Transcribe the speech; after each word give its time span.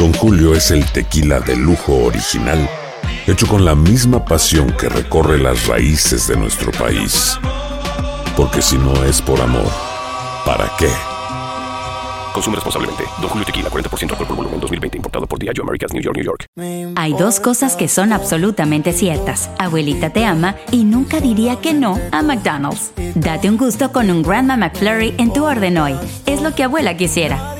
Don 0.00 0.14
Julio 0.14 0.54
es 0.54 0.70
el 0.70 0.82
tequila 0.92 1.40
de 1.40 1.54
lujo 1.54 1.94
original, 2.06 2.66
hecho 3.26 3.46
con 3.46 3.66
la 3.66 3.74
misma 3.74 4.24
pasión 4.24 4.72
que 4.72 4.88
recorre 4.88 5.36
las 5.38 5.66
raíces 5.66 6.26
de 6.26 6.38
nuestro 6.38 6.72
país. 6.72 7.38
Porque 8.34 8.62
si 8.62 8.78
no 8.78 9.04
es 9.04 9.20
por 9.20 9.38
amor, 9.42 9.70
¿para 10.46 10.72
qué? 10.78 10.88
Consume 12.32 12.54
responsablemente. 12.54 13.04
Don 13.20 13.28
Julio 13.28 13.44
Tequila, 13.44 13.68
40% 13.68 14.12
alcohol 14.12 14.26
por 14.26 14.36
volumen, 14.36 14.58
2020. 14.60 14.96
Importado 14.96 15.26
por 15.26 15.38
Diageo 15.38 15.64
Americas, 15.64 15.92
New 15.92 16.02
York, 16.02 16.16
New 16.16 16.24
York. 16.24 16.46
Hay 16.96 17.12
dos 17.12 17.38
cosas 17.38 17.76
que 17.76 17.86
son 17.86 18.14
absolutamente 18.14 18.94
ciertas. 18.94 19.50
Abuelita 19.58 20.08
te 20.08 20.24
ama 20.24 20.56
y 20.72 20.84
nunca 20.84 21.20
diría 21.20 21.56
que 21.56 21.74
no 21.74 21.98
a 22.10 22.22
McDonald's. 22.22 22.92
Date 23.16 23.50
un 23.50 23.58
gusto 23.58 23.92
con 23.92 24.10
un 24.10 24.22
Grandma 24.22 24.56
McFlurry 24.56 25.14
en 25.18 25.30
tu 25.34 25.44
orden 25.44 25.76
hoy. 25.76 25.94
Es 26.24 26.40
lo 26.40 26.54
que 26.54 26.62
abuela 26.64 26.96
quisiera. 26.96 27.59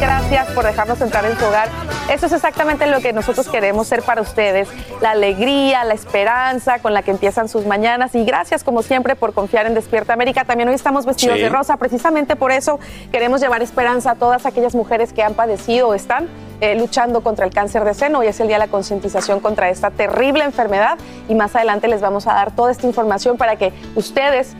Gracias 0.00 0.46
por 0.52 0.64
dejarnos 0.64 1.00
entrar 1.00 1.24
en 1.24 1.38
su 1.38 1.44
hogar. 1.44 1.68
Eso 2.10 2.26
es 2.26 2.32
exactamente 2.32 2.86
lo 2.86 3.00
que 3.00 3.12
nosotros 3.12 3.48
queremos 3.48 3.86
ser 3.86 4.02
para 4.02 4.20
ustedes. 4.20 4.68
La 5.00 5.10
alegría, 5.12 5.84
la 5.84 5.94
esperanza 5.94 6.78
con 6.80 6.94
la 6.94 7.02
que 7.02 7.10
empiezan 7.10 7.48
sus 7.48 7.66
mañanas. 7.66 8.14
Y 8.14 8.24
gracias, 8.24 8.62
como 8.62 8.82
siempre, 8.82 9.16
por 9.16 9.32
confiar 9.32 9.66
en 9.66 9.74
Despierta 9.74 10.12
América. 10.12 10.44
También 10.44 10.68
hoy 10.68 10.74
estamos 10.74 11.06
vestidos 11.06 11.36
Sí. 11.36 11.42
de 11.42 11.48
rosa. 11.48 11.76
Precisamente 11.76 12.36
por 12.36 12.52
eso 12.52 12.78
queremos 13.10 13.40
llevar 13.40 13.62
esperanza 13.62 14.12
a 14.12 14.14
todas 14.14 14.46
aquellas 14.46 14.74
mujeres 14.74 15.12
que 15.12 15.22
han 15.22 15.34
padecido 15.34 15.88
o 15.88 15.94
están 15.94 16.28
eh, 16.60 16.74
luchando 16.74 17.22
contra 17.22 17.44
el 17.44 17.52
cáncer 17.52 17.84
de 17.84 17.94
seno. 17.94 18.20
Hoy 18.20 18.28
es 18.28 18.40
el 18.40 18.48
día 18.48 18.56
de 18.56 18.66
la 18.66 18.70
concientización 18.70 19.40
contra 19.40 19.68
esta 19.68 19.90
terrible 19.90 20.44
enfermedad. 20.44 20.98
Y 21.28 21.34
más 21.34 21.54
adelante 21.56 21.88
les 21.88 22.00
vamos 22.00 22.26
a 22.26 22.34
dar 22.34 22.50
toda 22.54 22.70
esta 22.70 22.86
información 22.86 23.36
para 23.36 23.56
que 23.56 23.72
ustedes 23.94 24.54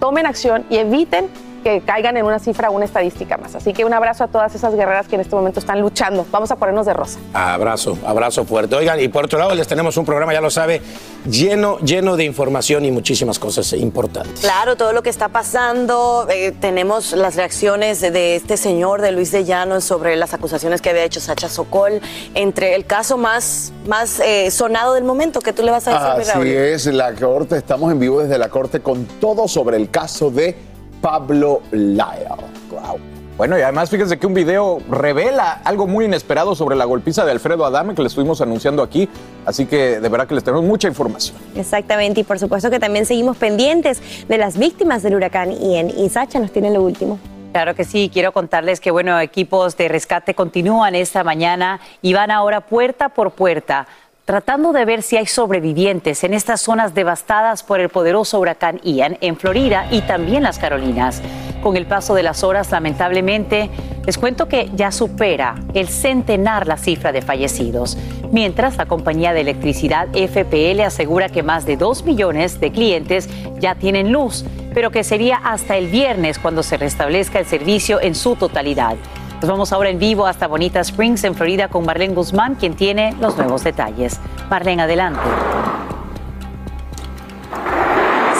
tomen 0.00 0.26
acción 0.26 0.64
y 0.70 0.78
eviten 0.78 1.28
que 1.62 1.80
caigan 1.80 2.16
en 2.16 2.24
una 2.26 2.38
cifra 2.38 2.70
o 2.70 2.72
una 2.72 2.84
estadística 2.84 3.36
más. 3.38 3.54
Así 3.54 3.72
que 3.72 3.84
un 3.84 3.92
abrazo 3.94 4.24
a 4.24 4.28
todas 4.28 4.54
esas 4.54 4.74
guerreras 4.74 5.06
que 5.08 5.14
en 5.14 5.20
este 5.20 5.34
momento 5.34 5.60
están 5.60 5.80
luchando. 5.80 6.26
Vamos 6.30 6.50
a 6.50 6.56
ponernos 6.56 6.86
de 6.86 6.92
rosa. 6.94 7.18
Abrazo, 7.32 7.96
abrazo 8.06 8.44
fuerte. 8.44 8.74
Oigan, 8.76 9.00
y 9.00 9.08
por 9.08 9.24
otro 9.24 9.38
lado 9.38 9.54
les 9.54 9.66
tenemos 9.68 9.96
un 9.96 10.04
programa, 10.04 10.32
ya 10.32 10.40
lo 10.40 10.50
sabe, 10.50 10.82
lleno, 11.28 11.78
lleno 11.78 12.16
de 12.16 12.24
información 12.24 12.84
y 12.84 12.90
muchísimas 12.90 13.38
cosas 13.38 13.72
importantes. 13.74 14.40
Claro, 14.40 14.76
todo 14.76 14.92
lo 14.92 15.02
que 15.02 15.10
está 15.10 15.28
pasando. 15.28 16.26
eh, 16.30 16.52
tenemos 16.60 17.12
las 17.12 17.36
reacciones 17.36 18.00
de, 18.00 18.10
de 18.10 18.36
este 18.36 18.56
señor, 18.56 19.00
de 19.00 19.12
Luis 19.12 19.30
de 19.32 19.44
Llano, 19.44 19.80
sobre 19.80 20.16
las 20.16 20.34
acusaciones 20.34 20.80
que 20.82 20.90
había 20.90 21.04
hecho 21.04 21.20
Sacha 21.20 21.48
Sokol, 21.48 22.00
entre 22.34 22.74
el 22.74 22.84
caso 22.86 23.16
más, 23.16 23.72
más 23.86 24.20
eh, 24.20 24.50
sonado 24.50 24.94
del 24.94 25.04
momento 25.04 25.40
que 25.40 25.52
tú 25.52 25.62
le 25.62 25.70
vas 25.70 25.86
a 25.88 25.92
decir, 26.14 26.30
Así 26.32 26.32
Raúl. 26.32 26.46
es, 26.48 26.86
la 26.86 27.14
corte, 27.14 27.56
estamos 27.56 27.90
en 27.92 27.98
vivo 27.98 28.20
desde 28.22 28.38
la 28.38 28.48
corte 28.48 28.80
con 28.80 29.04
todo 29.20 29.46
sobre 29.48 29.76
el 29.76 29.90
caso 29.90 30.30
de 30.30 30.56
Pablo 31.02 31.60
Lyle. 31.72 32.28
Wow. 32.70 32.98
Bueno, 33.36 33.58
y 33.58 33.62
además 33.62 33.90
fíjense 33.90 34.18
que 34.18 34.26
un 34.26 34.34
video 34.34 34.78
revela 34.88 35.60
algo 35.64 35.86
muy 35.86 36.04
inesperado 36.04 36.54
sobre 36.54 36.76
la 36.76 36.84
golpiza 36.84 37.24
de 37.24 37.32
Alfredo 37.32 37.66
Adame 37.66 37.94
que 37.94 38.02
le 38.02 38.08
estuvimos 38.08 38.40
anunciando 38.40 38.82
aquí. 38.82 39.08
Así 39.44 39.66
que 39.66 39.98
de 40.00 40.08
verdad 40.08 40.28
que 40.28 40.34
les 40.34 40.44
tenemos 40.44 40.64
mucha 40.64 40.86
información. 40.86 41.36
Exactamente, 41.56 42.20
y 42.20 42.24
por 42.24 42.38
supuesto 42.38 42.70
que 42.70 42.78
también 42.78 43.04
seguimos 43.04 43.36
pendientes 43.36 44.00
de 44.28 44.38
las 44.38 44.56
víctimas 44.56 45.02
del 45.02 45.16
huracán 45.16 45.50
Ian. 45.50 45.90
Y 45.90 46.08
Sacha 46.08 46.38
nos 46.38 46.52
tiene 46.52 46.70
lo 46.70 46.82
último. 46.82 47.18
Claro 47.52 47.74
que 47.74 47.84
sí, 47.84 48.10
quiero 48.10 48.32
contarles 48.32 48.80
que 48.80 48.90
bueno, 48.90 49.20
equipos 49.20 49.76
de 49.76 49.88
rescate 49.88 50.34
continúan 50.34 50.94
esta 50.94 51.22
mañana 51.22 51.80
y 52.00 52.14
van 52.14 52.30
ahora 52.30 52.62
puerta 52.62 53.10
por 53.10 53.32
puerta 53.32 53.86
tratando 54.24 54.72
de 54.72 54.84
ver 54.84 55.02
si 55.02 55.16
hay 55.16 55.26
sobrevivientes 55.26 56.22
en 56.24 56.34
estas 56.34 56.60
zonas 56.60 56.94
devastadas 56.94 57.62
por 57.62 57.80
el 57.80 57.88
poderoso 57.88 58.38
huracán 58.38 58.80
Ian 58.84 59.18
en 59.20 59.36
Florida 59.36 59.86
y 59.90 60.02
también 60.02 60.42
las 60.42 60.58
Carolinas. 60.58 61.20
Con 61.62 61.76
el 61.76 61.86
paso 61.86 62.14
de 62.14 62.22
las 62.22 62.42
horas, 62.42 62.70
lamentablemente, 62.70 63.70
les 64.04 64.18
cuento 64.18 64.48
que 64.48 64.70
ya 64.74 64.90
supera 64.90 65.54
el 65.74 65.88
centenar 65.88 66.66
la 66.66 66.76
cifra 66.76 67.12
de 67.12 67.22
fallecidos, 67.22 67.96
mientras 68.32 68.76
la 68.76 68.86
compañía 68.86 69.32
de 69.32 69.42
electricidad 69.42 70.08
FPL 70.08 70.80
asegura 70.80 71.28
que 71.28 71.42
más 71.42 71.64
de 71.66 71.76
2 71.76 72.04
millones 72.04 72.58
de 72.60 72.72
clientes 72.72 73.28
ya 73.60 73.76
tienen 73.76 74.10
luz, 74.10 74.44
pero 74.74 74.90
que 74.90 75.04
sería 75.04 75.36
hasta 75.36 75.76
el 75.76 75.88
viernes 75.88 76.38
cuando 76.38 76.62
se 76.62 76.76
restablezca 76.76 77.38
el 77.38 77.46
servicio 77.46 78.00
en 78.00 78.14
su 78.14 78.34
totalidad. 78.34 78.96
Nos 79.42 79.50
vamos 79.50 79.72
ahora 79.72 79.90
en 79.90 79.98
vivo 79.98 80.28
hasta 80.28 80.46
Bonita 80.46 80.78
Springs, 80.78 81.24
en 81.24 81.34
Florida, 81.34 81.66
con 81.66 81.84
Marlene 81.84 82.14
Guzmán, 82.14 82.54
quien 82.54 82.76
tiene 82.76 83.12
los 83.20 83.36
nuevos 83.36 83.64
detalles. 83.64 84.20
Marlene, 84.48 84.82
adelante. 84.82 85.20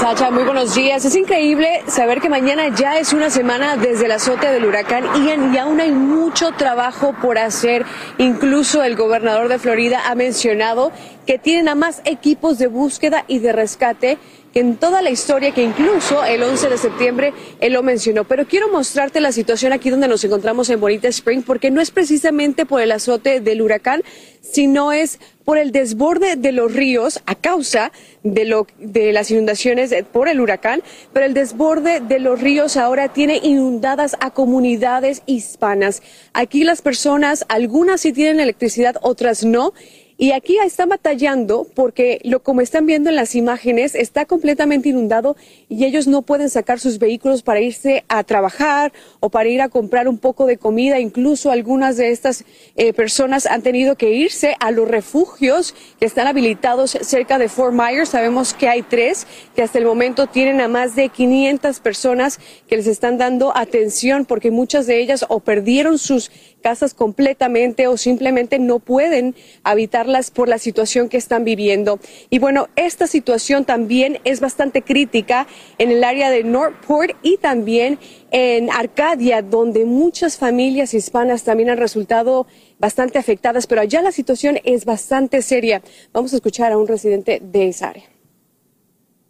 Sacha, 0.01 0.31
muy 0.31 0.45
buenos 0.45 0.77
días. 0.77 1.05
Es 1.05 1.17
increíble 1.17 1.83
saber 1.89 2.21
que 2.21 2.29
mañana 2.29 2.69
ya 2.69 2.99
es 2.99 3.13
una 3.13 3.31
semana 3.31 3.77
desde 3.77 4.05
el 4.05 4.13
azote 4.13 4.53
del 4.53 4.65
huracán 4.65 5.03
Ian 5.25 5.53
y 5.53 5.59
aún 5.59 5.81
hay 5.81 5.91
mucho 5.91 6.53
trabajo 6.53 7.17
por 7.21 7.37
hacer. 7.37 7.85
Incluso 8.19 8.85
el 8.85 8.95
gobernador 8.95 9.49
de 9.49 9.59
Florida 9.59 10.03
ha 10.07 10.15
mencionado 10.15 10.93
que 11.27 11.37
tienen 11.37 11.69
a 11.69 11.75
más 11.75 12.01
equipos 12.05 12.59
de 12.59 12.69
búsqueda 12.69 13.25
y 13.27 13.41
de 13.41 13.51
rescate 13.51 14.19
en 14.55 14.77
toda 14.77 15.03
la 15.03 15.11
historia, 15.11 15.53
que 15.53 15.63
incluso 15.63 16.25
el 16.25 16.43
11 16.43 16.69
de 16.69 16.79
septiembre 16.79 17.33
él 17.61 17.73
lo 17.73 17.83
mencionó. 17.83 18.25
Pero 18.25 18.47
quiero 18.47 18.71
mostrarte 18.71 19.21
la 19.21 19.33
situación 19.33 19.73
aquí 19.73 19.91
donde 19.91 20.09
nos 20.09 20.25
encontramos 20.25 20.69
en 20.71 20.81
Bonita 20.81 21.09
Spring, 21.09 21.43
porque 21.43 21.71
no 21.71 21.81
es 21.81 21.91
precisamente 21.91 22.67
por 22.67 22.81
el 22.81 22.93
azote 22.93 23.41
del 23.41 23.63
huracán, 23.63 24.03
sino 24.41 24.93
es 24.93 25.19
por 25.45 25.59
el 25.59 25.73
desborde 25.73 26.37
de 26.37 26.53
los 26.53 26.73
ríos 26.73 27.21
a 27.27 27.35
causa 27.35 27.93
de, 28.23 28.45
lo, 28.45 28.67
de 28.79 29.13
las 29.13 29.31
inundaciones 29.31 29.95
por 30.13 30.29
el 30.29 30.41
huracán, 30.41 30.83
pero 31.13 31.27
el 31.27 31.35
desborde 31.35 32.01
de 32.01 32.19
los 32.19 32.41
ríos 32.41 32.77
ahora 32.77 33.09
tiene 33.09 33.41
inundadas 33.43 34.17
a 34.21 34.31
comunidades 34.31 35.23
hispanas. 35.27 36.03
Aquí 36.33 36.65
las 36.65 36.83
personas, 36.83 37.45
algunas 37.49 38.01
sí 38.01 38.13
tienen 38.13 38.41
electricidad, 38.41 38.97
otras 39.03 39.45
no. 39.45 39.73
Y 40.19 40.33
aquí 40.33 40.59
están 40.59 40.91
batallando 40.91 41.67
porque 41.75 42.21
lo 42.23 42.43
como 42.43 42.61
están 42.61 42.87
viendo 42.87 43.11
en 43.11 43.17
las 43.17 43.35
imágenes 43.35 43.95
está 43.95 44.27
completamente 44.27 44.91
inundado 44.91 45.37
y 45.69 45.85
ellos 45.85 46.07
no 46.07 46.23
pueden 46.23 46.51
sacar 46.51 46.79
sus 46.79 46.99
vehículos 46.99 47.43
para 47.43 47.61
irse 47.61 48.05
a 48.09 48.23
trabajar 48.23 48.93
o 49.21 49.31
para 49.31 49.49
ir 49.49 49.63
a 49.63 49.69
comprar 49.69 50.09
un 50.09 50.19
poco 50.19 50.47
de 50.47 50.59
comida. 50.59 51.01
Incluso 51.01 51.51
algunas 51.51 51.97
de 51.97 52.11
estas 52.11 52.45
eh, 52.77 52.93
personas 52.93 53.47
han 53.47 53.63
tenido 53.63 53.97
que 53.97 54.13
irse 54.13 54.55
a 54.61 54.71
los 54.71 54.87
refugios 54.87 55.75
que 55.99 56.07
están 56.07 56.27
habilitados 56.27 56.91
cerca 57.01 57.39
de 57.39 57.49
Fort 57.49 57.75
Myers. 57.75 58.11
Sabemos 58.11 58.55
que 58.55 58.69
hay 58.69 58.83
tres 58.83 59.27
que 59.57 59.63
hasta 59.63 59.79
el 59.79 59.87
momento 59.87 60.27
tienen 60.27 60.61
a 60.61 60.69
más 60.69 60.95
de 60.95 61.09
500 61.09 61.81
personas 61.81 62.39
que 62.69 62.77
les 62.77 62.87
están 62.87 63.19
dando 63.19 63.57
atención 63.57 64.25
porque 64.25 64.51
muchas 64.51 64.87
de 64.87 65.01
ellas 65.01 65.25
o 65.29 65.41
perdieron 65.41 65.99
sus 65.99 66.31
casas 66.63 66.95
completamente 66.95 67.89
o 67.89 67.99
simplemente 67.99 68.59
no 68.59 68.79
pueden 68.79 69.35
habitarlas 69.65 70.31
por 70.31 70.49
la 70.49 70.57
situación 70.57 71.11
que 71.11 71.19
están 71.19 71.45
viviendo. 71.45 72.01
Y 72.31 72.39
bueno, 72.39 72.69
esta 72.77 73.07
situación 73.07 73.67
también 73.67 74.21
es 74.25 74.41
bastante 74.41 74.81
crítica 74.81 75.47
en 75.77 75.91
el 75.91 76.03
área 76.05 76.31
de 76.31 76.45
Northport 76.45 77.17
y 77.23 77.37
también 77.37 77.99
en 78.31 78.71
Arcadia, 78.71 79.43
donde 79.43 79.85
muchas 79.85 80.39
familias 80.39 80.95
hispanas 80.95 81.45
también 81.45 81.69
han 81.69 81.77
resultado 81.79 82.47
bastante 82.79 83.19
afectadas, 83.19 83.67
pero 83.67 83.83
allá 83.83 84.01
la 84.01 84.13
situación 84.13 84.59
es 84.65 84.85
bastante 84.85 85.43
seria. 85.43 85.83
Vamos 86.13 86.33
a 86.33 86.37
escuchar 86.37 86.73
a 86.73 86.79
un 86.79 86.89
residente 86.89 87.41
de 87.43 87.69
esa 87.69 87.91
área. 87.91 88.05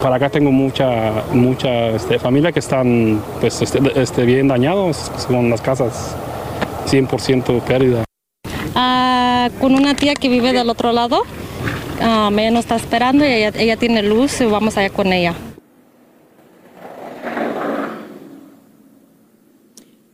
Para 0.03 0.17
acá 0.17 0.31
tengo 0.31 0.51
mucha, 0.51 1.13
mucha 1.33 1.91
este, 1.91 2.19
familia 2.19 2.51
que 2.51 2.59
están 2.59 3.23
pues, 3.41 3.63
este, 3.63 3.79
este, 3.95 4.25
bien 4.25 4.49
dañados 4.49 5.13
con 5.29 5.49
las 5.49 5.61
casas, 5.61 6.17
100% 6.87 7.61
pérdida. 7.63 8.05
Ah, 8.75 9.51
con 9.61 9.75
una 9.75 9.95
tía 9.95 10.15
que 10.15 10.29
vive 10.29 10.53
del 10.53 10.69
otro 10.71 10.93
lado. 10.93 11.23
um, 12.01 12.39
ella 12.39 12.51
nos 12.51 12.61
está 12.61 12.77
esperando 12.77 13.25
y 13.25 13.33
ella, 13.33 13.53
ella 13.57 13.77
tiene 13.77 14.03
luz 14.03 14.41
y 14.41 14.47
vamos 14.47 14.77
allá 14.77 14.91
con 14.91 15.13
ella. 15.13 15.35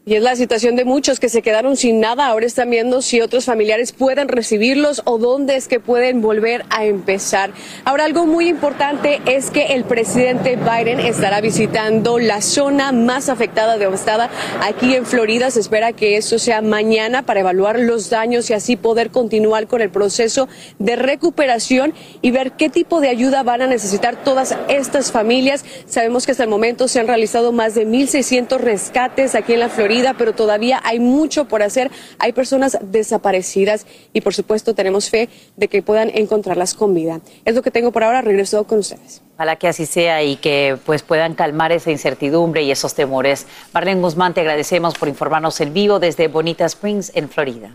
Y 0.08 0.14
es 0.14 0.22
la 0.22 0.36
situación 0.36 0.74
de 0.74 0.86
muchos 0.86 1.20
que 1.20 1.28
se 1.28 1.42
quedaron 1.42 1.76
sin 1.76 2.00
nada. 2.00 2.28
Ahora 2.28 2.46
están 2.46 2.70
viendo 2.70 3.02
si 3.02 3.20
otros 3.20 3.44
familiares 3.44 3.92
pueden 3.92 4.28
recibirlos 4.28 5.02
o 5.04 5.18
dónde 5.18 5.56
es 5.56 5.68
que 5.68 5.80
pueden 5.80 6.22
volver 6.22 6.64
a 6.70 6.86
empezar. 6.86 7.50
Ahora, 7.84 8.06
algo 8.06 8.24
muy 8.24 8.48
importante 8.48 9.20
es 9.26 9.50
que 9.50 9.74
el 9.74 9.84
presidente 9.84 10.56
Biden 10.56 10.98
estará 10.98 11.42
visitando 11.42 12.18
la 12.18 12.40
zona 12.40 12.90
más 12.90 13.28
afectada, 13.28 13.76
devastada 13.76 14.30
aquí 14.62 14.94
en 14.94 15.04
Florida. 15.04 15.50
Se 15.50 15.60
espera 15.60 15.92
que 15.92 16.16
eso 16.16 16.38
sea 16.38 16.62
mañana 16.62 17.26
para 17.26 17.40
evaluar 17.40 17.78
los 17.78 18.08
daños 18.08 18.48
y 18.48 18.54
así 18.54 18.76
poder 18.76 19.10
continuar 19.10 19.66
con 19.66 19.82
el 19.82 19.90
proceso 19.90 20.48
de 20.78 20.96
recuperación 20.96 21.92
y 22.22 22.30
ver 22.30 22.52
qué 22.52 22.70
tipo 22.70 23.02
de 23.02 23.10
ayuda 23.10 23.42
van 23.42 23.60
a 23.60 23.66
necesitar 23.66 24.16
todas 24.24 24.56
estas 24.70 25.12
familias. 25.12 25.66
Sabemos 25.86 26.24
que 26.24 26.32
hasta 26.32 26.44
el 26.44 26.48
momento 26.48 26.88
se 26.88 26.98
han 26.98 27.08
realizado 27.08 27.52
más 27.52 27.74
de 27.74 27.86
1.600 27.86 28.56
rescates 28.56 29.34
aquí 29.34 29.52
en 29.52 29.60
la 29.60 29.68
Florida 29.68 29.97
pero 30.16 30.34
todavía 30.34 30.80
hay 30.84 31.00
mucho 31.00 31.46
por 31.46 31.62
hacer. 31.62 31.90
Hay 32.18 32.32
personas 32.32 32.78
desaparecidas 32.80 33.86
y 34.12 34.20
por 34.20 34.34
supuesto 34.34 34.74
tenemos 34.74 35.10
fe 35.10 35.28
de 35.56 35.68
que 35.68 35.82
puedan 35.82 36.10
encontrarlas 36.14 36.74
con 36.74 36.94
vida. 36.94 37.20
Es 37.44 37.54
lo 37.54 37.62
que 37.62 37.70
tengo 37.70 37.92
por 37.92 38.04
ahora. 38.04 38.22
Regreso 38.22 38.64
con 38.64 38.78
ustedes. 38.78 39.22
Ojalá 39.34 39.56
que 39.56 39.68
así 39.68 39.86
sea 39.86 40.22
y 40.22 40.36
que 40.36 40.76
pues 40.84 41.02
puedan 41.02 41.34
calmar 41.34 41.72
esa 41.72 41.90
incertidumbre 41.90 42.62
y 42.62 42.70
esos 42.70 42.94
temores. 42.94 43.46
Marlene 43.72 44.00
Guzmán, 44.00 44.34
te 44.34 44.40
agradecemos 44.40 44.94
por 44.94 45.08
informarnos 45.08 45.60
en 45.60 45.72
vivo 45.72 45.98
desde 45.98 46.28
Bonita 46.28 46.64
Springs, 46.64 47.12
en 47.14 47.28
Florida. 47.28 47.70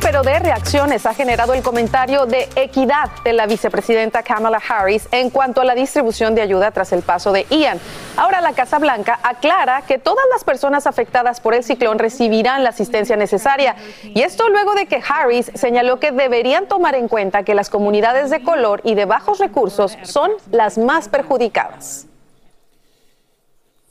Pero 0.00 0.22
de 0.22 0.38
reacciones, 0.38 1.06
ha 1.06 1.14
generado 1.14 1.54
el 1.54 1.62
comentario 1.62 2.26
de 2.26 2.48
equidad 2.56 3.10
de 3.24 3.32
la 3.32 3.46
vicepresidenta 3.46 4.22
Kamala 4.22 4.60
Harris 4.66 5.06
en 5.10 5.30
cuanto 5.30 5.60
a 5.60 5.64
la 5.64 5.74
distribución 5.74 6.34
de 6.34 6.42
ayuda 6.42 6.70
tras 6.70 6.92
el 6.92 7.02
paso 7.02 7.30
de 7.32 7.46
Ian. 7.50 7.78
Ahora 8.16 8.40
la 8.40 8.52
Casa 8.52 8.78
Blanca 8.78 9.20
aclara 9.22 9.82
que 9.82 9.98
todas 9.98 10.24
las 10.32 10.44
personas 10.44 10.86
afectadas 10.86 11.40
por 11.40 11.54
el 11.54 11.62
ciclón 11.62 11.98
recibirán 11.98 12.64
la 12.64 12.70
asistencia 12.70 13.16
necesaria. 13.16 13.76
Y 14.02 14.22
esto 14.22 14.48
luego 14.48 14.74
de 14.74 14.86
que 14.86 15.02
Harris 15.06 15.50
señaló 15.54 16.00
que 16.00 16.10
deberían 16.10 16.66
tomar 16.66 16.94
en 16.94 17.08
cuenta 17.08 17.42
que 17.42 17.54
las 17.54 17.70
comunidades 17.70 18.30
de 18.30 18.42
color 18.42 18.80
y 18.84 18.94
de 18.94 19.04
bajos 19.04 19.38
recursos 19.38 19.98
son 20.02 20.30
las 20.50 20.78
más 20.78 21.08
perjudicadas. 21.08 22.06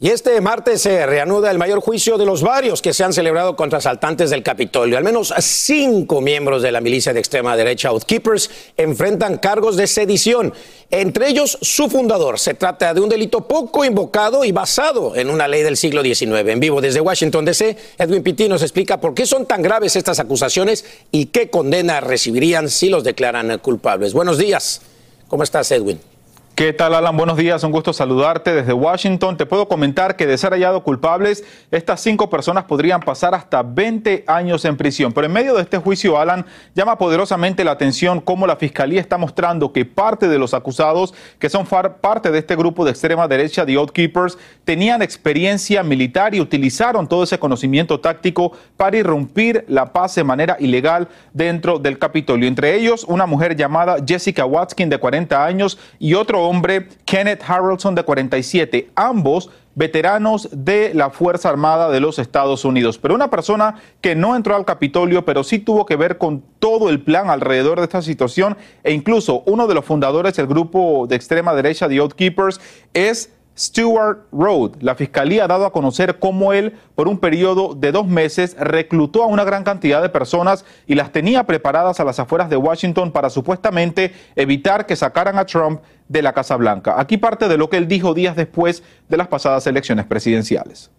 Y 0.03 0.09
este 0.09 0.42
martes 0.42 0.81
se 0.81 1.06
reanuda 1.06 1.51
el 1.51 1.59
mayor 1.59 1.80
juicio 1.80 2.18
de 2.18 2.25
los 2.25 2.42
varios 2.42 2.81
que 2.81 2.92
se 2.92 3.03
han 3.03 3.13
celebrado 3.13 3.56
contra 3.56 3.77
asaltantes 3.77 4.31
del 4.31 4.42
Capitolio. 4.42 4.98
Al 4.98 5.03
menos 5.03 5.31
cinco 5.38 6.21
miembros 6.21 6.63
de 6.63 6.71
la 6.71 6.81
milicia 6.81 7.13
de 7.13 7.19
extrema 7.19 7.56
derecha 7.56 7.89
Outkeepers 7.89 8.50
enfrentan 8.77 9.38
cargos 9.38 9.77
de 9.77 9.86
sedición, 9.86 10.56
entre 10.89 11.27
ellos 11.27 11.56
su 11.62 11.88
fundador. 11.88 12.39
Se 12.39 12.56
trata 12.56 12.95
de 12.95 13.00
un 13.00 13.09
delito 13.09 13.42
poco 13.42 13.86
invocado 13.86 14.44
y 14.44 14.51
basado 14.51 15.15
en 15.15 15.30
una 15.30 15.48
ley 15.48 15.62
del 15.62 15.77
siglo 15.77 16.01
XIX. 16.01 16.48
En 16.48 16.59
vivo 16.59 16.81
desde 16.81 17.00
Washington, 17.00 17.45
D.C., 17.45 17.77
Edwin 18.00 18.24
Pitti 18.24 18.50
nos 18.50 18.63
explica 18.63 19.00
por 19.00 19.13
qué 19.13 19.27
son 19.27 19.45
tan 19.45 19.62
graves 19.62 19.95
estas 19.95 20.19
acusaciones 20.19 20.83
y 21.12 21.27
qué 21.27 21.51
condena 21.51 22.01
recibirían 22.01 22.71
si 22.71 22.89
los 22.89 23.03
declaran 23.03 23.56
culpables. 23.59 24.13
Buenos 24.13 24.39
días. 24.39 24.81
¿Cómo 25.27 25.44
estás, 25.44 25.71
Edwin? 25.71 26.10
¿Qué 26.53 26.74
tal, 26.74 26.94
Alan? 26.94 27.15
Buenos 27.15 27.38
días, 27.38 27.63
un 27.63 27.71
gusto 27.71 27.94
saludarte 27.94 28.53
desde 28.53 28.74
Washington. 28.74 29.38
Te 29.38 29.45
puedo 29.45 29.69
comentar 29.69 30.18
que 30.18 30.27
de 30.27 30.38
ser 30.38 30.51
hallado 30.51 30.83
culpables, 30.83 31.45
estas 31.71 32.01
cinco 32.01 32.30
personas 32.30 32.65
podrían 32.65 33.00
pasar 33.00 33.33
hasta 33.33 33.63
20 33.63 34.25
años 34.27 34.65
en 34.65 34.75
prisión. 34.75 35.13
Pero 35.13 35.27
en 35.27 35.33
medio 35.33 35.56
de 35.56 35.62
este 35.62 35.77
juicio, 35.77 36.19
Alan, 36.19 36.45
llama 36.75 36.98
poderosamente 36.98 37.63
la 37.63 37.71
atención 37.71 38.19
cómo 38.19 38.45
la 38.48 38.57
Fiscalía 38.57 39.00
está 39.00 39.18
mostrando 39.18 39.71
que 39.71 39.86
parte 39.86 40.27
de 40.27 40.38
los 40.38 40.53
acusados, 40.53 41.13
que 41.39 41.50
son 41.50 41.65
parte 41.65 42.31
de 42.31 42.39
este 42.39 42.57
grupo 42.57 42.83
de 42.83 42.92
extrema 42.92 43.30
derecha, 43.30 43.65
The 43.65 43.77
Oath 43.77 43.92
Keepers, 43.92 44.38
tenían 44.65 45.01
experiencia 45.01 45.83
militar 45.83 46.36
y 46.36 46.42
utilizaron 46.42 47.07
todo 47.07 47.24
ese 47.24 47.39
conocimiento 47.39 48.01
táctico 48.01 48.51
para 48.75 48.98
irrumpir 48.98 49.63
la 49.69 49.94
paz 49.94 50.15
de 50.15 50.25
manera 50.25 50.57
ilegal 50.59 51.07
dentro 51.33 51.80
del 51.80 51.98
Capitolio. 51.98 52.50
Entre 52.50 52.75
ellos, 52.75 53.06
una 53.06 53.25
mujer 53.25 53.56
llamada 53.56 53.95
Jessica 54.06 54.45
Watkin, 54.45 54.89
de 54.89 54.98
40 54.98 55.45
años, 55.45 55.80
y 55.98 56.13
otro 56.13 56.40
hombre, 56.43 56.88
Kenneth 57.05 57.43
Harrelson, 57.47 57.95
de 57.95 58.03
47, 58.03 58.91
ambos 58.95 59.49
veteranos 59.75 60.49
de 60.51 60.93
la 60.93 61.09
Fuerza 61.09 61.49
Armada 61.49 61.89
de 61.89 61.99
los 61.99 62.19
Estados 62.19 62.65
Unidos. 62.65 62.97
Pero 62.97 63.15
una 63.15 63.29
persona 63.29 63.75
que 64.01 64.15
no 64.15 64.35
entró 64.35 64.55
al 64.55 64.65
Capitolio, 64.65 65.23
pero 65.25 65.43
sí 65.43 65.59
tuvo 65.59 65.85
que 65.85 65.95
ver 65.95 66.17
con 66.17 66.43
todo 66.59 66.89
el 66.89 67.01
plan 67.01 67.29
alrededor 67.29 67.79
de 67.79 67.85
esta 67.85 68.01
situación, 68.01 68.57
e 68.83 68.91
incluso 68.91 69.43
uno 69.45 69.67
de 69.67 69.75
los 69.75 69.85
fundadores 69.85 70.35
del 70.35 70.47
grupo 70.47 71.05
de 71.07 71.15
extrema 71.15 71.53
derecha, 71.53 71.88
The 71.88 72.01
Oath 72.01 72.13
Keepers, 72.13 72.59
es 72.93 73.31
Stuart 73.57 74.27
Road. 74.31 74.77
La 74.81 74.95
fiscalía 74.95 75.45
ha 75.45 75.48
dado 75.48 75.65
a 75.65 75.71
conocer 75.71 76.19
cómo 76.19 76.53
él, 76.53 76.74
por 76.95 77.07
un 77.07 77.19
periodo 77.19 77.75
de 77.75 77.92
dos 77.92 78.07
meses, 78.07 78.56
reclutó 78.59 79.24
a 79.24 79.27
una 79.27 79.44
gran 79.44 79.63
cantidad 79.63 80.01
de 80.01 80.09
personas 80.09 80.65
y 80.88 80.95
las 80.95 81.12
tenía 81.12 81.45
preparadas 81.45 82.00
a 82.00 82.03
las 82.03 82.19
afueras 82.19 82.50
de 82.50 82.57
Washington 82.57 83.12
para 83.12 83.30
supuestamente 83.30 84.13
evitar 84.36 84.86
que 84.86 84.95
sacaran 84.95 85.38
a 85.38 85.45
Trump 85.45 85.81
de 86.07 86.21
la 86.21 86.33
Casa 86.33 86.56
Blanca. 86.57 87.00
Aquí 87.00 87.18
parte 87.18 87.48
de 87.48 87.57
lo 87.57 87.69
que 87.69 87.77
él 87.77 87.88
dijo 87.88 88.13
días 88.13 88.36
después 88.36 88.83
de 89.09 89.18
las 89.18 89.27
pasadas 89.27 89.68
elecciones 89.68 90.06
presidenciales. 90.06 90.92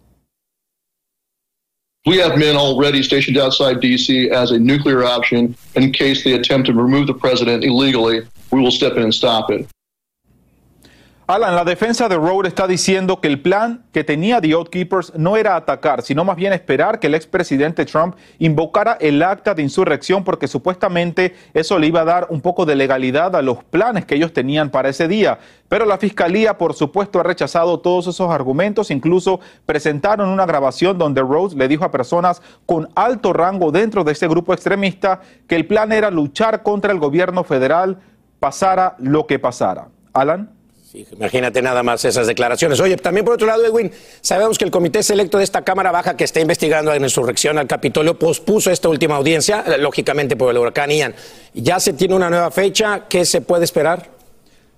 We 2.05 2.19
have 2.21 2.37
men 2.37 2.57
already 2.57 3.01
stationed 3.01 3.37
outside 3.37 3.79
D.C. 3.79 4.29
as 4.29 4.51
a 4.51 4.59
nuclear 4.59 5.05
option 5.05 5.55
in 5.75 5.91
case 5.93 6.21
they 6.25 6.33
attempt 6.33 6.67
to 6.67 6.73
remove 6.73 7.07
the 7.07 7.13
president 7.13 7.63
illegally. 7.63 8.27
We 8.51 8.59
will 8.59 8.71
step 8.71 8.97
in 8.97 9.03
and 9.03 9.13
stop 9.13 9.49
it. 9.49 9.65
Alan, 11.33 11.55
la 11.55 11.65
defensa 11.65 12.07
de 12.07 12.15
Road 12.15 12.45
está 12.45 12.67
diciendo 12.67 13.19
que 13.19 13.27
el 13.27 13.41
plan 13.41 13.85
que 13.91 14.03
tenía 14.03 14.39
The 14.39 14.53
Oath 14.53 14.69
Keepers 14.69 15.13
no 15.15 15.35
era 15.35 15.55
atacar, 15.55 16.03
sino 16.03 16.23
más 16.23 16.35
bien 16.35 16.53
esperar 16.53 16.99
que 16.99 17.07
el 17.07 17.15
expresidente 17.15 17.87
Trump 17.87 18.15
invocara 18.37 18.99
el 19.01 19.23
acta 19.23 19.55
de 19.55 19.63
insurrección 19.63 20.23
porque 20.23 20.47
supuestamente 20.47 21.33
eso 21.55 21.79
le 21.79 21.87
iba 21.87 22.01
a 22.01 22.05
dar 22.05 22.27
un 22.29 22.39
poco 22.39 22.67
de 22.67 22.75
legalidad 22.75 23.35
a 23.35 23.41
los 23.41 23.63
planes 23.63 24.05
que 24.05 24.13
ellos 24.13 24.31
tenían 24.31 24.69
para 24.69 24.89
ese 24.89 25.07
día. 25.07 25.39
Pero 25.69 25.87
la 25.87 25.97
fiscalía, 25.97 26.55
por 26.59 26.75
supuesto, 26.75 27.19
ha 27.19 27.23
rechazado 27.23 27.79
todos 27.79 28.05
esos 28.05 28.29
argumentos. 28.29 28.91
Incluso 28.91 29.39
presentaron 29.65 30.29
una 30.29 30.45
grabación 30.45 30.99
donde 30.99 31.21
Rhodes 31.21 31.55
le 31.55 31.67
dijo 31.67 31.83
a 31.83 31.89
personas 31.89 32.43
con 32.67 32.89
alto 32.93 33.33
rango 33.33 33.71
dentro 33.71 34.03
de 34.03 34.11
ese 34.11 34.27
grupo 34.27 34.53
extremista 34.53 35.21
que 35.47 35.55
el 35.55 35.65
plan 35.65 35.93
era 35.93 36.11
luchar 36.11 36.61
contra 36.61 36.91
el 36.91 36.99
gobierno 36.99 37.43
federal, 37.43 37.97
pasara 38.39 38.93
lo 38.99 39.25
que 39.25 39.39
pasara. 39.39 39.87
Alan. 40.13 40.62
Imagínate 40.93 41.61
nada 41.63 41.81
más 41.81 42.05
esas 42.05 42.27
declaraciones. 42.27 42.79
Oye, 42.79 42.97
también 42.97 43.25
por 43.25 43.33
otro 43.33 43.47
lado, 43.47 43.65
Edwin, 43.65 43.91
sabemos 44.21 44.59
que 44.59 44.65
el 44.65 44.69
comité 44.69 45.01
selecto 45.01 45.39
de 45.39 45.43
esta 45.43 45.63
Cámara 45.63 45.91
Baja 45.91 46.15
que 46.15 46.23
está 46.23 46.39
investigando 46.39 46.91
la 46.91 46.97
insurrección 46.97 47.57
al 47.57 47.65
Capitolio 47.65 48.19
pospuso 48.19 48.69
esta 48.69 48.89
última 48.89 49.15
audiencia, 49.15 49.63
lógicamente 49.79 50.35
por 50.35 50.51
el 50.51 50.57
huracán 50.59 50.91
Ian. 50.91 51.15
¿Ya 51.55 51.79
se 51.79 51.93
tiene 51.93 52.13
una 52.13 52.29
nueva 52.29 52.51
fecha? 52.51 53.05
¿Qué 53.09 53.25
se 53.25 53.41
puede 53.41 53.63
esperar? 53.63 54.11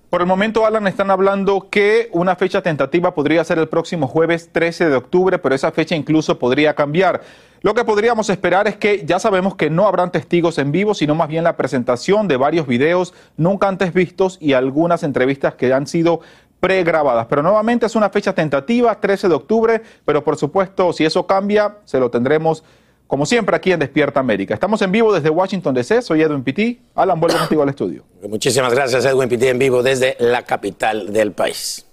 Por 0.10 0.22
el 0.22 0.28
momento, 0.28 0.66
Alan, 0.66 0.88
están 0.88 1.12
hablando 1.12 1.68
que 1.70 2.08
una 2.14 2.38
fecha 2.38 2.62
tentativa 2.62 3.14
podría 3.14 3.44
ser 3.44 3.60
el 3.60 3.68
próximo 3.68 4.08
jueves 4.08 4.50
13 4.54 4.88
de 4.88 4.96
octubre, 4.96 5.40
pero 5.40 5.54
esa 5.54 5.74
fecha 5.74 5.96
incluso 5.96 6.40
podría 6.40 6.74
cambiar. 6.74 7.22
Lo 7.66 7.74
que 7.74 7.84
podríamos 7.84 8.30
esperar 8.30 8.68
es 8.68 8.78
que 8.78 9.04
ya 9.08 9.18
sabemos 9.18 9.56
que 9.56 9.72
no 9.72 9.88
habrán 9.88 10.12
testigos 10.12 10.60
en 10.60 10.72
vivo, 10.72 10.94
sino 10.94 11.16
más 11.16 11.28
bien 11.28 11.44
la 11.44 11.58
presentación 11.58 12.28
de 12.28 12.38
varios 12.38 12.68
videos 12.68 13.16
nunca 13.38 13.68
antes 13.68 13.92
vistos 13.92 14.38
y 14.40 14.54
algunas 14.54 15.02
entrevistas 15.02 15.56
que 15.56 15.74
han 15.74 15.88
sido 15.88 16.20
pregrabadas. 16.60 17.26
Pero 17.26 17.42
nuevamente 17.42 17.88
es 17.88 17.96
una 17.96 18.12
fecha 18.12 18.34
tentativa, 18.34 19.02
13 19.02 19.30
de 19.30 19.34
octubre, 19.34 19.82
pero 20.06 20.24
por 20.24 20.38
supuesto, 20.38 20.94
si 20.94 21.06
eso 21.06 21.26
cambia, 21.26 21.78
se 21.86 22.00
lo 22.00 22.12
tendremos 22.12 22.64
como 23.08 23.26
siempre 23.26 23.56
aquí 23.56 23.72
en 23.72 23.80
Despierta 23.80 24.20
América. 24.20 24.54
Estamos 24.54 24.80
en 24.84 24.92
vivo 24.92 25.12
desde 25.12 25.32
Washington 25.32 25.74
DC, 25.74 26.04
soy 26.04 26.22
Edwin 26.22 26.44
Pitti. 26.44 26.80
Alan, 26.94 27.20
vuelvo 27.20 27.40
contigo 27.40 27.64
al 27.64 27.70
estudio. 27.70 28.04
Muchísimas 28.30 28.76
gracias, 28.76 29.06
Edwin 29.06 29.28
Pitti, 29.28 29.48
en 29.48 29.58
vivo 29.58 29.82
desde 29.82 30.16
la 30.20 30.44
capital 30.44 31.12
del 31.12 31.32
país. 31.32 31.85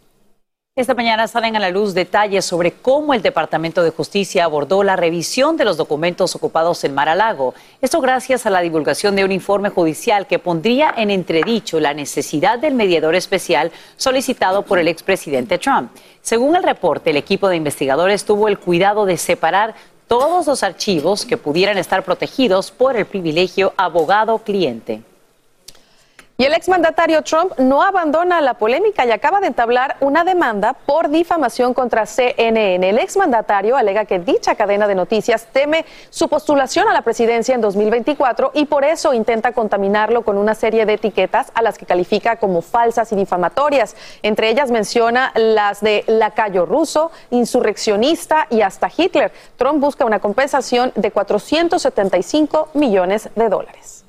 Esta 0.74 0.94
mañana 0.94 1.28
salen 1.28 1.54
a 1.54 1.60
la 1.60 1.68
luz 1.68 1.92
detalles 1.92 2.46
sobre 2.46 2.72
cómo 2.72 3.12
el 3.12 3.20
Departamento 3.20 3.82
de 3.82 3.90
Justicia 3.90 4.44
abordó 4.44 4.82
la 4.82 4.96
revisión 4.96 5.58
de 5.58 5.66
los 5.66 5.76
documentos 5.76 6.34
ocupados 6.34 6.82
en 6.84 6.94
Mar-a-Lago. 6.94 7.52
Esto 7.82 8.00
gracias 8.00 8.46
a 8.46 8.50
la 8.50 8.62
divulgación 8.62 9.14
de 9.14 9.22
un 9.22 9.32
informe 9.32 9.68
judicial 9.68 10.26
que 10.26 10.38
pondría 10.38 10.94
en 10.96 11.10
entredicho 11.10 11.78
la 11.78 11.92
necesidad 11.92 12.58
del 12.58 12.72
mediador 12.72 13.14
especial 13.14 13.70
solicitado 13.98 14.62
por 14.62 14.78
el 14.78 14.88
expresidente 14.88 15.58
Trump. 15.58 15.90
Según 16.22 16.56
el 16.56 16.62
reporte, 16.62 17.10
el 17.10 17.18
equipo 17.18 17.50
de 17.50 17.56
investigadores 17.56 18.24
tuvo 18.24 18.48
el 18.48 18.58
cuidado 18.58 19.04
de 19.04 19.18
separar 19.18 19.74
todos 20.08 20.46
los 20.46 20.62
archivos 20.62 21.26
que 21.26 21.36
pudieran 21.36 21.76
estar 21.76 22.02
protegidos 22.02 22.70
por 22.70 22.96
el 22.96 23.04
privilegio 23.04 23.74
abogado-cliente. 23.76 25.02
Y 26.38 26.44
el 26.44 26.54
exmandatario 26.54 27.22
Trump 27.22 27.52
no 27.58 27.82
abandona 27.82 28.40
la 28.40 28.54
polémica 28.54 29.04
y 29.04 29.10
acaba 29.10 29.40
de 29.40 29.48
entablar 29.48 29.96
una 30.00 30.24
demanda 30.24 30.72
por 30.72 31.10
difamación 31.10 31.74
contra 31.74 32.06
CNN. 32.06 32.88
El 32.88 32.98
exmandatario 32.98 33.76
alega 33.76 34.06
que 34.06 34.18
dicha 34.18 34.54
cadena 34.54 34.88
de 34.88 34.94
noticias 34.94 35.46
teme 35.52 35.84
su 36.08 36.28
postulación 36.28 36.88
a 36.88 36.94
la 36.94 37.02
presidencia 37.02 37.54
en 37.54 37.60
2024 37.60 38.52
y 38.54 38.64
por 38.64 38.84
eso 38.84 39.12
intenta 39.12 39.52
contaminarlo 39.52 40.22
con 40.22 40.38
una 40.38 40.54
serie 40.54 40.86
de 40.86 40.94
etiquetas 40.94 41.52
a 41.54 41.60
las 41.60 41.76
que 41.76 41.86
califica 41.86 42.36
como 42.36 42.62
falsas 42.62 43.12
y 43.12 43.16
difamatorias. 43.16 43.94
Entre 44.22 44.48
ellas 44.48 44.70
menciona 44.70 45.32
las 45.34 45.80
de 45.82 46.02
lacayo 46.06 46.64
ruso, 46.64 47.12
insurreccionista 47.30 48.46
y 48.48 48.62
hasta 48.62 48.90
Hitler. 48.94 49.32
Trump 49.56 49.80
busca 49.80 50.06
una 50.06 50.18
compensación 50.18 50.92
de 50.94 51.10
475 51.10 52.70
millones 52.72 53.28
de 53.36 53.48
dólares. 53.50 54.04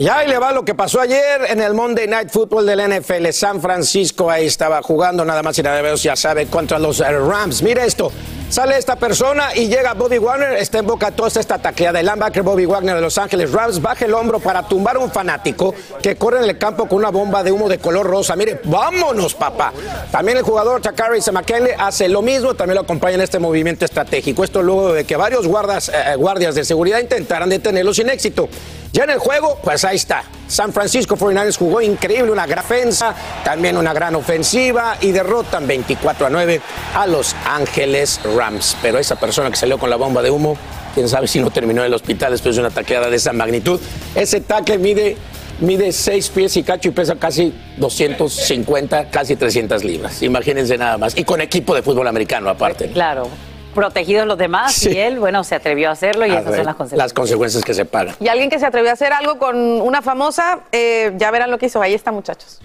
Y 0.00 0.08
ahí 0.08 0.26
le 0.28 0.38
va 0.38 0.50
lo 0.50 0.64
que 0.64 0.74
pasó 0.74 0.98
ayer 0.98 1.42
en 1.50 1.60
el 1.60 1.74
Monday 1.74 2.08
Night 2.08 2.30
Football 2.30 2.64
del 2.64 2.80
NFL. 2.88 3.28
San 3.32 3.60
Francisco 3.60 4.30
ahí 4.30 4.46
estaba 4.46 4.80
jugando 4.80 5.26
nada 5.26 5.42
más 5.42 5.58
y 5.58 5.62
nada 5.62 5.82
menos, 5.82 6.02
ya 6.02 6.16
sabe, 6.16 6.46
contra 6.46 6.78
los 6.78 7.00
Rams. 7.00 7.62
Mire 7.62 7.84
esto. 7.84 8.10
Sale 8.48 8.78
esta 8.78 8.96
persona 8.96 9.54
y 9.54 9.68
llega 9.68 9.92
Bobby 9.92 10.16
Wagner, 10.16 10.54
está 10.54 10.78
en 10.78 10.86
boca 10.86 11.10
toda 11.10 11.28
esta 11.28 11.58
tacleada. 11.58 12.00
El 12.00 12.06
linebacker 12.06 12.42
Bobby 12.42 12.64
Wagner 12.64 12.96
de 12.96 13.02
Los 13.02 13.18
Ángeles 13.18 13.52
Rams 13.52 13.80
baja 13.82 14.06
el 14.06 14.14
hombro 14.14 14.40
para 14.40 14.66
tumbar 14.66 14.96
a 14.96 15.00
un 15.00 15.10
fanático 15.10 15.74
que 16.02 16.16
corre 16.16 16.38
en 16.38 16.44
el 16.44 16.56
campo 16.56 16.88
con 16.88 16.96
una 16.96 17.10
bomba 17.10 17.44
de 17.44 17.52
humo 17.52 17.68
de 17.68 17.76
color 17.76 18.06
rosa. 18.06 18.34
Mire, 18.36 18.58
vámonos, 18.64 19.34
papá. 19.34 19.70
También 20.10 20.38
el 20.38 20.44
jugador 20.44 20.80
Takari 20.80 21.20
McKinley 21.30 21.72
hace 21.78 22.08
lo 22.08 22.22
mismo, 22.22 22.54
también 22.54 22.76
lo 22.76 22.80
acompaña 22.80 23.16
en 23.16 23.20
este 23.20 23.38
movimiento 23.38 23.84
estratégico. 23.84 24.44
Esto 24.44 24.62
luego 24.62 24.94
de 24.94 25.04
que 25.04 25.14
varios 25.14 25.46
guardas, 25.46 25.90
eh, 25.90 26.16
guardias 26.16 26.54
de 26.54 26.64
seguridad 26.64 27.00
intentaran 27.00 27.50
detenerlo 27.50 27.92
sin 27.92 28.08
éxito. 28.08 28.48
Ya 28.92 29.04
en 29.04 29.10
el 29.10 29.18
juego, 29.18 29.58
pues 29.62 29.84
ahí 29.84 29.96
está. 29.96 30.24
San 30.48 30.72
Francisco 30.72 31.16
49ers 31.16 31.56
jugó 31.56 31.80
increíble, 31.80 32.32
una 32.32 32.46
gran 32.46 32.60
defensa, 32.60 33.14
también 33.44 33.76
una 33.76 33.92
gran 33.92 34.14
ofensiva 34.16 34.96
y 35.00 35.12
derrotan 35.12 35.66
24 35.66 36.26
a 36.26 36.30
9 36.30 36.60
a 36.94 37.06
Los 37.06 37.36
Ángeles 37.46 38.20
Rams. 38.36 38.76
Pero 38.82 38.98
esa 38.98 39.16
persona 39.16 39.50
que 39.50 39.56
salió 39.56 39.78
con 39.78 39.90
la 39.90 39.96
bomba 39.96 40.22
de 40.22 40.30
humo, 40.30 40.56
quién 40.94 41.08
sabe 41.08 41.28
si 41.28 41.40
no 41.40 41.50
terminó 41.50 41.82
en 41.82 41.86
el 41.86 41.94
hospital 41.94 42.32
después 42.32 42.56
de 42.56 42.62
una 42.62 42.70
taqueada 42.70 43.08
de 43.08 43.16
esa 43.16 43.32
magnitud. 43.32 43.80
Ese 44.14 44.40
tackle 44.40 44.78
mide 44.78 45.16
mide 45.60 45.92
6 45.92 46.28
pies 46.30 46.56
y 46.56 46.62
cacho 46.62 46.88
y 46.88 46.92
pesa 46.92 47.16
casi 47.16 47.54
250, 47.76 49.10
casi 49.10 49.36
300 49.36 49.84
libras. 49.84 50.22
Imagínense 50.22 50.76
nada 50.78 50.98
más. 50.98 51.16
Y 51.16 51.24
con 51.24 51.40
equipo 51.40 51.74
de 51.74 51.82
fútbol 51.82 52.08
americano 52.08 52.48
aparte. 52.48 52.88
Claro 52.88 53.28
protegidos 53.74 54.26
los 54.26 54.38
demás 54.38 54.84
y 54.84 54.98
él, 54.98 55.18
bueno, 55.18 55.44
se 55.44 55.54
atrevió 55.54 55.88
a 55.88 55.92
hacerlo 55.92 56.26
y 56.26 56.30
esas 56.30 56.44
son 56.44 56.64
las 56.64 56.76
consecuencias. 56.76 56.98
Las 56.98 57.12
consecuencias 57.12 57.64
que 57.64 57.74
se 57.74 57.84
pagan. 57.84 58.14
Y 58.20 58.28
alguien 58.28 58.50
que 58.50 58.58
se 58.58 58.66
atrevió 58.66 58.90
a 58.90 58.94
hacer 58.94 59.12
algo 59.12 59.38
con 59.38 59.56
una 59.56 60.02
famosa, 60.02 60.60
eh, 60.72 61.12
ya 61.16 61.30
verán 61.30 61.50
lo 61.50 61.58
que 61.58 61.66
hizo. 61.66 61.80
Ahí 61.80 61.94
está, 61.94 62.12
muchachos. 62.12 62.60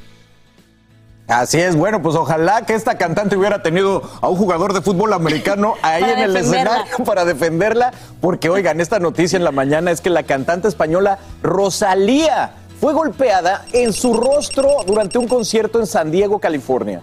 Así 1.27 1.59
es, 1.59 1.75
bueno, 1.75 2.03
pues 2.03 2.15
ojalá 2.15 2.67
que 2.67 2.75
esta 2.75 2.99
cantante 2.99 3.35
hubiera 3.35 3.63
tenido 3.63 4.03
a 4.21 4.29
un 4.29 4.37
jugador 4.37 4.73
de 4.73 4.81
fútbol 4.81 5.11
americano 5.11 5.73
ahí 5.81 6.03
en 6.03 6.19
el 6.19 6.35
escenario 6.35 7.03
para 7.03 7.25
defenderla, 7.25 7.91
porque 8.21 8.49
oigan, 8.49 8.79
esta 8.79 8.99
noticia 8.99 9.35
en 9.35 9.43
la 9.43 9.51
mañana 9.51 9.89
es 9.89 10.01
que 10.01 10.11
la 10.11 10.21
cantante 10.21 10.67
española 10.67 11.17
Rosalía 11.41 12.51
fue 12.79 12.93
golpeada 12.93 13.65
en 13.73 13.91
su 13.91 14.13
rostro 14.13 14.83
durante 14.85 15.17
un 15.17 15.27
concierto 15.27 15.79
en 15.79 15.87
San 15.87 16.11
Diego, 16.11 16.37
California. 16.37 17.01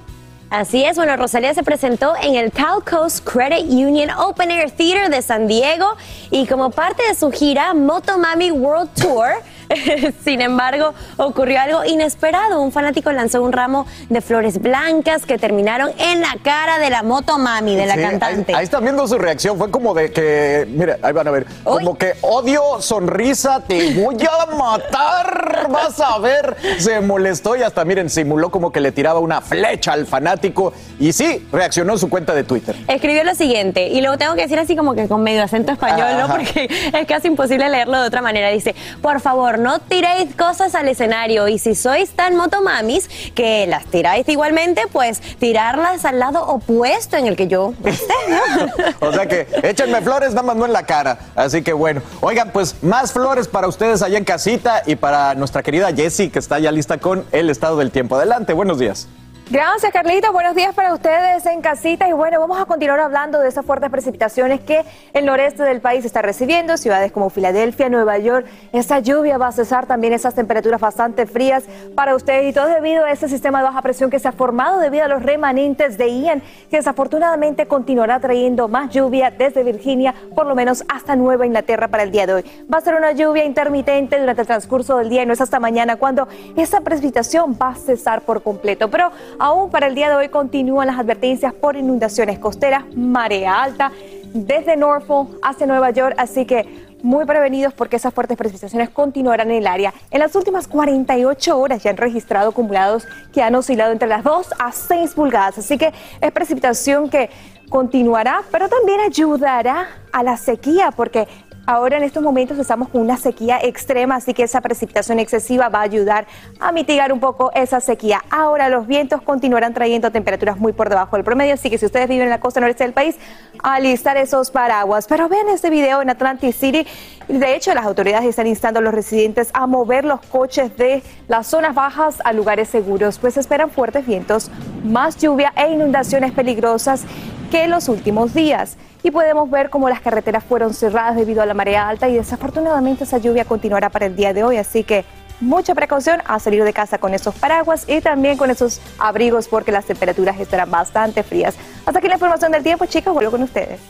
Así 0.53 0.85
es, 0.85 0.97
bueno, 0.97 1.17
Rosalía 1.17 1.55
se 1.55 1.63
presentó 1.63 2.13
en 2.15 2.35
el 2.35 2.53
Cal 2.53 2.85
Coast 2.85 3.27
Credit 3.27 3.65
Union 3.71 4.11
Open 4.11 4.51
Air 4.51 4.71
Theater 4.71 5.09
de 5.09 5.23
San 5.23 5.47
Diego 5.49 5.97
y 6.31 6.47
como 6.47 6.69
parte 6.69 7.03
de 7.09 7.15
su 7.15 7.31
gira 7.31 7.73
Motomami 7.73 8.51
World 8.51 8.91
Tour, 8.93 9.29
Sin 10.25 10.41
embargo, 10.41 10.95
ocurrió 11.17 11.61
algo 11.61 11.85
inesperado. 11.85 12.61
Un 12.61 12.73
fanático 12.73 13.12
lanzó 13.12 13.43
un 13.43 13.52
ramo 13.52 13.87
de 14.09 14.21
flores 14.21 14.61
blancas 14.61 15.26
que 15.26 15.38
terminaron 15.38 15.91
en 15.99 16.21
la 16.21 16.37
cara 16.43 16.79
de 16.79 16.91
la 16.91 17.02
moto 17.02 17.38
mami, 17.38 17.76
de 17.76 17.87
la 17.87 17.97
cantante. 17.97 18.55
Ahí, 18.55 18.64
están 18.64 18.83
viendo 18.83 19.07
su 19.07 19.19
reacción. 19.19 19.59
Fue 19.59 19.71
como 19.71 19.95
de 19.95 20.12
que, 20.12 20.67
mira, 20.69 20.99
ahí 21.02 21.12
van 21.12 21.29
a 21.29 21.31
ver, 21.31 21.47
como 21.64 21.97
que 21.97 22.14
odio, 22.23 22.81
sonrisa, 22.81 23.61
te 23.61 23.95
voy 23.95 24.17
a 24.17 24.55
matar, 24.55 25.69
vas 25.71 26.00
a 26.00 26.19
ver. 26.19 26.57
Se 26.79 27.00
molestó 27.00 27.57
y 27.57 27.62
hasta, 27.62 27.85
miren, 27.85 28.11
simuló 28.11 28.50
como 28.50 28.73
que 28.73 28.81
le 28.81 28.93
tiraba 28.93 29.21
una 29.21 29.41
flecha 29.41 29.93
al 29.93 30.07
fanático. 30.07 30.73
Y 30.99 31.12
sí, 31.12 31.47
reaccionó 31.52 31.93
en 31.93 31.99
su 31.99 32.09
cuenta 32.09 32.35
de 32.35 32.45
Twitter. 32.45 32.76
Escribió 32.88 33.25
lo 33.25 33.35
siguiente, 33.35 33.88
y 33.88 34.00
lo 34.00 34.17
tengo 34.19 34.35
que 34.35 34.43
decir 34.43 34.59
así 34.59 34.76
como 34.76 34.95
que 34.95 35.09
con 35.09 35.23
medio 35.23 35.43
acento 35.43 35.73
español, 35.73 36.09
¿no? 36.19 36.29
Porque 36.29 36.69
es 36.93 37.07
casi 37.07 37.29
imposible 37.29 37.69
leerlo 37.69 38.00
de 38.00 38.07
otra 38.07 38.23
manera. 38.23 38.50
Dice, 38.50 38.75
por 39.00 39.21
favor, 39.21 39.59
no 39.62 39.78
tiréis 39.78 40.35
cosas 40.35 40.75
al 40.75 40.88
escenario 40.88 41.49
y 41.49 41.59
si 41.59 41.75
sois 41.75 42.11
tan 42.11 42.37
motomamis 42.37 43.09
que 43.35 43.66
las 43.66 43.87
tiráis 43.87 44.28
igualmente, 44.28 44.83
pues 44.92 45.21
tirarlas 45.38 46.04
al 46.04 46.19
lado 46.19 46.47
opuesto 46.47 47.16
en 47.16 47.26
el 47.26 47.37
que 47.37 47.47
yo 47.47 47.75
esté, 47.85 48.14
o 49.00 49.12
sea 49.12 49.26
que 49.26 49.47
échenme 49.62 50.02
flores, 50.02 50.31
nada 50.31 50.42
más 50.42 50.57
no 50.57 50.66
en 50.66 50.73
la 50.73 50.85
cara. 50.85 51.19
Así 51.35 51.62
que 51.62 51.73
bueno, 51.73 52.02
oigan, 52.21 52.50
pues 52.52 52.83
más 52.83 53.12
flores 53.12 53.49
para 53.49 53.69
ustedes 53.69 54.02
allá 54.02 54.19
en 54.19 54.25
casita 54.25 54.83
y 54.87 54.97
para 54.97 55.35
nuestra 55.35 55.62
querida 55.62 55.92
Jessie 55.95 56.31
que 56.31 56.38
está 56.38 56.59
ya 56.59 56.73
lista 56.73 56.99
con 56.99 57.25
el 57.33 57.50
estado 57.50 57.76
del 57.76 57.90
tiempo. 57.90 58.16
Adelante, 58.16 58.52
buenos 58.52 58.78
días. 58.78 59.09
Gracias, 59.51 59.93
Carlita. 59.93 60.31
Buenos 60.31 60.55
días 60.55 60.75
para 60.75 60.95
ustedes 60.95 61.45
en 61.45 61.61
casita. 61.61 62.09
Y 62.09 62.13
bueno, 62.13 62.41
vamos 62.41 62.59
a 62.59 62.65
continuar 62.65 63.01
hablando 63.01 63.39
de 63.39 63.49
esas 63.49 63.67
fuertes 63.67 63.91
precipitaciones 63.91 64.61
que 64.61 64.83
el 65.13 65.27
noreste 65.27 65.63
del 65.63 65.83
país 65.83 66.07
está 66.07 66.23
recibiendo. 66.23 66.79
Ciudades 66.79 67.13
como 67.13 67.29
Filadelfia, 67.29 67.91
Nueva 67.91 68.17
York. 68.17 68.47
Esa 68.73 69.01
lluvia 69.01 69.37
va 69.37 69.49
a 69.49 69.53
cesar 69.53 69.87
también 69.87 70.15
esas 70.15 70.35
temperaturas 70.35 70.81
bastante 70.81 71.27
frías 71.27 71.65
para 71.95 72.15
ustedes. 72.15 72.49
Y 72.49 72.53
todo 72.55 72.67
debido 72.67 73.05
a 73.05 73.11
ese 73.11 73.29
sistema 73.29 73.59
de 73.59 73.65
baja 73.65 73.83
presión 73.83 74.09
que 74.09 74.19
se 74.19 74.29
ha 74.29 74.33
formado 74.33 74.79
debido 74.79 75.05
a 75.05 75.09
los 75.09 75.23
remanentes 75.23 75.99
de 75.99 76.09
Ian, 76.09 76.43
que 76.71 76.79
desafortunadamente 76.79 77.67
continuará 77.67 78.21
trayendo 78.21 78.69
más 78.69 78.91
lluvia 78.91 79.31
desde 79.31 79.65
Virginia, 79.65 80.15
por 80.35 80.47
lo 80.47 80.55
menos 80.55 80.83
hasta 80.89 81.15
Nueva 81.15 81.45
Inglaterra 81.45 81.89
para 81.89 82.05
el 82.05 82.11
día 82.11 82.27
de 82.27 82.35
hoy. 82.35 82.45
Va 82.73 82.79
a 82.79 82.81
ser 82.81 82.95
una 82.95 83.13
lluvia 83.13 83.45
intermitente 83.45 84.19
durante 84.19 84.43
el 84.43 84.47
transcurso 84.47 84.97
del 84.97 85.11
día 85.11 85.25
y 85.25 85.27
no 85.27 85.35
es 85.35 85.41
hasta 85.43 85.61
mañana 85.61 85.97
cuando 85.97 86.27
esa 86.57 86.81
precipitación 86.81 87.59
va 87.61 87.71
a 87.71 87.75
cesar 87.75 88.23
por 88.23 88.43
completo. 88.43 88.89
Pero 88.89 89.11
Aún 89.39 89.71
para 89.71 89.87
el 89.87 89.95
día 89.95 90.09
de 90.09 90.17
hoy 90.17 90.29
continúan 90.29 90.87
las 90.87 90.99
advertencias 90.99 91.53
por 91.53 91.77
inundaciones 91.77 92.39
costeras, 92.39 92.85
marea 92.95 93.62
alta, 93.62 93.93
desde 94.33 94.77
Norfolk 94.77 95.39
hacia 95.43 95.67
Nueva 95.67 95.91
York, 95.91 96.15
así 96.19 96.47
que 96.47 96.93
muy 97.03 97.25
prevenidos 97.25 97.75
porque 97.75 97.97
esas 97.97 98.15
fuertes 98.15 98.37
precipitaciones 98.37 98.89
continuarán 98.91 99.51
en 99.51 99.59
el 99.59 99.67
área. 99.67 99.93
En 100.11 100.21
las 100.21 100.35
últimas 100.37 100.69
48 100.69 101.59
horas 101.59 101.83
ya 101.83 101.91
han 101.91 101.97
registrado 101.97 102.51
acumulados 102.51 103.07
que 103.33 103.43
han 103.43 103.55
oscilado 103.55 103.93
entre 103.93 104.09
las 104.09 104.23
2 104.23 104.55
a 104.59 104.73
6 104.73 105.15
pulgadas, 105.15 105.59
así 105.59 105.77
que 105.77 105.93
es 106.21 106.33
precipitación 106.33 107.11
que 107.11 107.29
continuará, 107.69 108.43
pero 108.51 108.69
también 108.69 109.01
ayudará 109.01 109.89
a 110.12 110.23
la 110.23 110.37
sequía 110.37 110.91
porque 110.95 111.27
Ahora 111.64 111.97
en 111.97 112.02
estos 112.02 112.25
momentos 112.25 112.59
estamos 112.59 112.88
con 112.88 113.02
una 113.02 113.16
sequía 113.16 113.61
extrema, 113.62 114.16
así 114.16 114.35
que 114.35 114.42
esa 114.42 114.61
precipitación 114.61 115.21
excesiva 115.21 115.69
va 115.69 115.78
a 115.78 115.83
ayudar 115.83 116.26
a 116.59 116.73
mitigar 116.73 117.12
un 117.12 117.21
poco 117.21 117.52
esa 117.54 117.81
sequía. 117.81 118.21
Ahora 118.31 118.69
los 118.69 118.88
vientos 118.88 119.23
continuarán 119.23 119.73
trayendo 119.73 120.11
temperaturas 120.11 120.59
muy 120.59 120.73
por 120.73 120.88
debajo 120.88 121.14
del 121.14 121.25
promedio, 121.25 121.54
así 121.54 121.71
que 121.71 121.78
si 121.78 121.87
ustedes 121.87 122.09
viven 122.09 122.25
en 122.25 122.31
la 122.31 122.40
costa 122.40 122.59
noreste 122.59 122.83
del 122.83 122.92
país, 122.92 123.16
alistar 123.62 124.16
esos 124.16 124.50
paraguas. 124.50 125.07
Pero 125.07 125.28
vean 125.28 125.49
este 125.50 125.71
video 125.71 126.02
en 126.02 126.11
Atlantic 126.11 126.52
City. 126.52 126.85
De 127.28 127.54
hecho, 127.54 127.73
las 127.75 127.87
autoridades 127.87 128.26
están 128.26 128.49
instando 128.49 128.81
a 128.81 128.83
los 128.83 128.92
residentes 128.92 129.50
a 129.54 129.69
mover 129.69 130.04
los 130.04 130.21
coches 130.21 130.76
de 130.76 131.04
las 131.28 131.47
zonas 131.47 131.76
bajas 131.76 132.21
a 132.25 132.33
lugares 132.33 132.71
seguros, 132.71 133.21
pues 133.21 133.37
esperan 133.37 133.71
fuertes 133.71 134.04
vientos, 134.04 134.50
más 134.83 135.16
lluvia 135.16 135.52
e 135.54 135.71
inundaciones 135.71 136.33
peligrosas 136.33 137.04
que 137.52 137.69
los 137.69 137.88
últimos 137.88 138.35
días 138.35 138.76
y 139.03 139.11
podemos 139.11 139.51
ver 139.51 139.71
cómo 139.71 139.89
las 139.89 140.01
carreteras 140.01 140.45
fueron 140.45 140.75
cerradas 140.75 141.17
debido 141.17 141.43
a 141.43 141.47
la 141.47 141.55
marea 141.55 141.89
alta 141.89 142.09
y 142.09 142.15
desafortunadamente 142.15 143.05
esa 143.05 143.19
lluvia 143.19 143.45
continuará 143.45 143.91
para 143.91 144.07
el 144.07 144.17
día 144.17 144.33
de 144.33 144.45
hoy, 144.45 144.57
así 144.57 144.85
que 144.85 145.05
mucha 145.41 145.75
precaución 145.75 146.23
a 146.25 146.39
salir 146.39 146.63
de 146.65 146.73
casa 146.73 146.99
con 146.99 147.15
esos 147.15 147.35
paraguas 147.35 147.89
y 147.89 148.01
también 148.01 148.39
con 148.39 148.51
esos 148.51 148.81
abrigos 148.99 149.49
porque 149.49 149.73
las 149.73 149.85
temperaturas 149.85 150.39
estarán 150.39 150.71
bastante 150.71 151.23
frías. 151.23 151.57
Hasta 151.85 151.99
aquí 151.99 152.09
la 152.09 152.15
información 152.15 152.53
del 152.53 152.63
tiempo, 152.63 152.87
chicos, 152.87 153.13
vuelvo 153.13 153.33
con 153.33 153.43
ustedes. 153.43 153.81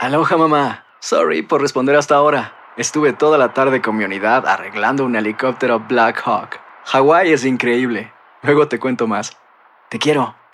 Aloha 0.00 0.36
mamá, 0.36 0.84
sorry 1.00 1.42
por 1.42 1.62
responder 1.62 1.96
hasta 1.96 2.16
ahora. 2.16 2.54
Estuve 2.76 3.12
toda 3.12 3.38
la 3.38 3.52
tarde 3.52 3.82
con 3.82 3.96
mi 3.96 4.04
unidad 4.04 4.46
arreglando 4.46 5.04
un 5.04 5.14
helicóptero 5.16 5.80
Black 5.80 6.22
Hawk. 6.24 6.58
Hawái 6.84 7.32
es 7.32 7.44
increíble. 7.44 8.12
Luego 8.42 8.66
te 8.66 8.78
cuento 8.78 9.06
más. 9.06 9.36
Te 9.88 9.98
quiero. 9.98 10.34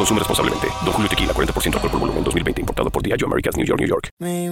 Consume 0.00 0.18
responsablemente. 0.18 0.66
Don 0.82 0.94
Julio 0.94 1.10
Tequila, 1.10 1.34
40% 1.34 1.74
alcohol 1.74 1.90
por 1.90 2.00
volumen, 2.00 2.24
2020. 2.24 2.62
Importado 2.62 2.88
por 2.88 3.02
Diageo 3.02 3.26
Americas, 3.26 3.54
New 3.58 3.66
York, 3.66 3.80
New 3.80 3.86
York. 3.86 4.08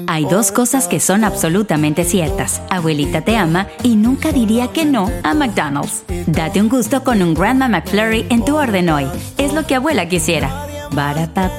Hay 0.07 0.27
dos 0.27 0.53
cosas 0.53 0.87
que 0.87 1.01
son 1.01 1.25
absolutamente 1.25 2.05
ciertas. 2.05 2.61
Abuelita 2.69 3.23
te 3.23 3.35
ama 3.35 3.67
y 3.83 3.97
nunca 3.97 4.31
diría 4.31 4.69
que 4.75 4.85
no 4.85 5.11
a 5.23 5.33
McDonald's. 5.33 6.05
Date 6.27 6.61
un 6.61 6.69
gusto 6.69 7.03
con 7.03 7.23
un 7.23 7.33
Grandma 7.33 7.67
McFlurry 7.67 8.27
en 8.29 8.45
tu 8.45 8.59
orden 8.59 8.91
hoy. 8.91 9.07
Es 9.39 9.55
lo 9.55 9.67
que 9.67 9.77
abuela 9.77 10.07
quisiera. 10.07 10.67
Barata 10.91 11.51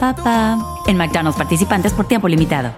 En 0.85 0.95
McDonald's 0.95 1.39
participantes 1.39 1.91
por 1.91 2.07
tiempo 2.07 2.27
limitado. 2.27 2.71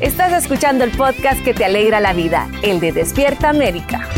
Estás 0.00 0.32
escuchando 0.32 0.82
el 0.82 0.90
podcast 0.90 1.44
que 1.44 1.54
te 1.54 1.64
alegra 1.64 2.00
la 2.00 2.12
vida, 2.12 2.48
el 2.64 2.80
de 2.80 2.90
Despierta 2.90 3.50
América. 3.50 4.08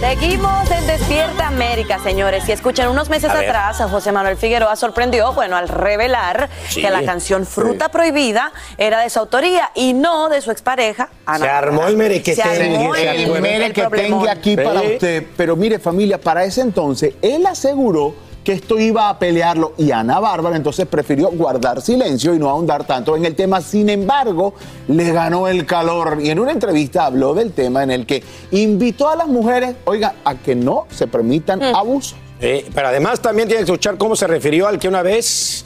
Seguimos 0.00 0.70
en 0.70 0.86
Despierta 0.86 1.46
América, 1.48 1.98
señores. 2.02 2.46
Y 2.48 2.52
escuchan, 2.52 2.88
unos 2.90 3.08
meses 3.08 3.30
A 3.30 3.40
atrás, 3.40 3.80
a 3.80 3.88
José 3.88 4.12
Manuel 4.12 4.36
Figueroa 4.36 4.76
sorprendió, 4.76 5.32
bueno, 5.32 5.56
al 5.56 5.68
revelar 5.68 6.50
Sí. 6.68 6.82
que 6.82 6.90
la 6.90 7.02
canción 7.02 7.46
Fruta 7.46 7.88
Prohibida 7.88 8.52
era 8.76 9.00
de 9.00 9.10
su 9.10 9.18
autoría 9.18 9.70
y 9.74 9.94
no 9.94 10.28
de 10.28 10.42
su 10.42 10.50
expareja, 10.50 11.08
Ana 11.24 11.38
Se 11.38 11.48
armó 11.50 11.86
el 11.86 11.96
merequetengue, 11.96 12.34
Se 12.56 12.62
armó 12.64 12.94
se 12.94 13.02
el, 13.02 13.24
armó 13.24 13.46
el 13.46 13.62
el 13.62 13.72
tenga 13.72 14.32
aquí 14.32 14.56
para 14.56 14.80
Sí. 14.80 14.86
usted. 14.92 15.26
Pero 15.36 15.56
mire, 15.56 15.78
familia, 15.78 16.20
para 16.20 16.44
ese 16.44 16.60
entonces, 16.60 17.14
él 17.22 17.46
aseguró 17.46 18.14
que 18.46 18.52
esto 18.52 18.78
iba 18.78 19.08
a 19.08 19.18
pelearlo 19.18 19.72
y 19.76 19.90
Ana 19.90 20.20
Bárbara 20.20 20.54
entonces 20.54 20.86
prefirió 20.86 21.30
guardar 21.32 21.82
silencio 21.82 22.32
y 22.32 22.38
no 22.38 22.48
ahondar 22.48 22.86
tanto 22.86 23.16
en 23.16 23.24
el 23.24 23.34
tema. 23.34 23.60
Sin 23.60 23.90
embargo, 23.90 24.54
le 24.86 25.10
ganó 25.10 25.48
el 25.48 25.66
calor 25.66 26.18
y 26.22 26.30
en 26.30 26.38
una 26.38 26.52
entrevista 26.52 27.06
habló 27.06 27.34
del 27.34 27.50
tema 27.52 27.82
en 27.82 27.90
el 27.90 28.06
que 28.06 28.22
invitó 28.52 29.08
a 29.08 29.16
las 29.16 29.26
mujeres, 29.26 29.74
oiga, 29.84 30.14
a 30.24 30.36
que 30.36 30.54
no 30.54 30.86
se 30.90 31.08
permitan 31.08 31.60
abusos. 31.60 32.14
Sí, 32.40 32.64
pero 32.72 32.86
además 32.86 33.18
también 33.18 33.48
tiene 33.48 33.64
que 33.64 33.72
escuchar 33.72 33.98
cómo 33.98 34.14
se 34.14 34.28
refirió 34.28 34.68
al 34.68 34.78
que 34.78 34.86
una 34.86 35.02
vez 35.02 35.64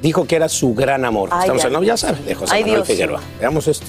dijo 0.00 0.28
que 0.28 0.36
era 0.36 0.48
su 0.48 0.76
gran 0.76 1.04
amor. 1.04 1.30
Ay, 1.32 1.50
Estamos 1.50 1.80
ay. 1.80 1.86
ya 1.86 1.96
sabes, 1.96 2.24
de 2.24 2.36
José 2.36 2.54
Ay, 2.54 2.60
Manuel 2.62 2.82
Dios. 2.82 2.86
Figueroa. 2.86 3.20
Veamos 3.40 3.66
esto. 3.66 3.86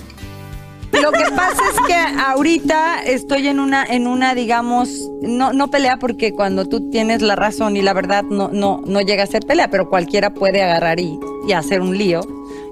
Lo 0.92 1.12
que 1.12 1.24
pasa 1.36 1.62
es 1.74 1.80
que 1.88 1.94
ahorita 1.94 3.04
estoy 3.04 3.48
en 3.48 3.60
una, 3.60 3.86
en 3.86 4.08
una, 4.08 4.34
digamos, 4.36 5.10
no, 5.22 5.54
no 5.54 5.70
pelea 5.70 5.98
porque 5.98 6.34
cuando 6.34 6.66
tú 6.66 6.90
tienes 6.90 7.22
la 7.22 7.36
razón 7.36 7.78
y 7.78 7.82
la 7.82 7.94
verdad 7.94 8.24
no, 8.24 8.50
no, 8.52 8.82
no 8.86 9.02
llega 9.02 9.24
a 9.24 9.28
ser 9.28 9.46
pelea, 9.46 9.70
pero 9.70 9.90
cualquiera 9.90 10.34
puede 10.34 10.64
agarrar 10.64 11.00
y, 11.00 11.20
y 11.48 11.54
hacer 11.54 11.82
un 11.82 11.98
lío 11.98 12.22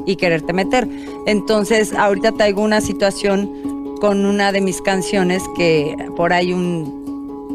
y 0.06 0.16
quererte 0.16 0.54
meter. 0.54 0.88
Entonces, 1.26 1.94
ahorita 1.94 2.32
traigo 2.32 2.62
una 2.62 2.82
situación 2.82 3.98
con 4.00 4.26
una 4.26 4.52
de 4.52 4.62
mis 4.62 4.82
canciones 4.82 5.44
que 5.56 5.96
por 6.16 6.34
ahí 6.34 6.54
un, 6.54 7.06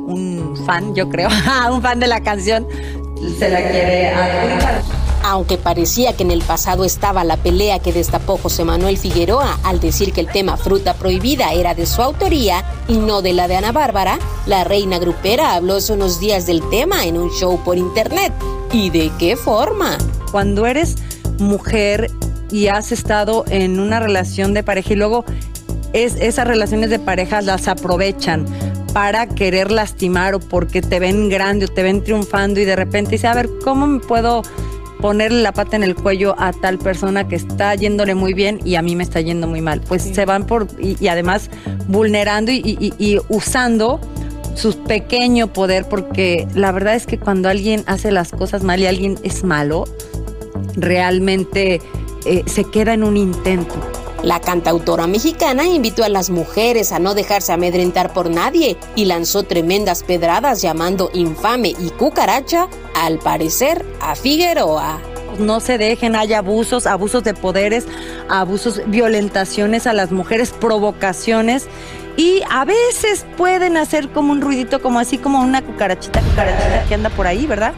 un 0.06 0.56
fan, 0.66 0.94
yo 0.94 1.08
creo, 1.08 1.28
un 1.72 1.82
fan 1.82 2.00
de 2.00 2.06
la 2.06 2.20
canción 2.20 2.66
se 3.38 3.48
la 3.48 3.60
quiere 3.70 4.08
adjudicar. 4.08 4.82
Aunque 5.22 5.58
parecía 5.58 6.16
que 6.16 6.22
en 6.22 6.30
el 6.30 6.42
pasado 6.42 6.84
estaba 6.84 7.24
la 7.24 7.36
pelea 7.36 7.78
que 7.78 7.92
destapó 7.92 8.38
José 8.38 8.64
Manuel 8.64 8.96
Figueroa 8.96 9.58
al 9.64 9.78
decir 9.78 10.12
que 10.12 10.20
el 10.20 10.28
tema 10.28 10.56
Fruta 10.56 10.94
Prohibida 10.94 11.52
era 11.52 11.74
de 11.74 11.86
su 11.86 12.00
autoría 12.00 12.64
y 12.88 12.96
no 12.96 13.20
de 13.20 13.34
la 13.34 13.46
de 13.46 13.56
Ana 13.56 13.72
Bárbara, 13.72 14.18
la 14.46 14.64
reina 14.64 14.98
grupera 14.98 15.54
habló 15.54 15.76
hace 15.76 15.92
unos 15.92 16.20
días 16.20 16.46
del 16.46 16.62
tema 16.70 17.04
en 17.04 17.18
un 17.18 17.30
show 17.30 17.62
por 17.64 17.76
internet. 17.76 18.32
¿Y 18.72 18.90
de 18.90 19.10
qué 19.18 19.36
forma? 19.36 19.98
Cuando 20.32 20.66
eres 20.66 20.96
mujer 21.38 22.10
y 22.50 22.68
has 22.68 22.90
estado 22.92 23.44
en 23.48 23.78
una 23.78 24.00
relación 24.00 24.54
de 24.54 24.62
pareja 24.62 24.94
y 24.94 24.96
luego 24.96 25.24
es, 25.92 26.14
esas 26.16 26.46
relaciones 26.46 26.90
de 26.90 26.98
pareja 26.98 27.42
las 27.42 27.68
aprovechan 27.68 28.46
para 28.92 29.26
querer 29.26 29.70
lastimar 29.70 30.34
o 30.34 30.40
porque 30.40 30.82
te 30.82 30.98
ven 30.98 31.28
grande 31.28 31.66
o 31.66 31.68
te 31.68 31.82
ven 31.82 32.02
triunfando 32.02 32.60
y 32.60 32.64
de 32.64 32.76
repente 32.76 33.12
dice, 33.12 33.28
a 33.28 33.34
ver, 33.34 33.48
¿cómo 33.62 33.86
me 33.86 34.00
puedo 34.00 34.42
ponerle 35.00 35.42
la 35.42 35.52
pata 35.52 35.76
en 35.76 35.82
el 35.82 35.94
cuello 35.94 36.34
a 36.38 36.52
tal 36.52 36.78
persona 36.78 37.26
que 37.28 37.36
está 37.36 37.74
yéndole 37.74 38.14
muy 38.14 38.34
bien 38.34 38.60
y 38.64 38.74
a 38.76 38.82
mí 38.82 38.96
me 38.96 39.02
está 39.02 39.20
yendo 39.20 39.46
muy 39.46 39.60
mal? 39.60 39.80
Pues 39.80 40.02
se 40.02 40.24
van 40.24 40.46
por, 40.46 40.66
y, 40.78 40.96
y 41.00 41.08
además 41.08 41.50
vulnerando 41.88 42.52
y, 42.52 42.58
y- 42.64 42.92
y 42.98 43.18
usando 43.28 44.00
su 44.54 44.76
pequeño 44.84 45.46
poder, 45.52 45.88
porque 45.88 46.46
la 46.54 46.72
verdad 46.72 46.94
es 46.94 47.06
que 47.06 47.18
cuando 47.18 47.48
alguien 47.48 47.82
hace 47.86 48.10
las 48.10 48.30
cosas 48.32 48.62
mal 48.62 48.80
y 48.80 48.86
alguien 48.86 49.16
es 49.22 49.44
malo, 49.44 49.84
realmente 50.76 51.80
eh, 52.26 52.42
se 52.46 52.64
queda 52.64 52.94
en 52.94 53.04
un 53.04 53.16
intento. 53.16 53.74
La 54.22 54.38
cantautora 54.38 55.06
mexicana 55.06 55.64
invitó 55.64 56.04
a 56.04 56.10
las 56.10 56.28
mujeres 56.28 56.92
a 56.92 56.98
no 56.98 57.14
dejarse 57.14 57.52
amedrentar 57.52 58.12
por 58.12 58.28
nadie 58.28 58.76
y 58.94 59.06
lanzó 59.06 59.44
tremendas 59.44 60.02
pedradas 60.02 60.60
llamando 60.60 61.10
infame 61.14 61.74
y 61.78 61.88
cucaracha, 61.90 62.68
al 62.94 63.18
parecer, 63.18 63.84
a 64.00 64.14
Figueroa. 64.14 65.00
No 65.38 65.60
se 65.60 65.78
dejen, 65.78 66.16
hay 66.16 66.34
abusos, 66.34 66.86
abusos 66.86 67.24
de 67.24 67.32
poderes, 67.32 67.86
abusos, 68.28 68.82
violentaciones 68.88 69.86
a 69.86 69.94
las 69.94 70.12
mujeres, 70.12 70.50
provocaciones. 70.50 71.66
Y 72.18 72.42
a 72.50 72.66
veces 72.66 73.24
pueden 73.38 73.78
hacer 73.78 74.10
como 74.10 74.32
un 74.32 74.42
ruidito, 74.42 74.82
como 74.82 74.98
así, 74.98 75.16
como 75.16 75.40
una 75.40 75.62
cucarachita, 75.62 76.20
cucarachita 76.20 76.84
que 76.86 76.94
anda 76.94 77.08
por 77.08 77.26
ahí, 77.26 77.46
¿verdad? 77.46 77.72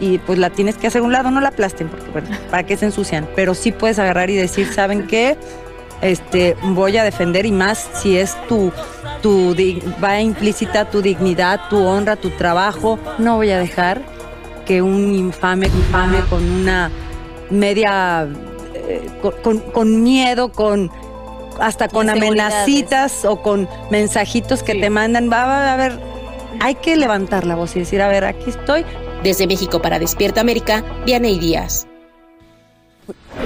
Y 0.00 0.18
pues 0.18 0.38
la 0.38 0.48
tienes 0.48 0.76
que 0.76 0.86
hacer 0.86 1.02
a 1.02 1.04
un 1.04 1.12
lado, 1.12 1.30
no 1.30 1.40
la 1.42 1.48
aplasten, 1.48 1.88
porque 1.88 2.10
bueno, 2.10 2.28
para 2.50 2.64
qué 2.64 2.78
se 2.78 2.86
ensucian. 2.86 3.28
Pero 3.36 3.54
sí 3.54 3.72
puedes 3.72 3.98
agarrar 3.98 4.30
y 4.30 4.36
decir, 4.36 4.72
¿saben 4.72 5.06
qué? 5.06 5.36
Este, 6.02 6.56
voy 6.62 6.96
a 6.96 7.04
defender 7.04 7.46
y 7.46 7.52
más 7.52 7.88
si 7.94 8.18
es 8.18 8.36
tu, 8.48 8.72
tu, 9.22 9.54
va 10.02 10.20
implícita 10.20 10.90
tu 10.90 11.00
dignidad, 11.00 11.60
tu 11.70 11.78
honra, 11.84 12.16
tu 12.16 12.30
trabajo. 12.30 12.98
No 13.18 13.36
voy 13.36 13.50
a 13.50 13.58
dejar 13.58 14.02
que 14.66 14.82
un 14.82 15.14
infame, 15.14 15.66
infame 15.66 16.18
con 16.28 16.42
una 16.44 16.90
media, 17.50 18.26
eh, 18.74 19.08
con, 19.42 19.60
con- 19.60 20.02
miedo, 20.02 20.50
con 20.52 20.90
hasta 21.60 21.86
con 21.88 22.08
amenacitas 22.10 23.24
o 23.24 23.40
con 23.40 23.68
mensajitos 23.90 24.62
que 24.62 24.74
te 24.74 24.90
mandan, 24.90 25.30
va, 25.30 25.44
va 25.44 25.72
a 25.72 25.76
ver, 25.76 26.00
hay 26.60 26.74
que 26.76 26.96
levantar 26.96 27.46
la 27.46 27.54
voz 27.54 27.76
y 27.76 27.80
decir, 27.80 28.02
a 28.02 28.08
ver, 28.08 28.24
aquí 28.24 28.50
estoy. 28.50 28.84
Desde 29.22 29.46
México 29.46 29.80
para 29.80 30.00
Despierta 30.00 30.40
América, 30.40 30.82
Dianey 31.06 31.38
Díaz. 31.38 31.86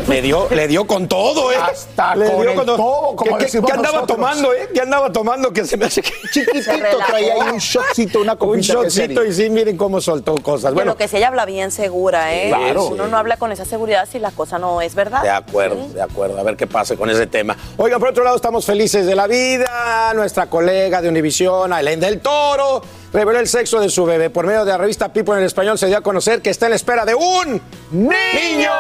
Le 0.09 0.21
dio, 0.23 0.49
le 0.51 0.69
dio 0.69 0.85
con 0.87 1.09
todo, 1.09 1.51
¿eh? 1.53 1.57
Hasta 1.57 2.15
le 2.17 2.27
con 2.31 2.41
dio 2.43 2.51
el 2.51 2.57
todo. 2.57 2.77
todo, 2.77 3.17
como 3.17 3.33
¿Qué- 3.33 3.39
qué- 3.39 3.45
decimos 3.45 3.67
qué 3.71 3.77
andaba 3.77 3.95
nosotros. 3.99 4.17
tomando, 4.17 4.53
eh? 4.53 4.69
¿Qué 4.73 4.81
andaba 4.81 5.13
tomando 5.13 5.53
que 5.53 5.65
se 5.65 5.77
me 5.77 5.87
hace 5.87 6.03
que... 6.03 6.13
Chiquitito, 6.33 6.99
traía 7.07 7.35
ahí 7.35 7.51
un 7.53 7.59
shotcito, 7.59 8.21
una 8.21 8.33
Un 8.35 8.39
copita. 8.39 8.61
que 8.61 8.73
shotcito 8.73 9.25
y 9.25 9.33
sí, 9.33 9.49
miren 9.51 9.77
cómo 9.77 10.01
soltó 10.01 10.35
cosas. 10.37 10.75
Bueno, 10.75 10.93
Bueno, 10.93 10.97
que 10.97 11.09
si 11.09 11.17
ella 11.17 11.29
habla 11.29 11.45
bien 11.45 11.71
segura, 11.71 12.35
¿eh? 12.35 12.49
Claro. 12.49 12.87
Uno 12.87 13.07
no 13.09 13.17
habla 13.17 13.37
con 13.37 13.53
esa 13.53 13.65
seguridad 13.65 14.09
si 14.11 14.19
la 14.19 14.31
cosa 14.33 14.59
no 14.59 14.81
es 14.81 14.95
verdad. 14.95 15.23
De 15.23 15.31
acuerdo, 15.31 15.89
de 15.89 16.03
acuerdo. 16.03 16.39
A 16.39 16.43
ver 16.43 16.57
qué 16.57 16.67
pasa 16.67 16.97
con 16.97 17.09
ese 17.11 17.27
tema. 17.27 17.57
Oigan, 17.77 17.99
por 18.01 18.11
otro 18.11 18.23
lado, 18.25 18.37
estamos 18.37 18.65
felices 18.65 19.07
de 19.07 19.15
la 19.15 19.27
vida. 19.27 20.13
Nuestra 20.15 20.47
colega 20.47 21.01
de 21.01 21.09
Univisión, 21.09 21.73
Ailén 21.73 22.01
del 22.01 22.21
Toro, 22.21 22.83
reveló 23.13 23.39
el 23.41 23.49
sexo 23.49 23.81
de 23.81 23.89
su 23.89 24.05
bebé. 24.05 24.31
Por 24.31 24.47
medio 24.47 24.65
de 24.65 24.73
la 24.73 24.79
revista 24.79 25.13
People 25.13 25.37
en 25.39 25.45
español 25.45 25.79
se 25.79 25.87
dio 25.87 25.97
a 25.99 26.01
conocer 26.01 26.43
que 26.43 26.51
está 26.51 26.67
en 26.67 26.71
la 26.71 26.77
espera 26.77 27.05
de 27.05 27.15
un 27.15 27.61
niño. 27.93 28.71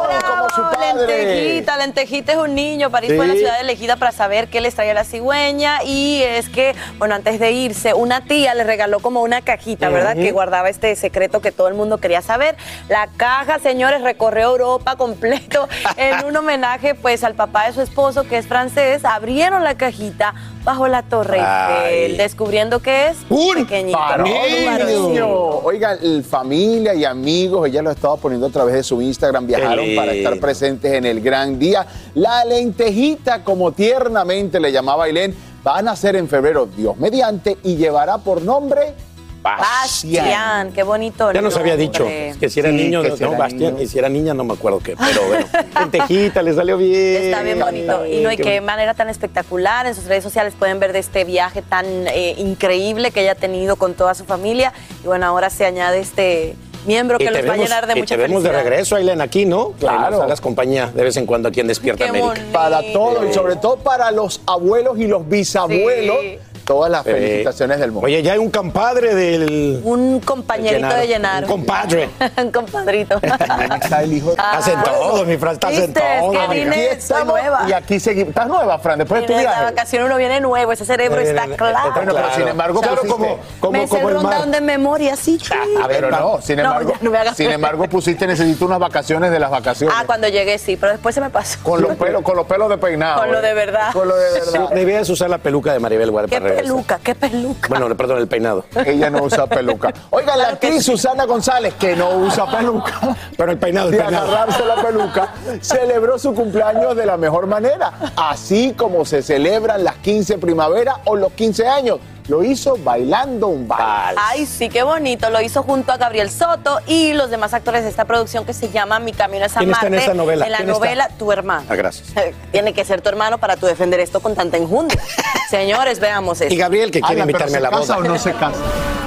Como 0.00 0.48
su 0.50 0.62
padre. 0.62 0.80
Lentejita, 0.94 1.76
Lentejita 1.76 2.32
es 2.32 2.38
un 2.38 2.54
niño, 2.54 2.90
París 2.90 3.12
fue 3.16 3.26
la 3.26 3.34
ciudad 3.34 3.60
elegida 3.60 3.96
para 3.96 4.12
saber 4.12 4.48
qué 4.48 4.60
les 4.60 4.74
traía 4.74 4.94
la 4.94 5.04
cigüeña 5.04 5.82
y 5.84 6.22
es 6.22 6.48
que, 6.48 6.74
bueno, 6.98 7.14
antes 7.14 7.38
de 7.38 7.52
irse, 7.52 7.94
una 7.94 8.24
tía 8.24 8.54
le 8.54 8.64
regaló 8.64 9.00
como 9.00 9.22
una 9.22 9.40
cajita, 9.42 9.88
¿verdad? 9.88 10.14
Que 10.16 10.32
guardaba 10.32 10.68
este 10.68 10.94
secreto 10.96 11.40
que 11.40 11.52
todo 11.52 11.68
el 11.68 11.74
mundo 11.74 11.98
quería 11.98 12.22
saber. 12.22 12.56
La 12.88 13.08
caja, 13.16 13.58
señores, 13.58 14.02
recorrió 14.02 14.50
Europa 14.50 14.96
completo 14.96 15.68
en 15.96 16.24
un 16.24 16.36
homenaje 16.36 16.94
pues 16.94 17.24
al 17.24 17.34
papá 17.34 17.66
de 17.66 17.72
su 17.72 17.82
esposo 17.82 18.24
que 18.24 18.38
es 18.38 18.46
francés. 18.46 19.04
Abrieron 19.04 19.64
la 19.64 19.76
cajita 19.76 20.34
bajo 20.64 20.88
la 20.88 21.02
Torre. 21.02 21.38
Eiffel, 21.38 22.16
descubriendo 22.16 22.80
que 22.80 23.08
es 23.08 23.16
un 23.28 23.54
pequeñito. 23.54 23.98
Varón, 23.98 24.28
un 24.28 25.08
niño. 25.08 25.28
varón. 25.28 25.60
Oiga, 25.64 25.92
el 25.94 26.24
familia 26.24 26.94
y 26.94 27.04
amigos, 27.04 27.68
ella 27.68 27.82
lo 27.82 27.90
estaba 27.90 28.16
poniendo 28.16 28.46
a 28.46 28.50
través 28.50 28.74
de 28.74 28.82
su 28.82 29.00
Instagram, 29.00 29.46
viajaron 29.46 29.84
Qué 29.84 29.96
para 29.96 30.12
estar 30.12 30.38
presentes 30.38 30.92
en 30.92 31.04
el 31.04 31.20
gran 31.20 31.58
día. 31.58 31.86
La 32.14 32.44
lentejita, 32.44 33.44
como 33.44 33.72
tiernamente 33.72 34.60
le 34.60 34.72
llamaba 34.72 35.04
Ailén, 35.04 35.34
va 35.66 35.78
a 35.78 35.82
nacer 35.82 36.16
en 36.16 36.28
febrero, 36.28 36.66
Dios 36.66 36.96
mediante, 36.96 37.58
y 37.62 37.76
llevará 37.76 38.18
por 38.18 38.42
nombre 38.42 38.94
Bastián, 39.42 40.72
qué 40.72 40.82
bonito. 40.82 41.32
Ya 41.32 41.40
nos 41.40 41.56
había 41.56 41.76
dicho 41.76 42.04
que 42.04 42.48
si 42.50 42.60
era 42.60 42.70
Sí, 42.70 42.76
niño, 42.76 43.02
que 43.02 43.08
no, 43.10 43.16
si 43.16 43.24
era 43.24 43.36
Bastián, 43.38 43.74
niño. 43.74 43.82
y 43.82 43.86
si 43.88 43.98
era 43.98 44.08
niña, 44.08 44.34
no 44.34 44.44
me 44.44 44.54
acuerdo 44.54 44.78
qué, 44.80 44.96
pero 44.96 45.26
bueno, 45.26 45.46
lentejita, 45.80 46.42
le 46.42 46.54
salió 46.54 46.76
bien. 46.76 47.22
Está 47.24 47.42
bien 47.42 47.58
bonito. 47.58 48.06
Y 48.06 48.20
no, 48.20 48.30
y 48.32 48.36
qué 48.36 48.60
manera 48.60 48.94
tan 48.94 49.08
espectacular. 49.08 49.86
En 49.86 49.94
sus 49.94 50.04
redes 50.04 50.22
sociales 50.22 50.54
pueden 50.58 50.78
ver 50.80 50.92
de 50.92 50.98
este 51.00 51.24
viaje 51.24 51.62
tan 51.62 51.86
eh, 52.08 52.34
increíble 52.38 53.10
que 53.10 53.22
ella 53.22 53.32
ha 53.32 53.36
tenido 53.36 53.76
con 53.76 53.94
toda 53.94 54.14
su 54.14 54.24
familia. 54.24 54.72
Y 55.02 55.06
bueno, 55.06 55.26
ahora 55.26 55.50
se 55.50 55.64
añade 55.64 56.00
este 56.00 56.54
miembro 56.86 57.18
que 57.18 57.30
los 57.30 57.46
va 57.48 57.54
a 57.54 57.56
llenar 57.56 57.86
de 57.86 57.92
y 57.94 58.00
mucha 58.00 58.16
te 58.16 58.22
vemos 58.22 58.42
de 58.42 58.52
regreso, 58.52 58.96
Aileen, 58.96 59.20
aquí, 59.20 59.44
¿no? 59.44 59.72
Claro. 59.72 60.22
Hagas 60.22 60.40
compañía 60.40 60.86
de 60.94 61.02
vez 61.04 61.16
en 61.16 61.26
cuando 61.26 61.48
aquí 61.48 61.60
en 61.60 61.66
Despierta 61.66 62.04
Qué 62.04 62.10
América. 62.10 62.28
bonito. 62.34 62.52
Para 62.52 62.80
todo 62.92 63.28
y 63.28 63.32
sobre 63.34 63.56
todo 63.56 63.76
para 63.76 64.10
los 64.10 64.40
abuelos 64.46 64.98
y 64.98 65.06
los 65.06 65.28
bisabuelos. 65.28 66.16
Sí. 66.20 66.38
Todas 66.64 66.90
las 66.90 67.06
Eh, 67.06 67.12
felicitaciones 67.12 67.80
del 67.80 67.90
mundo. 67.92 68.06
Oye, 68.06 68.22
ya 68.22 68.32
hay 68.34 68.38
un 68.38 68.50
compadre 68.50 69.14
del. 69.14 69.80
Un 69.84 70.20
compañerito 70.20 70.76
Llenaro. 70.86 71.00
de 71.00 71.06
llenar. 71.06 71.42
Un 71.44 71.48
compadre. 71.50 72.08
un 72.38 72.50
compadrito. 72.52 73.20
Está 73.22 74.02
el 74.02 74.12
hijo. 74.12 74.34
Ah, 74.38 74.56
Estás 74.58 74.74
en 74.74 74.82
todo, 74.82 75.24
mi 75.24 75.36
Fran, 75.36 75.54
estás 75.54 75.72
en 75.74 75.92
todo. 75.92 76.02
que 76.30 76.38
amiga. 76.38 76.46
vine- 76.48 76.70
Aquí 76.70 76.78
soy 76.86 76.96
estamos 76.98 77.26
nueva. 77.26 77.64
y 77.68 77.72
aquí 77.72 78.00
seguimos. 78.00 78.28
¿Estás 78.30 78.46
nueva, 78.48 78.78
Fran? 78.78 78.98
Después 78.98 79.20
de 79.22 79.26
tu 79.26 79.32
Viene 79.32 79.42
de 79.42 79.48
viaje. 79.48 79.64
vacaciones 79.64 80.06
uno 80.06 80.16
viene 80.16 80.40
nuevo, 80.40 80.72
ese 80.72 80.84
cerebro 80.84 81.20
está 81.20 81.46
claro. 81.56 81.92
Bueno, 81.94 82.12
pero 82.14 82.34
sin 82.34 82.48
embargo, 82.48 82.80
Claro, 82.80 82.96
pusiste- 83.02 83.12
como, 83.12 83.38
como, 83.60 83.72
me 83.72 83.88
como 83.88 84.08
el 84.08 84.18
mar. 84.20 84.46
de 84.46 84.60
memoria, 84.60 85.16
sí. 85.16 85.38
A 85.82 85.86
ver, 85.86 85.96
pero 85.96 86.10
no, 86.10 86.40
sin 86.40 86.56
No, 86.56 86.62
embargo, 86.64 86.92
no 87.00 87.10
me 87.10 87.18
hagas- 87.18 87.36
sin 87.36 87.50
embargo 87.50 87.84
pusiste 87.88 88.26
necesito 88.26 88.64
unas 88.66 88.78
vacaciones 88.78 89.30
de 89.30 89.38
las 89.40 89.50
vacaciones. 89.50 89.94
Ah, 89.98 90.04
cuando 90.06 90.28
llegué 90.28 90.58
sí, 90.58 90.76
pero 90.76 90.92
después 90.92 91.14
se 91.14 91.20
me 91.20 91.30
pasó. 91.30 91.58
con 91.62 91.80
los 91.82 91.96
pelos, 91.96 92.22
con 92.22 92.36
los 92.36 92.46
pelos 92.46 92.68
de 92.68 92.78
peinado. 92.78 93.20
Con 93.20 93.32
lo 93.32 93.38
eh. 93.38 93.42
de 93.42 93.54
verdad. 93.54 93.92
Con 93.92 94.08
lo 94.08 94.16
de 94.16 94.30
verdad. 94.32 94.70
Debías 94.70 95.08
usar 95.10 95.30
la 95.30 95.38
peluca 95.38 95.72
de 95.72 95.78
Maribel 95.80 96.10
Guardia 96.10 96.38
Peluca, 96.56 96.98
qué 97.02 97.14
peluca. 97.14 97.68
Bueno, 97.68 97.94
perdón, 97.96 98.18
el 98.18 98.28
peinado. 98.28 98.64
Ella 98.84 99.10
no 99.10 99.22
usa 99.22 99.46
peluca. 99.46 99.92
Oigan, 100.10 100.38
la 100.38 100.48
actriz 100.48 100.84
Susana 100.84 101.24
González, 101.24 101.74
que 101.74 101.96
no 101.96 102.10
usa 102.18 102.50
peluca, 102.50 103.16
Pero 103.36 103.52
el 103.52 103.58
peinado, 103.58 103.88
el 103.88 103.92
de 103.96 103.98
peinado. 104.02 104.28
agarrarse 104.28 104.64
la 104.64 104.76
peluca, 104.76 105.34
celebró 105.60 106.18
su 106.18 106.34
cumpleaños 106.34 106.96
de 106.96 107.06
la 107.06 107.16
mejor 107.16 107.46
manera, 107.46 107.92
así 108.16 108.74
como 108.76 109.04
se 109.04 109.22
celebran 109.22 109.84
las 109.84 109.96
15 109.96 110.38
primaveras 110.38 110.96
o 111.04 111.16
los 111.16 111.32
15 111.32 111.66
años. 111.66 111.98
Lo 112.30 112.44
hizo 112.44 112.76
bailando 112.76 113.48
un 113.48 113.66
vals. 113.66 114.16
Ay, 114.16 114.46
sí, 114.46 114.68
qué 114.68 114.84
bonito. 114.84 115.30
Lo 115.30 115.40
hizo 115.40 115.64
junto 115.64 115.90
a 115.90 115.96
Gabriel 115.96 116.30
Soto 116.30 116.78
y 116.86 117.12
los 117.12 117.28
demás 117.28 117.54
actores 117.54 117.82
de 117.82 117.90
esta 117.90 118.04
producción 118.04 118.44
que 118.44 118.52
se 118.52 118.70
llama 118.70 119.00
Mi 119.00 119.12
Camino 119.12 119.46
a 119.46 119.48
San 119.48 119.64
¿Quién 119.64 119.72
está 119.72 119.86
en 119.88 119.94
esta 119.94 120.14
novela? 120.14 120.46
En 120.46 120.52
la 120.52 120.58
¿Quién 120.58 120.70
está? 120.70 120.78
novela, 120.78 121.08
tu 121.18 121.32
hermano. 121.32 121.66
Ah, 121.68 121.74
gracias. 121.74 122.12
Tiene 122.52 122.72
que 122.72 122.84
ser 122.84 123.00
tu 123.00 123.08
hermano 123.08 123.38
para 123.38 123.56
tú 123.56 123.66
defender 123.66 123.98
esto 123.98 124.20
con 124.20 124.36
tanta 124.36 124.58
enjundia. 124.58 124.96
Señores, 125.50 125.98
veamos 125.98 126.40
esto. 126.40 126.54
Y 126.54 126.56
Gabriel, 126.56 126.92
que 126.92 127.00
quiere 127.00 127.20
invitarme 127.22 127.46
a 127.46 127.58
¿se 127.58 127.60
la 127.60 127.70
casa 127.70 127.96
boda. 127.96 128.08
o 128.08 128.12
no 128.12 128.16
se 128.16 128.32
casa? 128.32 128.60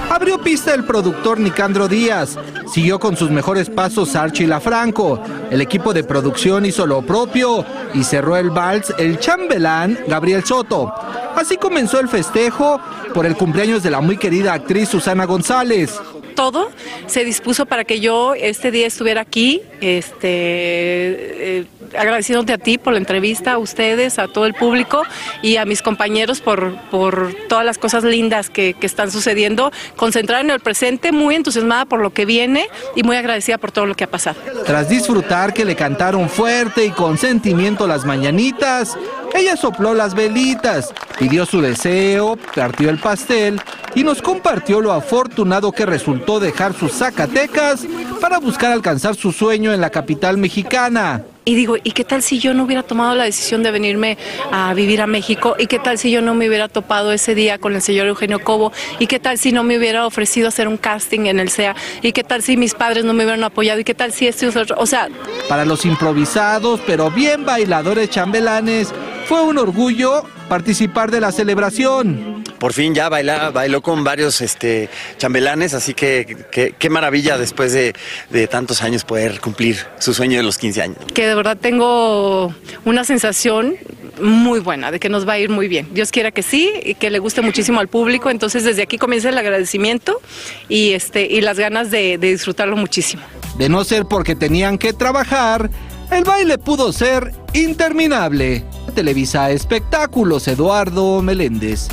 Abrió 0.09 0.37
pista 0.41 0.73
el 0.73 0.83
productor 0.83 1.39
Nicandro 1.39 1.87
Díaz. 1.87 2.37
Siguió 2.71 2.99
con 2.99 3.15
sus 3.15 3.31
mejores 3.31 3.69
pasos 3.69 4.17
Archie 4.17 4.47
Lafranco. 4.47 5.17
El 5.49 5.61
equipo 5.61 5.93
de 5.93 6.03
producción 6.03 6.65
hizo 6.65 6.85
lo 6.85 7.01
propio 7.03 7.65
y 7.93 8.03
cerró 8.03 8.35
el 8.35 8.49
vals 8.49 8.93
el 8.99 9.17
chambelán 9.17 9.97
Gabriel 10.07 10.43
Soto. 10.43 10.93
Así 11.35 11.57
comenzó 11.57 11.99
el 11.99 12.07
festejo 12.07 12.79
por 13.13 13.25
el 13.25 13.35
cumpleaños 13.35 13.83
de 13.83 13.91
la 13.91 14.01
muy 14.01 14.17
querida 14.17 14.53
actriz 14.53 14.89
Susana 14.89 15.25
González. 15.25 15.99
todo 16.35 16.71
se 17.05 17.23
dispuso 17.23 17.65
para 17.67 17.83
que 17.83 17.99
yo 17.99 18.33
este 18.33 18.71
día 18.71 18.87
estuviera 18.87 19.21
aquí, 19.21 19.61
este, 19.81 21.59
eh, 21.59 21.65
agradeciéndote 21.97 22.53
a 22.53 22.57
ti 22.57 22.77
por 22.77 22.93
la 22.93 22.99
entrevista, 22.99 23.53
a 23.53 23.57
ustedes, 23.57 24.19
a 24.19 24.27
todo 24.27 24.45
el 24.45 24.53
público 24.53 25.03
y 25.41 25.57
a 25.57 25.65
mis 25.65 25.81
compañeros 25.81 26.41
por, 26.41 26.75
por 26.89 27.35
todas 27.49 27.65
las 27.65 27.77
cosas 27.77 28.03
lindas 28.03 28.49
que, 28.49 28.73
que 28.73 28.85
están 28.85 29.11
sucediendo, 29.11 29.71
concentrada 29.95 30.41
en 30.41 30.49
el 30.49 30.59
presente, 30.59 31.11
muy 31.11 31.35
entusiasmada 31.35 31.85
por 31.85 32.01
lo 32.01 32.11
que 32.11 32.25
viene 32.25 32.67
y 32.95 33.03
muy 33.03 33.15
agradecida 33.15 33.57
por 33.57 33.71
todo 33.71 33.85
lo 33.85 33.95
que 33.95 34.05
ha 34.05 34.11
pasado. 34.11 34.39
Tras 34.65 34.89
disfrutar 34.89 35.53
que 35.53 35.65
le 35.65 35.75
cantaron 35.75 36.29
fuerte 36.29 36.85
y 36.85 36.91
con 36.91 37.17
sentimiento 37.17 37.87
las 37.87 38.05
mañanitas, 38.05 38.97
ella 39.33 39.57
sopló 39.57 39.93
las 39.93 40.13
velitas, 40.13 40.93
pidió 41.17 41.45
su 41.45 41.61
deseo, 41.61 42.37
partió 42.55 42.89
el 42.89 42.99
pastel 42.99 43.59
y 43.95 44.03
nos 44.03 44.21
compartió 44.21 44.79
lo 44.79 44.91
afortunado 44.91 45.71
que 45.71 45.85
resultó 45.85 46.39
dejar 46.39 46.73
sus 46.73 46.93
Zacatecas 46.93 47.85
para 48.21 48.37
buscar 48.37 48.71
alcanzar 48.71 49.15
su 49.15 49.31
sueño 49.31 49.73
en 49.73 49.81
la 49.81 49.89
capital 49.89 50.37
mexicana. 50.37 51.23
Y 51.45 51.55
digo, 51.55 51.75
¿y 51.83 51.91
qué 51.91 52.03
tal 52.03 52.21
si 52.21 52.39
yo 52.39 52.53
no 52.53 52.63
hubiera 52.63 52.83
tomado 52.83 53.15
la 53.15 53.25
decisión 53.25 53.63
de 53.63 53.71
venirme 53.71 54.17
a 54.51 54.73
vivir 54.73 55.01
a 55.01 55.07
México? 55.07 55.55
¿Y 55.59 55.67
qué 55.67 55.79
tal 55.79 55.97
si 55.97 56.09
yo 56.09 56.21
no 56.21 56.35
me 56.35 56.47
hubiera 56.47 56.69
topado 56.69 57.11
ese 57.11 57.35
día 57.35 57.57
con 57.57 57.75
el 57.75 57.81
señor 57.81 58.07
Eugenio 58.07 58.39
Cobo? 58.39 58.71
¿Y 58.99 59.07
qué 59.07 59.19
tal 59.19 59.37
si 59.37 59.51
no 59.51 59.63
me 59.63 59.77
hubiera 59.77 60.05
ofrecido 60.05 60.47
hacer 60.47 60.67
un 60.67 60.77
casting 60.77 61.25
en 61.25 61.39
el 61.39 61.49
SEA? 61.49 61.75
¿Y 62.01 62.13
qué 62.13 62.23
tal 62.23 62.41
si 62.43 62.55
mis 62.55 62.73
padres 62.73 63.03
no 63.03 63.13
me 63.13 63.23
hubieran 63.23 63.43
apoyado? 63.43 63.79
¿Y 63.79 63.83
qué 63.83 63.93
tal 63.93 64.13
si 64.13 64.27
este 64.27 64.47
otro? 64.47 64.75
O 64.77 64.85
sea, 64.85 65.09
Para 65.49 65.65
los 65.65 65.85
improvisados 65.85 66.79
pero 66.85 67.11
bien 67.11 67.45
bailadores 67.45 68.09
chambelanes, 68.09 68.93
fue 69.27 69.41
un 69.43 69.57
orgullo 69.57 70.23
participar 70.49 71.11
de 71.11 71.21
la 71.21 71.31
celebración. 71.31 72.42
Por 72.63 72.71
fin 72.71 72.95
ya 72.95 73.09
baila, 73.09 73.49
bailó 73.49 73.81
con 73.81 74.05
varios 74.05 74.39
este, 74.39 74.87
chambelanes, 75.17 75.73
así 75.73 75.93
que 75.93 76.45
que- 76.49 76.73
qué 76.79 76.89
maravilla 76.89 77.37
después 77.37 77.73
de, 77.73 77.93
de 78.29 78.47
tantos 78.47 78.81
años 78.81 79.03
poder 79.03 79.41
cumplir 79.41 79.79
su 79.99 80.13
sueño 80.13 80.37
de 80.37 80.43
los 80.43 80.57
15 80.57 80.81
años. 80.81 80.97
que 81.13 81.27
de 81.27 81.35
verdad 81.35 81.57
tengo 81.59 82.55
una 82.85 83.03
sensación 83.03 83.75
muy 84.21 84.61
buena 84.61 84.91
de 84.91 85.01
que 85.01 85.09
nos 85.09 85.27
va 85.27 85.33
a 85.33 85.39
ir 85.39 85.49
muy 85.49 85.67
bien. 85.67 85.89
Dios 85.93 86.09
quiera 86.09 86.31
que 86.31 86.41
sí 86.41 86.71
y 86.85 86.95
que 86.95 87.09
le 87.09 87.19
guste 87.19 87.41
muchísimo 87.41 87.81
al 87.81 87.89
público. 87.89 88.29
Entonces 88.29 88.63
desde 88.63 88.83
aquí 88.83 88.97
comienza 88.97 89.27
el 89.27 89.37
agradecimiento 89.37 90.21
y, 90.69 90.93
este, 90.93 91.25
y 91.25 91.41
las 91.41 91.59
ganas 91.59 91.91
de, 91.91 92.17
de 92.17 92.29
disfrutarlo 92.31 92.77
muchísimo. 92.77 93.23
De 93.57 93.67
no 93.67 93.83
ser 93.83 94.05
porque 94.05 94.37
tenían 94.37 94.77
que 94.77 94.93
trabajar, 94.93 95.69
el 96.11 96.23
baile 96.23 96.57
pudo 96.57 96.93
ser 96.93 97.33
interminable. 97.51 98.63
Televisa 98.95 99.51
Espectáculos, 99.51 100.47
Eduardo 100.47 101.21
Meléndez. 101.21 101.89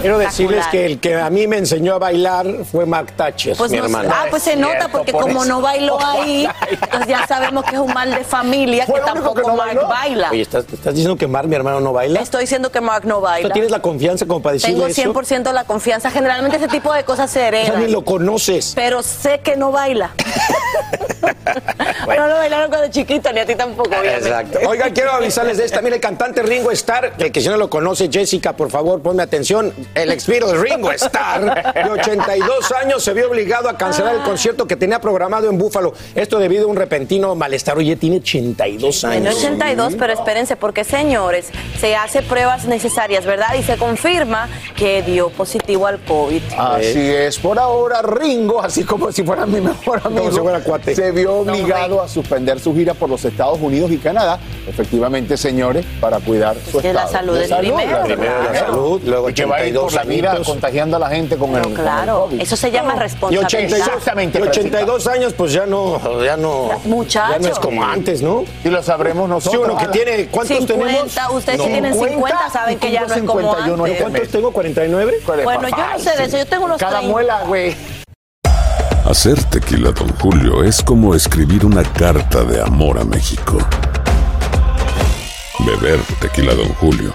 Quiero 0.00 0.18
decirles 0.18 0.66
que 0.68 0.84
el 0.84 1.00
que 1.00 1.14
a 1.14 1.30
mí 1.30 1.46
me 1.46 1.56
enseñó 1.56 1.94
a 1.94 1.98
bailar 1.98 2.46
fue 2.70 2.84
Mark 2.84 3.12
Thatcher, 3.16 3.56
Pues 3.56 3.70
mi 3.70 3.78
no- 3.78 3.84
hermano. 3.84 4.10
ah, 4.12 4.26
pues 4.28 4.42
se 4.42 4.54
nota 4.56 4.88
porque 4.88 5.12
como 5.12 5.44
no 5.46 5.60
bailó 5.62 5.98
ahí, 6.04 6.46
entonces 6.70 7.08
ya 7.08 7.26
sabemos 7.26 7.64
que 7.64 7.76
es 7.76 7.80
un 7.80 7.92
mal 7.92 8.10
de 8.14 8.22
familia 8.24 8.84
que 8.84 9.00
tampoco 9.00 9.54
Mark 9.56 9.78
baila. 9.88 10.30
Oye, 10.30 10.42
¿estás, 10.42 10.66
estás 10.70 10.94
diciendo 10.94 11.16
que 11.16 11.26
Mark, 11.26 11.48
mi 11.48 11.56
hermano, 11.56 11.80
no 11.80 11.92
baila? 11.92 12.20
Estoy 12.20 12.42
diciendo 12.42 12.70
que 12.70 12.80
Mark 12.82 13.06
no 13.06 13.20
baila. 13.22 13.48
¿Tú 13.48 13.52
tienes 13.52 13.70
la 13.70 13.80
confianza 13.80 14.26
como 14.26 14.42
para 14.42 14.54
decirle 14.54 14.74
Tengo 14.74 14.86
eso? 14.88 15.02
100% 15.14 15.52
la 15.52 15.64
confianza. 15.64 16.10
Generalmente 16.10 16.58
ese 16.58 16.68
tipo 16.68 16.92
de 16.92 17.04
cosas 17.04 17.30
se 17.30 17.38
O 17.38 17.42
sea, 17.42 17.48
heredan. 17.48 17.80
ni 17.80 17.90
lo 17.90 18.04
conoces. 18.04 18.72
Pero 18.74 19.02
sé 19.02 19.40
que 19.40 19.56
no 19.56 19.72
baila. 19.72 20.10
No 22.06 22.28
lo 22.28 22.34
bailaron 22.36 22.68
cuando 22.68 22.88
chiquito, 22.90 23.32
ni 23.32 23.40
a 23.40 23.46
ti 23.46 23.54
tampoco, 23.54 23.88
obviamente. 23.90 24.28
Exacto. 24.28 24.58
Oigan, 24.66 24.92
quiero 24.92 25.12
avisarles 25.12 25.56
de 25.58 25.64
esta. 25.64 25.80
Mira, 25.82 25.96
el 25.96 26.00
cantante 26.00 26.42
Ringo 26.42 26.70
Starr, 26.70 27.12
el 27.18 27.32
que 27.32 27.40
si 27.40 27.48
no 27.48 27.56
lo 27.56 27.68
conoce, 27.70 28.08
Jessica, 28.10 28.54
por 28.54 28.70
favor, 28.70 29.00
ponme 29.02 29.22
atención. 29.22 29.72
El 29.94 30.12
ex 30.12 30.26
Beatle 30.26 30.56
Ringo 30.58 30.90
Starr, 30.92 31.74
de 31.74 31.90
82 31.90 32.72
años, 32.72 33.02
se 33.02 33.12
vio 33.12 33.28
obligado 33.28 33.68
a 33.68 33.76
cancelar 33.76 34.14
el 34.14 34.22
concierto 34.22 34.66
que 34.66 34.76
tenía 34.76 35.00
programado 35.00 35.48
en 35.48 35.58
Búfalo. 35.58 35.92
Esto 36.14 36.38
debido 36.38 36.66
a 36.66 36.70
un 36.70 36.76
repentino 36.76 37.34
malestar. 37.34 37.76
Oye, 37.76 37.96
tiene 37.96 38.16
82 38.16 39.00
Tiene 39.00 39.16
años. 39.16 39.36
82, 39.36 39.94
pero 39.98 40.12
espérense, 40.12 40.56
porque 40.56 40.84
señores, 40.84 41.48
se 41.78 41.96
hace 41.96 42.22
pruebas 42.22 42.66
necesarias, 42.66 43.24
¿verdad? 43.24 43.54
Y 43.58 43.62
se 43.62 43.76
confirma 43.76 44.48
que 44.76 45.02
dio 45.02 45.30
positivo 45.30 45.86
al 45.86 46.00
COVID. 46.00 46.42
Así 46.56 47.10
es, 47.10 47.38
por 47.38 47.58
ahora 47.58 48.02
Ringo, 48.02 48.60
así 48.60 48.84
como 48.84 49.12
si 49.12 49.22
fuera 49.22 49.46
mi 49.46 49.60
mejor 49.60 50.00
amigo, 50.04 50.30
si 50.30 50.38
fuera 50.38 50.60
cuate. 50.60 50.94
se 50.94 51.10
vio 51.12 51.38
obligado 51.40 52.02
a 52.02 52.08
suspender 52.08 52.60
su 52.60 52.74
gira 52.74 52.94
por 52.94 53.08
los 53.08 53.24
Estados 53.24 53.60
Unidos 53.60 53.90
y 53.90 53.98
Canadá, 53.98 54.38
efectivamente, 54.66 55.36
señores, 55.36 55.84
para 56.00 56.20
cuidar 56.20 56.56
su 56.70 56.80
que 56.80 56.92
la 56.92 57.04
estado 57.04 57.12
salud 57.12 57.38
de 57.38 57.44
es 57.44 57.52
primero, 57.54 58.02
Primero 58.04 58.42
la 58.42 58.54
salud, 58.54 59.00
luego 59.04 59.30
y 59.30 59.34
que 59.34 59.44
va 59.44 59.56
a 59.56 59.66
ir 59.74 59.80
por 59.80 59.88
82 59.90 59.94
la 59.94 60.02
vida 60.04 60.30
añitos. 60.30 60.48
contagiando 60.48 60.96
a 60.96 61.00
la 61.00 61.08
gente 61.10 61.36
con 61.36 61.54
el, 61.54 61.62
con 61.62 61.72
el 61.72 61.78
Claro, 61.78 62.20
COVID. 62.24 62.40
eso 62.40 62.56
se 62.56 62.70
llama 62.70 62.94
Y 62.96 62.98
responsabilidad. 63.00 63.46
82, 63.46 63.78
Exactamente, 63.88 64.38
y 64.38 64.42
82 64.42 65.06
años, 65.06 65.32
pues 65.34 65.52
ya 65.52 65.66
no, 65.66 66.00
ya 66.24 66.36
no, 66.36 66.70
Muchacho. 66.84 67.32
ya 67.32 67.38
no 67.38 67.48
es 67.48 67.58
como 67.58 67.84
antes, 67.84 68.22
¿no? 68.22 68.44
Y 68.64 68.68
lo 68.68 68.82
sabremos 68.82 69.24
Sí, 69.26 69.30
nosotros. 69.30 69.62
uno 69.64 69.76
que 69.76 69.86
tiene, 69.88 70.26
¿cuántos 70.26 70.56
50, 70.58 70.74
tenemos? 70.84 71.16
ustedes 71.34 71.60
si 71.62 71.68
tienen 71.68 71.94
50 71.94 72.50
saben 72.50 72.78
que 72.78 72.90
ya 72.90 73.00
no 73.06 73.14
es 73.14 73.22
como 73.22 73.40
51 73.40 73.84
antes. 73.84 74.00
¿Cuántos 74.00 74.28
tengo? 74.28 74.52
¿49? 74.52 75.44
Bueno, 75.44 75.68
yo 75.68 75.76
no 75.92 75.98
sé 75.98 76.16
de 76.16 76.24
eso, 76.24 76.38
yo 76.38 76.46
tengo 76.46 76.64
unos 76.66 76.78
Cada 76.78 76.98
30. 76.98 77.10
muela, 77.12 77.42
güey. 77.46 77.76
Hacer 79.04 79.42
tequila, 79.44 79.90
Don 79.90 80.08
Julio, 80.18 80.64
es 80.64 80.82
como 80.82 81.14
escribir 81.14 81.66
una 81.66 81.82
carta 81.82 82.42
de 82.42 82.60
amor 82.62 82.98
a 82.98 83.04
México. 83.04 83.58
Beber 85.58 86.00
tequila, 86.20 86.54
Don 86.54 86.68
Julio, 86.74 87.14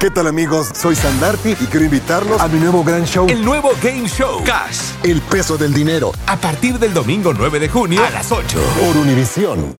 ¿Qué 0.00 0.10
tal 0.10 0.28
amigos? 0.28 0.70
Soy 0.72 0.96
Sandarti 0.96 1.50
y 1.50 1.66
quiero 1.66 1.84
invitarlos 1.84 2.40
a 2.40 2.48
mi 2.48 2.58
nuevo 2.58 2.82
gran 2.82 3.04
show. 3.04 3.26
El 3.28 3.44
nuevo 3.44 3.72
Game 3.82 4.08
Show. 4.08 4.42
Cash. 4.44 4.94
El 5.04 5.20
peso 5.20 5.58
del 5.58 5.74
dinero. 5.74 6.12
A 6.26 6.38
partir 6.38 6.78
del 6.78 6.94
domingo 6.94 7.34
9 7.34 7.58
de 7.58 7.68
junio 7.68 8.02
a 8.02 8.08
las 8.08 8.32
8. 8.32 8.58
Por 8.80 8.96
Univisión. 8.96 9.76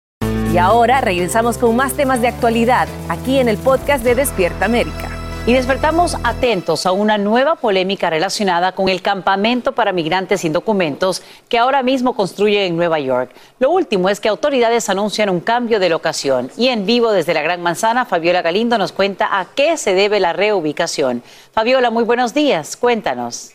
Y 0.53 0.59
ahora 0.59 1.01
regresamos 1.01 1.57
con 1.57 1.75
más 1.75 1.95
temas 1.95 2.21
de 2.21 2.29
actualidad 2.29 2.87
aquí 3.09 3.39
en 3.39 3.49
el 3.49 3.57
podcast 3.57 4.05
de 4.05 4.15
Despierta 4.15 4.67
América. 4.67 5.20
Y 5.47 5.55
despertamos 5.55 6.17
atentos 6.23 6.85
a 6.85 6.93
una 6.93 7.17
nueva 7.17 7.57
polémica 7.57 8.11
relacionada 8.11 8.73
con 8.73 8.91
el 8.91 9.01
campamento 9.01 9.73
para 9.73 9.91
migrantes 9.91 10.43
sin 10.43 10.53
documentos 10.53 11.23
que 11.49 11.59
ahora 11.59 11.83
mismo 11.83 12.15
construyen 12.15 12.65
en 12.65 12.77
Nueva 12.77 13.01
York. 13.01 13.31
Lo 13.59 13.71
último 13.71 14.11
es 14.11 14.21
que 14.21 14.29
autoridades 14.29 14.91
anuncian 14.91 15.31
un 15.31 15.41
cambio 15.41 15.81
de 15.81 15.89
locación. 15.89 16.51
Y 16.59 16.69
en 16.69 16.85
vivo 16.85 17.11
desde 17.11 17.33
la 17.33 17.43
Gran 17.43 17.63
Manzana, 17.63 18.05
Fabiola 18.05 18.43
Galindo 18.43 18.77
nos 18.77 18.93
cuenta 18.93 19.41
a 19.41 19.47
qué 19.47 19.79
se 19.79 19.95
debe 19.95 20.21
la 20.21 20.35
reubicación. 20.35 21.23
Fabiola, 21.53 21.91
muy 21.91 22.05
buenos 22.05 22.35
días. 22.35 22.77
Cuéntanos. 22.77 23.53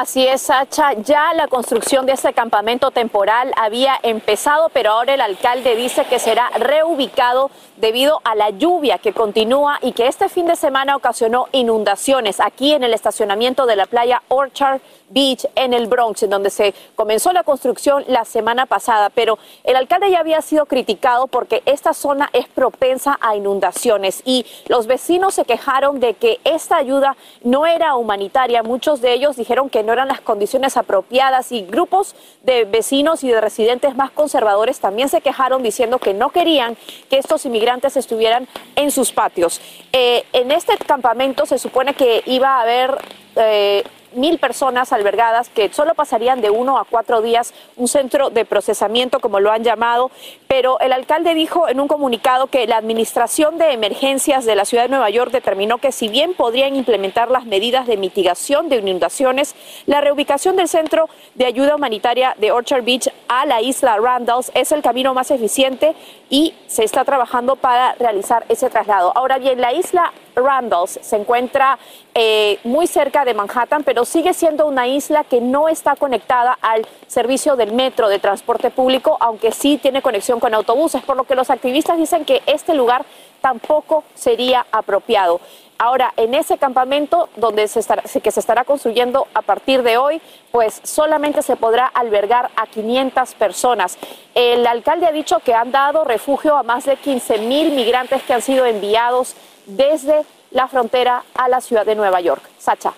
Así 0.00 0.24
es, 0.24 0.42
Sacha. 0.42 0.92
Ya 0.92 1.34
la 1.34 1.48
construcción 1.48 2.06
de 2.06 2.12
este 2.12 2.32
campamento 2.32 2.92
temporal 2.92 3.52
había 3.56 3.98
empezado, 4.04 4.68
pero 4.72 4.92
ahora 4.92 5.14
el 5.14 5.20
alcalde 5.20 5.74
dice 5.74 6.04
que 6.04 6.20
será 6.20 6.50
reubicado 6.50 7.50
debido 7.78 8.20
a 8.22 8.36
la 8.36 8.50
lluvia 8.50 8.98
que 8.98 9.12
continúa 9.12 9.80
y 9.82 9.90
que 9.90 10.06
este 10.06 10.28
fin 10.28 10.46
de 10.46 10.54
semana 10.54 10.94
ocasionó 10.94 11.48
inundaciones 11.50 12.38
aquí 12.38 12.74
en 12.74 12.84
el 12.84 12.94
estacionamiento 12.94 13.66
de 13.66 13.74
la 13.74 13.86
playa 13.86 14.22
Orchard 14.28 14.80
Beach 15.10 15.46
en 15.54 15.74
el 15.74 15.86
Bronx, 15.86 16.22
en 16.22 16.30
donde 16.30 16.50
se 16.50 16.74
comenzó 16.94 17.32
la 17.32 17.42
construcción 17.42 18.04
la 18.08 18.24
semana 18.24 18.66
pasada. 18.66 19.10
Pero 19.10 19.38
el 19.64 19.76
alcalde 19.76 20.10
ya 20.10 20.20
había 20.20 20.42
sido 20.42 20.66
criticado 20.66 21.26
porque 21.26 21.62
esta 21.66 21.94
zona 21.94 22.30
es 22.32 22.48
propensa 22.48 23.18
a 23.20 23.36
inundaciones 23.36 24.22
y 24.24 24.46
los 24.66 24.86
vecinos 24.86 25.34
se 25.34 25.44
quejaron 25.44 26.00
de 26.00 26.14
que 26.14 26.40
esta 26.44 26.76
ayuda 26.76 27.16
no 27.42 27.66
era 27.66 27.96
humanitaria. 27.96 28.62
Muchos 28.62 29.00
de 29.00 29.12
ellos 29.12 29.36
dijeron 29.36 29.70
que 29.70 29.82
no 29.82 29.92
eran 29.92 30.08
las 30.08 30.20
condiciones 30.20 30.76
apropiadas 30.76 31.52
y 31.52 31.62
grupos 31.62 32.14
de 32.42 32.64
vecinos 32.64 33.24
y 33.24 33.28
de 33.28 33.40
residentes 33.40 33.96
más 33.96 34.10
conservadores 34.10 34.80
también 34.80 35.08
se 35.08 35.20
quejaron 35.20 35.62
diciendo 35.62 35.98
que 35.98 36.14
no 36.14 36.30
querían 36.30 36.76
que 37.08 37.18
estos 37.18 37.44
inmigrantes 37.46 37.96
estuvieran 37.96 38.48
en 38.76 38.90
sus 38.90 39.12
patios. 39.12 39.60
Eh, 39.92 40.24
en 40.32 40.50
este 40.50 40.76
campamento 40.78 41.46
se 41.46 41.58
supone 41.58 41.94
que 41.94 42.22
iba 42.26 42.56
a 42.56 42.62
haber 42.62 42.98
eh, 43.36 43.84
mil 44.12 44.38
personas 44.38 44.92
albergadas 44.92 45.48
que 45.48 45.72
solo 45.72 45.94
pasarían 45.94 46.40
de 46.40 46.50
uno 46.50 46.78
a 46.78 46.84
cuatro 46.84 47.22
días 47.22 47.54
un 47.76 47.88
centro 47.88 48.30
de 48.30 48.44
procesamiento, 48.44 49.20
como 49.20 49.40
lo 49.40 49.50
han 49.50 49.64
llamado, 49.64 50.10
pero 50.46 50.80
el 50.80 50.92
alcalde 50.92 51.34
dijo 51.34 51.68
en 51.68 51.80
un 51.80 51.88
comunicado 51.88 52.46
que 52.46 52.66
la 52.66 52.76
Administración 52.76 53.58
de 53.58 53.72
Emergencias 53.72 54.44
de 54.44 54.54
la 54.54 54.64
Ciudad 54.64 54.84
de 54.84 54.90
Nueva 54.90 55.10
York 55.10 55.30
determinó 55.30 55.78
que 55.78 55.92
si 55.92 56.08
bien 56.08 56.34
podrían 56.34 56.76
implementar 56.76 57.30
las 57.30 57.44
medidas 57.44 57.86
de 57.86 57.96
mitigación 57.96 58.68
de 58.68 58.76
inundaciones, 58.76 59.54
la 59.86 60.00
reubicación 60.00 60.56
del 60.56 60.68
centro 60.68 61.08
de 61.34 61.46
ayuda 61.46 61.76
humanitaria 61.76 62.34
de 62.38 62.52
Orchard 62.52 62.84
Beach 62.84 63.10
a 63.28 63.46
la 63.46 63.60
isla 63.60 63.96
Randalls 63.96 64.50
es 64.54 64.72
el 64.72 64.82
camino 64.82 65.14
más 65.14 65.30
eficiente 65.30 65.94
y 66.30 66.54
se 66.66 66.84
está 66.84 67.04
trabajando 67.04 67.56
para 67.56 67.94
realizar 67.94 68.44
ese 68.48 68.70
traslado. 68.70 69.12
Ahora 69.14 69.38
bien, 69.38 69.60
la 69.60 69.72
isla 69.72 70.12
Randalls 70.38 70.98
se 71.02 71.16
encuentra 71.16 71.78
eh, 72.14 72.58
muy 72.64 72.86
cerca 72.86 73.24
de 73.24 73.34
Manhattan, 73.34 73.84
pero 73.84 74.04
sigue 74.04 74.34
siendo 74.34 74.66
una 74.66 74.86
isla 74.86 75.24
que 75.24 75.40
no 75.40 75.68
está 75.68 75.96
conectada 75.96 76.58
al 76.62 76.86
servicio 77.06 77.56
del 77.56 77.72
metro 77.72 78.08
de 78.08 78.18
transporte 78.18 78.70
público, 78.70 79.16
aunque 79.20 79.52
sí 79.52 79.78
tiene 79.78 80.02
conexión 80.02 80.40
con 80.40 80.54
autobuses, 80.54 81.02
por 81.02 81.16
lo 81.16 81.24
que 81.24 81.34
los 81.34 81.50
activistas 81.50 81.98
dicen 81.98 82.24
que 82.24 82.42
este 82.46 82.74
lugar 82.74 83.04
tampoco 83.40 84.04
sería 84.14 84.66
apropiado. 84.72 85.40
Ahora, 85.80 86.12
en 86.16 86.34
ese 86.34 86.58
campamento 86.58 87.28
donde 87.36 87.68
se 87.68 87.78
estará, 87.78 88.02
que 88.02 88.32
se 88.32 88.40
estará 88.40 88.64
construyendo 88.64 89.28
a 89.32 89.42
partir 89.42 89.84
de 89.84 89.96
hoy, 89.96 90.20
pues 90.50 90.80
solamente 90.82 91.40
se 91.42 91.54
podrá 91.54 91.86
albergar 91.86 92.50
a 92.56 92.66
500 92.66 93.34
personas. 93.34 93.96
El 94.34 94.66
alcalde 94.66 95.06
ha 95.06 95.12
dicho 95.12 95.38
que 95.38 95.54
han 95.54 95.70
dado 95.70 96.02
refugio 96.02 96.56
a 96.56 96.64
más 96.64 96.84
de 96.84 96.96
15 96.96 97.38
mil 97.38 97.70
migrantes 97.70 98.24
que 98.24 98.34
han 98.34 98.42
sido 98.42 98.66
enviados 98.66 99.36
desde 99.68 100.24
la 100.50 100.66
frontera 100.66 101.22
a 101.34 101.48
la 101.48 101.60
ciudad 101.60 101.86
de 101.86 101.94
Nueva 101.94 102.20
York. 102.20 102.42
Sacha. 102.58 102.92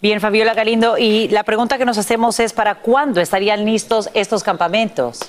Bien, 0.00 0.20
Fabiola 0.20 0.54
Galindo, 0.54 0.98
y 0.98 1.28
la 1.28 1.44
pregunta 1.44 1.78
que 1.78 1.84
nos 1.84 1.96
hacemos 1.96 2.38
es, 2.40 2.52
¿para 2.52 2.76
cuándo 2.76 3.20
estarían 3.20 3.64
listos 3.64 4.10
estos 4.14 4.42
campamentos? 4.42 5.20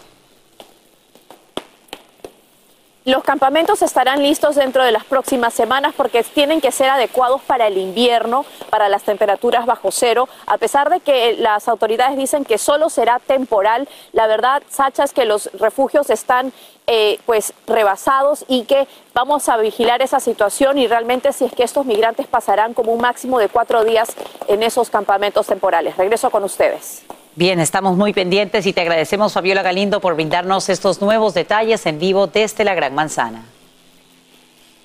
Los 3.06 3.24
campamentos 3.24 3.84
estarán 3.84 4.24
listos 4.24 4.56
dentro 4.56 4.84
de 4.84 4.92
las 4.92 5.04
próximas 5.04 5.54
semanas 5.54 5.94
porque 5.96 6.24
tienen 6.24 6.60
que 6.60 6.72
ser 6.72 6.90
adecuados 6.90 7.40
para 7.44 7.68
el 7.68 7.78
invierno, 7.78 8.48
para 8.72 8.90
las 8.90 9.04
temperaturas 9.04 9.68
bajo 9.68 9.92
cero. 9.92 10.28
A 10.48 10.58
pesar 10.58 10.90
de 10.90 11.00
que 11.02 11.36
las 11.38 11.68
autoridades 11.68 12.18
dicen 12.18 12.46
que 12.46 12.58
solo 12.58 12.90
será 12.90 13.20
temporal, 13.20 13.88
la 14.12 14.26
verdad, 14.26 14.64
Sacha, 14.70 15.04
es 15.04 15.14
que 15.14 15.26
los 15.26 15.52
refugios 15.54 16.10
están 16.10 16.52
eh, 16.88 17.20
pues 17.28 17.54
rebasados 17.68 18.44
y 18.48 18.64
que 18.64 18.88
vamos 19.14 19.50
a 19.50 19.58
vigilar 19.58 20.02
esa 20.02 20.20
situación 20.20 20.80
y 20.80 20.88
realmente 20.88 21.32
si 21.32 21.46
es 21.46 21.54
que 21.54 21.62
estos 21.62 21.86
migrantes 21.86 22.26
pasarán 22.26 22.74
como 22.74 22.92
un 22.92 23.02
máximo 23.02 23.38
de 23.38 23.50
cuatro 23.50 23.84
días 23.84 24.16
en 24.48 24.64
esos 24.64 24.90
campamentos 24.90 25.46
temporales. 25.46 25.96
Regreso 25.96 26.32
con 26.32 26.44
ustedes. 26.44 27.04
Bien, 27.38 27.60
estamos 27.60 27.98
muy 27.98 28.14
pendientes 28.14 28.66
y 28.66 28.72
te 28.72 28.80
agradecemos, 28.80 29.34
Fabiola 29.34 29.62
Galindo, 29.62 30.00
por 30.00 30.16
brindarnos 30.16 30.70
estos 30.70 31.02
nuevos 31.02 31.34
detalles 31.34 31.86
en 31.86 32.00
vivo 32.00 32.28
desde 32.28 32.64
la 32.64 32.74
Gran 32.76 32.96
Manzana. 32.96 33.44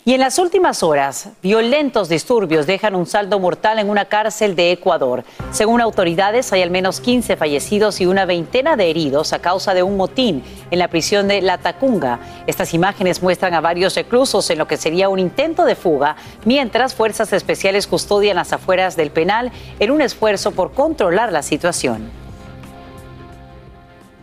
Y 0.05 0.15
en 0.15 0.21
las 0.21 0.37
últimas 0.37 0.83
horas, 0.83 1.29
violentos 1.45 2.09
disturbios 2.09 2.67
dejan 2.67 2.97
un 2.97 3.07
saldo 3.07 3.39
mortal 3.39 3.79
en 3.79 3.89
una 3.89 4.07
cárcel 4.07 4.57
de 4.57 4.73
Ecuador. 4.73 5.23
Según 5.53 5.81
autoridades, 5.81 6.53
hay 6.53 6.63
al 6.63 6.73
menos 6.73 7.01
15 7.01 7.37
fallecidos 7.37 8.01
y 8.01 8.07
una 8.07 8.25
veintena 8.25 8.75
de 8.75 8.91
heridos 8.91 9.33
a 9.33 9.39
causa 9.39 9.73
de 9.73 9.85
un 9.85 9.97
motín 9.97 10.43
en 10.73 10.81
la 10.81 10.89
prisión 10.89 11.29
de 11.29 11.43
La 11.43 11.59
Tacunga. 11.59 12.19
Estas 12.49 12.75
imágenes 12.75 13.23
muestran 13.23 13.55
a 13.55 13.61
varios 13.61 13.95
reclusos 13.95 14.51
en 14.51 14.59
lo 14.59 14.67
que 14.67 14.77
sería 14.77 15.09
un 15.09 15.21
intento 15.21 15.65
de 15.65 15.77
fuga, 15.77 16.17
mientras 16.45 16.97
fuerzas 16.97 17.33
especiales 17.33 17.87
custodian 17.87 18.35
las 18.35 18.53
afueras 18.53 18.97
del 18.97 19.13
penal 19.13 19.53
en 19.79 19.93
un 19.93 20.01
esfuerzo 20.01 20.51
por 20.51 20.73
controlar 20.73 21.31
la 21.31 21.45
situación. 21.45 22.20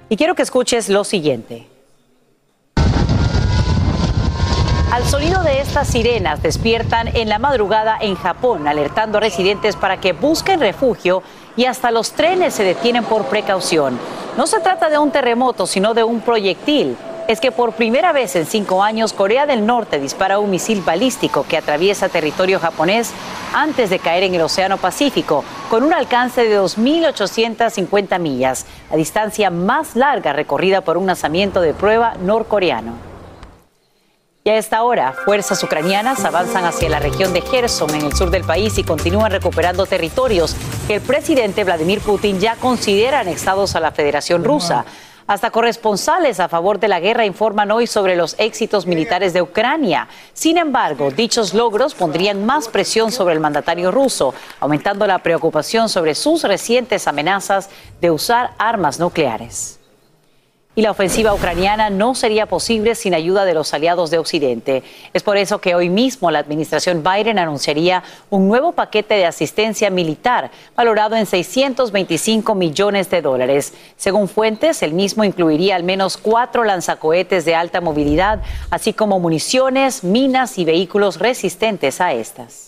Y 0.09 0.15
quiero 0.15 0.35
que 0.35 0.43
escuches 0.43 0.87
lo 0.89 1.03
siguiente. 1.03 1.67
Al 4.91 5.03
sonido 5.03 5.43
de 5.43 5.59
estas 5.59 5.89
sirenas 5.89 6.41
despiertan 6.41 7.09
en 7.09 7.27
la 7.27 7.39
madrugada 7.39 7.97
en 7.99 8.15
Japón, 8.15 8.67
alertando 8.67 9.17
a 9.17 9.21
residentes 9.21 9.75
para 9.75 9.99
que 9.99 10.13
busquen 10.13 10.61
refugio 10.61 11.21
y 11.57 11.65
hasta 11.65 11.91
los 11.91 12.13
trenes 12.13 12.53
se 12.53 12.63
detienen 12.63 13.03
por 13.03 13.25
precaución. 13.25 13.99
No 14.37 14.47
se 14.47 14.59
trata 14.61 14.89
de 14.89 14.97
un 14.97 15.11
terremoto, 15.11 15.67
sino 15.67 15.93
de 15.93 16.03
un 16.03 16.21
proyectil. 16.21 16.95
Es 17.27 17.41
que 17.41 17.51
por 17.51 17.73
primera 17.73 18.13
vez 18.13 18.37
en 18.37 18.45
cinco 18.45 18.81
años 18.81 19.11
Corea 19.11 19.45
del 19.45 19.65
Norte 19.65 19.99
dispara 19.99 20.39
un 20.39 20.49
misil 20.49 20.81
balístico 20.81 21.45
que 21.45 21.57
atraviesa 21.57 22.07
territorio 22.07 22.57
japonés 22.57 23.11
antes 23.53 23.89
de 23.89 23.99
caer 23.99 24.23
en 24.23 24.33
el 24.33 24.41
Océano 24.41 24.77
Pacífico, 24.77 25.43
con 25.69 25.83
un 25.83 25.93
alcance 25.93 26.45
de 26.45 26.57
2.850 26.57 28.17
millas, 28.19 28.65
la 28.89 28.95
distancia 28.95 29.49
más 29.49 29.97
larga 29.97 30.31
recorrida 30.31 30.79
por 30.79 30.95
un 30.95 31.05
lanzamiento 31.05 31.59
de 31.59 31.73
prueba 31.73 32.13
norcoreano. 32.21 32.93
Y 34.45 34.49
a 34.49 34.55
esta 34.55 34.81
hora, 34.83 35.13
fuerzas 35.25 35.61
ucranianas 35.61 36.23
avanzan 36.23 36.63
hacia 36.63 36.87
la 36.87 36.99
región 36.99 37.33
de 37.33 37.41
Gerson 37.41 37.93
en 37.93 38.05
el 38.05 38.13
sur 38.13 38.29
del 38.29 38.45
país 38.45 38.77
y 38.77 38.85
continúan 38.85 39.29
recuperando 39.29 39.85
territorios 39.85 40.55
que 40.87 40.95
el 40.95 41.01
presidente 41.01 41.65
Vladimir 41.65 41.99
Putin 41.99 42.39
ya 42.39 42.55
considera 42.55 43.19
anexados 43.19 43.75
a 43.75 43.81
la 43.81 43.91
Federación 43.91 44.45
Rusa. 44.45 44.85
Hasta 45.27 45.51
corresponsales 45.51 46.39
a 46.39 46.47
favor 46.47 46.79
de 46.79 46.87
la 46.87 47.01
guerra 47.01 47.25
informan 47.25 47.69
hoy 47.69 47.85
sobre 47.85 48.15
los 48.15 48.35
éxitos 48.39 48.87
militares 48.87 49.33
de 49.33 49.41
Ucrania. 49.41 50.07
Sin 50.31 50.57
embargo, 50.57 51.11
dichos 51.11 51.53
logros 51.53 51.95
pondrían 51.95 52.45
más 52.45 52.69
presión 52.69 53.11
sobre 53.11 53.33
el 53.33 53.41
mandatario 53.41 53.91
ruso, 53.91 54.33
aumentando 54.61 55.05
la 55.05 55.19
preocupación 55.19 55.89
sobre 55.89 56.15
sus 56.15 56.43
recientes 56.43 57.09
amenazas 57.09 57.69
de 57.99 58.09
usar 58.09 58.51
armas 58.57 59.01
nucleares. 59.01 59.76
Y 60.77 60.83
la 60.83 60.91
ofensiva 60.91 61.33
ucraniana 61.33 61.89
no 61.89 62.13
sería 62.13 62.45
posible 62.45 62.93
sin 62.93 63.15
ayuda 63.15 63.45
de 63.45 63.55
los 63.55 63.73
aliados 63.73 64.11
de 64.11 64.19
Occidente. 64.19 64.83
Es 65.11 65.23
por 65.23 65.35
eso 65.35 65.59
que 65.59 65.73
hoy 65.73 65.89
mismo 65.89 66.29
la 66.29 66.37
administración 66.37 67.03
Biden 67.03 67.39
anunciaría 67.39 68.03
un 68.29 68.47
nuevo 68.47 68.73
paquete 68.73 69.15
de 69.15 69.25
asistencia 69.25 69.89
militar 69.89 70.51
valorado 70.75 71.15
en 71.15 71.25
625 71.25 72.53
millones 72.53 73.09
de 73.09 73.23
dólares. 73.23 73.73
Según 73.95 74.27
fuentes, 74.29 74.83
el 74.83 74.93
mismo 74.93 75.23
incluiría 75.23 75.75
al 75.75 75.83
menos 75.83 76.15
cuatro 76.15 76.63
lanzacohetes 76.63 77.43
de 77.43 77.55
alta 77.55 77.81
movilidad, 77.81 78.43
así 78.69 78.93
como 78.93 79.19
municiones, 79.19 80.03
minas 80.03 80.59
y 80.59 80.65
vehículos 80.65 81.17
resistentes 81.17 81.99
a 82.01 82.13
estas. 82.13 82.67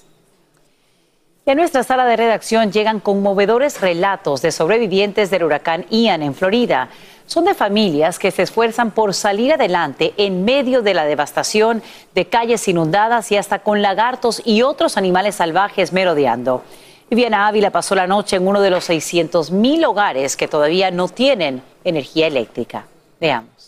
A 1.45 1.55
nuestra 1.55 1.81
sala 1.81 2.05
de 2.05 2.15
redacción 2.15 2.71
llegan 2.71 2.99
conmovedores 2.99 3.81
relatos 3.81 4.43
de 4.43 4.51
sobrevivientes 4.51 5.31
del 5.31 5.43
huracán 5.43 5.83
Ian 5.89 6.21
en 6.21 6.35
Florida 6.35 6.89
son 7.29 7.45
de 7.45 7.53
familias 7.53 8.17
que 8.17 8.31
se 8.31 8.41
esfuerzan 8.41 8.89
por 8.89 9.13
salir 9.13 9.53
adelante 9.53 10.15
en 10.17 10.45
medio 10.45 10.81
de 10.81 10.95
la 10.95 11.05
devastación 11.05 11.83
de 12.15 12.25
calles 12.25 12.67
inundadas 12.67 13.31
y 13.31 13.37
hasta 13.37 13.59
con 13.59 13.83
lagartos 13.83 14.41
y 14.45 14.63
otros 14.63 14.97
animales 14.97 15.35
salvajes 15.35 15.93
merodeando. 15.93 16.63
Viviana 17.07 17.47
Ávila 17.47 17.69
pasó 17.69 17.93
la 17.93 18.07
noche 18.07 18.37
en 18.37 18.47
uno 18.47 18.61
de 18.61 18.71
los 18.71 18.85
600 18.85 19.51
mil 19.51 19.85
hogares 19.85 20.35
que 20.35 20.47
todavía 20.47 20.89
no 20.89 21.07
tienen 21.07 21.61
energía 21.83 22.25
eléctrica. 22.25 22.87
Veamos. 23.21 23.58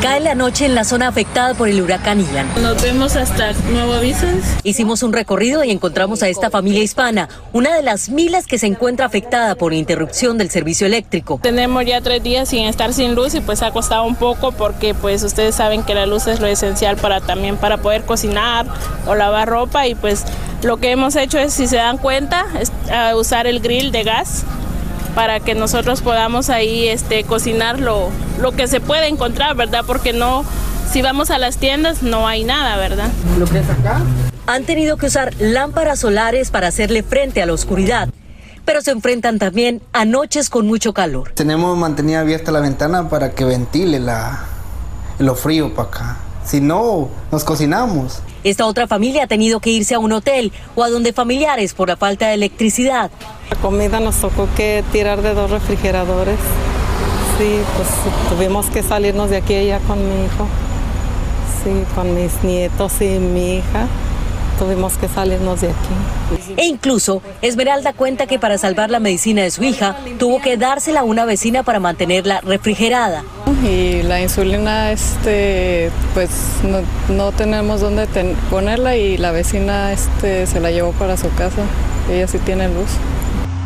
Cae 0.00 0.20
la 0.20 0.34
noche 0.34 0.66
en 0.66 0.74
la 0.74 0.84
zona 0.84 1.08
afectada 1.08 1.54
por 1.54 1.68
el 1.68 1.80
huracán 1.80 2.20
Ian. 2.32 2.46
Nos 2.62 2.82
vemos 2.82 3.16
hasta 3.16 3.52
nuevo 3.72 3.94
aviso. 3.94 4.26
Hicimos 4.62 5.02
un 5.02 5.12
recorrido 5.12 5.64
y 5.64 5.70
encontramos 5.70 6.22
a 6.22 6.28
esta 6.28 6.50
familia 6.50 6.82
hispana, 6.82 7.28
una 7.52 7.74
de 7.74 7.82
las 7.82 8.08
miles 8.08 8.46
que 8.46 8.58
se 8.58 8.66
encuentra 8.66 9.06
afectada 9.06 9.54
por 9.54 9.72
interrupción 9.72 10.38
del 10.38 10.50
servicio 10.50 10.86
eléctrico. 10.86 11.40
Tenemos 11.42 11.84
ya 11.84 12.00
tres 12.00 12.22
días 12.22 12.48
sin 12.48 12.66
estar 12.66 12.92
sin 12.92 13.14
luz 13.14 13.34
y 13.34 13.40
pues 13.40 13.62
ha 13.62 13.70
costado 13.70 14.04
un 14.04 14.16
poco 14.16 14.52
porque 14.52 14.94
pues 14.94 15.22
ustedes 15.22 15.54
saben 15.54 15.82
que 15.82 15.94
la 15.94 16.06
luz 16.06 16.26
es 16.26 16.40
lo 16.40 16.46
esencial 16.46 16.96
para 16.96 17.20
también 17.20 17.56
para 17.56 17.78
poder 17.78 18.04
cocinar 18.04 18.66
o 19.06 19.14
lavar 19.14 19.48
ropa 19.48 19.86
y 19.86 19.94
pues 19.94 20.24
lo 20.62 20.78
que 20.78 20.90
hemos 20.90 21.16
hecho 21.16 21.38
es, 21.38 21.52
si 21.52 21.66
se 21.66 21.76
dan 21.76 21.98
cuenta, 21.98 22.46
es, 22.60 22.72
usar 23.16 23.46
el 23.46 23.60
grill 23.60 23.92
de 23.92 24.02
gas 24.04 24.44
para 25.14 25.40
que 25.40 25.54
nosotros 25.54 26.02
podamos 26.02 26.50
ahí 26.50 26.88
este, 26.88 27.24
cocinar 27.24 27.78
lo, 27.78 28.10
lo 28.40 28.52
que 28.52 28.66
se 28.66 28.80
puede 28.80 29.08
encontrar, 29.08 29.54
¿verdad? 29.56 29.84
Porque 29.86 30.12
no, 30.12 30.44
si 30.90 31.02
vamos 31.02 31.30
a 31.30 31.38
las 31.38 31.58
tiendas 31.58 32.02
no 32.02 32.26
hay 32.26 32.44
nada, 32.44 32.76
¿verdad? 32.76 33.10
¿Lo 33.38 33.46
que 33.46 33.58
es 33.58 33.70
acá? 33.70 34.02
Han 34.46 34.64
tenido 34.64 34.96
que 34.96 35.06
usar 35.06 35.34
lámparas 35.38 36.00
solares 36.00 36.50
para 36.50 36.68
hacerle 36.68 37.02
frente 37.02 37.42
a 37.42 37.46
la 37.46 37.52
oscuridad 37.52 38.08
pero 38.64 38.80
se 38.80 38.92
enfrentan 38.92 39.38
también 39.38 39.82
a 39.92 40.04
noches 40.04 40.48
con 40.48 40.66
mucho 40.66 40.94
calor. 40.94 41.32
Tenemos 41.34 41.76
mantenida 41.76 42.20
abierta 42.20 42.50
la 42.50 42.60
ventana 42.60 43.08
para 43.08 43.32
que 43.32 43.44
ventile 43.44 44.00
la, 44.00 44.46
lo 45.18 45.34
frío 45.34 45.74
para 45.74 45.88
acá. 45.88 46.16
Si 46.44 46.60
no, 46.60 47.08
nos 47.32 47.44
cocinamos. 47.44 48.20
Esta 48.42 48.66
otra 48.66 48.86
familia 48.86 49.24
ha 49.24 49.26
tenido 49.26 49.60
que 49.60 49.70
irse 49.70 49.94
a 49.94 49.98
un 49.98 50.12
hotel 50.12 50.52
o 50.74 50.84
a 50.84 50.90
donde 50.90 51.14
familiares 51.14 51.72
por 51.72 51.88
la 51.88 51.96
falta 51.96 52.28
de 52.28 52.34
electricidad. 52.34 53.10
La 53.50 53.56
comida 53.56 54.00
nos 54.00 54.16
tocó 54.16 54.48
que 54.56 54.84
tirar 54.92 55.22
de 55.22 55.34
dos 55.34 55.50
refrigeradores. 55.50 56.38
Sí, 57.38 57.60
pues 57.76 57.88
tuvimos 58.30 58.66
que 58.66 58.82
salirnos 58.82 59.30
de 59.30 59.38
aquí 59.38 59.66
ya 59.66 59.78
con 59.80 59.98
mi 59.98 60.24
hijo. 60.24 60.46
Sí, 61.62 61.84
con 61.94 62.14
mis 62.14 62.42
nietos 62.42 63.00
y 63.00 63.18
mi 63.18 63.56
hija 63.56 63.86
tuvimos 64.58 64.96
que 64.96 65.08
salirnos 65.08 65.60
de 65.60 65.68
aquí. 65.68 66.54
E 66.56 66.66
incluso 66.66 67.22
Esmeralda 67.42 67.92
cuenta 67.92 68.26
que 68.26 68.38
para 68.38 68.58
salvar 68.58 68.90
la 68.90 69.00
medicina 69.00 69.42
de 69.42 69.50
su 69.50 69.64
hija 69.64 69.96
tuvo 70.18 70.40
que 70.40 70.56
dársela 70.56 71.00
a 71.00 71.04
una 71.04 71.24
vecina 71.24 71.62
para 71.62 71.80
mantenerla 71.80 72.40
refrigerada. 72.40 73.24
Y 73.64 74.02
la 74.02 74.20
insulina, 74.20 74.92
este, 74.92 75.90
pues 76.12 76.30
no, 76.62 76.80
no 77.14 77.32
tenemos 77.32 77.80
dónde 77.80 78.06
ponerla 78.50 78.96
y 78.96 79.16
la 79.16 79.32
vecina 79.32 79.92
este, 79.92 80.46
se 80.46 80.60
la 80.60 80.70
llevó 80.70 80.92
para 80.92 81.16
su 81.16 81.32
casa. 81.34 81.62
Ella 82.10 82.28
sí 82.28 82.38
tiene 82.38 82.68
luz. 82.68 82.90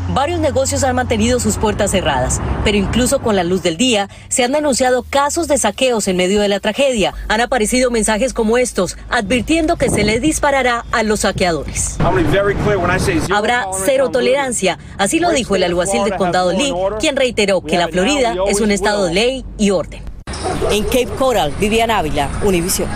Varios 0.09 0.41
negocios 0.41 0.85
han 0.85 0.97
mantenido 0.97 1.39
sus 1.39 1.59
puertas 1.59 1.91
cerradas, 1.91 2.41
pero 2.65 2.79
incluso 2.79 3.21
con 3.21 3.37
la 3.37 3.45
luz 3.45 3.63
del 3.63 3.77
día 3.77 4.09
se 4.29 4.43
han 4.43 4.53
denunciado 4.53 5.03
casos 5.03 5.49
de 5.49 5.59
saqueos 5.59 6.09
en 6.09 6.17
medio 6.17 6.41
de 6.41 6.49
la 6.49 6.61
tragedia. 6.61 7.13
Han 7.29 7.43
aparecido 7.43 7.91
mensajes 7.91 8.33
como 8.33 8.57
estos, 8.57 8.97
advirtiendo 9.11 9.77
que 9.77 9.91
se 9.91 10.05
le 10.05 10.19
disparará 10.19 10.87
a 10.93 11.03
los 11.03 11.21
saqueadores. 11.21 11.99
Habrá 13.31 13.67
cero 13.85 14.11
tolerancia, 14.11 14.79
así 14.97 15.21
lo 15.21 15.31
dijo 15.31 15.57
el 15.57 15.65
alguacil 15.65 16.03
del 16.05 16.17
condado 16.17 16.53
Lee, 16.53 16.73
quien 16.99 17.15
reiteró 17.15 17.61
que 17.61 17.77
la 17.77 17.89
Florida 17.89 18.35
es 18.49 18.61
un 18.63 18.71
estado 18.71 19.05
de 19.05 19.15
ley 19.15 19.45
y 19.59 19.71
orden. 19.71 20.03
En 20.71 20.85
Cape 20.85 21.09
Coral, 21.19 21.53
Vivian 21.61 21.91
Ávila, 21.91 22.31
Univision. 22.43 22.89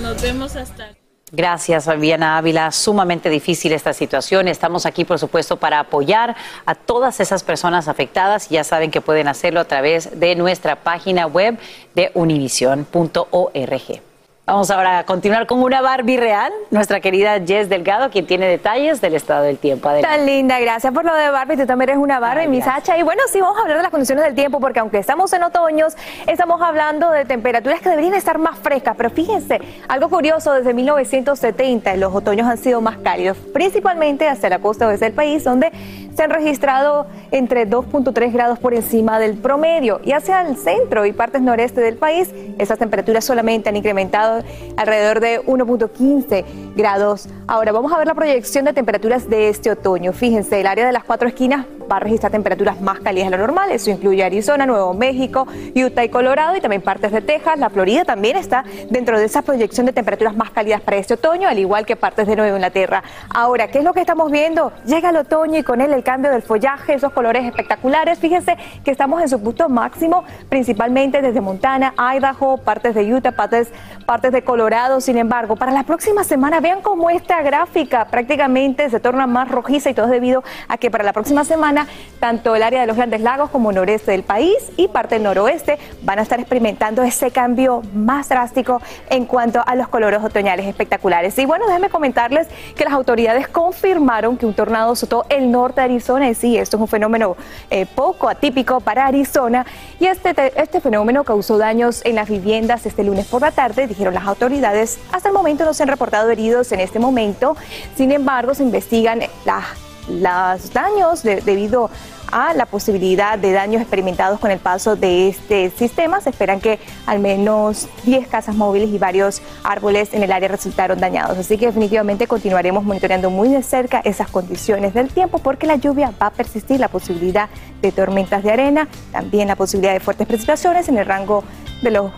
Nos 0.00 0.20
vemos 0.20 0.56
hasta 0.56 0.99
Gracias, 1.32 1.84
Fabiana 1.84 2.38
Ávila. 2.38 2.72
Sumamente 2.72 3.30
difícil 3.30 3.72
esta 3.72 3.92
situación. 3.92 4.48
Estamos 4.48 4.84
aquí, 4.84 5.04
por 5.04 5.18
supuesto, 5.18 5.56
para 5.56 5.78
apoyar 5.78 6.34
a 6.66 6.74
todas 6.74 7.20
esas 7.20 7.44
personas 7.44 7.86
afectadas. 7.86 8.48
Ya 8.48 8.64
saben 8.64 8.90
que 8.90 9.00
pueden 9.00 9.28
hacerlo 9.28 9.60
a 9.60 9.64
través 9.64 10.18
de 10.18 10.34
nuestra 10.34 10.76
página 10.76 11.26
web 11.26 11.56
de 11.94 12.10
univision.org. 12.14 14.09
Vamos 14.50 14.68
ahora 14.72 14.98
a 14.98 15.04
continuar 15.04 15.46
con 15.46 15.62
una 15.62 15.80
Barbie 15.80 16.16
real, 16.16 16.52
nuestra 16.72 16.98
querida 16.98 17.38
Jess 17.38 17.68
Delgado, 17.68 18.10
quien 18.10 18.26
tiene 18.26 18.48
detalles 18.48 19.00
del 19.00 19.14
estado 19.14 19.44
del 19.44 19.58
tiempo. 19.58 19.88
Adelante. 19.88 20.16
Tan 20.16 20.26
linda, 20.26 20.58
gracias 20.58 20.92
por 20.92 21.04
lo 21.04 21.14
de 21.14 21.30
Barbie, 21.30 21.56
tú 21.56 21.66
también 21.66 21.90
eres 21.90 22.02
una 22.02 22.18
Barbie, 22.18 22.48
mi 22.48 22.60
Sacha. 22.60 22.98
Y 22.98 23.04
bueno, 23.04 23.22
sí, 23.30 23.40
vamos 23.40 23.58
a 23.58 23.60
hablar 23.60 23.76
de 23.76 23.84
las 23.84 23.92
condiciones 23.92 24.24
del 24.24 24.34
tiempo, 24.34 24.58
porque 24.58 24.80
aunque 24.80 24.98
estamos 24.98 25.32
en 25.34 25.44
otoños, 25.44 25.94
estamos 26.26 26.60
hablando 26.62 27.12
de 27.12 27.26
temperaturas 27.26 27.80
que 27.80 27.90
deberían 27.90 28.14
estar 28.14 28.38
más 28.38 28.58
frescas. 28.58 28.96
Pero 28.96 29.10
fíjense, 29.10 29.60
algo 29.86 30.08
curioso, 30.08 30.52
desde 30.52 30.74
1970 30.74 31.94
los 31.94 32.12
otoños 32.12 32.48
han 32.48 32.58
sido 32.58 32.80
más 32.80 32.98
cálidos, 32.98 33.36
principalmente 33.54 34.28
hacia 34.28 34.48
la 34.48 34.58
costa 34.58 34.88
oeste 34.88 35.04
del 35.04 35.14
país, 35.14 35.44
donde 35.44 35.70
se 36.14 36.22
han 36.22 36.30
registrado 36.30 37.06
entre 37.30 37.68
2.3 37.68 38.32
grados 38.32 38.58
por 38.58 38.74
encima 38.74 39.18
del 39.18 39.36
promedio. 39.36 40.00
Y 40.04 40.12
hacia 40.12 40.40
el 40.42 40.56
centro 40.56 41.06
y 41.06 41.12
partes 41.12 41.42
noreste 41.42 41.80
del 41.80 41.96
país, 41.96 42.30
esas 42.58 42.78
temperaturas 42.78 43.24
solamente 43.24 43.68
han 43.68 43.76
incrementado 43.76 44.42
alrededor 44.76 45.20
de 45.20 45.40
1.15 45.42 46.44
grados. 46.76 47.28
Ahora 47.46 47.72
vamos 47.72 47.92
a 47.92 47.98
ver 47.98 48.06
la 48.06 48.14
proyección 48.14 48.64
de 48.64 48.72
temperaturas 48.72 49.28
de 49.28 49.48
este 49.48 49.70
otoño. 49.70 50.12
Fíjense, 50.12 50.60
el 50.60 50.66
área 50.66 50.86
de 50.86 50.92
las 50.92 51.04
cuatro 51.04 51.28
esquinas 51.28 51.66
va 51.90 51.96
a 51.96 52.00
registrar 52.00 52.30
temperaturas 52.30 52.80
más 52.80 53.00
cálidas 53.00 53.30
de 53.30 53.36
lo 53.36 53.42
normal. 53.42 53.70
Eso 53.72 53.90
incluye 53.90 54.22
Arizona, 54.22 54.66
Nuevo 54.66 54.94
México, 54.94 55.46
Utah 55.74 56.04
y 56.04 56.08
Colorado 56.08 56.56
y 56.56 56.60
también 56.60 56.82
partes 56.82 57.10
de 57.12 57.20
Texas. 57.20 57.58
La 57.58 57.70
Florida 57.70 58.04
también 58.04 58.36
está 58.36 58.64
dentro 58.90 59.18
de 59.18 59.24
esa 59.24 59.42
proyección 59.42 59.86
de 59.86 59.92
temperaturas 59.92 60.36
más 60.36 60.50
cálidas 60.50 60.80
para 60.80 60.96
este 60.98 61.14
otoño, 61.14 61.48
al 61.48 61.58
igual 61.58 61.86
que 61.86 61.96
partes 61.96 62.26
de 62.26 62.36
Nueva 62.36 62.56
Inglaterra. 62.56 63.02
Ahora, 63.34 63.68
¿qué 63.68 63.78
es 63.78 63.84
lo 63.84 63.92
que 63.92 64.00
estamos 64.00 64.30
viendo? 64.30 64.72
Llega 64.86 65.10
el 65.10 65.16
otoño 65.16 65.58
y 65.58 65.62
con 65.62 65.80
él 65.80 65.92
el 65.92 65.99
cambio 66.02 66.30
del 66.30 66.42
follaje, 66.42 66.94
esos 66.94 67.12
colores 67.12 67.44
espectaculares. 67.44 68.18
Fíjense 68.18 68.56
que 68.84 68.90
estamos 68.90 69.22
en 69.22 69.28
su 69.28 69.42
punto 69.42 69.68
máximo, 69.68 70.24
principalmente 70.48 71.22
desde 71.22 71.40
Montana, 71.40 71.94
Idaho, 71.98 72.58
partes 72.58 72.94
de 72.94 73.14
Utah, 73.14 73.32
partes, 73.32 73.72
partes 74.06 74.32
de 74.32 74.42
Colorado. 74.42 75.00
Sin 75.00 75.18
embargo, 75.18 75.56
para 75.56 75.72
la 75.72 75.84
próxima 75.84 76.24
semana, 76.24 76.60
vean 76.60 76.80
cómo 76.82 77.10
esta 77.10 77.42
gráfica 77.42 78.06
prácticamente 78.06 78.88
se 78.90 79.00
torna 79.00 79.26
más 79.26 79.48
rojiza 79.48 79.90
y 79.90 79.94
todo 79.94 80.06
es 80.06 80.12
debido 80.12 80.42
a 80.68 80.76
que 80.78 80.90
para 80.90 81.04
la 81.04 81.12
próxima 81.12 81.44
semana 81.44 81.86
tanto 82.18 82.54
el 82.54 82.62
área 82.62 82.80
de 82.80 82.86
los 82.86 82.96
Grandes 82.96 83.20
Lagos 83.20 83.50
como 83.50 83.70
el 83.70 83.76
noreste 83.76 84.12
del 84.12 84.22
país 84.22 84.56
y 84.76 84.88
parte 84.88 85.16
del 85.16 85.24
noroeste 85.24 85.78
van 86.02 86.18
a 86.18 86.22
estar 86.22 86.38
experimentando 86.38 87.02
ese 87.02 87.30
cambio 87.30 87.82
más 87.94 88.28
drástico 88.28 88.80
en 89.08 89.24
cuanto 89.24 89.62
a 89.64 89.74
los 89.74 89.88
colores 89.88 90.22
otoñales 90.22 90.66
espectaculares. 90.66 91.38
Y 91.38 91.46
bueno, 91.46 91.66
déjenme 91.66 91.88
comentarles 91.88 92.48
que 92.76 92.84
las 92.84 92.92
autoridades 92.92 93.48
confirmaron 93.48 94.36
que 94.36 94.46
un 94.46 94.54
tornado 94.54 94.92
azotó 94.92 95.24
el 95.28 95.50
norte 95.50 95.80
de 95.80 95.88
Arizona 95.90 96.28
y 96.28 96.34
sí, 96.34 96.56
esto 96.56 96.76
es 96.76 96.80
un 96.80 96.88
fenómeno 96.88 97.36
eh, 97.70 97.86
poco 97.86 98.28
atípico 98.28 98.80
para 98.80 99.06
Arizona 99.06 99.66
y 99.98 100.06
este, 100.06 100.34
este 100.60 100.80
fenómeno 100.80 101.24
causó 101.24 101.58
daños 101.58 102.02
en 102.04 102.14
las 102.16 102.28
viviendas 102.28 102.86
este 102.86 103.04
lunes 103.04 103.26
por 103.26 103.42
la 103.42 103.50
tarde, 103.50 103.86
dijeron 103.86 104.14
las 104.14 104.26
autoridades. 104.26 104.98
Hasta 105.12 105.28
el 105.28 105.34
momento 105.34 105.64
no 105.64 105.74
se 105.74 105.82
han 105.82 105.88
reportado 105.88 106.30
heridos 106.30 106.72
en 106.72 106.80
este 106.80 106.98
momento, 106.98 107.56
sin 107.96 108.12
embargo 108.12 108.54
se 108.54 108.62
investigan 108.62 109.20
las 109.44 109.64
los 110.08 110.72
daños 110.72 111.22
debido 111.22 111.90
a 112.32 112.54
la 112.54 112.66
posibilidad 112.66 113.38
de 113.38 113.52
daños 113.52 113.80
experimentados 113.82 114.40
con 114.40 114.50
el 114.50 114.58
paso 114.58 114.96
de 114.96 115.28
este 115.28 115.70
sistema. 115.70 116.20
Se 116.20 116.30
esperan 116.30 116.60
que 116.60 116.78
al 117.06 117.18
menos 117.18 117.88
10 118.04 118.28
casas 118.28 118.54
móviles 118.54 118.90
y 118.90 118.98
varios 118.98 119.42
árboles 119.62 120.12
en 120.12 120.22
el 120.22 120.32
área 120.32 120.48
resultaron 120.48 121.00
dañados. 121.00 121.38
Así 121.38 121.58
que 121.58 121.66
definitivamente 121.66 122.26
continuaremos 122.26 122.84
monitoreando 122.84 123.30
muy 123.30 123.48
de 123.48 123.62
cerca 123.62 124.00
esas 124.04 124.28
condiciones 124.28 124.94
del 124.94 125.08
tiempo 125.08 125.38
porque 125.38 125.66
la 125.66 125.76
lluvia 125.76 126.12
va 126.20 126.26
a 126.26 126.30
persistir, 126.30 126.80
la 126.80 126.88
posibilidad 126.88 127.48
de 127.82 127.92
tormentas 127.92 128.42
de 128.42 128.52
arena, 128.52 128.88
también 129.12 129.48
la 129.48 129.56
posibilidad 129.56 129.92
de 129.92 130.00
fuertes 130.00 130.26
precipitaciones 130.26 130.88
en 130.88 130.98
el 130.98 131.06
rango 131.06 131.44
de 131.82 131.90
los 131.90 132.10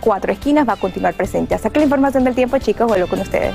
cuatro 0.00 0.32
esquinas 0.32 0.68
va 0.68 0.74
a 0.74 0.76
continuar 0.76 1.14
presente. 1.14 1.54
Hasta 1.54 1.70
que 1.70 1.80
la 1.80 1.84
información 1.84 2.24
del 2.24 2.34
tiempo, 2.34 2.58
chicos, 2.58 2.86
vuelvo 2.86 3.06
con 3.08 3.20
ustedes. 3.20 3.54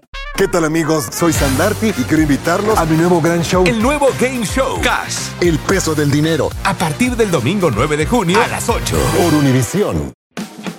¿Qué 0.41 0.47
tal 0.47 0.65
amigos? 0.65 1.07
Soy 1.11 1.33
Sandarti 1.33 1.89
y 1.89 2.03
quiero 2.05 2.23
invitarlos 2.23 2.75
a 2.75 2.83
mi 2.85 2.97
nuevo 2.97 3.21
gran 3.21 3.43
show. 3.43 3.63
El 3.67 3.79
nuevo 3.79 4.07
Game 4.19 4.43
Show 4.43 4.81
Cash. 4.81 5.29
El 5.39 5.59
peso 5.59 5.93
del 5.93 6.09
dinero. 6.09 6.49
A 6.63 6.73
partir 6.73 7.15
del 7.15 7.29
domingo 7.29 7.69
9 7.69 7.95
de 7.95 8.07
junio 8.07 8.41
a 8.41 8.47
las 8.47 8.67
8. 8.67 8.97
Por 9.17 9.35
Univisión. 9.35 10.13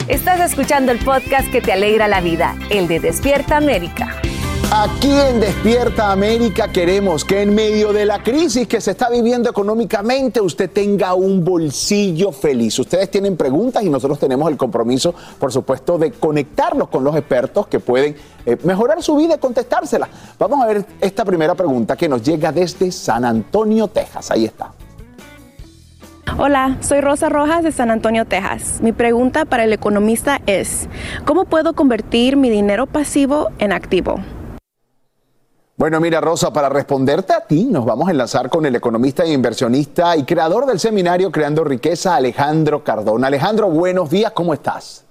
Estás 0.09 0.41
escuchando 0.41 0.91
el 0.91 0.99
podcast 0.99 1.49
que 1.53 1.61
te 1.61 1.73
alegra 1.73 2.09
la 2.09 2.21
vida, 2.21 2.57
el 2.71 2.89
de 2.89 2.99
Despierta 2.99 3.57
América. 3.57 4.21
Aquí 4.75 5.11
en 5.11 5.39
Despierta 5.39 6.13
América 6.13 6.69
queremos 6.73 7.27
que 7.27 7.43
en 7.43 7.55
medio 7.55 7.93
de 7.93 8.07
la 8.07 8.23
crisis 8.23 8.67
que 8.67 8.81
se 8.81 8.93
está 8.93 9.11
viviendo 9.11 9.51
económicamente 9.51 10.41
usted 10.41 10.71
tenga 10.71 11.13
un 11.13 11.45
bolsillo 11.45 12.33
feliz. 12.33 12.79
Ustedes 12.79 13.11
tienen 13.11 13.37
preguntas 13.37 13.83
y 13.83 13.91
nosotros 13.91 14.19
tenemos 14.19 14.51
el 14.51 14.57
compromiso, 14.57 15.15
por 15.39 15.53
supuesto, 15.53 15.99
de 15.99 16.13
conectarlos 16.13 16.89
con 16.89 17.05
los 17.05 17.15
expertos 17.17 17.67
que 17.67 17.81
pueden 17.81 18.17
eh, 18.47 18.57
mejorar 18.65 19.03
su 19.03 19.15
vida 19.15 19.35
y 19.35 19.39
contestárselas. 19.39 20.09
Vamos 20.39 20.63
a 20.63 20.67
ver 20.67 20.87
esta 21.03 21.23
primera 21.23 21.55
pregunta 21.55 21.95
que 21.95 22.09
nos 22.09 22.23
llega 22.23 22.51
desde 22.51 22.91
San 22.93 23.27
Antonio, 23.27 23.89
Texas. 23.89 24.31
Ahí 24.31 24.47
está. 24.47 24.73
Hola, 26.39 26.79
soy 26.81 27.03
Rosa 27.03 27.29
Rojas 27.29 27.63
de 27.63 27.73
San 27.73 27.91
Antonio, 27.91 28.25
Texas. 28.25 28.81
Mi 28.81 28.93
pregunta 28.93 29.45
para 29.45 29.65
el 29.65 29.73
economista 29.75 30.41
es, 30.47 30.89
¿cómo 31.27 31.45
puedo 31.45 31.75
convertir 31.75 32.39
mi 32.39 32.49
dinero 32.49 32.87
pasivo 32.87 33.51
en 33.59 33.73
activo? 33.73 34.19
Bueno, 35.83 35.99
mira, 35.99 36.21
Rosa, 36.21 36.53
para 36.53 36.69
responderte 36.69 37.33
a 37.33 37.41
ti, 37.41 37.65
nos 37.65 37.85
vamos 37.85 38.07
a 38.07 38.13
enlazar 38.13 38.49
con 38.49 38.65
el 38.65 38.77
economista 38.77 39.25
e 39.25 39.33
inversionista 39.33 40.17
y 40.17 40.23
creador 40.23 40.65
del 40.65 40.79
seminario 40.79 41.33
Creando 41.33 41.65
Riqueza, 41.65 42.15
Alejandro 42.15 42.85
Cardona. 42.85 43.27
Alejandro, 43.27 43.69
buenos 43.69 44.09
días, 44.09 44.31
¿cómo 44.31 44.55
estás? 44.55 45.05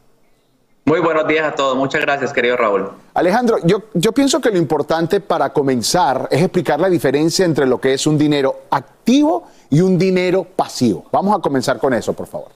Muy 0.86 1.02
buenos 1.02 1.28
días 1.28 1.46
a 1.46 1.56
todos. 1.56 1.76
Muchas 1.76 2.00
gracias, 2.00 2.32
querido 2.32 2.56
Raúl. 2.56 2.90
Alejandro, 3.14 3.58
yo, 3.66 3.82
yo 3.94 4.14
pienso 4.14 4.40
que 4.40 4.50
lo 4.50 4.58
importante 4.58 5.20
para 5.20 5.52
comenzar 5.52 6.30
es 6.32 6.42
explicar 6.42 6.80
la 6.80 6.88
diferencia 6.88 7.44
entre 7.44 7.66
lo 7.66 7.82
que 7.82 7.94
es 7.94 8.08
un 8.08 8.18
dinero 8.18 8.62
activo 8.70 9.50
y 9.70 9.82
un 9.82 9.98
dinero 9.98 10.46
pasivo. 10.46 11.04
Vamos 11.12 11.38
a 11.38 11.42
comenzar 11.42 11.80
con 11.80 11.94
eso, 11.94 12.14
por 12.14 12.28
favor. 12.28 12.48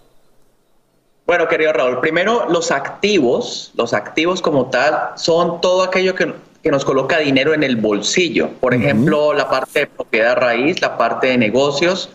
Bueno, 1.27 1.49
querido 1.49 1.73
Raúl, 1.73 1.99
primero 1.99 2.47
los 2.47 2.71
activos, 2.71 3.73
los 3.75 3.93
activos 3.93 4.41
como 4.41 4.69
tal, 4.69 5.09
son 5.15 5.59
todo 5.59 5.83
aquello 5.83 6.15
que, 6.15 6.33
que 6.65 6.71
nos 6.71 6.83
coloca 6.83 7.19
dinero 7.19 7.53
en 7.53 7.61
el 7.61 7.75
bolsillo. 7.75 8.49
Por 8.59 8.73
ejemplo, 8.73 9.35
la 9.35 9.47
parte 9.47 9.81
de 9.81 9.85
propiedad 9.85 10.35
raíz, 10.35 10.81
la 10.81 10.97
parte 10.97 11.27
de 11.27 11.37
negocios 11.37 12.09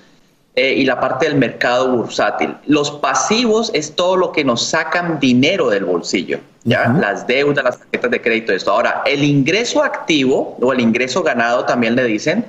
eh, 0.57 0.75
y 0.77 0.85
la 0.85 0.99
parte 0.99 1.27
del 1.27 1.37
mercado 1.37 1.97
bursátil. 1.97 2.57
Los 2.67 2.91
pasivos 2.91 3.71
es 3.75 3.95
todo 3.95 4.17
lo 4.17 4.33
que 4.33 4.43
nos 4.43 4.67
sacan 4.67 5.21
dinero 5.21 5.71
del 5.71 5.85
bolsillo, 5.85 6.41
¿ya? 6.65 6.89
Las 7.01 7.29
deudas, 7.29 7.63
las 7.63 7.79
tarjetas 7.79 8.11
de 8.11 8.21
crédito, 8.21 8.53
esto. 8.53 8.73
Ahora, 8.73 9.05
el 9.07 9.23
ingreso 9.23 9.85
activo 9.85 10.57
o 10.61 10.73
el 10.73 10.81
ingreso 10.81 11.23
ganado 11.23 11.65
también 11.65 11.95
le 11.95 12.03
dicen, 12.03 12.45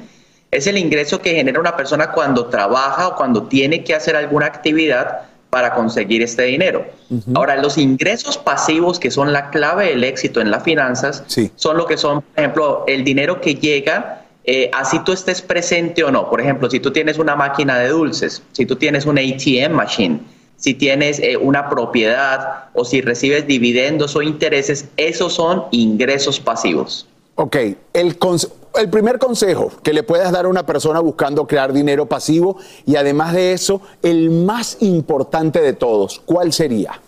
es 0.49 0.65
el 0.65 0.79
ingreso 0.79 1.21
que 1.21 1.35
genera 1.35 1.59
una 1.59 1.77
persona 1.77 2.13
cuando 2.13 2.47
trabaja 2.47 3.09
o 3.09 3.15
cuando 3.15 3.43
tiene 3.43 3.83
que 3.83 3.93
hacer 3.93 4.15
alguna 4.15 4.47
actividad 4.47 5.19
para 5.51 5.75
conseguir 5.75 6.23
este 6.23 6.43
dinero. 6.43 6.85
Ahora, 7.35 7.57
los 7.57 7.77
ingresos 7.77 8.37
pasivos, 8.37 8.97
que 8.97 9.11
son 9.11 9.33
la 9.33 9.49
clave 9.49 9.89
del 9.89 10.03
éxito 10.05 10.39
en 10.39 10.49
las 10.49 10.63
finanzas, 10.63 11.25
son 11.55 11.77
lo 11.77 11.85
que 11.85 11.97
son, 11.97 12.21
por 12.21 12.39
ejemplo, 12.39 12.83
el 12.87 13.03
dinero 13.03 13.41
que 13.41 13.55
llega, 13.55 14.25
eh, 14.45 14.71
así 14.73 14.99
tú 14.99 15.11
estés 15.11 15.41
presente 15.41 16.05
o 16.05 16.11
no. 16.11 16.29
Por 16.29 16.39
ejemplo, 16.39 16.69
si 16.69 16.79
tú 16.79 16.91
tienes 16.91 17.19
una 17.19 17.35
máquina 17.35 17.77
de 17.77 17.89
dulces, 17.89 18.41
si 18.53 18.65
tú 18.65 18.77
tienes 18.77 19.05
una 19.05 19.19
ATM 19.19 19.73
machine, 19.73 20.21
si 20.55 20.73
tienes 20.73 21.19
eh, 21.19 21.35
una 21.35 21.69
propiedad 21.69 22.69
o 22.73 22.85
si 22.85 23.01
recibes 23.01 23.45
dividendos 23.45 24.15
o 24.15 24.21
intereses, 24.21 24.87
esos 24.95 25.33
son 25.33 25.65
ingresos 25.71 26.39
pasivos. 26.39 27.07
Ok, 27.35 27.57
el, 27.91 28.17
el 28.75 28.89
primer 28.89 29.19
consejo 29.19 29.71
que 29.83 29.93
le 29.93 30.03
puedas 30.03 30.31
dar 30.31 30.45
a 30.45 30.47
una 30.47 30.65
persona 30.65 30.99
buscando 30.99 31.47
crear 31.47 31.73
dinero 31.73 32.05
pasivo 32.05 32.57
y 32.85 32.95
además 32.95 33.33
de 33.33 33.53
eso, 33.53 33.81
el 34.01 34.29
más 34.29 34.77
importante 34.81 35.61
de 35.61 35.73
todos, 35.73 36.21
¿cuál 36.25 36.53
sería? 36.53 36.99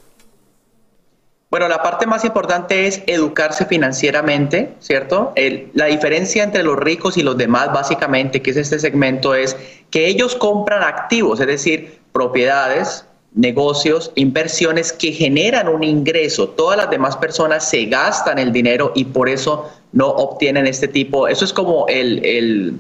Bueno, 1.50 1.68
la 1.68 1.84
parte 1.84 2.08
más 2.08 2.26
importante 2.26 2.88
es 2.88 3.04
educarse 3.06 3.66
financieramente, 3.68 4.74
¿cierto? 4.80 5.34
la 5.74 5.86
diferencia 5.86 6.44
entre 6.44 6.64
los 6.64 6.78
ricos 6.80 7.16
y 7.16 7.22
los 7.22 7.38
demás, 7.38 7.72
básicamente, 7.72 8.42
que 8.42 8.50
es 8.50 8.58
este 8.58 8.80
segmento, 8.80 9.36
es 9.36 9.56
que 9.92 10.08
ellos 10.08 10.36
compran 10.36 10.82
activos, 10.82 11.40
es 11.40 11.46
decir, 11.46 12.00
propiedades, 12.12 13.06
negocios, 13.36 14.12
inversiones 14.16 14.94
que 14.94 15.12
generan 15.12 15.68
un 15.68 15.84
ingreso. 15.84 16.50
Todas 16.50 16.78
las 16.78 16.90
demás 16.90 17.18
personas 17.18 17.68
se 17.68 17.86
gastan 17.86 18.38
el 18.38 18.52
dinero 18.52 18.92
y 18.96 19.06
por 19.06 19.30
eso 19.30 19.70
no 19.92 20.08
obtienen 20.08 20.68
este 20.68 20.88
tipo. 20.88 21.28
Eso 21.28 21.46
es 21.46 21.54
como 21.54 21.88
el, 21.88 22.80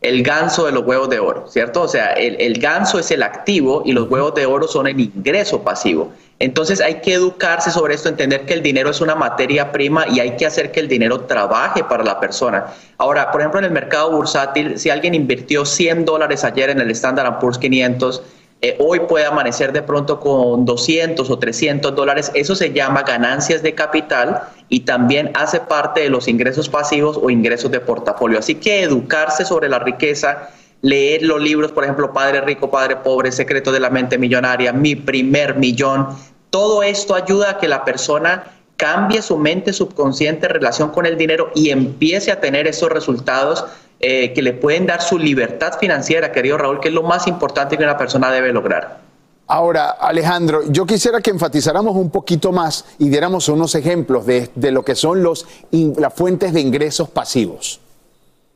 el, 0.00 0.22
ganso 0.22 0.64
de 0.66 0.72
los 0.72 0.86
huevos 0.86 1.10
de 1.10 1.18
oro, 1.18 1.46
¿cierto? 1.48 1.82
O 1.82 1.88
sea, 1.88 2.12
el, 2.12 2.36
el, 2.40 2.58
ganso 2.58 2.98
es 2.98 3.10
el 3.10 3.22
activo 3.22 3.82
y 3.84 3.92
los 3.92 4.08
huevos 4.08 4.34
de 4.34 4.46
oro 4.46 4.66
son 4.66 4.86
el 4.86 4.98
ingreso 4.98 5.62
pasivo. 5.62 6.12
Entonces 6.38 6.80
hay 6.80 6.96
que 6.96 7.14
educarse 7.14 7.70
sobre 7.70 7.94
esto, 7.94 8.08
entender 8.08 8.44
que 8.44 8.54
el 8.54 8.62
dinero 8.62 8.90
es 8.90 9.00
una 9.00 9.14
materia 9.14 9.72
prima 9.72 10.06
y 10.08 10.20
hay 10.20 10.36
que 10.36 10.46
hacer 10.46 10.70
que 10.70 10.80
el 10.80 10.88
dinero 10.88 11.20
trabaje 11.22 11.82
para 11.82 12.04
la 12.04 12.20
persona. 12.20 12.66
Ahora, 12.98 13.30
por 13.30 13.40
ejemplo, 13.40 13.58
en 13.58 13.66
el 13.66 13.72
mercado 13.72 14.10
bursátil, 14.10 14.78
si 14.78 14.90
alguien 14.90 15.14
invirtió 15.14 15.64
100 15.64 16.04
dólares 16.04 16.44
ayer 16.44 16.70
en 16.70 16.80
el 16.80 16.90
Standard 16.90 17.38
Poor's 17.38 17.58
500, 17.58 18.22
eh, 18.68 18.76
hoy 18.80 19.00
puede 19.00 19.26
amanecer 19.26 19.72
de 19.72 19.82
pronto 19.82 20.18
con 20.18 20.64
200 20.64 21.30
o 21.30 21.38
300 21.38 21.94
dólares. 21.94 22.32
Eso 22.34 22.56
se 22.56 22.72
llama 22.72 23.02
ganancias 23.02 23.62
de 23.62 23.74
capital 23.74 24.42
y 24.68 24.80
también 24.80 25.30
hace 25.34 25.60
parte 25.60 26.00
de 26.00 26.10
los 26.10 26.26
ingresos 26.26 26.68
pasivos 26.68 27.16
o 27.22 27.30
ingresos 27.30 27.70
de 27.70 27.78
portafolio. 27.78 28.38
Así 28.40 28.56
que 28.56 28.82
educarse 28.82 29.44
sobre 29.44 29.68
la 29.68 29.78
riqueza, 29.78 30.48
leer 30.82 31.22
los 31.22 31.40
libros, 31.40 31.70
por 31.70 31.84
ejemplo, 31.84 32.12
Padre 32.12 32.40
Rico, 32.40 32.68
Padre 32.68 32.96
Pobre, 32.96 33.30
Secreto 33.30 33.70
de 33.70 33.78
la 33.78 33.90
Mente 33.90 34.18
Millonaria, 34.18 34.72
Mi 34.72 34.96
Primer 34.96 35.54
Millón, 35.56 36.08
todo 36.50 36.82
esto 36.82 37.14
ayuda 37.14 37.50
a 37.50 37.58
que 37.58 37.68
la 37.68 37.84
persona 37.84 38.44
cambie 38.76 39.22
su 39.22 39.38
mente 39.38 39.72
subconsciente 39.72 40.46
en 40.46 40.52
relación 40.52 40.90
con 40.90 41.06
el 41.06 41.16
dinero 41.16 41.50
y 41.54 41.70
empiece 41.70 42.32
a 42.32 42.40
tener 42.40 42.66
esos 42.66 42.90
resultados 42.90 43.64
eh, 44.00 44.32
que 44.32 44.42
le 44.42 44.52
pueden 44.52 44.86
dar 44.86 45.00
su 45.00 45.18
libertad 45.18 45.78
financiera, 45.78 46.32
querido 46.32 46.58
Raúl, 46.58 46.80
que 46.80 46.88
es 46.88 46.94
lo 46.94 47.02
más 47.02 47.26
importante 47.26 47.76
que 47.76 47.84
una 47.84 47.96
persona 47.96 48.30
debe 48.30 48.52
lograr. 48.52 48.98
Ahora, 49.48 49.90
Alejandro, 49.90 50.62
yo 50.68 50.84
quisiera 50.84 51.20
que 51.20 51.30
enfatizáramos 51.30 51.94
un 51.94 52.10
poquito 52.10 52.50
más 52.50 52.84
y 52.98 53.08
diéramos 53.08 53.48
unos 53.48 53.74
ejemplos 53.76 54.26
de, 54.26 54.50
lo 54.72 54.84
que 54.84 54.96
son 54.96 55.22
los, 55.22 55.46
las 55.70 56.12
fuentes 56.12 56.52
de 56.52 56.60
ingresos 56.60 57.08
pasivos. 57.08 57.80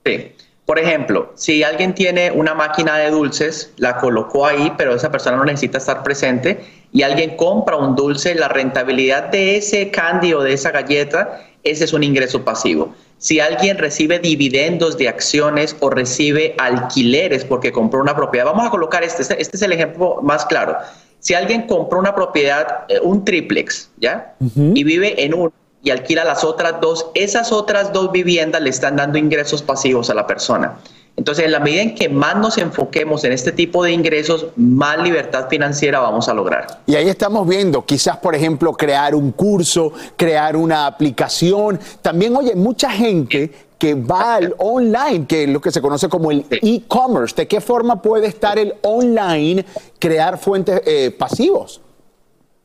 Sí. 0.05 0.32
Por 0.70 0.78
ejemplo, 0.78 1.32
si 1.34 1.64
alguien 1.64 1.97
tiene 1.97 2.30
una 2.30 2.55
máquina 2.55 2.97
de 2.97 3.11
dulces, 3.11 3.72
la 3.76 3.97
colocó 3.97 4.47
ahí, 4.47 4.72
pero 4.76 4.95
esa 4.95 5.11
persona 5.11 5.36
no 5.36 5.45
necesita 5.45 5.78
estar 5.78 6.05
presente, 6.05 6.64
y 6.93 7.03
alguien 7.03 7.36
compra 7.36 7.76
un 7.76 7.97
dulce, 7.97 8.36
la 8.36 8.47
rentabilidad 8.47 9.24
de 9.30 9.57
ese 9.57 9.91
candy 9.91 10.32
o 10.32 10.43
de 10.43 10.53
esa 10.53 10.70
galleta, 10.70 11.43
ese 11.64 11.84
es 11.84 11.92
un 11.92 12.02
ingreso 12.02 12.44
pasivo. 12.44 12.94
Si 13.18 13.38
alguien 13.38 13.76
recibe 13.76 14.18
dividendos 14.18 14.96
de 14.96 15.08
acciones 15.08 15.76
o 15.80 15.90
recibe 15.90 16.54
alquileres 16.58 17.44
porque 17.44 17.70
compró 17.70 18.00
una 18.00 18.16
propiedad, 18.16 18.46
vamos 18.46 18.66
a 18.66 18.70
colocar 18.70 19.04
este, 19.04 19.22
este, 19.22 19.40
este 19.40 19.56
es 19.56 19.62
el 19.62 19.72
ejemplo 19.72 20.20
más 20.22 20.46
claro. 20.46 20.76
Si 21.18 21.34
alguien 21.34 21.66
compró 21.66 21.98
una 21.98 22.14
propiedad, 22.14 22.84
eh, 22.88 22.98
un 23.02 23.24
triplex, 23.24 23.90
¿ya? 23.98 24.34
Y 24.56 24.84
vive 24.84 25.22
en 25.22 25.34
uno 25.34 25.52
y 25.82 25.90
alquila 25.90 26.24
las 26.24 26.44
otras 26.44 26.80
dos, 26.80 27.06
esas 27.14 27.52
otras 27.52 27.92
dos 27.92 28.12
viviendas 28.12 28.61
le 28.62 28.70
están 28.70 28.96
dando 28.96 29.18
ingresos 29.18 29.62
pasivos 29.62 30.11
a 30.11 30.14
la 30.14 30.26
persona. 30.26 30.78
Entonces, 31.20 31.44
en 31.44 31.52
la 31.52 31.60
medida 31.60 31.82
en 31.82 31.94
que 31.94 32.08
más 32.08 32.34
nos 32.36 32.56
enfoquemos 32.56 33.24
en 33.24 33.32
este 33.32 33.52
tipo 33.52 33.84
de 33.84 33.92
ingresos, 33.92 34.46
más 34.56 34.96
libertad 35.02 35.50
financiera 35.50 36.00
vamos 36.00 36.30
a 36.30 36.32
lograr. 36.32 36.80
Y 36.86 36.94
ahí 36.94 37.10
estamos 37.10 37.46
viendo, 37.46 37.84
quizás, 37.84 38.16
por 38.16 38.34
ejemplo, 38.34 38.72
crear 38.72 39.14
un 39.14 39.30
curso, 39.32 39.92
crear 40.16 40.56
una 40.56 40.86
aplicación. 40.86 41.78
También, 42.00 42.34
oye, 42.34 42.54
mucha 42.54 42.88
gente 42.88 43.52
que 43.78 43.92
va 43.92 44.36
al 44.36 44.54
online, 44.56 45.26
que 45.26 45.42
es 45.42 45.50
lo 45.50 45.60
que 45.60 45.70
se 45.70 45.82
conoce 45.82 46.08
como 46.08 46.30
el 46.30 46.46
e-commerce. 46.50 47.36
¿De 47.36 47.46
qué 47.46 47.60
forma 47.60 48.00
puede 48.00 48.26
estar 48.26 48.58
el 48.58 48.76
online 48.80 49.66
crear 49.98 50.38
fuentes 50.38 50.80
eh, 50.86 51.10
pasivos? 51.10 51.82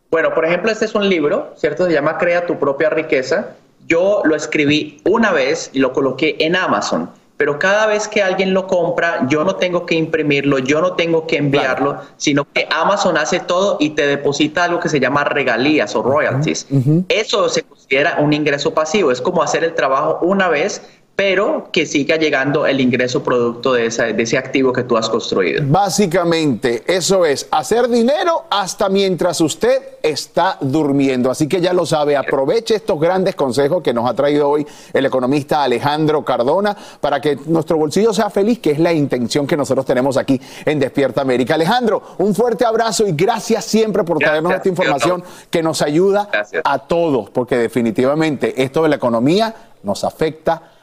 Bueno, 0.10 0.34
por 0.34 0.46
ejemplo, 0.46 0.72
este 0.72 0.86
es 0.86 0.96
un 0.96 1.10
libro, 1.10 1.52
¿cierto? 1.58 1.88
Se 1.88 1.92
llama 1.92 2.18
Crea 2.18 2.46
tu 2.46 2.58
propia 2.58 2.90
riqueza. 2.90 3.50
Yo 3.86 4.22
lo 4.24 4.34
escribí 4.34 5.02
una 5.04 5.34
vez 5.34 5.72
y 5.74 5.80
lo 5.80 5.92
coloqué 5.92 6.38
en 6.40 6.56
Amazon, 6.56 7.10
pero 7.38 7.60
cada 7.60 7.86
vez 7.86 8.08
que 8.08 8.24
alguien 8.24 8.54
lo 8.54 8.68
compra, 8.68 9.28
yo 9.30 9.44
no 9.44 9.56
tengo 9.56 9.86
que 9.86 9.96
imprimirlo, 9.96 10.60
yo 10.60 10.82
no 10.82 10.94
tengo 10.94 11.28
que 11.28 11.38
enviarlo, 11.38 12.00
sino 12.18 12.46
que 12.46 12.68
Amazon 12.72 13.18
hace 13.18 13.40
todo 13.40 13.78
y 13.80 13.92
te 13.92 14.08
deposita 14.08 14.64
algo 14.64 14.80
que 14.80 14.90
se 14.90 15.00
llama 15.00 15.24
regalías 15.24 15.96
o 15.96 16.02
royalties. 16.02 16.68
Eso 17.10 17.50
se 17.50 17.64
considera 17.64 18.18
un 18.20 18.34
ingreso 18.34 18.74
pasivo, 18.74 19.12
es 19.12 19.22
como 19.22 19.44
hacer 19.44 19.64
el 19.64 19.76
trabajo 19.76 20.20
una 20.22 20.48
vez 20.48 20.82
pero 21.16 21.70
que 21.72 21.86
siga 21.86 22.18
llegando 22.18 22.68
el 22.68 22.82
ingreso 22.82 23.24
producto 23.24 23.72
de, 23.72 23.90
de, 23.90 24.24
ese 24.24 24.38
activo 24.38 24.74
que 24.74 24.84
tú 24.84 24.98
has 24.98 25.08
construido. 25.08 25.64
Básicamente, 25.66 26.84
eso 26.88 27.26
es 27.26 27.48
hacer 27.52 27.88
dinero 27.88 28.44
hasta 28.50 28.90
mientras 28.90 29.40
usted 29.40 29.82
está 30.04 30.58
durmiendo. 30.60 31.32
Así 31.32 31.48
que 31.48 31.62
ya 31.62 31.72
lo 31.72 31.86
sabe, 31.86 32.18
aproveche 32.18 32.76
estos 32.76 33.00
grandes 33.00 33.36
consejos 33.36 33.82
que 33.82 33.94
nos 33.94 34.10
ha 34.10 34.14
traído 34.14 34.50
hoy 34.50 34.68
el 34.92 35.06
economista 35.06 35.64
Alejandro 35.64 36.26
Cardona 36.26 36.76
para 37.00 37.22
que 37.22 37.38
nuestro 37.46 37.78
bolsillo 37.78 38.14
sea 38.14 38.30
feliz, 38.30 38.60
que 38.60 38.72
es 38.72 38.80
la 38.80 38.92
intención 38.92 39.48
que 39.48 39.56
nosotros 39.56 39.86
tenemos 39.86 40.18
aquí 40.18 40.40
en 40.66 40.80
Despierta 40.80 41.22
América. 41.22 41.56
Alejandro, 41.56 42.02
un 42.18 42.36
fuerte 42.36 42.66
abrazo 42.66 43.08
y 43.08 43.14
gracias 43.14 43.64
siempre 43.64 44.04
por 44.04 44.20
traernos 44.20 44.54
esta 44.54 44.68
información 44.68 45.24
que 45.50 45.64
nos 45.64 45.82
ayuda 45.82 46.30
a 46.64 46.80
todos, 46.80 47.30
porque 47.30 47.58
definitivamente 47.58 48.62
esto 48.62 48.84
de 48.84 48.90
la 48.90 48.96
economía 48.98 49.56
nos 49.82 50.04
afecta 50.04 50.75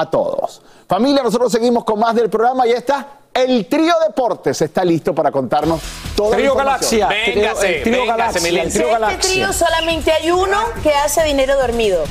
a 0.00 0.10
todos. 0.10 0.62
Familia, 0.88 1.22
nosotros 1.22 1.52
seguimos 1.52 1.84
con 1.84 1.98
más 1.98 2.14
del 2.14 2.30
programa 2.30 2.66
y 2.66 2.72
está 2.72 3.06
el 3.34 3.66
Trío 3.66 3.94
Deportes 4.06 4.60
está 4.62 4.84
listo 4.84 5.14
para 5.14 5.30
contarnos 5.30 5.80
todo. 6.16 6.30
Trío 6.30 6.54
Galaxia. 6.54 7.08
Véngase, 7.08 7.78
el 7.78 7.82
Trío 7.84 8.06
Galaxia. 8.06 8.62
El 8.62 8.72
trío 8.72 8.88
Galaxia. 8.88 9.18
Este 9.18 9.28
trío 9.28 9.52
solamente 9.52 10.12
hay 10.12 10.30
uno 10.30 10.58
que 10.82 10.92
hace 10.92 11.22
dinero 11.24 11.56
dormido. 11.56 12.04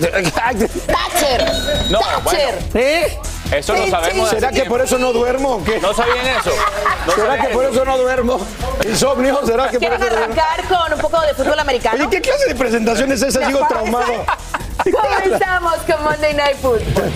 Thatcher. 0.00 1.52
No, 1.90 2.00
Thatcher. 2.00 2.58
¿Eh? 2.74 3.18
Eso 3.52 3.74
lo 3.74 3.86
sabemos. 3.88 4.30
¿Será 4.30 4.50
que 4.50 4.64
por 4.64 4.80
eso 4.80 4.98
no 4.98 5.12
duermo? 5.12 5.56
o 5.56 5.64
¿qué? 5.64 5.78
No 5.78 5.92
sabían 5.92 6.26
eso. 6.26 6.50
No 7.06 7.12
¿Será 7.12 7.40
que 7.40 7.48
por 7.48 7.64
eso 7.64 7.84
no 7.84 7.98
duermo? 7.98 8.40
¿Insomnio? 8.88 9.40
¿Será 9.44 9.68
que 9.68 9.78
por 9.78 9.88
¿Quieren 9.88 10.00
eso 10.00 10.10
no 10.10 10.16
duermo? 10.16 10.34
arrancar 10.34 10.68
con 10.68 10.92
un 10.94 11.00
poco 11.00 11.20
de 11.20 11.34
fútbol 11.34 11.58
americano? 11.58 11.96
Oye, 11.96 12.08
¿qué 12.10 12.20
clase 12.20 12.48
de 12.48 12.54
presentación 12.54 13.12
es 13.12 13.22
esa? 13.22 13.46
Sigo 13.46 13.60
traumado. 13.68 14.24
Comenzamos 14.84 15.76
con 15.86 16.02
Monday 16.04 16.34
Night 16.34 16.56
Football. 16.56 17.10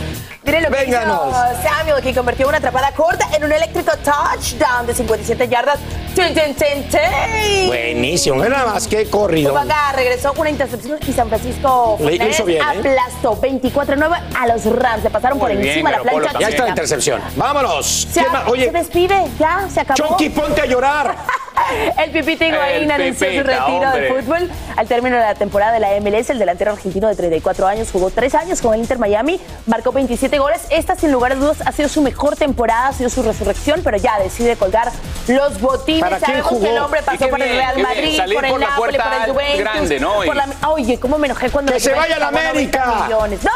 Mire 0.45 0.61
lo 0.61 0.69
que 0.69 0.75
Vénganos. 0.77 1.29
hizo 1.31 1.63
Samuel, 1.63 2.03
que 2.03 2.15
convirtió 2.15 2.47
una 2.49 2.59
atrapada 2.59 2.93
corta 2.93 3.27
en 3.35 3.45
un 3.45 3.53
eléctrico 3.53 3.93
touchdown 3.97 4.87
de 4.87 4.95
57 4.95 5.49
yardas. 5.49 5.79
¡Tin, 6.15 6.35
tin, 6.35 6.55
tin, 6.55 6.89
tin! 6.91 7.67
Buenísimo. 7.67 8.45
Nada 8.45 8.67
más 8.73 8.87
que 8.87 9.09
corrido. 9.09 9.57
Acá 9.59 9.93
regresó 9.97 10.35
una 10.37 10.51
intercepción 10.51 10.99
y 11.07 11.13
San 11.15 11.29
Francisco 11.29 11.97
Le- 11.99 12.05
lo 12.05 12.25
49ers 12.25 12.31
hizo 12.31 12.45
bien, 12.45 12.61
¿eh? 12.63 12.79
aplastó 12.79 13.41
24-9 13.41 14.21
a 14.39 14.47
los 14.47 14.65
Rams. 14.67 15.03
Le 15.03 15.11
pasaron 15.11 15.39
por 15.39 15.51
bien, 15.51 15.65
encima 15.67 15.91
la 15.91 15.97
Garoppolo 15.99 16.23
plancha. 16.25 16.41
Ya 16.41 16.49
está 16.51 16.63
la 16.65 16.69
intercepción. 16.69 17.23
Vámonos. 17.37 17.87
Se, 18.13 18.21
¿Quién 18.21 18.33
más? 18.33 18.47
Oye. 18.49 18.67
se 18.67 18.71
despide, 18.73 19.25
ya, 19.39 19.67
se 19.73 19.81
acabó. 19.81 19.97
Chonky, 20.09 20.29
ponte 20.29 20.61
a 20.61 20.67
llorar. 20.67 21.17
El 21.99 22.11
Pipita 22.11 22.47
Higuaín 22.47 22.91
anunció 22.91 23.29
su 23.31 23.43
retiro 23.43 23.65
hombre. 23.89 24.01
del 24.01 24.13
fútbol. 24.23 24.51
Al 24.77 24.87
término 24.89 25.17
de 25.17 25.23
la 25.23 25.35
temporada 25.35 25.73
de 25.73 25.81
la 25.81 25.89
MLS, 26.01 26.31
el 26.31 26.39
delantero 26.39 26.73
argentino 26.73 27.09
de 27.09 27.15
34 27.15 27.67
años 27.67 27.89
jugó 27.93 28.11
3 28.11 28.35
años 28.35 28.61
con 28.61 28.75
el 28.75 28.81
Inter 28.81 28.99
Miami, 28.99 29.41
marcó 29.67 29.93
27 29.93 30.39
goles. 30.39 30.63
Esta, 30.71 30.97
sin 30.97 31.13
lugar 31.13 31.33
a 31.33 31.35
dudas, 31.37 31.59
ha 31.65 31.73
sido 31.73 31.89
su 31.89 32.03
mejor 32.03 32.37
temporada, 32.37 32.89
ha 32.89 32.93
sido 32.93 33.09
su 33.11 33.23
resurrección, 33.23 33.81
pero 33.85 33.97
ya 33.97 34.19
decide 34.19 34.57
colgar 34.57 34.91
los 35.29 35.61
botines. 35.61 36.01
¿Para 36.03 36.17
quién 36.19 36.43
Sabemos 36.43 36.49
que 36.49 36.57
el 36.69 36.73
jugó? 36.73 36.85
hombre 36.85 37.03
pasó 37.03 37.29
por 37.29 37.41
el 37.43 37.49
Real. 37.57 37.79
Madrid, 37.79 38.21
por 38.35 38.45
el 38.45 38.51
por 38.51 38.61
la 38.61 38.67
Napoli, 38.69 38.99
por 38.99 39.13
el 39.13 39.31
Juventus. 39.33 39.59
grande, 39.61 40.01
¿no? 40.01 40.25
Y- 40.25 40.27
por 40.27 40.37
la- 40.37 40.49
Oye, 40.69 40.99
cómo 40.99 41.19
me 41.19 41.27
enojé 41.29 41.51
cuando 41.51 41.73
Que 41.73 41.81
se 41.81 41.93
vaya 41.93 42.17
a 42.17 42.19
la 42.19 42.31
pagó 42.31 42.39
90 42.53 42.83
América. 42.83 43.05
millones. 43.07 43.41
No, 43.45 43.51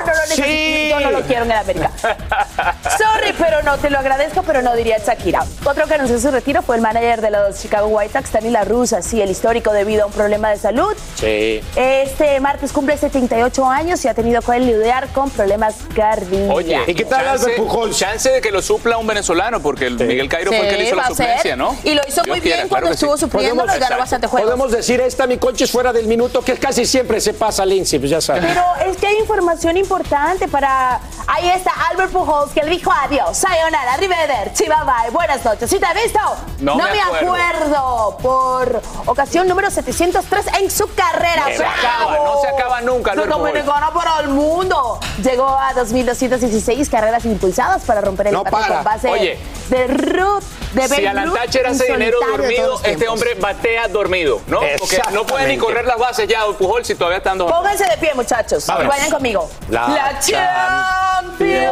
no 0.00 0.06
lo 0.12 0.20
necesito. 0.22 0.44
Sí. 0.46 0.88
Yo 0.90 1.00
no 1.00 1.10
lo 1.10 1.20
quiero 1.22 1.44
en 1.44 1.50
el 1.52 1.58
América. 1.58 1.90
Sorry, 2.98 3.32
pero 3.38 3.62
no, 3.62 3.78
te 3.78 3.90
lo 3.90 3.98
agradezco, 3.98 4.42
pero 4.42 4.62
no 4.62 4.74
diría 4.74 4.98
Shakira. 4.98 5.44
Otro 5.64 5.86
que 5.86 5.94
anunció 5.94 6.18
su 6.20 6.30
retiro 6.30 6.62
fue 6.62 6.76
el 6.76 6.82
manager 6.82 7.20
de 7.20 7.30
los 7.48 7.60
Chicago 7.60 7.86
White 7.88 8.12
Sox, 8.12 8.30
Tani 8.30 8.50
La 8.50 8.64
Russa, 8.64 9.02
sí, 9.02 9.20
el 9.20 9.30
histórico 9.30 9.72
debido 9.72 10.04
a 10.04 10.06
un 10.06 10.12
problema 10.12 10.50
de 10.50 10.56
salud. 10.56 10.92
Sí. 11.14 11.60
Este 11.76 12.40
martes 12.40 12.72
cumple 12.72 12.96
78 12.96 13.66
años 13.66 14.04
y 14.04 14.08
ha 14.08 14.14
tenido 14.14 14.40
que 14.40 14.58
lidiar 14.58 15.08
con 15.08 15.30
problemas 15.30 15.74
cardíacos. 15.94 16.56
Oye, 16.56 16.78
chance, 17.08 17.50
Chance 17.92 18.30
de 18.30 18.40
que 18.40 18.50
lo 18.50 18.62
supla 18.62 18.96
un 18.98 19.06
venezolano, 19.06 19.60
porque 19.60 19.86
el 19.86 19.94
Miguel 19.98 20.28
Cairo 20.28 20.50
fue 20.52 20.60
el 20.60 20.68
que 20.68 20.76
le 20.78 20.84
hizo 20.86 20.96
la 20.96 21.06
suplencia, 21.08 21.56
¿no? 21.56 21.76
Y 21.84 21.94
lo 21.94 22.02
hizo 22.06 22.22
Dios 22.22 22.28
muy 22.36 22.40
quiera, 22.40 22.56
bien 22.58 22.68
claro 22.68 22.86
cuando 22.86 22.90
que 22.90 22.96
sí. 22.96 23.04
estuvo 23.04 23.16
supliendo, 23.16 23.54
Podemos- 23.62 23.76
y 23.76 23.80
ganó 23.80 23.98
bastante 23.98 24.26
juegos. 24.26 24.50
Podemos 24.50 24.72
decir 24.72 25.00
esta, 25.00 25.26
mi 25.26 25.38
conche, 25.38 25.64
es 25.64 25.70
fuera 25.70 25.92
del 25.92 26.06
minuto, 26.06 26.42
que 26.42 26.54
casi 26.56 26.86
siempre 26.86 27.20
se 27.20 27.34
pasa, 27.34 27.64
Lindsay, 27.64 27.98
pues 27.98 28.10
ya 28.10 28.20
sabes. 28.20 28.44
Pero 28.46 28.90
es 28.90 28.96
que 28.96 29.06
hay 29.06 29.18
información 29.18 29.76
importante 29.76 30.48
para... 30.48 31.00
Ahí 31.26 31.48
está 31.48 31.72
Albert 31.90 32.12
Pujols, 32.12 32.52
que 32.52 32.62
le 32.62 32.70
dijo 32.70 32.92
adiós, 32.92 33.36
sayonara, 33.36 33.94
arrivederci, 33.94 34.64
bye 34.64 34.74
bye, 34.84 35.10
buenas 35.10 35.44
noches. 35.44 35.70
¿Sí 35.70 35.78
te 35.78 35.86
has 35.86 35.94
visto? 35.94 36.18
No 36.60 36.76
me 36.76 36.82
acuerdo. 37.00 37.33
Acuerdo. 37.38 38.16
Por 38.22 38.82
ocasión 39.06 39.46
número 39.48 39.70
703 39.70 40.46
en 40.60 40.70
su 40.70 40.86
carrera. 40.94 41.44
Se 41.56 41.64
acaba, 41.64 42.16
no 42.24 42.40
se 42.40 42.48
acaba 42.48 42.80
nunca, 42.80 43.12
Pujols. 43.12 43.30
dominicano 43.30 43.92
para 43.92 44.20
el 44.20 44.28
mundo. 44.28 44.98
Llegó 45.22 45.48
a 45.48 45.72
2.216 45.74 46.88
carreras 46.90 47.24
impulsadas 47.24 47.82
para 47.84 48.00
romper 48.00 48.28
el 48.28 48.32
No 48.34 48.40
empate 48.40 48.56
para. 48.56 48.74
con 48.76 48.84
base 48.84 49.08
Oye. 49.10 49.38
de 49.70 49.86
Ruth, 49.86 50.44
de 50.74 50.88
Si 50.88 51.04
Babe 51.04 51.24
Ruth 51.24 51.34
Thatcher 51.34 51.66
hace 51.66 51.92
dinero 51.92 52.18
dormido, 52.20 52.80
este 52.84 53.08
hombre 53.08 53.34
batea 53.34 53.88
dormido, 53.88 54.40
¿no? 54.46 54.60
Porque 54.78 55.00
no 55.12 55.24
puede 55.24 55.48
ni 55.48 55.58
correr 55.58 55.86
las 55.86 55.98
bases 55.98 56.28
ya, 56.28 56.44
Pujol, 56.58 56.84
si 56.84 56.94
todavía 56.94 57.18
están 57.18 57.38
dormidos. 57.38 57.60
Pónganse 57.60 57.84
de 57.84 57.96
pie, 57.98 58.12
muchachos. 58.14 58.66
Vámonos. 58.66 58.94
Vayan 58.94 59.10
conmigo. 59.10 59.50
La 59.68 60.18
Champions. 60.20 61.64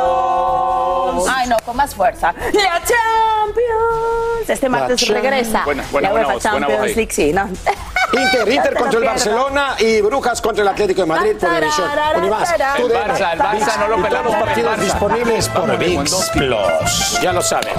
Ay, 1.29 1.49
no, 1.49 1.57
con 1.65 1.77
más 1.77 1.95
fuerza. 1.95 2.35
La 2.53 2.81
Champions. 2.81 4.49
Este 4.49 4.69
martes 4.69 5.01
Champions. 5.01 5.23
regresa. 5.23 5.63
Buena, 5.65 5.85
buena, 5.91 6.09
la 6.09 6.13
buena 6.13 6.27
UEFA 6.29 6.35
voz, 6.35 6.43
buena 6.51 6.67
voz 6.67 6.75
Champions 6.77 6.91
ahí. 6.91 6.95
League, 6.95 7.13
sí, 7.13 7.33
no. 7.33 7.49
Inter, 8.13 8.75
contra 8.75 8.99
el. 8.99 9.07
Barcelona 9.07 9.75
y 9.79 10.01
Brujas 10.03 10.41
contra 10.43 10.63
el 10.63 10.69
Atlético 10.69 11.01
de 11.03 11.07
Madrid 11.07 11.37
por 11.41 11.49
Univisión. 11.49 11.91
El 11.91 12.31
Barça, 12.31 13.33
el 13.33 13.39
Barça 13.41 13.79
no 13.79 13.89
lo 13.89 14.03
pelamos 14.03 14.35
partidos 14.37 14.81
disponibles 14.81 15.49
por 15.49 15.79
VIX 15.79 16.31
Plus. 16.35 17.21
Ya 17.23 17.33
lo 17.33 17.41
saben. 17.43 17.73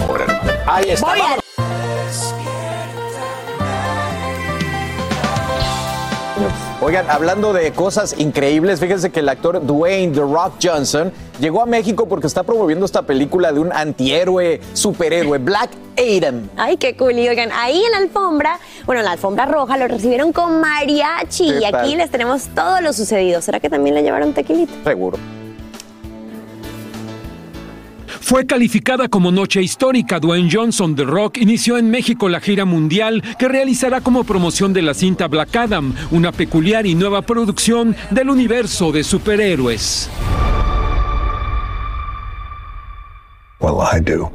Ahí 0.66 0.90
está. 0.92 1.13
Voy 1.14 1.22
a- 1.22 1.38
Vámonos. 6.36 6.54
Oigan, 6.82 7.10
hablando 7.10 7.54
de 7.54 7.72
cosas 7.72 8.16
increíbles, 8.18 8.80
fíjense 8.80 9.12
que 9.12 9.20
el 9.22 9.30
actor 9.30 9.66
Dwayne 9.66 10.12
The 10.14 10.22
Rock 10.22 10.54
Johnson 10.62 11.14
llegó 11.40 11.62
a 11.62 11.66
México 11.66 12.08
porque 12.10 12.28
está 12.28 12.44
promoviendo 12.44 12.86
esta 12.86 13.04
película 13.04 13.52
de 13.54 13.60
un 13.60 13.72
antihéroe, 13.72 14.60
superhéroe, 14.74 15.38
Black 15.38 15.70
Adam. 15.98 16.50
Ay, 16.58 16.78
qué 16.78 16.98
cool. 16.98 17.14
Y 17.20 17.30
oigan, 17.30 17.52
ahí 17.54 17.82
en 17.86 17.92
la 17.92 17.98
alfombra, 18.00 18.60
bueno, 18.86 19.00
en 19.02 19.06
la 19.06 19.12
alfombra 19.12 19.46
roja 19.46 19.78
lo 19.78 19.88
recibieron 19.88 20.34
con 20.34 20.60
mariachi. 20.60 21.52
¿Qué 21.52 21.60
Y 21.60 21.66
aquí 21.66 21.72
tal? 21.72 21.98
les 21.98 22.10
tenemos 22.12 22.48
todo 22.56 22.82
lo 22.82 22.92
sucedido. 22.92 23.42
¿Será 23.42 23.60
que 23.60 23.70
también 23.70 23.96
le 23.96 24.02
llevaron 24.04 24.34
tequilita? 24.34 24.74
Seguro. 24.84 25.18
Fue 28.24 28.46
calificada 28.46 29.10
como 29.10 29.34
noche 29.34 29.62
histórica. 29.62 30.18
Dwayne 30.18 30.50
Johnson 30.50 30.96
The 30.96 31.04
Rock 31.04 31.40
inició 31.40 31.78
en 31.78 31.92
México 31.92 32.30
la 32.30 32.40
gira 32.40 32.64
mundial 32.64 33.22
que 33.38 33.50
realizará 33.50 34.00
como 34.00 34.24
promoción 34.24 34.72
de 34.72 34.82
la 34.82 34.94
cinta 34.94 35.28
Black 35.28 35.54
Adam, 35.58 35.94
una 36.10 36.32
peculiar 36.32 36.86
y 36.86 36.96
nueva 36.96 37.24
producción 37.24 37.98
del 38.12 38.30
universo 38.30 38.94
de 38.94 39.04
superhéroes. 39.04 40.10
Well, 43.60 43.82
I 43.82 44.00
do. 44.00 44.32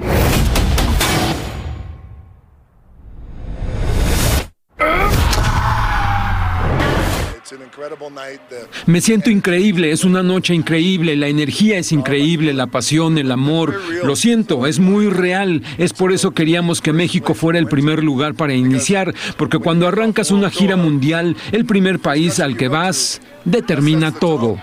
Me 8.86 9.00
siento 9.00 9.30
increíble, 9.30 9.92
es 9.92 10.04
una 10.04 10.22
noche 10.22 10.54
increíble, 10.54 11.16
la 11.16 11.28
energía 11.28 11.78
es 11.78 11.92
increíble, 11.92 12.52
la 12.52 12.66
pasión, 12.66 13.18
el 13.18 13.30
amor. 13.30 13.80
Lo 14.02 14.16
siento, 14.16 14.66
es 14.66 14.78
muy 14.78 15.08
real. 15.08 15.62
Es 15.78 15.92
por 15.92 16.12
eso 16.12 16.32
queríamos 16.32 16.80
que 16.80 16.92
México 16.92 17.34
fuera 17.34 17.58
el 17.58 17.66
primer 17.66 18.02
lugar 18.02 18.34
para 18.34 18.54
iniciar, 18.54 19.14
porque 19.36 19.58
cuando 19.58 19.86
arrancas 19.86 20.30
una 20.30 20.50
gira 20.50 20.76
mundial, 20.76 21.36
el 21.52 21.64
primer 21.66 21.98
país 21.98 22.40
al 22.40 22.56
que 22.56 22.68
vas 22.68 23.20
determina 23.44 24.12
todo. 24.12 24.58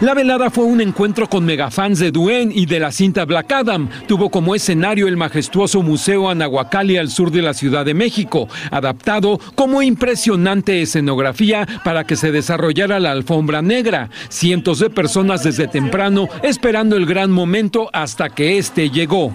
La 0.00 0.14
velada 0.14 0.50
fue 0.50 0.64
un 0.64 0.80
encuentro 0.80 1.28
con 1.28 1.44
megafans 1.44 1.98
de 1.98 2.10
Duen 2.10 2.50
y 2.52 2.66
de 2.66 2.80
la 2.80 2.92
cinta 2.92 3.24
Black 3.24 3.52
Adam. 3.52 3.88
Tuvo 4.06 4.30
como 4.30 4.54
escenario 4.54 5.08
el 5.08 5.16
majestuoso 5.16 5.82
Museo 5.82 6.28
Anahuacalli 6.28 6.96
al 6.96 7.10
sur 7.10 7.30
de 7.30 7.42
la 7.42 7.54
Ciudad 7.54 7.84
de 7.84 7.94
México, 7.94 8.48
adaptado 8.70 9.38
como 9.54 9.82
impresionante 9.82 10.82
escenografía 10.82 11.66
para 11.84 12.04
que 12.04 12.16
se 12.16 12.32
desarrollara 12.32 13.00
la 13.00 13.12
alfombra 13.12 13.62
negra. 13.62 14.10
Cientos 14.28 14.78
de 14.80 14.90
personas 14.90 15.42
desde 15.44 15.68
temprano 15.68 16.28
esperando 16.42 16.96
el 16.96 17.06
gran 17.06 17.30
momento 17.30 17.88
hasta 17.92 18.30
que 18.30 18.58
este 18.58 18.90
llegó. 18.90 19.34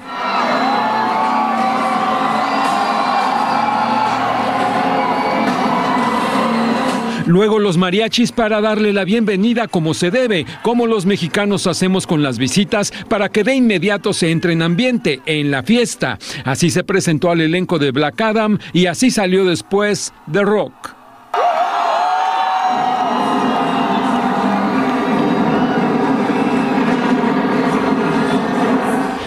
Luego 7.28 7.60
los 7.60 7.78
mariachis 7.78 8.32
para 8.32 8.62
darle 8.62 8.94
la 8.94 9.04
bienvenida 9.04 9.68
como 9.68 9.94
se 9.94 10.12
debe, 10.12 10.46
como 10.64 10.88
los 10.88 11.06
mexicanos 11.06 11.68
hacemos 11.68 12.08
con 12.08 12.24
las 12.24 12.38
visitas 12.38 12.94
para 13.10 13.28
que 13.28 13.44
de 13.44 13.54
inmediato 13.54 14.14
se 14.14 14.32
entre 14.32 14.54
en 14.54 14.62
ambiente, 14.62 15.22
en 15.26 15.52
la 15.52 15.62
fiesta. 15.62 16.18
Así 16.46 16.70
se 16.70 16.86
presentó 16.86 17.30
al 17.30 17.42
elenco 17.42 17.80
de 17.80 17.92
Black 17.92 18.22
Adam 18.22 18.60
y 18.72 18.86
así 18.86 19.12
salió 19.12 19.44
después 19.44 20.14
The 20.32 20.44
Rock. 20.44 20.97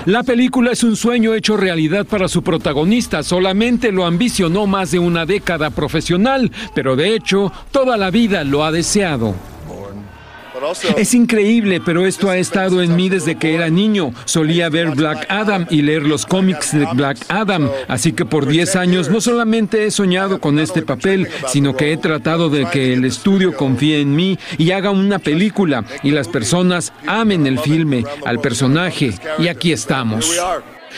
La 0.07 0.23
película 0.23 0.73
es 0.73 0.83
un 0.83 0.97
sueño 0.97 1.35
hecho 1.35 1.59
realidad 1.59 2.07
para 2.07 2.27
su 2.27 2.43
protagonista, 2.43 3.23
solamente 3.23 3.93
lo 3.93 4.07
ambicionó 4.07 4.67
más 4.67 4.93
de 4.93 4.99
una 4.99 5.27
década 5.27 5.69
profesional, 5.69 6.51
pero 6.75 6.97
de 6.97 7.15
hecho 7.15 7.53
toda 7.71 7.99
la 7.99 8.11
vida 8.11 8.43
lo 8.45 8.65
ha 8.65 8.73
deseado. 8.73 9.35
Es 10.97 11.15
increíble, 11.15 11.81
pero 11.85 12.07
esto 12.07 12.29
ha 12.29 12.37
estado 12.37 12.83
en 12.83 12.97
mí 12.97 13.09
desde 13.09 13.37
que 13.37 13.55
era 13.55 13.71
niño. 13.71 14.13
Solía 14.25 14.69
ver 14.69 14.91
Black 14.91 15.27
Adam 15.29 15.67
y 15.71 15.83
leer 15.83 16.03
los 16.03 16.27
cómics 16.27 16.73
de 16.73 16.87
Black 16.95 17.19
Adam, 17.29 17.71
así 17.89 18.13
que 18.13 18.25
por 18.25 18.47
10 18.47 18.77
años 18.77 19.09
no 19.09 19.21
solamente 19.21 19.87
he 19.87 19.91
soñado 19.91 20.41
con 20.41 20.59
este 20.59 20.83
papel, 20.83 21.29
sino 21.49 21.77
que 21.77 21.93
he 21.93 21.97
tratado 21.97 22.51
de 22.51 22.67
que 22.67 22.93
el 22.93 23.05
estudio 23.05 23.57
confíe 23.57 24.01
en 24.01 24.15
mí 24.15 24.39
y 24.59 24.71
haga 24.73 24.91
una 24.91 25.19
película 25.19 25.85
y 26.03 26.11
las 26.11 26.29
personas 26.29 26.93
amen 27.07 27.47
el 27.47 27.59
filme, 27.59 28.05
al 28.25 28.41
personaje, 28.41 29.15
y 29.39 29.49
aquí 29.49 29.73
estamos. 29.73 30.31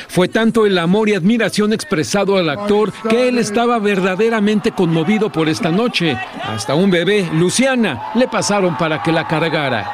Fue 0.08 0.28
tanto 0.28 0.66
el 0.66 0.78
amor 0.78 1.08
y 1.08 1.14
admiración 1.14 1.72
expresado 1.72 2.36
al 2.36 2.50
actor 2.50 2.92
que 3.08 3.28
él 3.28 3.38
estaba 3.38 3.78
verdaderamente 3.78 4.72
conmovido 4.72 5.30
por 5.30 5.48
esta 5.48 5.70
noche. 5.70 6.18
Hasta 6.42 6.74
un 6.74 6.90
bebé, 6.90 7.28
Luciana, 7.32 8.10
le 8.14 8.28
pasaron 8.28 8.76
para 8.76 9.02
que 9.02 9.12
la 9.12 9.26
cargara. 9.26 9.90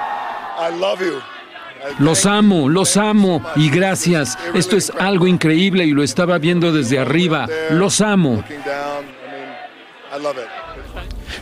Los 1.99 2.27
amo, 2.27 2.69
los 2.69 2.97
amo 2.97 3.43
y 3.57 3.71
gracias. 3.71 4.39
Esto 4.55 4.77
es 4.77 4.93
algo 4.99 5.27
increíble 5.27 5.85
y 5.85 5.93
lo 5.93 6.03
estaba 6.03 6.39
viendo 6.39 6.73
desde 6.73 6.99
arriba. 6.99 7.47
Los 7.71 8.01
amo. 8.01 8.43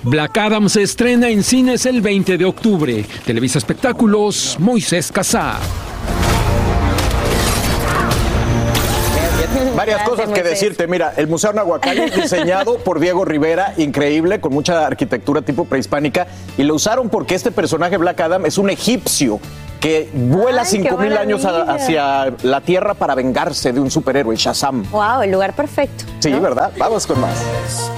Black 0.03 0.39
Adam 0.39 0.69
se 0.69 0.83
estrena 0.83 1.29
en 1.29 1.43
cines 1.43 1.87
el 1.87 2.01
20 2.01 2.39
de 2.39 2.45
octubre. 2.45 3.05
Televisa 3.25 3.59
Espectáculos, 3.59 4.57
Moisés 4.61 5.11
Casá. 5.11 5.59
Varias 9.87 10.09
cosas 10.09 10.28
que 10.30 10.43
decirte. 10.43 10.87
Mira, 10.87 11.12
el 11.16 11.26
Museo 11.28 11.53
Nahuacalli 11.53 12.11
diseñado 12.11 12.78
por 12.84 13.01
Diego 13.01 13.24
Rivera, 13.24 13.72
increíble, 13.76 14.41
con 14.41 14.53
mucha 14.53 14.87
arquitectura 14.87 15.43
tipo 15.43 15.64
prehispánica, 15.64 16.26
y 16.59 16.62
lo 16.64 16.74
usaron 16.74 17.09
porque 17.09 17.34
este 17.34 17.51
personaje 17.51 17.97
Black 17.97 18.20
Adam 18.20 18.47
es 18.47 18.59
un 18.59 18.70
egipcio 18.70 19.39
que 19.80 20.09
vuela 20.12 20.62
Ay, 20.62 20.68
qué 20.82 20.89
5000 20.89 21.16
años 21.18 21.45
a- 21.45 21.62
hacia 21.74 22.32
la 22.43 22.61
Tierra 22.62 22.95
para 22.95 23.14
vengarse 23.14 23.72
de 23.72 23.80
un 23.80 23.91
superhéroe, 23.91 24.34
Shazam. 24.37 24.84
Wow, 24.91 25.22
el 25.22 25.30
lugar 25.30 25.55
perfecto. 25.55 26.05
Sí, 26.18 26.32
¿verdad? 26.32 26.72
Vamos 26.78 27.07
con 27.07 27.20
más. 27.20 27.91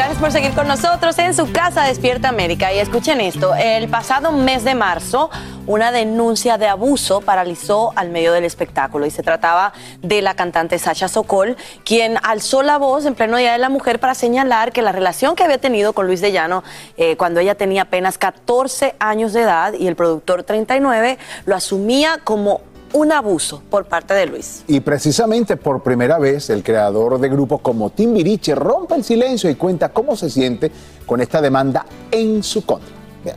Gracias 0.00 0.18
por 0.18 0.32
seguir 0.32 0.52
con 0.52 0.66
nosotros 0.66 1.18
en 1.18 1.34
su 1.34 1.52
casa 1.52 1.84
Despierta 1.84 2.30
América. 2.30 2.72
Y 2.72 2.78
escuchen 2.78 3.20
esto, 3.20 3.54
el 3.54 3.86
pasado 3.90 4.32
mes 4.32 4.64
de 4.64 4.74
marzo 4.74 5.28
una 5.66 5.92
denuncia 5.92 6.58
de 6.58 6.66
abuso 6.66 7.20
paralizó 7.20 7.92
al 7.94 8.08
medio 8.08 8.32
del 8.32 8.44
espectáculo 8.44 9.04
y 9.04 9.10
se 9.10 9.22
trataba 9.22 9.72
de 10.00 10.22
la 10.22 10.34
cantante 10.34 10.78
Sasha 10.78 11.06
Sokol, 11.06 11.56
quien 11.84 12.16
alzó 12.22 12.62
la 12.62 12.78
voz 12.78 13.04
en 13.04 13.14
pleno 13.14 13.36
Día 13.36 13.52
de 13.52 13.58
la 13.58 13.68
Mujer 13.68 14.00
para 14.00 14.14
señalar 14.14 14.72
que 14.72 14.82
la 14.82 14.90
relación 14.90 15.36
que 15.36 15.44
había 15.44 15.58
tenido 15.58 15.92
con 15.92 16.06
Luis 16.06 16.22
de 16.22 16.32
Llano 16.32 16.64
eh, 16.96 17.16
cuando 17.16 17.38
ella 17.38 17.54
tenía 17.54 17.82
apenas 17.82 18.16
14 18.16 18.96
años 18.98 19.32
de 19.32 19.42
edad 19.42 19.74
y 19.74 19.86
el 19.86 19.96
productor 19.96 20.42
39 20.42 21.18
lo 21.44 21.54
asumía 21.54 22.18
como 22.24 22.62
un 22.92 23.12
abuso 23.12 23.62
por 23.70 23.84
parte 23.86 24.14
de 24.14 24.26
Luis. 24.26 24.64
Y 24.66 24.80
precisamente 24.80 25.56
por 25.56 25.82
primera 25.82 26.18
vez 26.18 26.50
el 26.50 26.62
creador 26.62 27.18
de 27.18 27.28
grupos 27.28 27.60
como 27.60 27.90
Timbiriche 27.90 28.54
rompe 28.54 28.94
el 28.94 29.04
silencio 29.04 29.50
y 29.50 29.54
cuenta 29.54 29.90
cómo 29.90 30.16
se 30.16 30.30
siente 30.30 30.70
con 31.06 31.20
esta 31.20 31.40
demanda 31.40 31.86
en 32.10 32.42
su 32.42 32.64
contra. 32.64 32.90
Vean. 33.24 33.36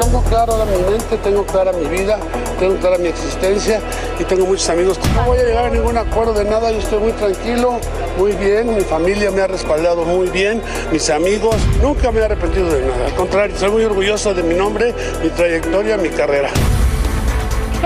Tengo 0.00 0.22
clara 0.22 0.64
mi 0.64 0.90
mente, 0.90 1.16
tengo 1.22 1.44
clara 1.44 1.72
mi 1.72 1.86
vida, 1.86 2.18
tengo 2.58 2.76
clara 2.76 2.98
mi 2.98 3.08
existencia 3.08 3.80
y 4.18 4.24
tengo 4.24 4.46
muchos 4.46 4.68
amigos. 4.70 4.98
No 5.14 5.24
voy 5.24 5.38
a 5.38 5.44
llegar 5.44 5.66
a 5.66 5.70
ningún 5.70 5.96
acuerdo 5.98 6.32
de 6.32 6.44
nada, 6.44 6.70
yo 6.72 6.78
estoy 6.78 7.00
muy 7.00 7.12
tranquilo, 7.12 7.78
muy 8.18 8.32
bien, 8.32 8.74
mi 8.74 8.82
familia 8.82 9.30
me 9.30 9.42
ha 9.42 9.46
respaldado 9.46 10.04
muy 10.04 10.28
bien, 10.28 10.62
mis 10.90 11.10
amigos, 11.10 11.56
nunca 11.82 12.10
me 12.10 12.20
he 12.20 12.24
arrepentido 12.24 12.72
de 12.72 12.86
nada. 12.86 13.06
Al 13.06 13.14
contrario, 13.14 13.56
soy 13.58 13.70
muy 13.70 13.84
orgulloso 13.84 14.32
de 14.32 14.42
mi 14.42 14.54
nombre, 14.54 14.94
mi 15.22 15.28
trayectoria, 15.30 15.96
mi 15.98 16.08
carrera. 16.08 16.48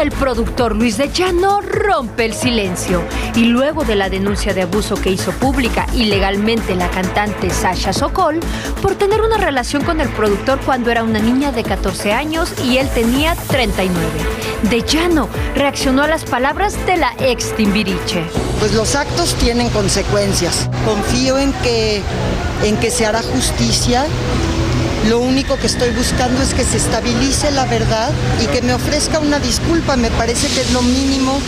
El 0.01 0.13
productor 0.13 0.77
Luis 0.77 0.97
de 0.97 1.11
Llano 1.13 1.61
rompe 1.61 2.25
el 2.25 2.33
silencio 2.33 3.03
y 3.35 3.47
luego 3.47 3.83
de 3.83 3.97
la 3.97 4.09
denuncia 4.09 4.55
de 4.55 4.63
abuso 4.63 4.95
que 4.95 5.11
hizo 5.11 5.33
pública 5.33 5.87
ilegalmente 5.93 6.77
la 6.77 6.89
cantante 6.89 7.51
Sasha 7.51 7.93
Sokol 7.93 8.39
por 8.81 8.95
tener 8.95 9.21
una 9.23 9.39
relación 9.39 9.83
con 9.83 10.01
el 10.01 10.09
productor 10.11 10.61
cuando 10.61 10.93
era 10.93 11.03
una 11.03 11.19
niña 11.19 11.51
de 11.51 11.65
14 11.65 12.13
años 12.13 12.55
y 12.65 12.77
él 12.79 12.89
tenía 12.91 13.35
39. 13.49 14.09
De 14.71 14.83
Llano 14.83 15.29
reaccionó 15.57 16.05
a 16.05 16.09
las 16.09 16.25
palabras 16.25 16.77
de 16.87 16.97
la 16.97 17.13
ex 17.19 17.57
Timbiriche. 17.57 18.23
Pues 18.61 18.75
los 18.75 18.95
actos 18.95 19.35
tienen 19.35 19.69
consecuencias. 19.71 20.71
Confío 20.85 21.39
en 21.39 21.53
que, 21.55 22.03
en 22.63 22.77
que 22.77 22.93
se 22.93 23.05
hará 23.05 23.21
justicia. 23.23 24.07
Lo 25.09 25.21
único 25.21 25.57
que 25.57 25.67
estoy 25.67 25.91
buscando 25.91 26.43
es 26.43 26.53
que 26.53 26.65
se 26.65 26.77
estabilice 26.77 27.51
la 27.51 27.65
verdad 27.65 28.11
y 28.43 28.47
que 28.47 28.61
me 28.61 28.75
ofrezca 28.75 29.19
una 29.21 29.39
disculpa. 29.39 29.97
Me 29.97 30.11
parece 30.11 30.49
que 30.49 30.61
es 30.61 30.73
lo 30.73 30.83
mínimo 30.83 31.41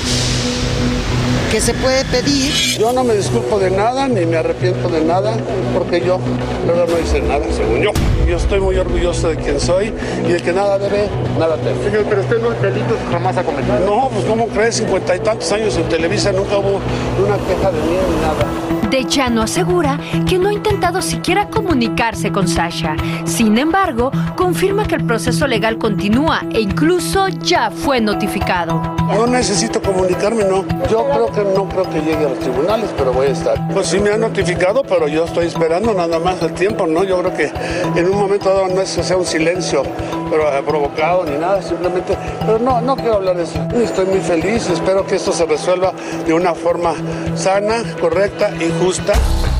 que 1.52 1.60
se 1.60 1.74
puede 1.74 2.06
pedir. 2.06 2.54
Yo 2.78 2.90
no 2.94 3.04
me 3.04 3.14
disculpo 3.14 3.58
de 3.58 3.70
nada 3.70 4.08
ni 4.08 4.24
me 4.24 4.38
arrepiento 4.38 4.88
de 4.88 5.02
nada 5.02 5.34
porque 5.74 6.00
yo, 6.00 6.18
no 6.66 6.98
hice 7.04 7.20
nada, 7.20 7.44
según 7.54 7.82
yo. 7.82 7.90
Yo 8.26 8.38
estoy 8.38 8.60
muy 8.60 8.76
orgulloso 8.78 9.28
de 9.28 9.36
quien 9.36 9.60
soy 9.60 9.92
y 10.26 10.32
de 10.32 10.40
que 10.40 10.52
nada 10.54 10.78
debe, 10.78 11.10
nada 11.38 11.56
teme. 11.56 11.84
Señor, 11.84 12.06
pero 12.08 12.22
usted 12.22 12.40
no 12.40 12.50
delitos 12.50 12.96
jamás 13.10 13.36
ha 13.36 13.42
cometido. 13.42 13.80
No, 13.80 14.08
pues 14.08 14.24
¿cómo 14.24 14.46
crees? 14.48 14.76
Cincuenta 14.76 15.14
y 15.14 15.18
tantos 15.18 15.52
años 15.52 15.76
en 15.76 15.86
Televisa 15.86 16.32
nunca 16.32 16.56
hubo 16.56 16.80
una 17.22 17.36
queja 17.46 17.70
de 17.70 17.80
mí 17.82 17.96
ni 18.08 18.20
nada. 18.22 18.79
De 18.90 19.04
Llano 19.04 19.42
asegura 19.42 20.00
que 20.28 20.36
no 20.36 20.48
ha 20.48 20.52
intentado 20.52 21.00
siquiera 21.00 21.48
comunicarse 21.48 22.32
con 22.32 22.48
Sasha. 22.48 22.96
Sin 23.24 23.56
embargo, 23.56 24.10
confirma 24.36 24.84
que 24.84 24.96
el 24.96 25.04
proceso 25.04 25.46
legal 25.46 25.78
continúa 25.78 26.42
e 26.52 26.60
incluso 26.60 27.28
ya 27.28 27.70
fue 27.70 28.00
notificado. 28.00 28.82
No 29.14 29.28
necesito 29.28 29.80
comunicarme, 29.80 30.42
no. 30.42 30.64
Yo 30.88 31.06
creo 31.08 31.26
que 31.30 31.54
no 31.54 31.68
creo 31.68 31.88
que 31.88 32.00
llegue 32.00 32.26
a 32.26 32.30
los 32.30 32.40
tribunales, 32.40 32.90
pero 32.98 33.12
voy 33.12 33.28
a 33.28 33.30
estar. 33.30 33.68
Pues 33.72 33.86
sí 33.86 34.00
me 34.00 34.10
han 34.10 34.22
notificado, 34.22 34.82
pero 34.82 35.06
yo 35.06 35.24
estoy 35.24 35.46
esperando 35.46 35.94
nada 35.94 36.18
más 36.18 36.42
el 36.42 36.52
tiempo, 36.54 36.86
¿no? 36.88 37.04
Yo 37.04 37.20
creo 37.20 37.36
que 37.36 37.52
en 37.94 38.08
un 38.08 38.18
momento 38.18 38.48
dado 38.48 38.68
no 38.74 38.80
es 38.80 38.96
que 38.96 39.04
sea 39.04 39.16
un 39.16 39.26
silencio 39.26 39.84
pero, 40.30 40.56
eh, 40.56 40.62
provocado 40.62 41.24
ni 41.24 41.36
nada, 41.36 41.60
simplemente. 41.62 42.16
Pero 42.40 42.58
no, 42.58 42.80
no 42.80 42.96
quiero 42.96 43.16
hablar 43.16 43.36
de 43.36 43.44
eso. 43.44 43.58
Estoy 43.74 44.06
muy 44.06 44.20
feliz, 44.20 44.68
espero 44.68 45.06
que 45.06 45.16
esto 45.16 45.32
se 45.32 45.44
resuelva 45.46 45.92
de 46.26 46.32
una 46.32 46.54
forma 46.54 46.94
sana, 47.34 47.82
correcta 48.00 48.50
y 48.58 48.72
justa. 48.82 49.12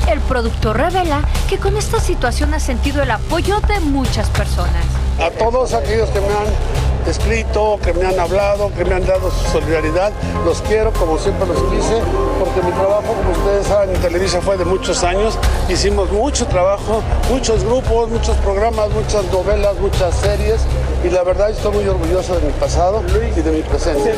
El 0.09 0.19
productor 0.21 0.77
revela 0.77 1.21
que 1.49 1.57
con 1.57 1.77
esta 1.77 1.99
situación 1.99 2.53
ha 2.53 2.59
sentido 2.59 3.03
el 3.03 3.11
apoyo 3.11 3.59
de 3.61 3.79
muchas 3.81 4.29
personas. 4.29 4.85
A 5.19 5.29
todos 5.31 5.73
aquellos 5.73 6.09
que 6.09 6.19
me 6.21 6.27
han 6.27 6.90
escrito, 7.07 7.79
que 7.83 7.93
me 7.93 8.05
han 8.05 8.19
hablado, 8.19 8.71
que 8.77 8.85
me 8.85 8.95
han 8.95 9.05
dado 9.05 9.31
su 9.31 9.49
solidaridad, 9.51 10.11
los 10.45 10.61
quiero 10.61 10.91
como 10.93 11.17
siempre 11.17 11.47
los 11.47 11.57
quise, 11.63 12.01
porque 12.39 12.61
mi 12.61 12.71
trabajo, 12.73 13.13
como 13.13 13.31
ustedes 13.31 13.67
saben, 13.67 13.95
en 13.95 14.01
Televisa 14.01 14.41
fue 14.41 14.57
de 14.57 14.65
muchos 14.65 15.03
años. 15.03 15.37
Hicimos 15.69 16.11
mucho 16.11 16.45
trabajo, 16.47 17.01
muchos 17.29 17.63
grupos, 17.63 18.09
muchos 18.09 18.35
programas, 18.37 18.89
muchas 18.91 19.25
novelas, 19.31 19.79
muchas 19.79 20.15
series. 20.15 20.61
y 21.03 21.09
la 21.09 21.23
verdad 21.23 21.49
estoy 21.49 21.73
muy 21.73 21.87
orgulloso 21.87 22.35
de 22.35 22.45
mi 22.45 22.53
pasado 22.53 23.01
y 23.35 23.41
de 23.41 23.51
mi 23.51 23.61
presente. 23.63 24.13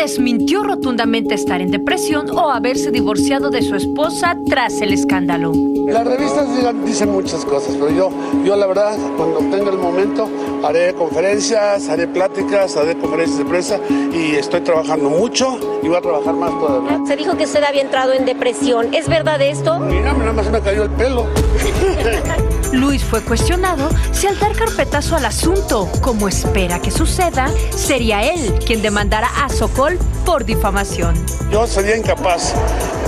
Desmintió 0.00 0.62
rotundamente 0.62 1.34
estar 1.34 1.60
en 1.60 1.72
depresión 1.72 2.30
o 2.30 2.50
haberse 2.50 2.92
divorciado 2.92 3.50
de 3.50 3.62
su 3.62 3.74
esposa 3.74 4.36
tras 4.48 4.80
el 4.80 4.92
escándalo. 4.92 5.52
Las 5.88 6.06
revistas 6.06 6.46
dicen 6.84 7.10
muchas 7.10 7.44
cosas, 7.44 7.74
pero 7.74 7.90
yo, 7.90 8.10
yo 8.44 8.54
la 8.56 8.66
verdad, 8.66 8.96
cuando 9.16 9.38
tenga 9.38 9.70
el 9.70 9.78
momento, 9.78 10.28
haré 10.62 10.94
conferencias, 10.94 11.88
haré 11.88 12.06
pláticas, 12.06 12.27
haré 12.76 12.96
conferencias 12.98 13.38
de 13.38 13.44
prensa 13.44 13.80
y 14.12 14.36
estoy 14.36 14.60
trabajando 14.60 15.08
mucho 15.10 15.58
y 15.82 15.88
voy 15.88 15.96
a 15.96 16.00
trabajar 16.00 16.34
más 16.34 16.50
todavía. 16.50 17.00
Se 17.06 17.16
dijo 17.16 17.36
que 17.36 17.44
usted 17.44 17.62
había 17.62 17.82
entrado 17.82 18.12
en 18.12 18.24
depresión. 18.24 18.94
¿Es 18.94 19.08
verdad 19.08 19.40
esto? 19.40 19.78
Mira, 19.78 20.12
nada 20.12 20.32
más 20.32 20.50
me 20.50 20.60
cayó 20.60 20.84
el 20.84 20.90
pelo. 20.90 21.26
Luis 22.72 23.02
fue 23.02 23.22
cuestionado 23.22 23.88
si 24.12 24.26
al 24.26 24.38
dar 24.38 24.52
carpetazo 24.52 25.16
al 25.16 25.24
asunto, 25.24 25.88
como 26.02 26.28
espera 26.28 26.80
que 26.80 26.90
suceda, 26.90 27.48
sería 27.70 28.22
él 28.22 28.58
quien 28.64 28.82
demandara 28.82 29.28
a 29.42 29.48
Sokol 29.48 29.98
por 30.26 30.44
difamación. 30.44 31.14
Yo 31.50 31.66
sería 31.66 31.96
incapaz. 31.96 32.54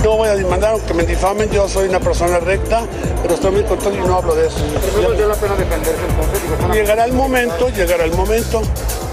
No 0.03 0.17
voy 0.17 0.29
a 0.29 0.35
demandar 0.35 0.71
aunque 0.71 0.95
me 0.95 1.03
difamen, 1.03 1.49
yo 1.51 1.69
soy 1.69 1.87
una 1.87 1.99
persona 1.99 2.39
recta, 2.39 2.81
pero 3.21 3.35
estoy 3.35 3.51
muy 3.51 3.63
contento 3.63 4.03
y 4.03 4.07
no 4.07 4.15
hablo 4.15 4.33
de 4.33 4.47
eso. 4.47 4.57
vale 4.95 5.27
la 5.27 5.35
pena 5.35 5.55
defenderse 5.55 6.01
entonces. 6.09 6.75
Llegará 6.75 7.05
el 7.05 7.13
momento, 7.13 7.69
llegará 7.69 8.05
el 8.05 8.13
momento. 8.13 8.63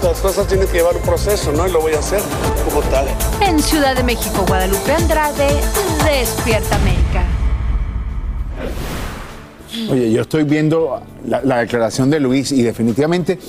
Las 0.03 0.21
cosas 0.21 0.47
tienen 0.47 0.65
que 0.67 0.77
llevar 0.77 0.95
un 0.95 1.01
proceso, 1.01 1.51
¿no? 1.51 1.67
Y 1.67 1.71
lo 1.71 1.81
voy 1.81 1.93
a 1.93 1.99
hacer 1.99 2.21
como 2.67 2.81
tal. 2.89 3.05
En 3.41 3.59
Ciudad 3.61 3.95
de 3.95 4.03
México, 4.03 4.45
Guadalupe 4.47 4.93
Andrade, 4.93 5.47
Despierta 6.05 6.75
América. 6.77 7.25
Oye, 9.91 10.11
yo 10.11 10.21
estoy 10.21 10.43
viendo 10.43 11.01
la, 11.25 11.41
la 11.41 11.57
declaración 11.59 12.09
de 12.09 12.19
Luis 12.19 12.51
y 12.53 12.63
definitivamente 12.63 13.39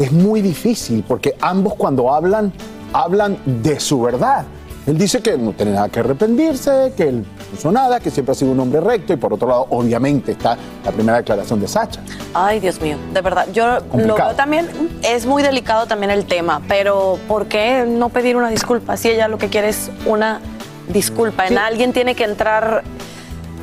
es 0.00 0.10
muy 0.10 0.42
difícil 0.42 1.04
porque 1.06 1.36
ambos 1.40 1.74
cuando 1.76 2.12
hablan, 2.12 2.52
hablan 2.92 3.38
de 3.44 3.78
su 3.78 4.00
verdad. 4.00 4.44
Él 4.90 4.98
dice 4.98 5.22
que 5.22 5.38
no 5.38 5.52
tiene 5.52 5.70
nada 5.70 5.88
que 5.88 6.00
arrepentirse, 6.00 6.92
que 6.96 7.04
él 7.04 7.18
no 7.20 7.56
hizo 7.56 7.70
nada, 7.70 8.00
que 8.00 8.10
siempre 8.10 8.32
ha 8.32 8.34
sido 8.34 8.50
un 8.50 8.58
hombre 8.58 8.80
recto 8.80 9.12
y 9.12 9.16
por 9.16 9.32
otro 9.32 9.46
lado, 9.46 9.68
obviamente, 9.70 10.32
está 10.32 10.56
la 10.84 10.90
primera 10.90 11.18
declaración 11.18 11.60
de 11.60 11.68
Sacha. 11.68 12.00
Ay, 12.34 12.58
Dios 12.58 12.80
mío, 12.80 12.96
de 13.14 13.20
verdad. 13.20 13.46
Yo 13.52 13.78
lo 13.94 14.16
veo 14.16 14.34
también, 14.34 14.66
es 15.04 15.26
muy 15.26 15.44
delicado 15.44 15.86
también 15.86 16.10
el 16.10 16.24
tema, 16.24 16.60
pero 16.66 17.20
¿por 17.28 17.46
qué 17.46 17.84
no 17.86 18.08
pedir 18.08 18.34
una 18.34 18.48
disculpa? 18.50 18.96
Si 18.96 19.08
ella 19.08 19.28
lo 19.28 19.38
que 19.38 19.46
quiere 19.46 19.68
es 19.68 19.92
una 20.06 20.40
disculpa, 20.88 21.46
en 21.46 21.58
alguien 21.58 21.92
tiene 21.92 22.16
que 22.16 22.24
entrar 22.24 22.82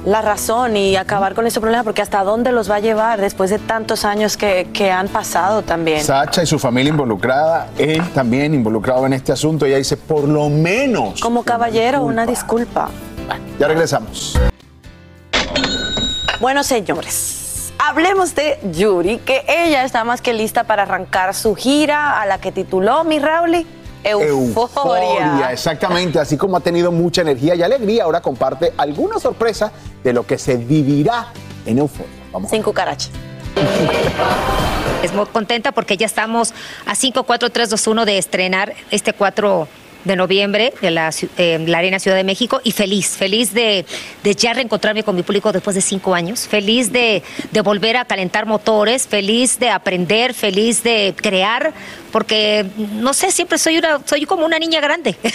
la 0.07 0.21
razón 0.21 0.77
y 0.77 0.95
acabar 0.95 1.35
con 1.35 1.45
ese 1.47 1.59
problema, 1.59 1.83
porque 1.83 2.01
hasta 2.01 2.23
dónde 2.23 2.53
los 2.53 2.71
va 2.71 2.75
a 2.75 2.79
llevar 2.79 3.19
después 3.19 3.49
de 3.49 3.59
tantos 3.59 4.05
años 4.05 4.37
que, 4.37 4.69
que 4.71 4.89
han 4.89 5.09
pasado 5.09 5.63
también. 5.63 6.01
Sacha 6.01 6.43
y 6.43 6.45
su 6.45 6.57
familia 6.57 6.91
involucrada, 6.91 7.67
él 7.77 8.01
también 8.13 8.53
involucrado 8.53 9.05
en 9.05 9.11
este 9.11 9.33
asunto, 9.33 9.65
ella 9.65 9.75
dice, 9.75 9.97
por 9.97 10.23
lo 10.23 10.47
menos. 10.49 11.19
Como 11.19 11.43
caballero, 11.43 12.03
una 12.03 12.25
disculpa. 12.25 12.89
Ya 13.59 13.67
regresamos. 13.67 14.39
Bueno, 16.39 16.63
señores, 16.63 17.73
hablemos 17.77 18.33
de 18.33 18.59
Yuri, 18.71 19.17
que 19.17 19.43
ella 19.45 19.83
está 19.83 20.05
más 20.05 20.21
que 20.21 20.31
lista 20.31 20.63
para 20.63 20.83
arrancar 20.83 21.33
su 21.33 21.53
gira 21.53 22.21
a 22.21 22.25
la 22.25 22.37
que 22.37 22.53
tituló 22.53 23.03
mi 23.03 23.19
Rauli. 23.19 23.67
Euforia. 24.03 25.51
Exactamente, 25.51 26.19
así 26.19 26.37
como 26.37 26.57
ha 26.57 26.59
tenido 26.59 26.91
mucha 26.91 27.21
energía 27.21 27.55
y 27.55 27.63
alegría, 27.63 28.03
ahora 28.03 28.21
comparte 28.21 28.73
alguna 28.77 29.19
sorpresa 29.19 29.71
de 30.03 30.13
lo 30.13 30.25
que 30.25 30.37
se 30.37 30.55
vivirá 30.57 31.27
en 31.65 31.79
Euforia. 31.79 32.11
Vamos. 32.31 32.49
Sin 32.49 32.63
cucaracha. 32.63 33.09
Es 35.03 35.13
muy 35.13 35.25
contenta 35.27 35.71
porque 35.71 35.97
ya 35.97 36.05
estamos 36.05 36.53
a 36.85 36.95
5, 36.95 37.23
4, 37.23 37.49
3, 37.49 37.69
2, 37.69 37.87
1 37.87 38.05
de 38.05 38.17
estrenar 38.17 38.73
este 38.91 39.13
4 39.13 39.67
de 40.03 40.15
noviembre 40.15 40.73
de 40.81 40.91
la, 40.91 41.09
ciu- 41.09 41.29
eh, 41.37 41.63
la 41.67 41.79
Arena 41.79 41.99
Ciudad 41.99 42.15
de 42.17 42.23
México 42.23 42.61
y 42.63 42.71
feliz, 42.71 43.09
feliz 43.17 43.53
de, 43.53 43.85
de 44.23 44.35
ya 44.35 44.53
reencontrarme 44.53 45.03
con 45.03 45.15
mi 45.15 45.23
público 45.23 45.51
después 45.51 45.75
de 45.75 45.81
cinco 45.81 46.13
años, 46.15 46.47
feliz 46.47 46.91
de, 46.91 47.23
de 47.51 47.61
volver 47.61 47.97
a 47.97 48.05
calentar 48.05 48.45
motores, 48.45 49.07
feliz 49.07 49.59
de 49.59 49.69
aprender, 49.69 50.33
feliz 50.33 50.83
de 50.83 51.13
crear, 51.15 51.73
porque 52.11 52.65
no 52.93 53.13
sé, 53.13 53.31
siempre 53.31 53.57
soy 53.57 53.77
una, 53.77 53.99
soy 54.05 54.25
como 54.25 54.45
una 54.45 54.59
niña 54.59 54.79
grande. 54.81 55.15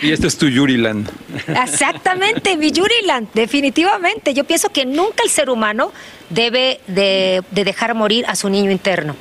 Y 0.00 0.12
este 0.12 0.26
es 0.26 0.36
tu 0.36 0.48
Yuriland. 0.48 1.08
Exactamente, 1.48 2.56
mi 2.56 2.70
Yuriland, 2.70 3.28
definitivamente. 3.34 4.34
Yo 4.34 4.44
pienso 4.44 4.68
que 4.70 4.84
nunca 4.86 5.22
el 5.24 5.30
ser 5.30 5.50
humano 5.50 5.92
debe 6.30 6.80
de, 6.86 7.42
de 7.50 7.64
dejar 7.64 7.94
morir 7.94 8.24
a 8.28 8.36
su 8.36 8.48
niño 8.48 8.70
interno. 8.70 9.16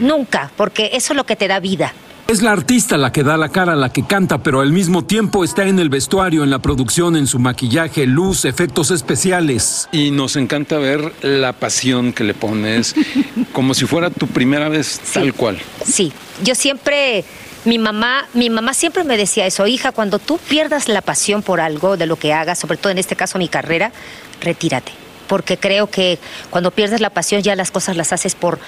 Nunca, 0.00 0.50
porque 0.56 0.90
eso 0.94 1.12
es 1.12 1.16
lo 1.16 1.24
que 1.24 1.36
te 1.36 1.46
da 1.48 1.60
vida. 1.60 1.92
Es 2.28 2.42
la 2.42 2.50
artista 2.50 2.96
la 2.96 3.12
que 3.12 3.22
da 3.22 3.36
la 3.36 3.50
cara, 3.50 3.76
la 3.76 3.92
que 3.92 4.04
canta, 4.04 4.38
pero 4.38 4.60
al 4.60 4.72
mismo 4.72 5.04
tiempo 5.04 5.44
está 5.44 5.62
en 5.62 5.78
el 5.78 5.90
vestuario, 5.90 6.42
en 6.42 6.50
la 6.50 6.58
producción, 6.58 7.14
en 7.14 7.28
su 7.28 7.38
maquillaje, 7.38 8.04
luz, 8.04 8.44
efectos 8.44 8.90
especiales. 8.90 9.88
Y 9.92 10.10
nos 10.10 10.34
encanta 10.34 10.76
ver 10.78 11.12
la 11.22 11.52
pasión 11.52 12.12
que 12.12 12.24
le 12.24 12.34
pones, 12.34 12.96
como 13.52 13.74
si 13.74 13.86
fuera 13.86 14.10
tu 14.10 14.26
primera 14.26 14.68
vez 14.68 15.00
tal 15.14 15.34
cual. 15.34 15.58
Sí, 15.84 16.12
yo 16.42 16.56
siempre, 16.56 17.24
mi 17.64 17.78
mamá, 17.78 18.26
mi 18.34 18.50
mamá 18.50 18.74
siempre 18.74 19.04
me 19.04 19.16
decía 19.16 19.46
eso, 19.46 19.68
hija, 19.68 19.92
cuando 19.92 20.18
tú 20.18 20.40
pierdas 20.48 20.88
la 20.88 21.02
pasión 21.02 21.42
por 21.42 21.60
algo 21.60 21.96
de 21.96 22.06
lo 22.06 22.16
que 22.16 22.32
hagas, 22.32 22.58
sobre 22.58 22.76
todo 22.76 22.90
en 22.90 22.98
este 22.98 23.14
caso 23.14 23.38
mi 23.38 23.46
carrera, 23.46 23.92
retírate. 24.40 24.90
Porque 25.28 25.58
creo 25.58 25.88
que 25.88 26.18
cuando 26.50 26.72
pierdes 26.72 27.00
la 27.00 27.10
pasión 27.10 27.42
ya 27.42 27.54
las 27.54 27.70
cosas 27.70 27.96
las 27.96 28.12
haces 28.12 28.34
por 28.34 28.58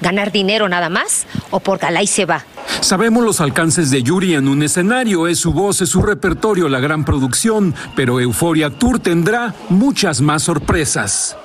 ganar 0.00 0.32
dinero 0.32 0.68
nada 0.68 0.88
más 0.88 1.26
o 1.50 1.60
por 1.60 1.78
galá 1.78 2.02
y 2.02 2.06
se 2.06 2.24
va. 2.24 2.44
Sabemos 2.80 3.24
los 3.24 3.40
alcances 3.40 3.90
de 3.90 4.02
Yuri 4.02 4.34
en 4.34 4.46
un 4.48 4.62
escenario, 4.62 5.26
es 5.26 5.38
su 5.40 5.52
voz, 5.52 5.80
es 5.80 5.88
su 5.88 6.02
repertorio, 6.02 6.68
la 6.68 6.80
gran 6.80 7.04
producción, 7.04 7.74
pero 7.96 8.20
Euforia 8.20 8.70
Tour 8.70 9.00
tendrá 9.00 9.54
muchas 9.68 10.20
más 10.20 10.42
sorpresas. 10.44 11.36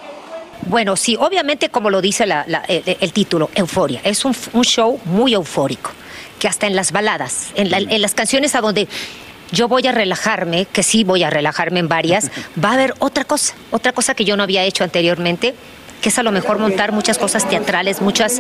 Bueno, 0.68 0.96
sí, 0.96 1.18
obviamente 1.20 1.70
como 1.70 1.90
lo 1.90 2.02
dice 2.02 2.26
la- 2.26 2.46
la- 2.48 2.64
el, 2.68 2.98
el 3.00 3.12
título, 3.14 3.50
Euforia, 3.56 4.00
es 4.04 4.24
un, 4.26 4.36
un 4.54 4.64
show 4.64 5.00
muy 5.06 5.34
eufórico, 5.34 5.92
que 6.40 6.48
hasta 6.48 6.68
en 6.68 6.76
las 6.76 6.92
baladas, 6.92 7.48
en, 7.56 7.70
la- 7.72 7.80
en 7.80 8.02
las 8.02 8.14
canciones 8.14 8.56
a 8.56 8.62
donde 8.62 8.88
yo 9.52 9.68
voy 9.68 9.86
a 9.88 9.92
relajarme, 9.92 10.66
que 10.72 10.82
sí 10.84 11.04
voy 11.04 11.24
a 11.24 11.30
relajarme 11.30 11.80
en 11.80 11.88
varias, 11.90 12.32
va 12.64 12.70
a 12.70 12.74
haber 12.74 12.94
otra 13.00 13.24
cosa, 13.26 13.56
otra 13.72 13.92
cosa 13.92 14.14
que 14.16 14.24
yo 14.26 14.38
no 14.38 14.44
había 14.44 14.64
hecho 14.64 14.84
anteriormente 14.84 15.54
que 16.04 16.10
es 16.10 16.20
a 16.20 16.24
lo 16.24 16.34
mejor 16.34 16.60
montar 16.60 16.92
muchas 16.92 17.18
cosas 17.18 17.48
teatrales, 17.48 18.02
muchos 18.02 18.34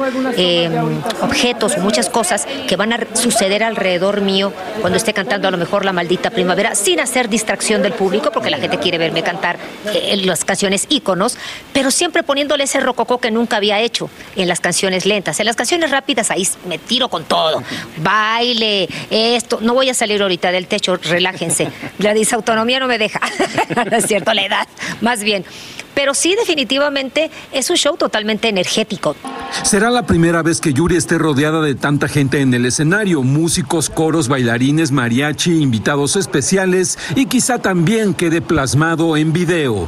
objetos, 1.21 1.77
muchas 1.77 2.09
cosas 2.09 2.45
que 2.67 2.75
van 2.75 2.91
a 2.91 2.99
suceder 3.13 3.63
alrededor 3.63 4.19
mío 4.19 4.51
cuando 4.81 4.97
esté 4.97 5.13
cantando 5.13 5.47
a 5.47 5.51
lo 5.51 5.57
mejor 5.57 5.85
la 5.85 5.93
maldita 5.93 6.29
primavera, 6.29 6.75
sin 6.75 6.99
hacer 6.99 7.29
distracción 7.29 7.81
del 7.81 7.93
público, 7.93 8.31
porque 8.33 8.49
la 8.49 8.57
gente 8.57 8.79
quiere 8.79 8.97
verme 8.97 9.23
cantar 9.23 9.57
eh, 9.93 10.17
las 10.17 10.43
canciones 10.43 10.87
íconos, 10.89 11.37
pero 11.71 11.89
siempre 11.89 12.21
poniéndole 12.21 12.65
ese 12.65 12.81
rococó 12.81 13.19
que 13.19 13.31
nunca 13.31 13.57
había 13.57 13.79
hecho 13.79 14.09
en 14.35 14.49
las 14.49 14.59
canciones 14.59 15.05
lentas. 15.05 15.39
En 15.39 15.45
las 15.45 15.55
canciones 15.55 15.89
rápidas 15.89 16.31
ahí 16.31 16.45
me 16.67 16.77
tiro 16.77 17.07
con 17.07 17.23
todo. 17.23 17.63
Baile, 17.95 18.89
esto. 19.09 19.59
No 19.61 19.73
voy 19.73 19.89
a 19.89 19.93
salir 19.93 20.21
ahorita 20.21 20.51
del 20.51 20.67
techo, 20.67 20.97
relájense. 20.97 21.69
La 21.99 22.13
disautonomía 22.13 22.81
no 22.81 22.87
me 22.87 22.97
deja. 22.97 23.21
no 23.89 23.95
es 23.95 24.05
cierto, 24.05 24.33
la 24.33 24.43
edad, 24.43 24.67
más 24.99 25.23
bien. 25.23 25.45
Pero 25.93 26.13
sí, 26.13 26.35
definitivamente 26.35 27.29
es 27.51 27.69
un 27.69 27.77
show 27.77 27.97
totalmente 27.97 28.49
energético. 28.49 29.15
Será 29.63 29.89
la 29.89 30.03
primera 30.03 30.41
vez 30.41 30.59
que 30.59 30.73
Yuri 30.73 30.95
esté 30.95 31.17
rodeada 31.17 31.61
de 31.61 31.75
tanta 31.75 32.07
gente 32.07 32.41
en 32.41 32.53
el 32.53 32.65
escenario, 32.65 33.21
músicos, 33.21 33.89
coros, 33.89 34.27
bailarines, 34.27 34.91
mariachi, 34.91 35.61
invitados 35.61 36.15
especiales 36.15 36.97
y 37.15 37.27
quizá 37.27 37.59
también 37.59 38.13
quede 38.13 38.41
plasmado 38.41 39.15
en 39.15 39.31
video. 39.31 39.87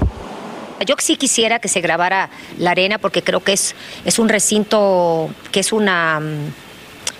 Yo 0.85 0.95
sí 0.99 1.15
quisiera 1.15 1.59
que 1.59 1.67
se 1.67 1.81
grabara 1.81 2.29
la 2.57 2.71
arena 2.71 2.97
porque 2.97 3.23
creo 3.23 3.39
que 3.39 3.53
es, 3.53 3.75
es 4.03 4.19
un 4.19 4.29
recinto 4.29 5.29
que 5.51 5.61
es 5.61 5.71
una... 5.71 6.21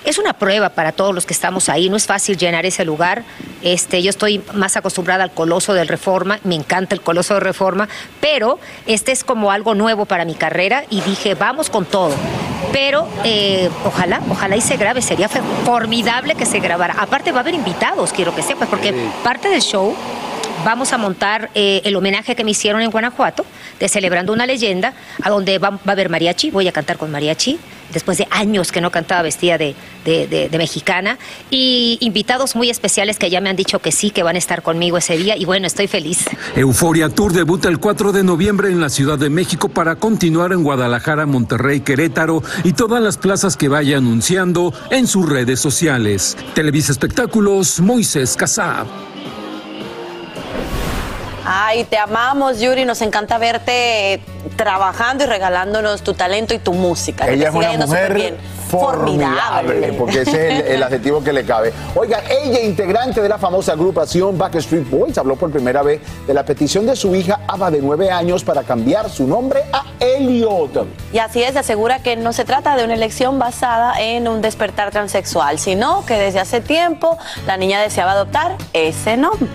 Es 0.03 0.19
una 0.19 0.33
prueba 0.33 0.69
para 0.69 0.91
todos 0.91 1.15
los 1.15 1.25
que 1.25 1.33
estamos 1.33 1.67
ahí, 1.67 1.89
no 1.89 1.97
es 1.97 2.05
fácil 2.05 2.38
llenar 2.38 2.65
ese 2.65 2.86
lugar. 2.86 3.23
Este, 3.63 4.03
yo 4.03 4.11
estoy 4.11 4.41
más 4.53 4.77
acostumbrada 4.77 5.23
al 5.23 5.31
Coloso 5.31 5.73
del 5.73 5.88
Reforma, 5.88 6.39
me 6.43 6.55
encanta 6.55 6.93
el 6.93 7.01
Coloso 7.01 7.33
de 7.33 7.39
Reforma, 7.39 7.89
pero 8.21 8.59
este 8.86 9.11
es 9.11 9.23
como 9.23 9.51
algo 9.51 9.73
nuevo 9.73 10.05
para 10.05 10.23
mi 10.23 10.36
carrera 10.36 10.83
y 10.91 11.01
dije, 11.01 11.33
vamos 11.33 11.69
con 11.71 11.86
todo. 11.86 12.13
Pero 12.71 13.07
eh, 13.23 13.69
ojalá, 13.83 14.21
ojalá 14.29 14.55
y 14.55 14.61
se 14.61 14.77
grabe, 14.77 15.01
sería 15.01 15.27
formidable 15.27 16.36
que 16.36 16.45
se 16.45 16.59
grabara. 16.59 16.95
Aparte 16.99 17.31
va 17.31 17.39
a 17.39 17.41
haber 17.41 17.55
invitados, 17.55 18.11
quiero 18.13 18.36
que 18.36 18.43
sepas, 18.43 18.69
porque 18.69 18.93
parte 19.23 19.49
del 19.49 19.61
show 19.61 19.95
vamos 20.64 20.93
a 20.93 20.97
montar 20.97 21.49
eh, 21.56 21.82
el 21.84 21.95
homenaje 21.95 22.36
que 22.36 22.43
me 22.43 22.51
hicieron 22.51 22.82
en 22.82 22.89
Guanajuato, 22.91 23.45
de 23.80 23.89
Celebrando 23.89 24.34
una 24.34 24.45
Leyenda, 24.45 24.93
a 25.22 25.30
donde 25.30 25.60
va, 25.60 25.72
va 25.72 25.80
a 25.88 25.91
haber 25.91 26.10
mariachi, 26.10 26.51
voy 26.51 26.68
a 26.68 26.72
cantar 26.72 26.97
con 26.97 27.12
mariachi, 27.12 27.60
después 27.93 28.18
de 28.18 28.28
años 28.32 28.72
que 28.72 28.82
no 28.82 28.89
cantaba 28.89 29.22
vestida 29.22 29.58
de, 29.58 29.76
de- 30.06 30.28
de- 30.28 30.49
de 30.49 30.58
mexicana, 30.58 31.18
y 31.51 31.97
invitados 32.01 32.56
muy 32.56 32.70
especiales 32.70 33.18
que 33.20 33.30
ya 33.30 33.41
me 33.41 33.49
han 33.49 33.56
dicho 33.56 33.80
que 33.80 33.91
sí, 33.91 34.10
que 34.12 34.24
van 34.24 34.36
a 34.36 34.39
estar 34.39 34.62
conmigo 34.64 34.97
ese 34.97 35.18
día, 35.18 35.38
y 35.38 35.45
bueno, 35.45 35.68
estoy 35.68 35.88
feliz. 35.88 36.26
Euforia 36.56 37.10
Tour 37.10 37.34
debuta 37.34 37.68
el 37.70 37.80
4 37.80 38.12
de 38.12 38.24
noviembre 38.24 38.70
en 38.70 38.80
la 38.82 38.89
Ciudad 38.89 39.20
de 39.20 39.30
México 39.30 39.70
para 39.70 39.95
continuar 39.97 40.51
en 40.51 40.64
Guadalajara, 40.64 41.26
Monterrey, 41.26 41.82
Querétaro 41.82 42.41
y 42.64 42.74
todas 42.74 43.01
las 43.03 43.18
plazas 43.18 43.56
que 43.58 43.68
vaya 43.68 43.97
anunciando 43.97 44.74
en 44.89 45.06
sus 45.08 45.30
redes 45.30 45.60
sociales. 45.60 46.36
Televisa 46.53 46.91
Espectáculos, 46.91 47.80
Moisés 47.82 48.36
Casab. 48.36 48.88
Ay, 51.46 51.84
te 51.84 51.98
amamos, 51.98 52.60
Yuri. 52.60 52.86
Nos 52.86 53.02
encanta 53.02 53.38
verte 53.38 54.20
trabajando 54.56 55.26
y 55.26 55.28
regalándonos 55.28 56.02
tu 56.02 56.14
talento 56.14 56.54
y 56.54 56.60
tu 56.60 56.74
música. 56.74 57.28
Ella 57.28 57.50
es 57.50 57.56
una 57.56 57.86
mujer 57.86 58.38
formidable, 58.68 59.93
porque 59.93 60.22
ese 60.22 60.32
es 60.32 60.66
el, 60.66 60.72
el 60.72 60.84
adjetivo 60.84 61.24
que 61.24 61.32
le 61.32 61.46
cabe. 61.46 61.72
Oiga, 61.93 62.24
ella, 62.30 62.62
integrante 62.62 63.22
de 63.22 63.30
la 63.30 63.38
famosa 63.38 63.74
agrupación 63.74 64.38
Backstreet 64.38 64.89
Boys, 64.89 65.18
habló 65.18 65.36
por 65.36 65.52
primera 65.52 65.84
vez 65.84 66.02
de 66.26 66.34
la 66.34 66.43
petición 66.43 66.86
de 66.86 66.96
su 66.96 67.14
hija 67.16 67.41
Ava 67.48 67.70
de 67.70 67.80
nueve 67.80 68.10
años 68.10 68.43
para 68.43 68.64
cambiar 68.64 69.10
su 69.10 69.28
nombre 69.28 69.64
a 69.72 69.84
Elliot. 70.00 70.88
Y 71.14 71.20
así 71.20 71.43
es, 71.43 71.56
asegura 71.56 72.00
que 72.00 72.16
no 72.16 72.34
se 72.34 72.43
trata 72.43 72.76
de 72.76 72.84
una 72.84 72.96
elección 72.96 73.38
basada 73.38 74.02
en 74.02 74.28
un 74.28 74.41
despertar 74.41 74.89
transexual, 74.89 75.60
sino 75.60 76.04
que 76.06 76.16
desde 76.16 76.39
hace 76.39 76.60
tiempo 76.60 77.20
la 77.46 77.58
niña 77.58 77.80
deseaba 77.82 78.14
adoptar 78.14 78.56
ese 78.74 79.16
nombre. 79.16 79.48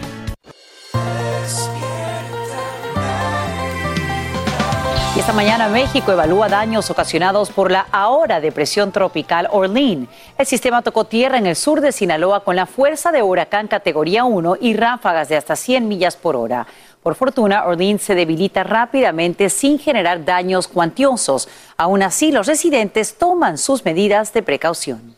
Y 5.20 5.22
esta 5.22 5.34
mañana 5.34 5.68
México 5.68 6.12
evalúa 6.12 6.48
daños 6.48 6.88
ocasionados 6.88 7.50
por 7.50 7.70
la 7.70 7.86
ahora 7.92 8.40
depresión 8.40 8.90
tropical 8.90 9.48
Orlene. 9.50 10.06
El 10.38 10.46
sistema 10.46 10.80
tocó 10.80 11.04
tierra 11.04 11.36
en 11.36 11.44
el 11.44 11.56
sur 11.56 11.82
de 11.82 11.92
Sinaloa 11.92 12.42
con 12.42 12.56
la 12.56 12.64
fuerza 12.64 13.12
de 13.12 13.22
huracán 13.22 13.68
categoría 13.68 14.24
1 14.24 14.56
y 14.62 14.72
ráfagas 14.72 15.28
de 15.28 15.36
hasta 15.36 15.56
100 15.56 15.86
millas 15.86 16.16
por 16.16 16.36
hora. 16.36 16.66
Por 17.02 17.16
fortuna, 17.16 17.66
Orlene 17.66 17.98
se 17.98 18.14
debilita 18.14 18.64
rápidamente 18.64 19.50
sin 19.50 19.78
generar 19.78 20.24
daños 20.24 20.68
cuantiosos. 20.68 21.50
Aún 21.76 22.02
así, 22.02 22.32
los 22.32 22.46
residentes 22.46 23.18
toman 23.18 23.58
sus 23.58 23.84
medidas 23.84 24.32
de 24.32 24.42
precaución. 24.42 25.16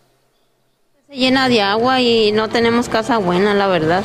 Se 1.10 1.14
llena 1.14 1.48
de 1.48 1.62
agua 1.62 2.00
y 2.00 2.32
no 2.32 2.48
tenemos 2.48 2.88
casa 2.88 3.18
buena, 3.18 3.54
la 3.54 3.68
verdad. 3.68 4.02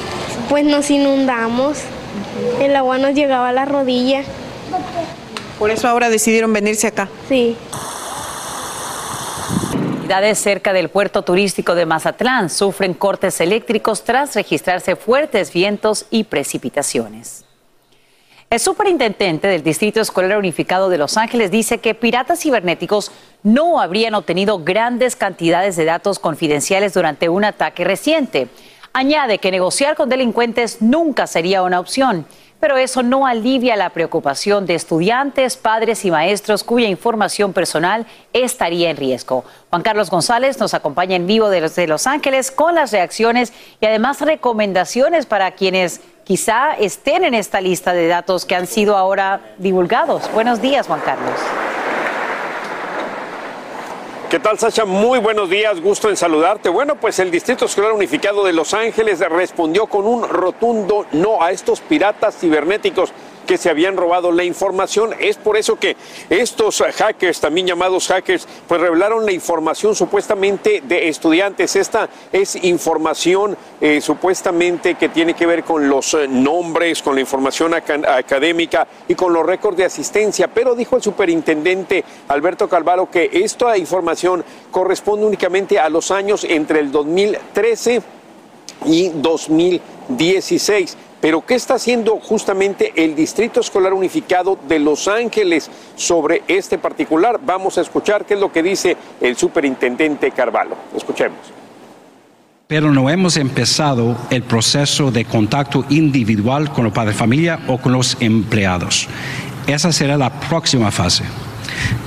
Pues 0.48 0.64
nos 0.64 0.92
inundamos. 0.92 1.80
El 2.62 2.76
agua 2.76 3.00
nos 3.00 3.16
llegaba 3.16 3.50
a 3.50 3.54
la 3.54 3.66
rodilla. 3.66 4.22
Por 5.60 5.72
eso 5.72 5.88
ahora 5.88 6.10
decidieron 6.10 6.54
venirse 6.54 6.88
acá. 6.88 7.10
Sí. 7.28 7.56
Ciudades 10.02 10.38
cerca 10.38 10.72
del 10.72 10.90
puerto 10.90 11.24
turístico 11.24 11.76
de 11.76 11.86
Mazatlán 11.86 12.50
sufren 12.50 12.94
cortes 12.94 13.42
eléctricos 13.42 14.04
tras 14.04 14.36
registrarse 14.36 14.96
fuertes 14.96 15.52
vientos 15.52 16.06
y 16.10 16.24
precipitaciones. 16.24 17.44
El 18.50 18.62
superintendente 18.62 19.50
del 19.50 19.64
Distrito 19.64 20.00
Escolar 20.00 20.38
Unificado 20.38 20.88
de 20.88 20.98
Los 20.98 21.18
Ángeles 21.18 21.52
dice 21.52 21.80
que 21.80 21.94
piratas 21.94 22.40
cibernéticos 22.40 23.12
no 23.44 23.82
habrían 23.82 24.16
obtenido 24.16 24.64
grandes 24.64 25.18
cantidades 25.18 25.76
de 25.76 25.84
datos 25.84 26.20
confidenciales 26.20 26.94
durante 26.94 27.28
un 27.28 27.44
ataque 27.44 27.84
reciente. 27.84 28.48
Añade 28.94 29.40
que 29.40 29.52
negociar 29.52 29.98
con 29.98 30.08
delincuentes 30.08 30.82
nunca 30.82 31.28
sería 31.28 31.62
una 31.64 31.82
opción, 31.82 32.26
pero 32.60 32.78
eso 32.78 33.04
no 33.04 33.28
alivia 33.28 33.76
la 33.76 33.90
preocupación 33.92 34.66
de 34.66 34.76
estudiantes, 34.76 35.58
padres 35.58 36.06
y 36.06 36.12
maestros 36.12 36.64
cuya 36.64 36.88
información 36.88 37.54
personal 37.54 38.06
estaría 38.34 38.90
en 38.90 38.98
riesgo. 38.98 39.46
Juan 39.70 39.82
Carlos 39.82 40.10
González 40.10 40.60
nos 40.60 40.74
acompaña 40.74 41.16
en 41.16 41.28
vivo 41.28 41.50
desde 41.50 41.88
Los 41.88 42.08
Ángeles 42.08 42.52
con 42.52 42.76
las 42.76 42.92
reacciones 42.92 43.54
y 43.80 43.86
además 43.86 44.22
recomendaciones 44.22 45.26
para 45.26 45.52
quienes 45.52 46.02
quizá 46.24 46.74
estén 46.74 47.24
en 47.24 47.34
esta 47.34 47.62
lista 47.62 47.94
de 47.94 48.08
datos 48.08 48.46
que 48.46 48.56
han 48.56 48.68
sido 48.68 48.98
ahora 48.98 49.42
divulgados. 49.58 50.30
Buenos 50.34 50.62
días, 50.62 50.88
Juan 50.88 51.02
Carlos. 51.02 51.40
¿Qué 54.30 54.40
tal, 54.40 54.60
Sasha? 54.60 54.84
Muy 54.84 55.20
buenos 55.20 55.50
días, 55.50 55.80
gusto 55.80 56.10
en 56.10 56.18
saludarte. 56.18 56.68
Bueno, 56.68 56.96
pues 56.96 57.18
el 57.20 57.32
Distrito 57.32 57.64
Escolar 57.64 57.94
Unificado 57.94 58.44
de 58.44 58.52
Los 58.52 58.74
Ángeles 58.74 59.20
respondió 59.20 59.88
con 59.88 60.06
un 60.06 60.28
rotundo 60.28 61.06
no 61.14 61.42
a 61.42 61.52
estos 61.52 61.80
piratas 61.80 62.38
cibernéticos 62.38 63.14
que 63.48 63.58
se 63.58 63.72
habían 63.72 63.98
robado 63.98 64.32
la 64.32 64.44
información. 64.44 65.16
Es 65.20 65.38
por 65.38 65.58
eso 65.58 65.78
que 65.78 65.96
estos 66.30 66.84
hackers, 66.96 67.40
también 67.42 67.66
llamados 67.66 68.08
hackers, 68.08 68.48
pues 68.68 68.80
revelaron 68.80 69.26
la 69.26 69.32
información 69.32 69.96
supuestamente 69.96 70.82
de 70.86 71.08
estudiantes. 71.10 71.76
Esta 71.76 72.08
es 72.32 72.56
información 72.64 73.58
eh, 73.82 74.02
supuestamente 74.02 74.94
que 74.96 75.10
tiene 75.10 75.34
que 75.34 75.48
ver 75.48 75.64
con 75.64 75.90
los 75.90 76.14
eh, 76.14 76.28
nombres, 76.28 77.02
con 77.02 77.16
la 77.16 77.22
información 77.22 77.74
aca- 77.74 78.16
académica 78.18 78.88
y 79.08 79.16
con 79.16 79.34
los 79.34 79.46
récords 79.46 79.78
de 79.78 79.86
asistencia. 79.86 80.48
Pero 80.50 80.76
dijo 80.76 80.96
el 80.98 81.02
superintendente 81.02 82.04
Alberto 82.28 82.68
Calvaro 82.70 83.10
que 83.10 83.30
esta 83.32 83.78
información 83.78 84.44
corresponde 84.70 85.26
únicamente 85.26 85.80
a 85.80 85.90
los 85.90 86.12
años 86.12 86.44
entre 86.44 86.82
el 86.82 86.92
2013 86.92 88.02
y 88.86 89.10
2016. 89.10 90.98
Pero 91.20 91.46
¿qué 91.46 91.56
está 91.56 91.76
haciendo 91.76 92.18
justamente 92.18 92.94
el 92.96 93.16
Distrito 93.16 93.60
Escolar 93.60 93.94
Unificado 93.94 94.58
de 94.68 94.80
Los 94.80 95.08
Ángeles 95.08 95.70
sobre 95.96 96.44
este 96.48 96.78
particular? 96.78 97.40
Vamos 97.44 97.78
a 97.78 97.82
escuchar 97.82 98.26
qué 98.26 98.36
es 98.36 98.40
lo 98.40 98.52
que 98.52 98.62
dice 98.62 98.96
el 99.20 99.36
superintendente 99.36 100.32
Carvalho. 100.32 100.76
Escuchemos. 100.96 101.40
pero 102.68 102.92
no 102.92 103.10
hemos 103.10 103.38
empezado 103.38 104.18
el 104.30 104.44
proceso 104.44 105.10
de 105.10 105.24
contacto 105.24 105.86
individual 105.90 106.70
con 106.70 106.84
los 106.84 106.94
padres 106.94 107.16
de 107.16 107.20
familia 107.20 107.60
o 107.68 107.78
con 107.78 107.94
los 107.94 108.18
empleados. 108.20 109.08
Esa 109.68 109.94
será 109.94 110.18
la 110.18 110.30
próxima 110.30 110.92
fase. 110.92 111.24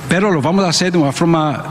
Pero 0.07 0.29
lo 0.29 0.39
vamos 0.39 0.63
a 0.65 0.69
hacer 0.69 0.91
de 0.91 0.99
una 0.99 1.11
forma 1.11 1.63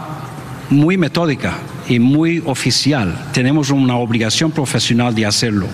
muy 0.71 0.97
metódica 0.97 1.59
y 1.89 2.01
muy 2.01 2.43
oficial. 2.47 3.29
Tenemos 3.33 3.71
una 3.71 3.97
obligación 3.97 4.51
profesional 4.51 5.15
de 5.15 5.27
hacerlo. 5.27 5.67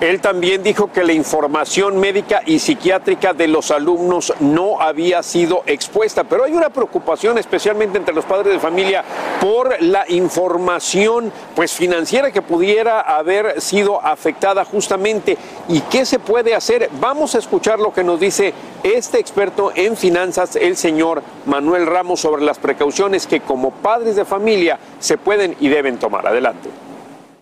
Él 0.00 0.20
también 0.20 0.62
dijo 0.62 0.92
que 0.92 1.02
la 1.02 1.12
información 1.12 1.98
médica 1.98 2.42
y 2.46 2.60
psiquiátrica 2.60 3.32
de 3.32 3.48
los 3.48 3.72
alumnos 3.72 4.32
no 4.38 4.80
había 4.80 5.24
sido 5.24 5.64
expuesta, 5.66 6.22
pero 6.22 6.44
hay 6.44 6.52
una 6.52 6.70
preocupación 6.70 7.36
especialmente 7.36 7.98
entre 7.98 8.14
los 8.14 8.24
padres 8.24 8.52
de 8.52 8.60
familia 8.60 9.02
por 9.40 9.82
la 9.82 10.04
información 10.08 11.32
pues 11.56 11.72
financiera 11.72 12.30
que 12.30 12.42
pudiera 12.42 13.00
haber 13.00 13.60
sido 13.60 14.00
afectada 14.00 14.64
justamente 14.64 15.36
y 15.66 15.80
qué 15.80 16.04
se 16.04 16.20
puede 16.20 16.54
hacer. 16.54 16.88
Vamos 17.00 17.34
a 17.34 17.38
escuchar 17.38 17.80
lo 17.80 17.92
que 17.92 18.04
nos 18.04 18.20
dice 18.20 18.54
este 18.84 19.18
experto 19.18 19.72
en 19.74 19.96
finanzas, 19.96 20.54
el 20.54 20.76
señor 20.76 21.24
Manuel 21.46 21.86
Ramos, 21.86 22.20
sobre 22.20 22.42
las 22.42 22.60
precauciones 22.60 23.26
que 23.26 23.40
como 23.40 23.72
padres 23.72 24.14
de 24.14 24.24
familia 24.24 24.78
se 25.00 25.18
pueden 25.18 25.56
y 25.58 25.68
deben 25.68 25.98
tomar. 25.98 26.24
Adelante. 26.24 26.87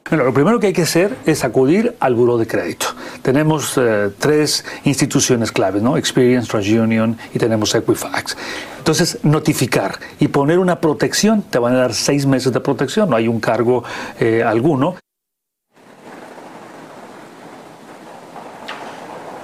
Bueno, 0.08 0.24
lo 0.24 0.32
primero 0.32 0.60
que 0.60 0.68
hay 0.68 0.72
que 0.72 0.82
hacer 0.82 1.16
es 1.26 1.42
acudir 1.42 1.96
al 1.98 2.14
buró 2.14 2.38
de 2.38 2.46
crédito. 2.46 2.86
Tenemos 3.22 3.76
eh, 3.76 4.10
tres 4.20 4.64
instituciones 4.84 5.50
claves, 5.50 5.82
¿no? 5.82 5.96
Experience, 5.96 6.48
TransUnion 6.48 7.18
y 7.34 7.38
tenemos 7.40 7.74
Equifax. 7.74 8.36
Entonces, 8.78 9.18
notificar 9.24 9.98
y 10.20 10.28
poner 10.28 10.60
una 10.60 10.80
protección, 10.80 11.42
te 11.42 11.58
van 11.58 11.74
a 11.74 11.78
dar 11.78 11.92
seis 11.92 12.24
meses 12.24 12.52
de 12.52 12.60
protección, 12.60 13.10
no 13.10 13.16
hay 13.16 13.26
un 13.26 13.40
cargo 13.40 13.82
eh, 14.20 14.44
alguno. 14.44 14.94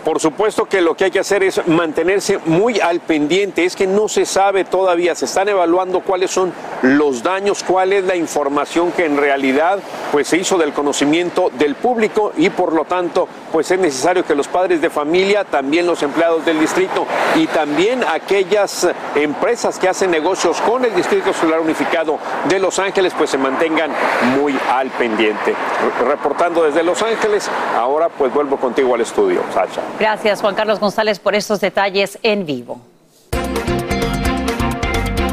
Por 0.05 0.18
supuesto 0.20 0.64
que 0.64 0.80
lo 0.80 0.96
que 0.96 1.05
hay 1.05 1.11
que 1.11 1.20
hacer 1.20 1.42
es 1.44 1.66
mantenerse 1.68 2.38
muy 2.46 2.80
al 2.80 3.00
pendiente. 3.00 3.64
Es 3.64 3.76
que 3.76 3.86
no 3.86 4.09
se 4.09 4.26
sabe 4.26 4.64
todavía, 4.64 5.14
se 5.14 5.26
están 5.26 5.48
evaluando 5.48 6.00
cuáles 6.00 6.30
son 6.30 6.53
los 6.82 7.22
daños, 7.22 7.62
cuál 7.62 7.92
es 7.92 8.05
la 8.05 8.16
información 8.16 8.90
que 8.92 9.05
en 9.07 9.16
realidad 9.16 9.78
pues 10.11 10.26
se 10.28 10.36
hizo 10.38 10.59
del 10.59 10.72
conocimiento 10.72 11.50
del 11.59 11.76
público 11.76 12.32
y 12.36 12.50
por 12.50 12.72
lo 12.72 12.84
tanto 12.84 13.28
pues 13.53 13.70
es 13.70 13.78
necesario 13.78 14.24
que 14.24 14.34
los 14.34 14.48
padres 14.48 14.80
de 14.80 14.90
familia, 14.90 15.44
también 15.44 15.86
los 15.86 16.03
empleados 16.03 16.44
del 16.44 16.59
distrito 16.59 17.07
y 17.36 17.46
también 17.46 18.03
aquellas 18.05 18.88
empresas 19.14 19.78
que 19.78 19.88
hacen 19.88 20.11
negocios 20.11 20.61
con 20.62 20.84
el 20.84 20.94
Distrito 20.94 21.30
Escolar 21.30 21.61
Unificado 21.61 22.18
de 22.48 22.59
Los 22.59 22.78
Ángeles 22.78 23.12
pues 23.16 23.30
se 23.30 23.38
mantengan 23.38 23.90
muy 24.36 24.59
al 24.70 24.88
pendiente. 24.90 25.55
Re- 26.00 26.09
Reportando 26.09 26.64
desde 26.64 26.82
Los 26.82 27.03
Ángeles, 27.03 27.48
ahora 27.78 28.09
pues 28.09 28.32
vuelvo 28.34 28.57
contigo 28.57 28.94
al 28.94 29.00
estudio, 29.03 29.42
Sacha. 29.55 29.80
Gracias, 29.99 30.40
Juan 30.40 30.55
Carlos 30.55 30.80
González, 30.80 31.18
por 31.18 31.34
estos 31.34 31.61
detalles 31.61 32.18
en 32.22 32.45
vivo. 32.47 32.80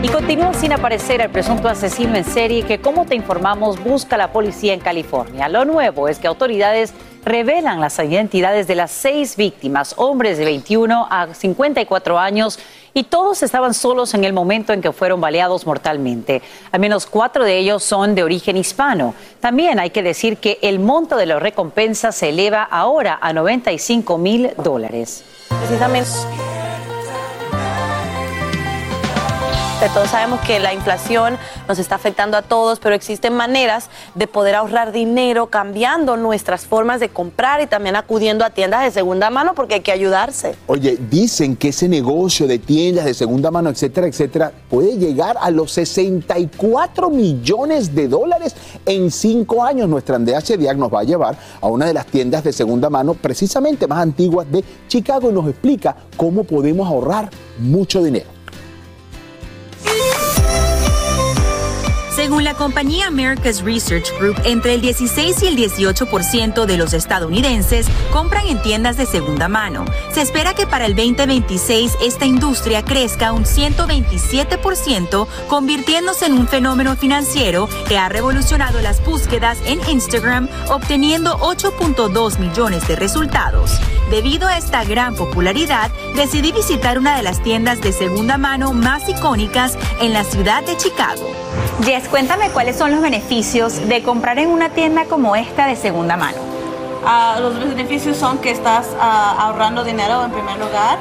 Y 0.01 0.07
continúa 0.07 0.53
sin 0.53 0.71
aparecer 0.71 1.19
el 1.19 1.29
presunto 1.29 1.67
asesino 1.67 2.15
en 2.15 2.23
serie 2.23 2.63
que, 2.63 2.79
como 2.79 3.05
te 3.05 3.15
informamos, 3.15 3.83
busca 3.83 4.15
la 4.15 4.31
policía 4.31 4.73
en 4.73 4.79
California. 4.79 5.49
Lo 5.49 5.65
nuevo 5.65 6.07
es 6.07 6.19
que 6.19 6.27
autoridades 6.27 6.93
revelan 7.25 7.81
las 7.81 7.99
identidades 7.99 8.65
de 8.67 8.75
las 8.75 8.91
seis 8.91 9.35
víctimas, 9.35 9.93
hombres 9.97 10.37
de 10.37 10.45
21 10.45 11.07
a 11.09 11.33
54 11.33 12.17
años, 12.17 12.59
y 12.99 13.03
todos 13.03 13.43
estaban 13.43 13.73
solos 13.73 14.13
en 14.13 14.25
el 14.25 14.33
momento 14.33 14.73
en 14.73 14.81
que 14.81 14.91
fueron 14.91 15.21
baleados 15.21 15.65
mortalmente. 15.65 16.41
Al 16.69 16.81
menos 16.81 17.05
cuatro 17.05 17.45
de 17.45 17.57
ellos 17.57 17.81
son 17.81 18.13
de 18.13 18.23
origen 18.23 18.57
hispano. 18.57 19.15
También 19.39 19.79
hay 19.79 19.91
que 19.91 20.03
decir 20.03 20.35
que 20.35 20.59
el 20.61 20.79
monto 20.79 21.15
de 21.15 21.25
la 21.25 21.39
recompensa 21.39 22.11
se 22.11 22.27
eleva 22.27 22.61
ahora 22.63 23.17
a 23.21 23.31
95 23.31 24.17
mil 24.17 24.51
dólares. 24.57 25.23
Precisamente. 25.47 26.68
Todos 29.87 30.09
sabemos 30.09 30.41
que 30.41 30.59
la 30.59 30.73
inflación 30.73 31.37
nos 31.67 31.79
está 31.79 31.95
afectando 31.95 32.35
a 32.35 32.41
todos, 32.41 32.79
pero 32.79 32.93
existen 32.95 33.33
maneras 33.33 33.89
de 34.13 34.27
poder 34.27 34.55
ahorrar 34.55 34.91
dinero 34.91 35.47
cambiando 35.47 36.17
nuestras 36.17 36.65
formas 36.65 36.99
de 36.99 37.07
comprar 37.07 37.61
y 37.61 37.67
también 37.67 37.95
acudiendo 37.95 38.43
a 38.43 38.49
tiendas 38.49 38.83
de 38.83 38.91
segunda 38.91 39.29
mano 39.29 39.55
porque 39.55 39.75
hay 39.75 39.81
que 39.81 39.93
ayudarse. 39.93 40.55
Oye, 40.67 40.99
dicen 41.09 41.55
que 41.55 41.69
ese 41.69 41.87
negocio 41.87 42.45
de 42.45 42.59
tiendas 42.59 43.05
de 43.05 43.13
segunda 43.13 43.51
mano, 43.51 43.69
etcétera, 43.69 44.07
etcétera, 44.07 44.51
puede 44.69 44.97
llegar 44.97 45.37
a 45.39 45.49
los 45.49 45.71
64 45.71 47.09
millones 47.09 47.95
de 47.95 48.09
dólares 48.09 48.55
en 48.85 49.09
cinco 49.09 49.63
años. 49.63 49.87
Nuestra 49.87 50.17
Andrea 50.17 50.41
Chediak 50.41 50.77
nos 50.77 50.93
va 50.93 50.99
a 50.99 51.03
llevar 51.05 51.37
a 51.61 51.67
una 51.67 51.85
de 51.85 51.93
las 51.93 52.05
tiendas 52.05 52.43
de 52.43 52.51
segunda 52.51 52.89
mano 52.89 53.13
precisamente 53.13 53.87
más 53.87 53.99
antiguas 53.99 54.51
de 54.51 54.63
Chicago 54.89 55.29
y 55.29 55.33
nos 55.33 55.47
explica 55.47 55.95
cómo 56.17 56.43
podemos 56.43 56.85
ahorrar 56.87 57.29
mucho 57.59 58.03
dinero. 58.03 58.38
Según 62.19 62.43
la 62.43 62.53
compañía 62.53 63.07
America's 63.07 63.61
Research 63.61 64.11
Group, 64.19 64.35
entre 64.43 64.73
el 64.73 64.81
16 64.81 65.41
y 65.41 65.47
el 65.47 65.55
18% 65.55 66.65
de 66.65 66.75
los 66.75 66.93
estadounidenses 66.93 67.87
compran 68.11 68.45
en 68.47 68.61
tiendas 68.61 68.97
de 68.97 69.05
segunda 69.05 69.47
mano. 69.47 69.85
Se 70.11 70.19
espera 70.19 70.53
que 70.53 70.67
para 70.67 70.85
el 70.85 70.97
2026 70.97 71.95
esta 72.01 72.25
industria 72.25 72.83
crezca 72.83 73.31
un 73.31 73.45
127%, 73.45 75.27
convirtiéndose 75.47 76.25
en 76.25 76.33
un 76.33 76.49
fenómeno 76.49 76.97
financiero 76.97 77.69
que 77.87 77.97
ha 77.97 78.09
revolucionado 78.09 78.81
las 78.81 79.01
búsquedas 79.05 79.57
en 79.63 79.79
Instagram, 79.89 80.49
obteniendo 80.67 81.37
8.2 81.37 82.37
millones 82.37 82.85
de 82.85 82.97
resultados. 82.97 83.79
Debido 84.11 84.45
a 84.45 84.57
esta 84.57 84.83
gran 84.83 85.15
popularidad, 85.15 85.89
decidí 86.17 86.51
visitar 86.51 86.99
una 86.99 87.15
de 87.15 87.23
las 87.23 87.41
tiendas 87.41 87.79
de 87.79 87.93
segunda 87.93 88.37
mano 88.37 88.73
más 88.73 89.07
icónicas 89.07 89.77
en 90.01 90.11
la 90.11 90.25
ciudad 90.25 90.65
de 90.65 90.75
Chicago. 90.75 91.33
Jess, 91.83 92.09
cuéntame 92.09 92.49
cuáles 92.49 92.75
son 92.75 92.91
los 92.91 93.01
beneficios 93.01 93.87
de 93.87 94.03
comprar 94.03 94.37
en 94.37 94.49
una 94.49 94.69
tienda 94.69 95.05
como 95.05 95.35
esta 95.37 95.65
de 95.65 95.77
segunda 95.77 96.17
mano. 96.17 96.37
Ah, 97.05 97.37
los 97.39 97.57
beneficios 97.57 98.17
son 98.17 98.39
que 98.39 98.51
estás 98.51 98.87
ah, 98.99 99.37
ahorrando 99.39 99.85
dinero 99.85 100.25
en 100.25 100.31
primer 100.31 100.57
lugar. 100.57 100.97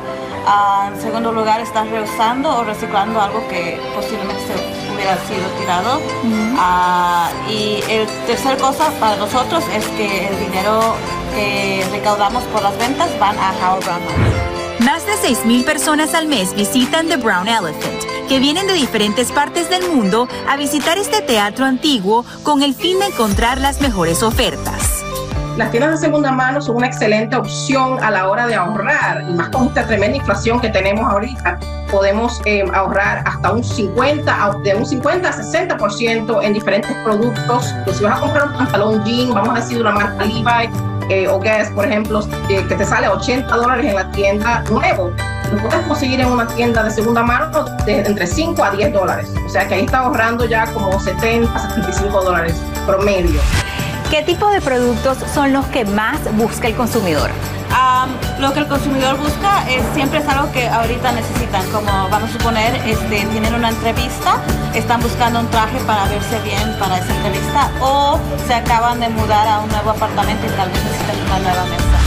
Ah, 0.46 0.90
en 0.94 1.00
segundo 1.00 1.32
lugar, 1.32 1.60
estás 1.60 1.88
reusando 1.90 2.58
o 2.58 2.62
reciclando 2.62 3.20
algo 3.20 3.40
que 3.48 3.80
posiblemente 3.94 4.40
se 4.46 4.94
hubiera 4.94 5.16
sido 5.26 5.48
tirado. 5.58 6.00
y 7.50 7.82
el 7.90 8.06
tercer 8.26 8.56
cosa 8.58 8.90
para 9.00 9.16
nosotros 9.16 9.64
es 9.74 9.84
que 9.88 10.28
el 10.28 10.38
dinero 10.38 10.94
que 11.34 11.84
recaudamos 11.90 12.44
por 12.44 12.62
las 12.62 12.78
ventas 12.78 13.08
van 13.18 13.36
a 13.36 13.52
Howard 13.60 13.84
Brown. 13.84 14.57
Más 14.84 15.04
de 15.06 15.12
6.000 15.12 15.64
personas 15.64 16.14
al 16.14 16.28
mes 16.28 16.54
visitan 16.54 17.08
The 17.08 17.16
Brown 17.16 17.48
Elephant, 17.48 18.28
que 18.28 18.38
vienen 18.38 18.68
de 18.68 18.74
diferentes 18.74 19.32
partes 19.32 19.68
del 19.68 19.88
mundo 19.88 20.28
a 20.48 20.56
visitar 20.56 20.98
este 20.98 21.20
teatro 21.20 21.64
antiguo 21.64 22.24
con 22.44 22.62
el 22.62 22.74
fin 22.74 23.00
de 23.00 23.06
encontrar 23.06 23.60
las 23.60 23.80
mejores 23.80 24.22
ofertas. 24.22 25.02
Las 25.56 25.72
tiendas 25.72 26.00
de 26.00 26.06
segunda 26.06 26.30
mano 26.30 26.62
son 26.62 26.76
una 26.76 26.86
excelente 26.86 27.34
opción 27.34 27.98
a 28.00 28.12
la 28.12 28.28
hora 28.28 28.46
de 28.46 28.54
ahorrar, 28.54 29.24
y 29.28 29.32
más 29.32 29.48
con 29.48 29.66
esta 29.66 29.84
tremenda 29.84 30.16
inflación 30.16 30.60
que 30.60 30.68
tenemos 30.68 31.10
ahorita, 31.10 31.58
podemos 31.90 32.40
eh, 32.44 32.62
ahorrar 32.72 33.24
hasta 33.26 33.50
un 33.50 33.64
50, 33.64 34.60
de 34.62 34.76
un 34.76 34.86
50 34.86 35.28
a 35.28 35.32
60% 35.32 36.44
en 36.44 36.52
diferentes 36.52 36.92
productos. 37.02 37.74
Pues 37.84 37.96
si 37.96 38.04
vas 38.04 38.18
a 38.18 38.20
comprar 38.20 38.46
un 38.46 38.54
pantalón 38.54 39.04
jean, 39.04 39.34
vamos 39.34 39.56
a 39.56 39.60
decir 39.60 39.78
de 39.78 39.82
una 39.82 39.92
marca 39.92 40.24
Levi, 40.24 40.70
eh, 41.09 41.28
o 41.28 41.38
Guess, 41.40 41.70
por 41.70 41.86
ejemplo, 41.86 42.20
eh, 42.48 42.64
que 42.68 42.74
te 42.74 42.84
sale 42.84 43.09
80 43.09 43.54
dólares 43.56 43.86
en 43.86 43.94
la 43.94 44.11
tienda 44.11 44.64
nuevo, 44.70 45.12
lo 45.52 45.62
puedes 45.62 45.86
conseguir 45.86 46.20
en 46.20 46.26
una 46.26 46.46
tienda 46.46 46.82
de 46.82 46.90
segunda 46.90 47.22
mano 47.22 47.64
de 47.84 48.00
entre 48.00 48.26
5 48.26 48.62
a 48.62 48.70
10 48.72 48.92
dólares. 48.92 49.32
O 49.46 49.48
sea 49.48 49.66
que 49.66 49.74
ahí 49.74 49.84
está 49.84 50.00
ahorrando 50.00 50.44
ya 50.44 50.66
como 50.72 50.98
70 51.00 51.54
a 51.54 51.59
75 51.70 52.22
dólares 52.22 52.61
promedio. 52.86 53.40
¿Qué 54.11 54.22
tipo 54.22 54.48
de 54.50 54.61
productos 54.61 55.18
son 55.34 55.52
los 55.52 55.66
que 55.66 55.84
más 55.84 56.18
busca 56.36 56.66
el 56.66 56.74
consumidor? 56.74 57.30
Lo 58.38 58.52
que 58.52 58.60
el 58.60 58.66
consumidor 58.66 59.16
busca 59.18 59.68
es 59.68 59.82
siempre 59.94 60.20
es 60.20 60.28
algo 60.28 60.50
que 60.52 60.68
ahorita 60.68 61.12
necesitan, 61.12 61.64
como 61.70 61.90
vamos 62.08 62.30
a 62.30 62.32
suponer, 62.32 62.74
este, 62.86 63.26
tienen 63.26 63.54
una 63.54 63.70
entrevista, 63.70 64.36
están 64.74 65.00
buscando 65.00 65.40
un 65.40 65.48
traje 65.50 65.78
para 65.80 66.06
verse 66.06 66.38
bien 66.40 66.76
para 66.78 66.98
esa 66.98 67.14
entrevista 67.14 67.70
o 67.80 68.18
se 68.46 68.54
acaban 68.54 69.00
de 69.00 69.08
mudar 69.08 69.46
a 69.48 69.58
un 69.60 69.68
nuevo 69.70 69.90
apartamento 69.90 70.46
y 70.46 70.50
tal 70.50 70.70
vez 70.70 70.84
necesitan 70.84 71.16
una 71.26 71.38
nueva 71.40 71.64
mesa. 71.64 71.97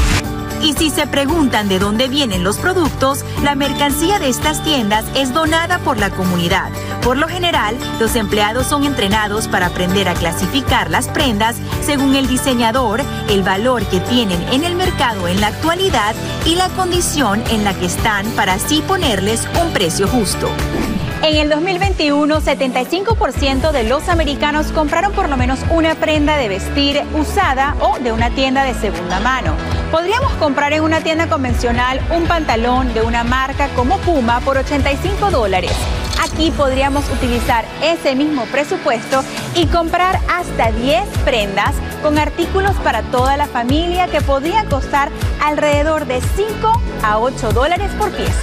Y 0.63 0.73
si 0.73 0.91
se 0.91 1.07
preguntan 1.07 1.67
de 1.69 1.79
dónde 1.79 2.07
vienen 2.07 2.43
los 2.43 2.57
productos, 2.57 3.25
la 3.43 3.55
mercancía 3.55 4.19
de 4.19 4.29
estas 4.29 4.63
tiendas 4.63 5.05
es 5.15 5.33
donada 5.33 5.79
por 5.79 5.97
la 5.97 6.11
comunidad. 6.11 6.69
Por 7.01 7.17
lo 7.17 7.27
general, 7.27 7.75
los 7.99 8.15
empleados 8.15 8.67
son 8.67 8.83
entrenados 8.83 9.47
para 9.47 9.67
aprender 9.67 10.07
a 10.07 10.13
clasificar 10.13 10.91
las 10.91 11.07
prendas 11.07 11.55
según 11.83 12.15
el 12.15 12.27
diseñador, 12.27 13.01
el 13.29 13.41
valor 13.41 13.83
que 13.87 13.99
tienen 14.01 14.41
en 14.51 14.63
el 14.63 14.75
mercado 14.75 15.27
en 15.27 15.41
la 15.41 15.47
actualidad 15.47 16.13
y 16.45 16.55
la 16.55 16.69
condición 16.69 17.43
en 17.49 17.63
la 17.63 17.73
que 17.73 17.87
están 17.87 18.27
para 18.31 18.53
así 18.53 18.83
ponerles 18.87 19.47
un 19.63 19.73
precio 19.73 20.07
justo. 20.07 20.47
En 21.23 21.37
el 21.37 21.49
2021, 21.49 22.41
75% 22.41 23.71
de 23.71 23.83
los 23.83 24.09
americanos 24.09 24.71
compraron 24.71 25.11
por 25.11 25.29
lo 25.29 25.37
menos 25.37 25.59
una 25.69 25.95
prenda 25.95 26.35
de 26.37 26.49
vestir 26.49 27.01
usada 27.13 27.75
o 27.79 27.99
de 27.99 28.11
una 28.11 28.29
tienda 28.31 28.63
de 28.63 28.73
segunda 28.73 29.19
mano. 29.19 29.55
Podríamos 29.91 30.31
comprar 30.35 30.71
en 30.71 30.83
una 30.83 31.01
tienda 31.01 31.27
convencional 31.27 31.99
un 32.15 32.23
pantalón 32.23 32.93
de 32.93 33.01
una 33.01 33.25
marca 33.25 33.67
como 33.75 33.97
Puma 33.97 34.39
por 34.39 34.57
85 34.57 35.31
dólares. 35.31 35.73
Aquí 36.23 36.49
podríamos 36.51 37.09
utilizar 37.09 37.65
ese 37.83 38.15
mismo 38.15 38.45
presupuesto 38.45 39.21
y 39.53 39.65
comprar 39.65 40.17
hasta 40.29 40.71
10 40.71 41.05
prendas 41.25 41.75
con 42.01 42.17
artículos 42.17 42.73
para 42.77 43.01
toda 43.03 43.35
la 43.35 43.47
familia 43.47 44.07
que 44.07 44.21
podría 44.21 44.63
costar 44.63 45.09
alrededor 45.43 46.05
de 46.05 46.21
5 46.21 46.81
a 47.03 47.19
8 47.19 47.51
dólares 47.51 47.91
por 47.99 48.11
pieza. 48.11 48.39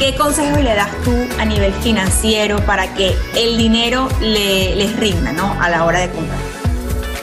¿Qué 0.00 0.16
consejos 0.16 0.60
le 0.60 0.74
das 0.74 0.90
tú 1.04 1.14
a 1.38 1.44
nivel 1.44 1.72
financiero 1.74 2.58
para 2.66 2.92
que 2.92 3.14
el 3.36 3.56
dinero 3.56 4.08
le, 4.20 4.74
les 4.74 4.96
rinda 4.96 5.32
¿no? 5.32 5.56
a 5.62 5.68
la 5.68 5.84
hora 5.84 6.00
de 6.00 6.10
comprar? 6.10 6.55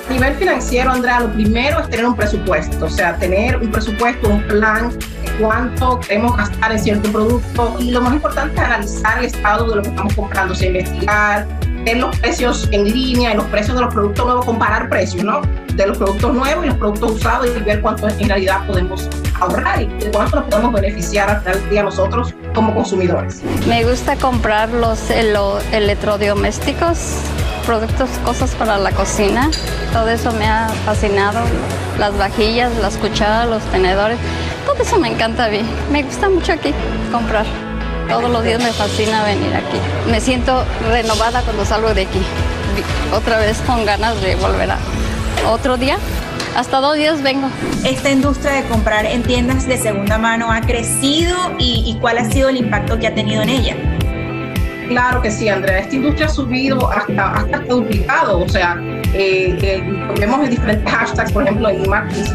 A 0.09 0.11
nivel 0.11 0.35
financiero, 0.35 0.91
Andrea, 0.91 1.21
lo 1.21 1.31
primero 1.31 1.79
es 1.79 1.89
tener 1.89 2.05
un 2.05 2.15
presupuesto, 2.15 2.85
o 2.85 2.89
sea, 2.89 3.15
tener 3.17 3.57
un 3.57 3.71
presupuesto, 3.71 4.29
un 4.29 4.43
plan 4.47 4.91
cuánto 5.39 5.99
queremos 6.01 6.37
gastar 6.37 6.71
en 6.71 6.79
cierto 6.79 7.11
producto. 7.11 7.75
Y 7.79 7.91
lo 7.91 8.01
más 8.01 8.13
importante 8.13 8.55
es 8.55 8.61
analizar 8.61 9.19
el 9.19 9.25
estado 9.25 9.69
de 9.69 9.75
lo 9.77 9.81
que 9.81 9.89
estamos 9.89 10.13
comprando, 10.13 10.53
o 10.53 10.55
sea, 10.55 10.67
investigar, 10.67 11.47
ver 11.85 11.97
los 11.97 12.17
precios 12.19 12.67
en 12.71 12.85
línea 12.85 13.33
y 13.33 13.37
los 13.37 13.45
precios 13.45 13.75
de 13.75 13.83
los 13.83 13.93
productos 13.93 14.25
nuevos, 14.25 14.45
comparar 14.45 14.89
precios, 14.89 15.23
¿no? 15.23 15.41
De 15.73 15.87
los 15.87 15.97
productos 15.97 16.33
nuevos 16.33 16.65
y 16.65 16.69
los 16.69 16.77
productos 16.77 17.11
usados 17.11 17.47
y 17.47 17.59
ver 17.61 17.81
cuánto 17.81 18.07
en 18.07 18.27
realidad 18.27 18.65
podemos 18.67 19.09
ahorrar 19.39 19.81
y 19.81 19.87
cuánto 20.13 20.37
nos 20.37 20.45
podemos 20.49 20.73
beneficiar 20.73 21.29
al 21.29 21.41
final 21.41 21.59
del 21.61 21.69
día 21.69 21.83
nosotros 21.83 22.33
como 22.53 22.73
consumidores. 22.73 23.41
Me 23.67 23.83
gusta 23.83 24.15
comprar 24.15 24.69
los 24.69 25.09
electrodomésticos, 25.09 27.15
productos, 27.63 28.09
cosas 28.23 28.51
para 28.51 28.77
la 28.77 28.91
cocina. 28.91 29.49
Todo 29.91 30.09
eso 30.09 30.31
me 30.33 30.47
ha 30.47 30.69
fascinado. 30.85 31.39
Las 31.97 32.17
vajillas, 32.17 32.71
las 32.81 32.97
cucharas, 32.97 33.47
los 33.47 33.63
tenedores. 33.71 34.17
Todo 34.65 34.81
eso 34.81 34.99
me 34.99 35.09
encanta 35.09 35.45
a. 35.45 35.49
Me 35.91 36.03
gusta 36.03 36.29
mucho 36.29 36.53
aquí 36.53 36.73
comprar. 37.11 37.45
Todos 38.09 38.29
los 38.29 38.43
días 38.43 38.61
me 38.61 38.71
fascina 38.71 39.23
venir 39.23 39.53
aquí. 39.55 39.77
Me 40.09 40.19
siento 40.19 40.63
renovada 40.89 41.41
cuando 41.41 41.65
salgo 41.65 41.93
de 41.93 42.03
aquí. 42.03 42.21
Otra 43.13 43.37
vez 43.37 43.61
con 43.65 43.85
ganas 43.85 44.21
de 44.21 44.35
volver 44.35 44.71
a 44.71 44.77
otro 45.49 45.77
día. 45.77 45.97
Hasta 46.55 46.81
dos 46.81 46.95
días 46.95 47.23
vengo. 47.23 47.47
Esta 47.83 48.11
industria 48.11 48.51
de 48.51 48.63
comprar 48.63 49.05
en 49.05 49.23
tiendas 49.23 49.67
de 49.67 49.77
segunda 49.77 50.17
mano 50.17 50.51
ha 50.51 50.61
crecido 50.61 51.35
y 51.57 51.97
cuál 51.99 52.19
ha 52.19 52.25
sido 52.25 52.49
el 52.49 52.57
impacto 52.57 52.99
que 52.99 53.07
ha 53.07 53.15
tenido 53.15 53.41
en 53.41 53.49
ella. 53.49 53.92
Claro 54.87 55.21
que 55.21 55.31
sí, 55.31 55.49
Andrea. 55.49 55.79
Esta 55.79 55.95
industria 55.95 56.27
ha 56.27 56.29
subido 56.29 56.91
hasta, 56.91 57.31
hasta 57.31 57.59
duplicado. 57.59 58.39
O 58.39 58.49
sea, 58.49 58.77
eh, 59.13 59.57
eh, 59.61 59.83
vemos 60.19 60.43
en 60.43 60.51
diferentes 60.51 60.91
hashtags, 60.91 61.31
por 61.31 61.43
ejemplo, 61.43 61.69
en 61.69 61.83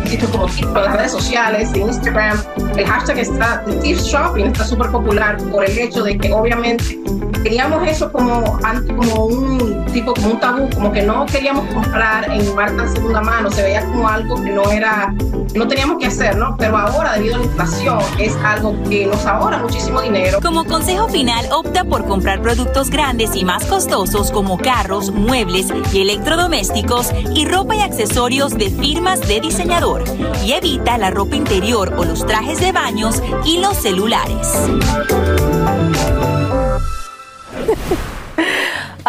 sitios 0.07 0.31
como 0.31 0.47
en 0.49 0.75
las 0.75 0.97
redes 0.97 1.13
sociales, 1.13 1.71
en 1.75 1.83
Instagram. 1.83 2.39
El 2.77 2.87
hashtag 2.87 3.19
está, 3.19 3.65
Thrift 3.81 4.03
Shopping 4.03 4.47
está 4.47 4.65
súper 4.65 4.91
popular 4.91 5.37
por 5.51 5.65
el 5.65 5.77
hecho 5.79 6.03
de 6.03 6.17
que 6.17 6.33
obviamente 6.33 6.99
teníamos 7.43 7.87
eso 7.87 8.11
como, 8.13 8.59
como 8.97 9.25
un 9.27 9.85
tipo, 9.93 10.15
como 10.15 10.31
un 10.33 10.41
tabú, 10.41 10.69
como 10.75 10.93
que 10.93 11.03
no 11.03 11.27
queríamos 11.27 11.67
comprar 11.73 12.31
en 12.31 12.55
marca 12.55 12.83
de 12.83 12.89
segunda 12.89 13.21
mano, 13.21 13.51
se 13.51 13.63
veía 13.63 13.85
como 13.87 14.09
algo 14.09 14.43
que 14.43 14.51
no 14.51 14.71
era, 14.71 15.15
no 15.55 15.67
teníamos 15.67 15.99
que 15.99 16.07
hacer, 16.07 16.37
¿no? 16.37 16.57
Pero 16.59 16.77
ahora, 16.77 17.15
debido 17.15 17.37
a 17.37 17.39
la 17.39 17.45
inflación, 17.45 17.99
es 18.19 18.37
algo 18.45 18.75
que 18.89 19.07
nos 19.07 19.25
ahorra 19.27 19.59
muchísimo 19.59 20.01
dinero. 20.01 20.41
Como 20.43 20.65
consejo 20.65 21.09
final, 21.09 21.47
opta 21.53 21.85
por 21.85 22.05
comprar 22.07 22.38
productos 22.39 22.91
grandes 22.91 23.34
y 23.36 23.45
más 23.45 23.64
costosos 23.64 24.30
como 24.30 24.59
carros, 24.59 25.11
muebles 25.11 25.68
y 25.93 26.03
electrodomésticos 26.03 27.11
y 27.34 27.47
ropa 27.47 27.76
y 27.76 27.80
accesorios 27.80 28.57
de 28.57 28.70
firmas 28.70 29.26
de 29.26 29.41
diseñador. 29.41 30.05
Y 30.45 30.53
evita 30.53 30.99
la 30.99 31.11
ropa 31.11 31.36
interior 31.36 31.95
o 31.97 32.05
los 32.05 32.26
trajes 32.26 32.61
de 32.61 32.72
baños 32.72 33.22
y 33.45 33.59
los 33.59 33.76
celulares. 33.76 34.49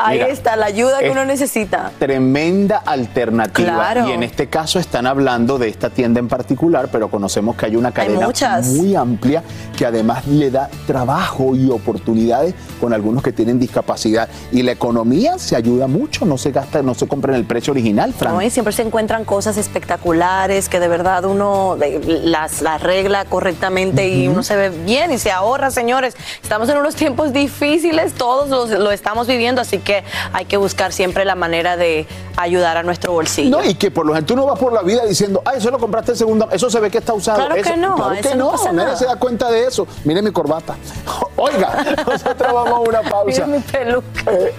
Ahí 0.03 0.21
está, 0.21 0.55
la 0.55 0.67
ayuda 0.67 0.99
que 0.99 1.09
uno 1.09 1.25
necesita. 1.25 1.91
Tremenda 1.99 2.77
alternativa. 2.77 3.95
Y 4.07 4.11
en 4.11 4.23
este 4.23 4.47
caso 4.47 4.80
están 4.80 5.07
hablando 5.07 5.57
de 5.57 5.67
esta 5.67 5.89
tienda 5.89 6.19
en 6.19 6.27
particular, 6.27 6.89
pero 6.91 7.09
conocemos 7.09 7.55
que 7.55 7.67
hay 7.67 7.75
una 7.75 7.91
cadena 7.91 8.27
muy 8.65 8.95
amplia 8.95 9.43
que 9.80 9.86
además 9.86 10.27
le 10.27 10.51
da 10.51 10.69
trabajo 10.88 11.55
y 11.55 11.69
oportunidades 11.69 12.53
con 12.82 12.91
algunos 12.91 13.23
que 13.23 13.32
tienen 13.32 13.59
discapacidad. 13.59 14.27
Y 14.51 14.61
la 14.61 14.73
economía 14.73 15.39
se 15.39 15.55
ayuda 15.55 15.88
mucho, 15.88 16.25
no 16.25 16.38
se 16.38 16.51
gasta, 16.51 16.84
no 16.84 16.93
se 16.95 17.07
compra 17.07 17.32
en 17.32 17.39
el 17.39 17.45
precio 17.45 17.71
original, 17.71 18.11
Fran. 18.11 18.41
y 18.41 18.49
siempre 18.49 18.73
se 18.73 18.82
encuentran 18.82 19.23
cosas 19.23 19.55
espectaculares 19.55 20.67
que 20.67 20.82
de 20.82 20.89
verdad 20.89 21.23
uno 21.23 21.77
las, 22.05 22.61
arregla 22.61 23.23
correctamente 23.23 24.09
y 24.09 24.27
uno 24.27 24.43
se 24.43 24.57
ve 24.57 24.67
bien 24.69 25.13
y 25.13 25.17
se 25.17 25.32
ahorra, 25.32 25.71
señores. 25.71 26.17
Estamos 26.43 26.67
en 26.67 26.75
unos 26.75 26.95
tiempos 26.95 27.32
difíciles, 27.32 28.11
todos 28.11 28.49
lo 28.71 28.91
estamos 28.91 29.27
viviendo, 29.27 29.61
así 29.61 29.77
que 29.77 30.03
hay 30.34 30.43
que 30.43 30.57
buscar 30.57 30.91
siempre 30.91 31.23
la 31.23 31.36
manera 31.36 31.77
de 31.77 32.05
ayudar 32.36 32.75
a 32.75 32.84
nuestro 32.84 33.13
bolsillo. 33.13 33.57
No, 33.57 33.63
y 33.63 33.75
que 33.75 33.91
por 33.91 34.05
lo 34.05 34.11
general 34.11 34.25
tú 34.25 34.36
no 34.36 34.45
vas 34.45 34.59
por 34.59 34.73
la 34.73 34.82
vida 34.82 35.05
diciendo, 35.05 35.41
ay, 35.45 35.59
eso 35.59 35.71
lo 35.71 35.80
compraste 35.80 36.11
en 36.11 36.17
segunda, 36.17 36.49
eso 36.51 36.69
se 36.69 36.82
ve 36.82 36.91
que 36.91 36.97
está 36.97 37.13
usado. 37.13 37.38
Claro 37.38 37.55
que 37.55 37.77
no, 37.77 37.95
claro 37.95 38.21
que 38.21 38.36
no, 38.36 38.73
nadie 38.73 38.97
se 38.97 39.05
da 39.05 39.15
cuenta 39.15 39.49
de 39.49 39.67
eso. 39.67 39.68
Mire 40.03 40.22
mi 40.22 40.32
corbata. 40.32 40.76
Oiga, 41.36 41.86
nosotros 42.07 42.53
vamos 42.53 42.74
a 42.74 42.80
una 42.80 43.01
pausa. 43.01 43.45
Mire 43.45 43.57
mi 43.57 43.59
peluca. 43.59 44.32
Eh, 44.32 44.53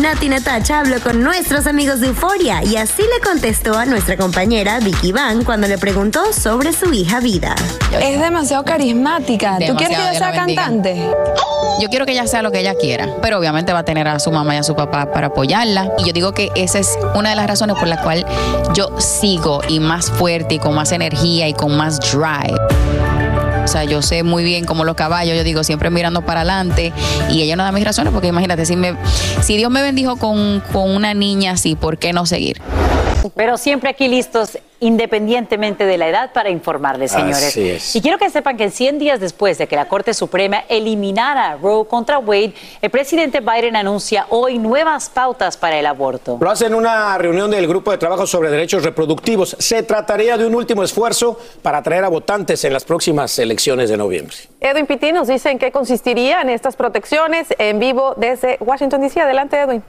Nati 0.00 0.28
Natacha 0.28 0.80
habló 0.80 1.00
con 1.00 1.22
nuestros 1.22 1.66
amigos 1.66 2.00
de 2.00 2.08
Euforia 2.08 2.62
y 2.62 2.76
así 2.76 3.02
le 3.02 3.26
contestó 3.26 3.78
a 3.78 3.86
nuestra 3.86 4.16
compañera 4.18 4.78
Vicky 4.78 5.10
Van 5.12 5.42
cuando 5.42 5.66
le 5.68 5.78
preguntó 5.78 6.34
sobre 6.34 6.74
su 6.74 6.92
hija 6.92 7.20
Vida. 7.20 7.54
Es 7.98 8.20
demasiado 8.20 8.62
carismática. 8.64 9.56
¿Tú 9.66 9.74
quieres 9.74 9.96
que 9.96 10.02
ella 10.02 10.18
sea 10.18 10.32
cantante? 10.32 11.10
Yo 11.80 11.88
quiero 11.88 12.04
que 12.04 12.12
ella 12.12 12.26
sea 12.26 12.42
lo 12.42 12.52
que 12.52 12.60
ella 12.60 12.74
quiera, 12.74 13.08
pero 13.22 13.38
obviamente 13.38 13.72
va 13.72 13.80
a 13.80 13.84
tener 13.84 14.06
a 14.08 14.18
su 14.18 14.30
mamá 14.30 14.54
y 14.54 14.58
a 14.58 14.62
su 14.62 14.74
papá 14.74 15.12
para 15.12 15.28
apoyarla. 15.28 15.90
Y 15.98 16.04
yo 16.04 16.12
digo 16.12 16.32
que 16.32 16.50
esa 16.56 16.78
es 16.78 16.98
una 17.14 17.30
de 17.30 17.36
las 17.36 17.46
razones 17.46 17.76
por 17.76 17.88
las 17.88 18.00
cuales 18.00 18.26
yo 18.74 18.88
sigo 18.98 19.60
y 19.68 19.80
más 19.80 20.10
fuerte 20.10 20.56
y 20.56 20.58
con 20.58 20.74
más 20.74 20.92
energía 20.92 21.48
y 21.48 21.54
con 21.54 21.76
más 21.76 22.00
drive. 22.00 22.56
Yo 23.84 24.02
sé 24.02 24.22
muy 24.22 24.44
bien 24.44 24.64
cómo 24.64 24.84
los 24.84 24.96
caballos, 24.96 25.36
yo 25.36 25.44
digo, 25.44 25.64
siempre 25.64 25.90
mirando 25.90 26.22
para 26.22 26.40
adelante. 26.40 26.92
Y 27.30 27.42
ella 27.42 27.56
no 27.56 27.64
da 27.64 27.72
mis 27.72 27.84
razones, 27.84 28.12
porque 28.12 28.28
imagínate, 28.28 28.66
si, 28.66 28.76
me, 28.76 28.96
si 29.42 29.56
Dios 29.56 29.70
me 29.70 29.82
bendijo 29.82 30.16
con, 30.16 30.62
con 30.72 30.90
una 30.90 31.14
niña 31.14 31.52
así, 31.52 31.74
¿por 31.74 31.98
qué 31.98 32.12
no 32.12 32.26
seguir? 32.26 32.60
Pero 33.34 33.58
siempre 33.58 33.90
aquí 33.90 34.08
listos 34.08 34.58
independientemente 34.80 35.86
de 35.86 35.96
la 35.96 36.08
edad 36.08 36.32
para 36.32 36.50
informarles, 36.50 37.12
señores. 37.12 37.96
Y 37.96 38.00
quiero 38.00 38.18
que 38.18 38.28
sepan 38.28 38.56
que 38.56 38.70
100 38.70 38.98
días 38.98 39.20
después 39.20 39.56
de 39.58 39.66
que 39.66 39.76
la 39.76 39.88
Corte 39.88 40.12
Suprema 40.12 40.64
eliminara 40.68 41.56
Roe 41.56 41.86
contra 41.86 42.18
Wade, 42.18 42.52
el 42.82 42.90
presidente 42.90 43.40
Biden 43.40 43.76
anuncia 43.76 44.26
hoy 44.28 44.58
nuevas 44.58 45.08
pautas 45.08 45.56
para 45.56 45.78
el 45.78 45.86
aborto. 45.86 46.36
Lo 46.40 46.50
hace 46.50 46.66
en 46.66 46.74
una 46.74 47.16
reunión 47.16 47.50
del 47.50 47.66
Grupo 47.66 47.90
de 47.90 47.98
Trabajo 47.98 48.26
sobre 48.26 48.50
Derechos 48.50 48.82
Reproductivos. 48.82 49.56
Se 49.58 49.82
trataría 49.82 50.36
de 50.36 50.46
un 50.46 50.54
último 50.54 50.82
esfuerzo 50.82 51.38
para 51.62 51.78
atraer 51.78 52.04
a 52.04 52.08
votantes 52.08 52.62
en 52.64 52.72
las 52.72 52.84
próximas 52.84 53.38
elecciones 53.38 53.88
de 53.88 53.96
noviembre. 53.96 54.36
Edwin 54.60 54.86
Pitti 54.86 55.12
nos 55.12 55.28
dice 55.28 55.50
en 55.50 55.58
qué 55.58 55.72
consistirían 55.72 56.50
estas 56.50 56.76
protecciones 56.76 57.48
en 57.58 57.78
vivo 57.78 58.14
desde 58.16 58.58
Washington, 58.60 59.00
D.C. 59.00 59.20
Adelante, 59.20 59.58
Edwin. 59.58 59.82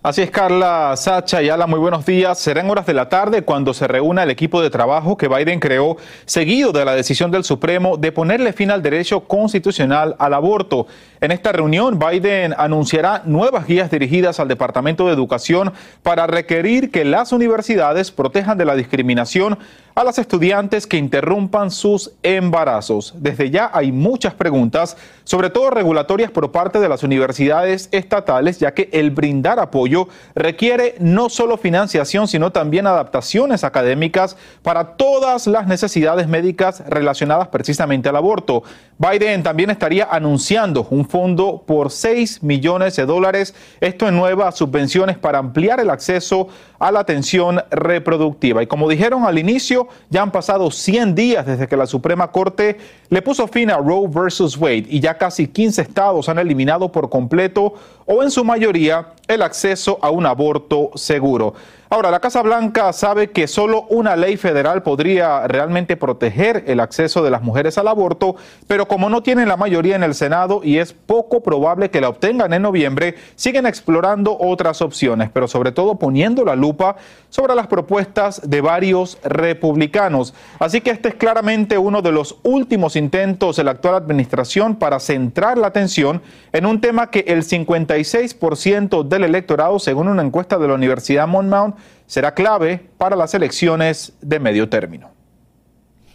Así 0.00 0.22
es, 0.22 0.30
Carla, 0.30 0.94
Sacha 0.96 1.42
y 1.42 1.48
Ala, 1.48 1.66
muy 1.66 1.80
buenos 1.80 2.06
días. 2.06 2.38
Será 2.38 2.60
en 2.60 2.70
horas 2.70 2.86
de 2.86 2.94
la 2.94 3.08
tarde 3.08 3.42
cuando 3.42 3.74
se 3.74 3.88
reúna 3.88 4.22
el 4.22 4.30
equipo 4.30 4.62
de 4.62 4.70
trabajo 4.70 5.16
que 5.16 5.26
Biden 5.26 5.58
creó, 5.58 5.96
seguido 6.24 6.70
de 6.70 6.84
la 6.84 6.94
decisión 6.94 7.32
del 7.32 7.42
Supremo 7.42 7.96
de 7.96 8.12
ponerle 8.12 8.52
fin 8.52 8.70
al 8.70 8.80
derecho 8.80 9.24
constitucional 9.24 10.14
al 10.20 10.34
aborto. 10.34 10.86
En 11.20 11.32
esta 11.32 11.50
reunión, 11.50 11.98
Biden 11.98 12.54
anunciará 12.56 13.22
nuevas 13.24 13.66
guías 13.66 13.90
dirigidas 13.90 14.38
al 14.38 14.46
Departamento 14.46 15.06
de 15.06 15.12
Educación 15.12 15.72
para 16.04 16.28
requerir 16.28 16.92
que 16.92 17.04
las 17.04 17.32
universidades 17.32 18.12
protejan 18.12 18.56
de 18.56 18.64
la 18.64 18.76
discriminación 18.76 19.58
a 19.96 20.04
las 20.04 20.20
estudiantes 20.20 20.86
que 20.86 20.96
interrumpan 20.96 21.72
sus 21.72 22.12
embarazos. 22.22 23.14
Desde 23.16 23.50
ya 23.50 23.68
hay 23.74 23.90
muchas 23.90 24.32
preguntas, 24.32 24.96
sobre 25.24 25.50
todo 25.50 25.70
regulatorias 25.70 26.30
por 26.30 26.52
parte 26.52 26.78
de 26.78 26.88
las 26.88 27.02
universidades 27.02 27.88
estatales, 27.90 28.60
ya 28.60 28.74
que 28.74 28.88
el 28.92 29.10
brindar 29.10 29.58
apoyo 29.58 30.06
requiere 30.36 30.94
no 31.00 31.28
solo 31.28 31.56
financiación, 31.56 32.28
sino 32.28 32.52
también 32.52 32.86
adaptaciones 32.86 33.64
académicas 33.64 34.36
para 34.62 34.96
todas 34.96 35.48
las 35.48 35.66
necesidades 35.66 36.28
médicas 36.28 36.84
relacionadas 36.88 37.48
precisamente 37.48 38.08
al 38.08 38.14
aborto. 38.14 38.62
Biden 38.98 39.44
también 39.44 39.70
estaría 39.70 40.08
anunciando 40.10 40.84
un 40.90 41.08
fondo 41.08 41.62
por 41.64 41.92
6 41.92 42.42
millones 42.42 42.96
de 42.96 43.06
dólares, 43.06 43.54
esto 43.80 44.08
en 44.08 44.16
nuevas 44.16 44.56
subvenciones 44.56 45.16
para 45.16 45.38
ampliar 45.38 45.78
el 45.78 45.88
acceso 45.88 46.48
a 46.80 46.90
la 46.90 46.98
atención 46.98 47.62
reproductiva. 47.70 48.60
Y 48.60 48.66
como 48.66 48.88
dijeron 48.88 49.22
al 49.22 49.38
inicio, 49.38 49.86
ya 50.10 50.22
han 50.22 50.32
pasado 50.32 50.72
100 50.72 51.14
días 51.14 51.46
desde 51.46 51.68
que 51.68 51.76
la 51.76 51.86
Suprema 51.86 52.32
Corte 52.32 52.76
le 53.08 53.22
puso 53.22 53.46
fin 53.46 53.70
a 53.70 53.76
Roe 53.76 54.08
versus 54.08 54.56
Wade 54.56 54.86
y 54.88 54.98
ya 54.98 55.16
casi 55.16 55.46
15 55.46 55.80
estados 55.80 56.28
han 56.28 56.40
eliminado 56.40 56.90
por 56.90 57.08
completo 57.08 57.74
o 58.04 58.24
en 58.24 58.32
su 58.32 58.44
mayoría 58.44 59.10
el 59.28 59.42
acceso 59.42 60.00
a 60.02 60.10
un 60.10 60.26
aborto 60.26 60.90
seguro. 60.96 61.54
Ahora, 61.90 62.10
la 62.10 62.20
Casa 62.20 62.42
Blanca 62.42 62.92
sabe 62.92 63.30
que 63.30 63.48
solo 63.48 63.86
una 63.88 64.14
ley 64.14 64.36
federal 64.36 64.82
podría 64.82 65.46
realmente 65.46 65.96
proteger 65.96 66.64
el 66.66 66.80
acceso 66.80 67.22
de 67.22 67.30
las 67.30 67.40
mujeres 67.40 67.78
al 67.78 67.88
aborto, 67.88 68.36
pero 68.66 68.86
como 68.86 69.08
no 69.08 69.22
tienen 69.22 69.48
la 69.48 69.56
mayoría 69.56 69.96
en 69.96 70.02
el 70.02 70.14
Senado 70.14 70.60
y 70.62 70.76
es 70.76 70.92
poco 70.92 71.42
probable 71.42 71.88
que 71.88 72.02
la 72.02 72.10
obtengan 72.10 72.52
en 72.52 72.60
noviembre, 72.60 73.14
siguen 73.36 73.64
explorando 73.64 74.36
otras 74.38 74.82
opciones, 74.82 75.30
pero 75.32 75.48
sobre 75.48 75.72
todo 75.72 75.94
poniendo 75.94 76.44
la 76.44 76.56
lupa 76.56 76.96
sobre 77.30 77.54
las 77.54 77.68
propuestas 77.68 78.42
de 78.44 78.60
varios 78.60 79.16
republicanos. 79.24 80.34
Así 80.58 80.82
que 80.82 80.90
este 80.90 81.08
es 81.08 81.14
claramente 81.14 81.78
uno 81.78 82.02
de 82.02 82.12
los 82.12 82.36
últimos 82.42 82.96
intentos 82.96 83.56
de 83.56 83.64
la 83.64 83.70
actual 83.70 83.94
administración 83.94 84.76
para 84.76 85.00
centrar 85.00 85.56
la 85.56 85.68
atención 85.68 86.20
en 86.52 86.66
un 86.66 86.82
tema 86.82 87.10
que 87.10 87.20
el 87.28 87.44
56% 87.44 89.04
del 89.04 89.24
electorado, 89.24 89.78
según 89.78 90.08
una 90.08 90.22
encuesta 90.22 90.58
de 90.58 90.68
la 90.68 90.74
Universidad 90.74 91.26
Monmouth, 91.26 91.77
será 92.08 92.34
clave 92.34 92.88
para 92.96 93.14
las 93.14 93.34
elecciones 93.34 94.12
de 94.20 94.40
medio 94.40 94.68
término. 94.68 95.10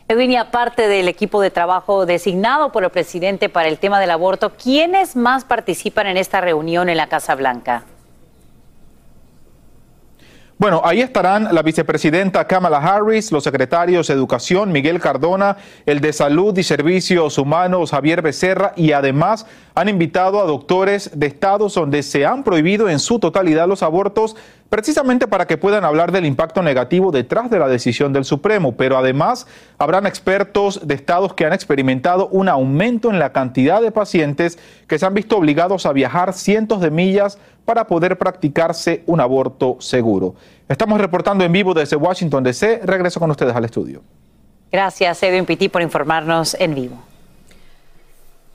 Edwin, 0.09 0.31
y 0.31 0.35
aparte 0.35 0.89
del 0.89 1.07
equipo 1.07 1.39
de 1.39 1.49
trabajo 1.49 2.05
designado 2.05 2.73
por 2.73 2.83
el 2.83 2.89
presidente 2.89 3.47
para 3.47 3.69
el 3.69 3.77
tema 3.77 4.01
del 4.01 4.11
aborto, 4.11 4.51
¿quiénes 4.61 5.15
más 5.15 5.45
participan 5.45 6.07
en 6.07 6.17
esta 6.17 6.41
reunión 6.41 6.89
en 6.89 6.97
la 6.97 7.07
Casa 7.07 7.35
Blanca? 7.35 7.85
Bueno, 10.63 10.81
ahí 10.85 11.01
estarán 11.01 11.53
la 11.53 11.61
vicepresidenta 11.61 12.47
Kamala 12.47 12.77
Harris, 12.77 13.31
los 13.31 13.43
secretarios 13.43 14.07
de 14.07 14.13
Educación 14.13 14.71
Miguel 14.71 14.99
Cardona, 14.99 15.57
el 15.85 15.99
de 15.99 16.13
Salud 16.13 16.57
y 16.57 16.63
Servicios 16.63 17.37
Humanos 17.37 17.91
Javier 17.91 18.21
Becerra 18.21 18.71
y 18.77 18.93
además 18.93 19.45
han 19.75 19.89
invitado 19.89 20.39
a 20.39 20.45
doctores 20.45 21.11
de 21.15 21.27
estados 21.27 21.73
donde 21.73 22.01
se 22.01 22.25
han 22.25 22.43
prohibido 22.43 22.87
en 22.87 22.99
su 22.99 23.19
totalidad 23.19 23.67
los 23.67 23.83
abortos 23.83 24.37
precisamente 24.73 25.27
para 25.27 25.45
que 25.45 25.55
puedan 25.55 25.85
hablar 25.85 26.11
del 26.11 26.25
impacto 26.25 26.63
negativo 26.63 27.11
detrás 27.11 27.51
de 27.51 27.59
la 27.59 27.67
decisión 27.67 28.11
del 28.11 28.25
Supremo, 28.25 28.71
pero 28.71 28.97
además 28.97 29.45
habrán 29.77 30.07
expertos 30.07 30.87
de 30.87 30.95
estados 30.95 31.35
que 31.35 31.45
han 31.45 31.53
experimentado 31.53 32.27
un 32.29 32.49
aumento 32.49 33.11
en 33.11 33.19
la 33.19 33.31
cantidad 33.31 33.83
de 33.83 33.91
pacientes 33.91 34.57
que 34.87 34.97
se 34.97 35.05
han 35.05 35.13
visto 35.13 35.37
obligados 35.37 35.85
a 35.85 35.93
viajar 35.93 36.33
cientos 36.33 36.81
de 36.81 36.89
millas 36.89 37.37
para 37.65 37.85
poder 37.85 38.17
practicarse 38.17 39.03
un 39.05 39.19
aborto 39.19 39.77
seguro. 39.79 40.33
Estamos 40.67 40.99
reportando 40.99 41.43
en 41.43 41.51
vivo 41.51 41.75
desde 41.75 41.95
Washington, 41.95 42.43
D.C. 42.43 42.81
Regreso 42.83 43.19
con 43.19 43.29
ustedes 43.29 43.55
al 43.55 43.65
estudio. 43.65 44.01
Gracias, 44.71 45.21
Edwin 45.21 45.45
Pitti, 45.45 45.69
por 45.69 45.83
informarnos 45.83 46.55
en 46.59 46.73
vivo. 46.73 46.97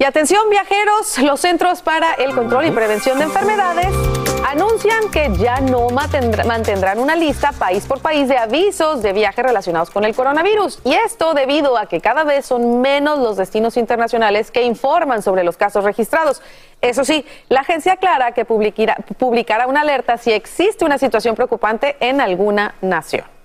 Y 0.00 0.04
atención 0.04 0.50
viajeros, 0.50 1.16
los 1.18 1.38
Centros 1.38 1.80
para 1.80 2.14
el 2.14 2.34
Control 2.34 2.66
y 2.66 2.70
Prevención 2.72 3.18
de 3.18 3.24
Enfermedades 3.24 4.17
anuncian 4.50 5.10
que 5.10 5.30
ya 5.36 5.60
no 5.60 5.88
mantendrán 5.90 6.98
una 6.98 7.14
lista 7.14 7.52
país 7.52 7.84
por 7.84 8.00
país 8.00 8.28
de 8.28 8.38
avisos 8.38 9.02
de 9.02 9.12
viaje 9.12 9.42
relacionados 9.42 9.90
con 9.90 10.06
el 10.06 10.14
coronavirus. 10.14 10.80
Y 10.84 10.94
esto 10.94 11.34
debido 11.34 11.76
a 11.76 11.84
que 11.86 12.00
cada 12.00 12.24
vez 12.24 12.46
son 12.46 12.80
menos 12.80 13.18
los 13.18 13.36
destinos 13.36 13.76
internacionales 13.76 14.50
que 14.50 14.62
informan 14.62 15.22
sobre 15.22 15.44
los 15.44 15.58
casos 15.58 15.84
registrados. 15.84 16.40
Eso 16.80 17.04
sí, 17.04 17.26
la 17.50 17.60
agencia 17.60 17.94
aclara 17.94 18.32
que 18.32 18.46
publicará 18.46 19.66
una 19.66 19.82
alerta 19.82 20.16
si 20.16 20.32
existe 20.32 20.84
una 20.84 20.96
situación 20.96 21.34
preocupante 21.34 21.96
en 22.00 22.22
alguna 22.22 22.74
nación. 22.80 23.37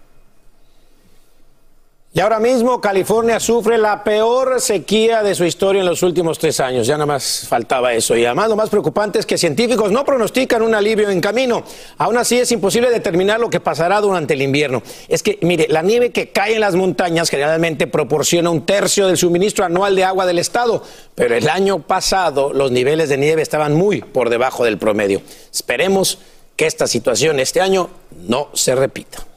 Y 2.15 2.19
ahora 2.19 2.39
mismo 2.39 2.79
California 2.79 3.39
sufre 3.39 3.79
la 3.79 4.03
peor 4.03 4.61
sequía 4.61 5.23
de 5.23 5.33
su 5.33 5.45
historia 5.45 5.79
en 5.79 5.87
los 5.87 6.03
últimos 6.03 6.37
tres 6.37 6.59
años. 6.59 6.85
Ya 6.85 6.93
nada 6.93 7.07
más 7.07 7.47
faltaba 7.49 7.91
eso. 7.91 8.15
Y 8.15 8.23
además 8.23 8.49
lo 8.49 8.55
más 8.55 8.69
preocupante 8.69 9.17
es 9.17 9.25
que 9.25 9.35
científicos 9.35 9.91
no 9.91 10.05
pronostican 10.05 10.61
un 10.61 10.75
alivio 10.75 11.09
en 11.09 11.19
camino. 11.19 11.63
Aún 11.97 12.15
así 12.17 12.37
es 12.37 12.51
imposible 12.51 12.91
determinar 12.91 13.39
lo 13.39 13.49
que 13.49 13.59
pasará 13.59 13.99
durante 13.99 14.35
el 14.35 14.43
invierno. 14.43 14.83
Es 15.07 15.23
que, 15.23 15.39
mire, 15.41 15.65
la 15.69 15.81
nieve 15.81 16.11
que 16.11 16.29
cae 16.29 16.53
en 16.53 16.61
las 16.61 16.75
montañas 16.75 17.31
generalmente 17.31 17.87
proporciona 17.87 18.51
un 18.51 18.63
tercio 18.63 19.07
del 19.07 19.17
suministro 19.17 19.65
anual 19.65 19.95
de 19.95 20.03
agua 20.03 20.27
del 20.27 20.37
estado. 20.37 20.83
Pero 21.15 21.33
el 21.33 21.49
año 21.49 21.79
pasado 21.79 22.53
los 22.53 22.69
niveles 22.69 23.09
de 23.09 23.17
nieve 23.17 23.41
estaban 23.41 23.73
muy 23.73 24.01
por 24.03 24.29
debajo 24.29 24.63
del 24.63 24.77
promedio. 24.77 25.23
Esperemos 25.51 26.19
que 26.55 26.67
esta 26.67 26.85
situación 26.85 27.39
este 27.39 27.59
año 27.59 27.89
no 28.27 28.49
se 28.53 28.75
repita. 28.75 29.32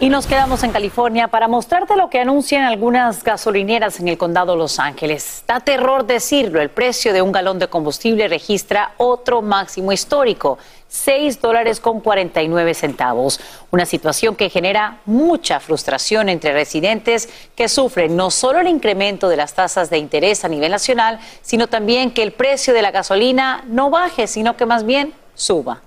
Y 0.00 0.08
nos 0.08 0.26
quedamos 0.26 0.64
en 0.64 0.72
California 0.72 1.28
para 1.28 1.46
mostrarte 1.46 1.94
lo 1.94 2.10
que 2.10 2.18
anuncian 2.18 2.64
algunas 2.64 3.22
gasolineras 3.22 4.00
en 4.00 4.08
el 4.08 4.18
condado 4.18 4.56
Los 4.56 4.80
Ángeles. 4.80 5.44
Da 5.46 5.60
terror 5.60 6.04
decirlo, 6.04 6.60
el 6.60 6.68
precio 6.68 7.12
de 7.12 7.22
un 7.22 7.30
galón 7.30 7.60
de 7.60 7.68
combustible 7.68 8.26
registra 8.26 8.94
otro 8.96 9.40
máximo 9.40 9.92
histórico, 9.92 10.58
6 10.88 11.40
dólares 11.40 11.78
con 11.78 12.00
49 12.00 12.74
centavos. 12.74 13.38
Una 13.70 13.86
situación 13.86 14.34
que 14.34 14.50
genera 14.50 14.98
mucha 15.06 15.60
frustración 15.60 16.28
entre 16.28 16.52
residentes 16.52 17.28
que 17.54 17.68
sufren 17.68 18.16
no 18.16 18.32
solo 18.32 18.58
el 18.58 18.68
incremento 18.68 19.28
de 19.28 19.36
las 19.36 19.54
tasas 19.54 19.90
de 19.90 19.98
interés 19.98 20.44
a 20.44 20.48
nivel 20.48 20.72
nacional, 20.72 21.20
sino 21.40 21.68
también 21.68 22.10
que 22.10 22.24
el 22.24 22.32
precio 22.32 22.74
de 22.74 22.82
la 22.82 22.90
gasolina 22.90 23.62
no 23.68 23.90
baje, 23.90 24.26
sino 24.26 24.56
que 24.56 24.66
más 24.66 24.84
bien 24.84 25.14
suba. 25.36 25.82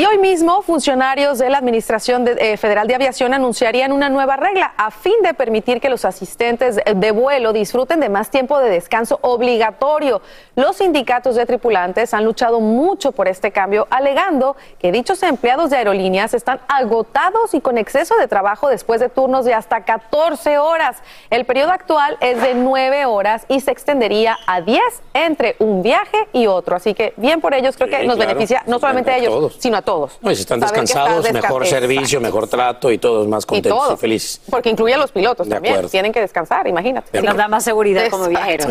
Y 0.00 0.06
hoy 0.06 0.16
mismo, 0.16 0.62
funcionarios 0.62 1.36
de 1.36 1.50
la 1.50 1.58
Administración 1.58 2.26
eh, 2.26 2.56
Federal 2.56 2.88
de 2.88 2.94
Aviación 2.94 3.34
anunciarían 3.34 3.92
una 3.92 4.08
nueva 4.08 4.36
regla 4.36 4.72
a 4.78 4.90
fin 4.90 5.12
de 5.22 5.34
permitir 5.34 5.78
que 5.78 5.90
los 5.90 6.06
asistentes 6.06 6.76
de 6.76 7.10
vuelo 7.10 7.52
disfruten 7.52 8.00
de 8.00 8.08
más 8.08 8.30
tiempo 8.30 8.58
de 8.60 8.70
descanso 8.70 9.18
obligatorio. 9.20 10.22
Los 10.60 10.76
sindicatos 10.76 11.36
de 11.36 11.46
tripulantes 11.46 12.12
han 12.12 12.26
luchado 12.26 12.60
mucho 12.60 13.12
por 13.12 13.28
este 13.28 13.50
cambio, 13.50 13.86
alegando 13.88 14.56
que 14.78 14.92
dichos 14.92 15.22
empleados 15.22 15.70
de 15.70 15.78
aerolíneas 15.78 16.34
están 16.34 16.60
agotados 16.68 17.54
y 17.54 17.62
con 17.62 17.78
exceso 17.78 18.14
de 18.16 18.28
trabajo 18.28 18.68
después 18.68 19.00
de 19.00 19.08
turnos 19.08 19.46
de 19.46 19.54
hasta 19.54 19.86
14 19.86 20.58
horas. 20.58 20.98
El 21.30 21.46
periodo 21.46 21.70
actual 21.70 22.18
es 22.20 22.42
de 22.42 22.52
9 22.52 23.06
horas 23.06 23.46
y 23.48 23.60
se 23.60 23.70
extendería 23.70 24.36
a 24.46 24.60
10 24.60 24.82
entre 25.14 25.56
un 25.60 25.82
viaje 25.82 26.28
y 26.34 26.46
otro. 26.46 26.76
Así 26.76 26.92
que 26.92 27.14
bien 27.16 27.40
por 27.40 27.54
ellos, 27.54 27.78
creo 27.78 27.88
que 27.88 28.06
nos 28.06 28.18
beneficia 28.18 28.62
no 28.66 28.78
solamente 28.78 29.12
a 29.12 29.16
ellos, 29.16 29.56
sino 29.58 29.78
a 29.78 29.82
todos 29.82 30.18
si 30.22 30.42
están 30.42 30.60
descansados, 30.60 31.32
mejor 31.32 31.66
servicio, 31.66 32.20
mejor 32.20 32.48
trato 32.48 32.92
y 32.92 32.98
todos 32.98 33.26
más 33.26 33.46
contentos 33.46 33.94
y, 33.94 33.96
felices. 33.96 34.42
Porque 34.50 34.68
incluye 34.68 34.92
a 34.92 34.98
los 34.98 35.10
pilotos 35.10 35.48
también. 35.48 35.88
Tienen 35.88 36.12
que 36.12 36.20
descansar, 36.20 36.66
imagínate. 36.66 37.22
Nos 37.22 37.34
da 37.34 37.48
más 37.48 37.64
seguridad 37.64 38.10
como 38.10 38.28
viajeros. 38.28 38.68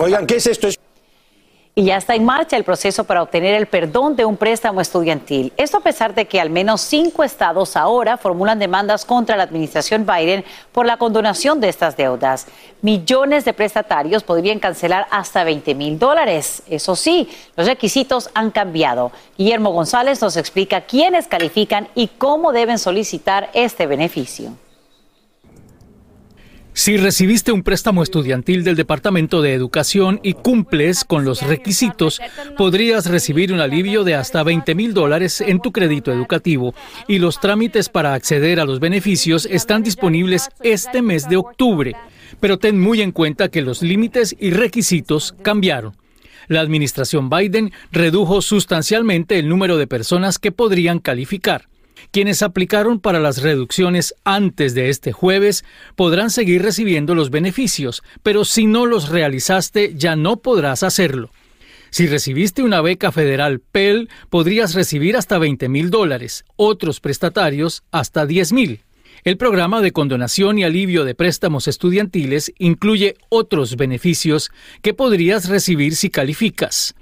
Oigan, 0.00 0.26
¿qué 0.26 0.34
es 0.34 0.46
esto? 0.48 0.68
Y 1.78 1.84
ya 1.84 1.96
está 1.96 2.16
en 2.16 2.24
marcha 2.24 2.56
el 2.56 2.64
proceso 2.64 3.04
para 3.04 3.22
obtener 3.22 3.54
el 3.54 3.66
perdón 3.66 4.16
de 4.16 4.24
un 4.24 4.36
préstamo 4.36 4.80
estudiantil. 4.80 5.52
Esto 5.56 5.76
a 5.76 5.80
pesar 5.80 6.12
de 6.12 6.26
que 6.26 6.40
al 6.40 6.50
menos 6.50 6.80
cinco 6.80 7.22
estados 7.22 7.76
ahora 7.76 8.16
formulan 8.16 8.58
demandas 8.58 9.04
contra 9.04 9.36
la 9.36 9.44
administración 9.44 10.04
Biden 10.04 10.44
por 10.72 10.86
la 10.86 10.96
condonación 10.96 11.60
de 11.60 11.68
estas 11.68 11.96
deudas. 11.96 12.48
Millones 12.82 13.44
de 13.44 13.52
prestatarios 13.52 14.24
podrían 14.24 14.58
cancelar 14.58 15.06
hasta 15.12 15.44
20 15.44 15.76
mil 15.76 16.00
dólares. 16.00 16.64
Eso 16.68 16.96
sí, 16.96 17.28
los 17.54 17.68
requisitos 17.68 18.28
han 18.34 18.50
cambiado. 18.50 19.12
Guillermo 19.36 19.70
González 19.70 20.20
nos 20.20 20.36
explica 20.36 20.80
quiénes 20.80 21.28
califican 21.28 21.86
y 21.94 22.08
cómo 22.08 22.50
deben 22.50 22.80
solicitar 22.80 23.50
este 23.52 23.86
beneficio. 23.86 24.50
Si 26.78 26.96
recibiste 26.96 27.50
un 27.50 27.64
préstamo 27.64 28.04
estudiantil 28.04 28.62
del 28.62 28.76
Departamento 28.76 29.42
de 29.42 29.52
Educación 29.52 30.20
y 30.22 30.34
cumples 30.34 31.02
con 31.02 31.24
los 31.24 31.42
requisitos, 31.42 32.20
podrías 32.56 33.06
recibir 33.06 33.52
un 33.52 33.58
alivio 33.58 34.04
de 34.04 34.14
hasta 34.14 34.44
20 34.44 34.76
mil 34.76 34.94
dólares 34.94 35.40
en 35.40 35.58
tu 35.58 35.72
crédito 35.72 36.12
educativo 36.12 36.76
y 37.08 37.18
los 37.18 37.40
trámites 37.40 37.88
para 37.88 38.14
acceder 38.14 38.60
a 38.60 38.64
los 38.64 38.78
beneficios 38.78 39.44
están 39.50 39.82
disponibles 39.82 40.50
este 40.62 41.02
mes 41.02 41.28
de 41.28 41.38
octubre. 41.38 41.96
Pero 42.38 42.60
ten 42.60 42.78
muy 42.78 43.02
en 43.02 43.10
cuenta 43.10 43.48
que 43.48 43.60
los 43.60 43.82
límites 43.82 44.36
y 44.38 44.50
requisitos 44.50 45.34
cambiaron. 45.42 45.96
La 46.46 46.60
administración 46.60 47.28
Biden 47.28 47.72
redujo 47.90 48.40
sustancialmente 48.40 49.36
el 49.40 49.48
número 49.48 49.78
de 49.78 49.88
personas 49.88 50.38
que 50.38 50.52
podrían 50.52 51.00
calificar. 51.00 51.66
Quienes 52.10 52.42
aplicaron 52.42 53.00
para 53.00 53.20
las 53.20 53.42
reducciones 53.42 54.14
antes 54.24 54.74
de 54.74 54.88
este 54.88 55.12
jueves 55.12 55.64
podrán 55.94 56.30
seguir 56.30 56.62
recibiendo 56.62 57.14
los 57.14 57.30
beneficios, 57.30 58.02
pero 58.22 58.44
si 58.44 58.66
no 58.66 58.86
los 58.86 59.10
realizaste 59.10 59.92
ya 59.94 60.16
no 60.16 60.38
podrás 60.38 60.82
hacerlo. 60.82 61.30
Si 61.90 62.06
recibiste 62.06 62.62
una 62.62 62.80
beca 62.80 63.12
federal 63.12 63.60
Pell, 63.60 64.08
podrías 64.30 64.74
recibir 64.74 65.16
hasta 65.16 65.38
20 65.38 65.68
mil 65.68 65.90
dólares, 65.90 66.44
otros 66.56 67.00
prestatarios 67.00 67.82
hasta 67.90 68.26
10 68.26 68.52
mil. 68.52 68.80
El 69.24 69.36
programa 69.36 69.80
de 69.80 69.92
condonación 69.92 70.58
y 70.58 70.64
alivio 70.64 71.04
de 71.04 71.14
préstamos 71.14 71.66
estudiantiles 71.66 72.52
incluye 72.58 73.16
otros 73.28 73.76
beneficios 73.76 74.50
que 74.80 74.94
podrías 74.94 75.48
recibir 75.48 75.96
si 75.96 76.08
calificas. 76.08 76.94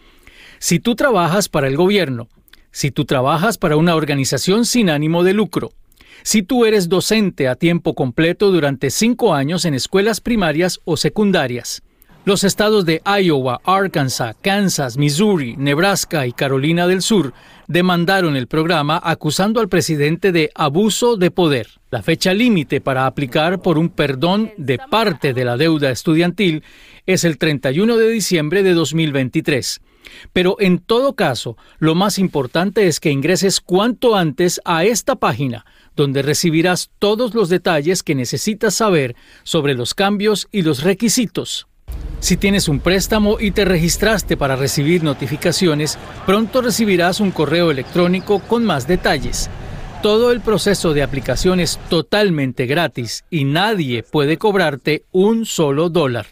Si 0.58 0.80
tú 0.80 0.96
trabajas 0.96 1.48
para 1.48 1.68
el 1.68 1.76
gobierno, 1.76 2.28
si 2.76 2.90
tú 2.90 3.06
trabajas 3.06 3.56
para 3.56 3.78
una 3.78 3.94
organización 3.94 4.66
sin 4.66 4.90
ánimo 4.90 5.24
de 5.24 5.32
lucro, 5.32 5.72
si 6.22 6.42
tú 6.42 6.66
eres 6.66 6.90
docente 6.90 7.48
a 7.48 7.54
tiempo 7.54 7.94
completo 7.94 8.52
durante 8.52 8.90
cinco 8.90 9.32
años 9.32 9.64
en 9.64 9.72
escuelas 9.72 10.20
primarias 10.20 10.80
o 10.84 10.98
secundarias. 10.98 11.82
Los 12.26 12.44
estados 12.44 12.84
de 12.84 13.00
Iowa, 13.06 13.62
Arkansas, 13.64 14.36
Kansas, 14.42 14.98
Missouri, 14.98 15.56
Nebraska 15.56 16.26
y 16.26 16.32
Carolina 16.32 16.86
del 16.86 17.00
Sur 17.00 17.32
demandaron 17.66 18.36
el 18.36 18.46
programa 18.46 19.00
acusando 19.02 19.60
al 19.60 19.70
presidente 19.70 20.30
de 20.30 20.50
abuso 20.54 21.16
de 21.16 21.30
poder. 21.30 21.68
La 21.90 22.02
fecha 22.02 22.34
límite 22.34 22.82
para 22.82 23.06
aplicar 23.06 23.62
por 23.62 23.78
un 23.78 23.88
perdón 23.88 24.52
de 24.58 24.78
parte 24.90 25.32
de 25.32 25.46
la 25.46 25.56
deuda 25.56 25.90
estudiantil 25.90 26.62
es 27.06 27.24
el 27.24 27.38
31 27.38 27.96
de 27.96 28.10
diciembre 28.10 28.62
de 28.62 28.74
2023. 28.74 29.80
Pero 30.32 30.56
en 30.60 30.78
todo 30.78 31.14
caso, 31.14 31.56
lo 31.78 31.94
más 31.94 32.18
importante 32.18 32.86
es 32.86 33.00
que 33.00 33.10
ingreses 33.10 33.60
cuanto 33.60 34.16
antes 34.16 34.60
a 34.64 34.84
esta 34.84 35.16
página, 35.16 35.64
donde 35.94 36.22
recibirás 36.22 36.90
todos 36.98 37.34
los 37.34 37.48
detalles 37.48 38.02
que 38.02 38.14
necesitas 38.14 38.74
saber 38.74 39.16
sobre 39.42 39.74
los 39.74 39.94
cambios 39.94 40.48
y 40.52 40.62
los 40.62 40.82
requisitos. 40.82 41.66
Si 42.20 42.36
tienes 42.36 42.68
un 42.68 42.80
préstamo 42.80 43.38
y 43.40 43.50
te 43.50 43.64
registraste 43.64 44.36
para 44.36 44.56
recibir 44.56 45.02
notificaciones, 45.02 45.98
pronto 46.24 46.60
recibirás 46.60 47.20
un 47.20 47.30
correo 47.30 47.70
electrónico 47.70 48.40
con 48.40 48.64
más 48.64 48.86
detalles. 48.86 49.48
Todo 50.02 50.30
el 50.30 50.40
proceso 50.40 50.92
de 50.92 51.02
aplicación 51.02 51.60
es 51.60 51.78
totalmente 51.88 52.66
gratis 52.66 53.24
y 53.30 53.44
nadie 53.44 54.02
puede 54.02 54.38
cobrarte 54.38 55.04
un 55.12 55.46
solo 55.46 55.88
dólar 55.88 56.26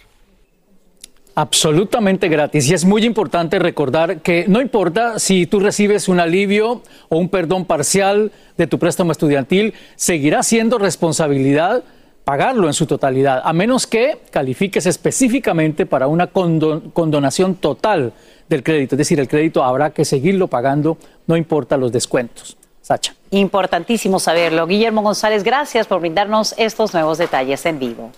absolutamente 1.35 2.28
gratis. 2.28 2.69
Y 2.69 2.74
es 2.74 2.85
muy 2.85 3.05
importante 3.05 3.59
recordar 3.59 4.20
que 4.20 4.44
no 4.48 4.61
importa 4.61 5.19
si 5.19 5.47
tú 5.47 5.61
recibes 5.61 6.09
un 6.09 6.20
alivio 6.20 6.82
o 7.09 7.19
un 7.19 7.28
perdón 7.28 7.65
parcial 7.65 8.32
de 8.56 8.66
tu 8.66 8.78
préstamo 8.78 9.12
estudiantil, 9.12 9.74
seguirá 9.97 10.43
siendo 10.43 10.78
responsabilidad 10.78 11.82
pagarlo 12.24 12.66
en 12.69 12.73
su 12.73 12.86
totalidad, 12.86 13.43
a 13.44 13.52
menos 13.52 13.86
que 13.86 14.19
califiques 14.31 14.86
específicamente 14.86 15.85
para 15.85 16.06
una 16.06 16.28
condonación 16.28 17.56
total 17.56 18.15
del 18.48 18.62
crédito. 18.62 18.94
Es 18.94 18.98
decir, 18.98 19.20
el 19.20 19.28
crédito 19.28 19.62
habrá 19.62 19.90
que 19.90 20.05
seguirlo 20.05 20.48
pagando, 20.48 20.97
no 21.27 21.36
importa 21.36 21.77
los 21.77 21.93
descuentos. 21.93 22.56
Sacha. 22.81 23.15
Importantísimo 23.31 24.19
saberlo. 24.20 24.66
Guillermo 24.66 25.02
González, 25.02 25.43
gracias 25.43 25.86
por 25.86 26.01
brindarnos 26.01 26.55
estos 26.59 26.93
nuevos 26.93 27.19
detalles 27.19 27.65
en 27.66 27.78
vivo. 27.78 28.11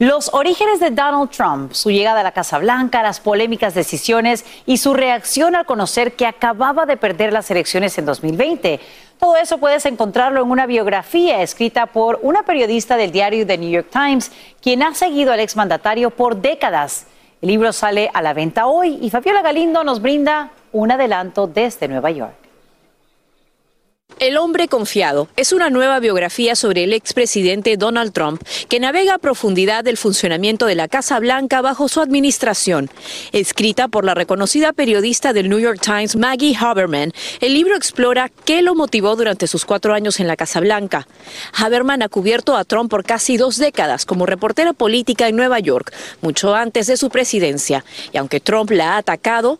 Los 0.00 0.34
orígenes 0.34 0.80
de 0.80 0.90
Donald 0.90 1.30
Trump, 1.30 1.72
su 1.72 1.88
llegada 1.88 2.18
a 2.18 2.24
la 2.24 2.32
Casa 2.32 2.58
Blanca, 2.58 3.00
las 3.00 3.20
polémicas 3.20 3.74
decisiones 3.74 4.44
y 4.66 4.78
su 4.78 4.92
reacción 4.92 5.54
al 5.54 5.66
conocer 5.66 6.14
que 6.14 6.26
acababa 6.26 6.84
de 6.84 6.96
perder 6.96 7.32
las 7.32 7.48
elecciones 7.52 7.96
en 7.96 8.04
2020. 8.04 8.80
Todo 9.20 9.36
eso 9.36 9.58
puedes 9.58 9.86
encontrarlo 9.86 10.42
en 10.42 10.50
una 10.50 10.66
biografía 10.66 11.42
escrita 11.42 11.86
por 11.86 12.18
una 12.22 12.42
periodista 12.42 12.96
del 12.96 13.12
diario 13.12 13.46
The 13.46 13.56
New 13.56 13.70
York 13.70 13.86
Times, 13.92 14.32
quien 14.60 14.82
ha 14.82 14.92
seguido 14.96 15.32
al 15.32 15.38
exmandatario 15.38 16.10
por 16.10 16.38
décadas. 16.38 17.06
El 17.40 17.50
libro 17.50 17.72
sale 17.72 18.10
a 18.12 18.20
la 18.20 18.34
venta 18.34 18.66
hoy 18.66 18.98
y 19.00 19.10
Fabiola 19.10 19.42
Galindo 19.42 19.84
nos 19.84 20.02
brinda 20.02 20.50
un 20.72 20.90
adelanto 20.90 21.46
desde 21.46 21.86
Nueva 21.86 22.10
York. 22.10 22.43
El 24.24 24.38
hombre 24.38 24.68
confiado 24.68 25.28
es 25.36 25.52
una 25.52 25.68
nueva 25.68 26.00
biografía 26.00 26.56
sobre 26.56 26.84
el 26.84 26.94
expresidente 26.94 27.76
Donald 27.76 28.14
Trump 28.14 28.42
que 28.70 28.80
navega 28.80 29.16
a 29.16 29.18
profundidad 29.18 29.84
del 29.84 29.98
funcionamiento 29.98 30.64
de 30.64 30.74
la 30.74 30.88
Casa 30.88 31.20
Blanca 31.20 31.60
bajo 31.60 31.88
su 31.88 32.00
administración. 32.00 32.88
Escrita 33.32 33.88
por 33.88 34.06
la 34.06 34.14
reconocida 34.14 34.72
periodista 34.72 35.34
del 35.34 35.50
New 35.50 35.58
York 35.58 35.78
Times 35.78 36.16
Maggie 36.16 36.56
Haberman, 36.58 37.12
el 37.42 37.52
libro 37.52 37.76
explora 37.76 38.30
qué 38.46 38.62
lo 38.62 38.74
motivó 38.74 39.14
durante 39.14 39.46
sus 39.46 39.66
cuatro 39.66 39.92
años 39.92 40.18
en 40.20 40.26
la 40.26 40.36
Casa 40.36 40.58
Blanca. 40.60 41.06
Haberman 41.52 42.00
ha 42.00 42.08
cubierto 42.08 42.56
a 42.56 42.64
Trump 42.64 42.90
por 42.90 43.04
casi 43.04 43.36
dos 43.36 43.58
décadas 43.58 44.06
como 44.06 44.24
reportera 44.24 44.72
política 44.72 45.28
en 45.28 45.36
Nueva 45.36 45.58
York, 45.58 45.92
mucho 46.22 46.54
antes 46.54 46.86
de 46.86 46.96
su 46.96 47.10
presidencia, 47.10 47.84
y 48.10 48.16
aunque 48.16 48.40
Trump 48.40 48.70
la 48.70 48.94
ha 48.94 48.96
atacado, 48.96 49.58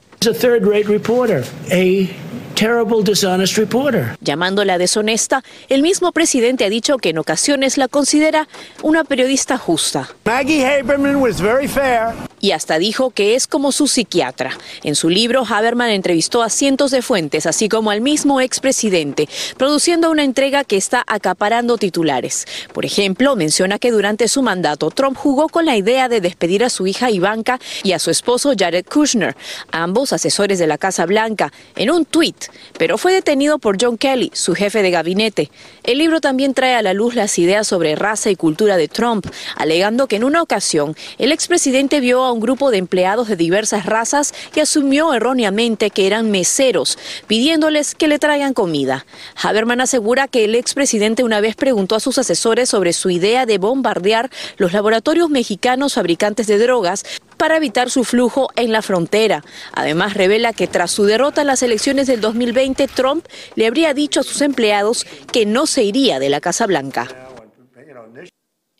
terrible, 2.55 3.03
dishonest 3.03 3.57
reporter. 3.57 4.17
Llamándola 4.21 4.79
deshonesta, 4.79 5.43
el 5.69 5.83
mismo 5.83 6.13
presidente 6.13 6.65
ha 6.65 6.71
dicho 6.71 6.99
que 6.99 7.11
en 7.11 7.19
ocasiones 7.19 7.77
la 7.77 7.89
considera 7.89 8.49
una 8.83 9.05
periodista 9.05 9.59
justa. 9.59 10.09
Maggie 10.25 10.65
Haberman 10.65 11.17
was 11.17 11.41
very 11.41 11.69
fair. 11.69 12.15
Y 12.45 12.53
hasta 12.53 12.79
dijo 12.79 13.09
que 13.09 13.37
es 13.37 13.47
como 13.47 13.73
su 13.73 13.89
psiquiatra. 13.89 14.51
En 14.83 14.97
su 14.97 15.09
libro, 15.09 15.47
Haberman 15.49 15.89
entrevistó 15.89 16.43
a 16.43 16.51
cientos 16.51 16.91
de 16.91 17.01
fuentes, 17.01 17.47
así 17.47 17.71
como 17.71 17.91
al 17.91 18.03
mismo 18.03 18.39
expresidente, 18.43 19.31
produciendo 19.57 20.11
una 20.11 20.25
entrega 20.25 20.63
que 20.63 20.77
está 20.77 21.03
acaparando 21.07 21.79
titulares. 21.79 22.45
Por 22.75 22.85
ejemplo, 22.85 23.35
menciona 23.35 23.79
que 23.79 23.91
durante 23.91 24.29
su 24.29 24.43
mandato, 24.43 24.91
Trump 24.91 25.17
jugó 25.17 25.49
con 25.49 25.65
la 25.65 25.79
idea 25.79 26.11
de 26.11 26.21
despedir 26.21 26.65
a 26.65 26.69
su 26.69 26.87
hija 26.87 27.11
Ivanka 27.11 27.59
y 27.83 27.93
a 27.93 27.99
su 27.99 28.11
esposo 28.11 28.53
Jared 28.55 28.85
Kushner, 28.85 29.35
ambos 29.73 30.13
asesores 30.13 30.59
de 30.59 30.67
la 30.67 30.77
Casa 30.77 31.07
Blanca, 31.07 31.51
en 31.77 31.91
un 31.91 32.05
tuit 32.05 32.51
pero 32.79 32.99
fue 32.99 33.15
detenido 33.15 33.59
por 33.59 33.79
John 33.81 33.97
Kelly, 33.97 34.31
su 34.35 34.55
jefe 34.55 34.83
de 34.83 34.91
gabinete. 34.91 35.51
El 35.83 35.97
libro 35.97 36.21
también 36.21 36.53
trae 36.53 36.75
a 36.75 36.83
la 36.83 36.93
luz 36.93 37.15
las 37.15 37.39
ideas 37.39 37.67
sobre 37.67 37.97
raza 37.97 38.31
y 38.31 38.37
cultura 38.37 38.77
de 38.77 38.89
Trump, 38.89 39.27
alegando 39.57 40.09
que 40.09 40.17
en 40.17 40.25
una 40.25 40.43
ocasión 40.43 40.95
el 41.17 41.33
expresidente 41.33 42.01
vio 42.01 42.25
a 42.25 42.34
un 42.35 42.41
grupo 42.41 42.71
de 42.71 42.79
empleados 42.79 43.29
de 43.29 43.37
diversas 43.37 43.87
razas 43.87 44.35
y 44.55 44.61
asumió 44.61 45.15
erróneamente 45.15 45.91
que 45.91 46.07
eran 46.07 46.31
meseros, 46.31 46.99
pidiéndoles 47.27 47.95
que 47.95 48.09
le 48.09 48.19
traigan 48.19 48.53
comida. 48.53 49.07
Haberman 49.43 49.81
asegura 49.81 50.29
que 50.29 50.45
el 50.45 50.55
expresidente 50.55 51.25
una 51.25 51.41
vez 51.41 51.57
preguntó 51.57 51.95
a 51.95 52.01
sus 52.01 52.19
asesores 52.19 52.69
sobre 52.69 52.93
su 52.93 53.11
idea 53.11 53.47
de 53.47 53.59
bombardear 53.59 54.31
los 54.57 54.73
laboratorios 54.73 55.31
mexicanos 55.31 55.95
fabricantes 55.95 56.47
de 56.47 56.59
drogas 56.59 57.05
para 57.37 57.57
evitar 57.57 57.91
su 57.91 58.05
flujo 58.05 58.49
en 58.57 58.73
la 58.73 58.83
frontera. 58.83 59.45
Además, 59.73 60.15
revela 60.15 60.53
que 60.53 60.67
tras 60.67 60.91
su 60.91 61.05
derrota 61.05 61.41
en 61.41 61.49
las 61.49 61.63
elecciones 61.63 62.07
del 62.07 62.21
2020, 62.21 62.87
Trump 62.89 63.27
le 63.55 63.67
habría 63.67 63.95
dicho 63.95 64.21
a 64.21 64.25
sus 64.25 64.41
empleados 64.41 65.07
que 65.33 65.47
no 65.47 65.67
se 65.67 65.85
iría 65.85 66.19
de 66.19 66.29
la 66.29 66.41
Casa 66.41 66.67
Blanca. 66.67 67.24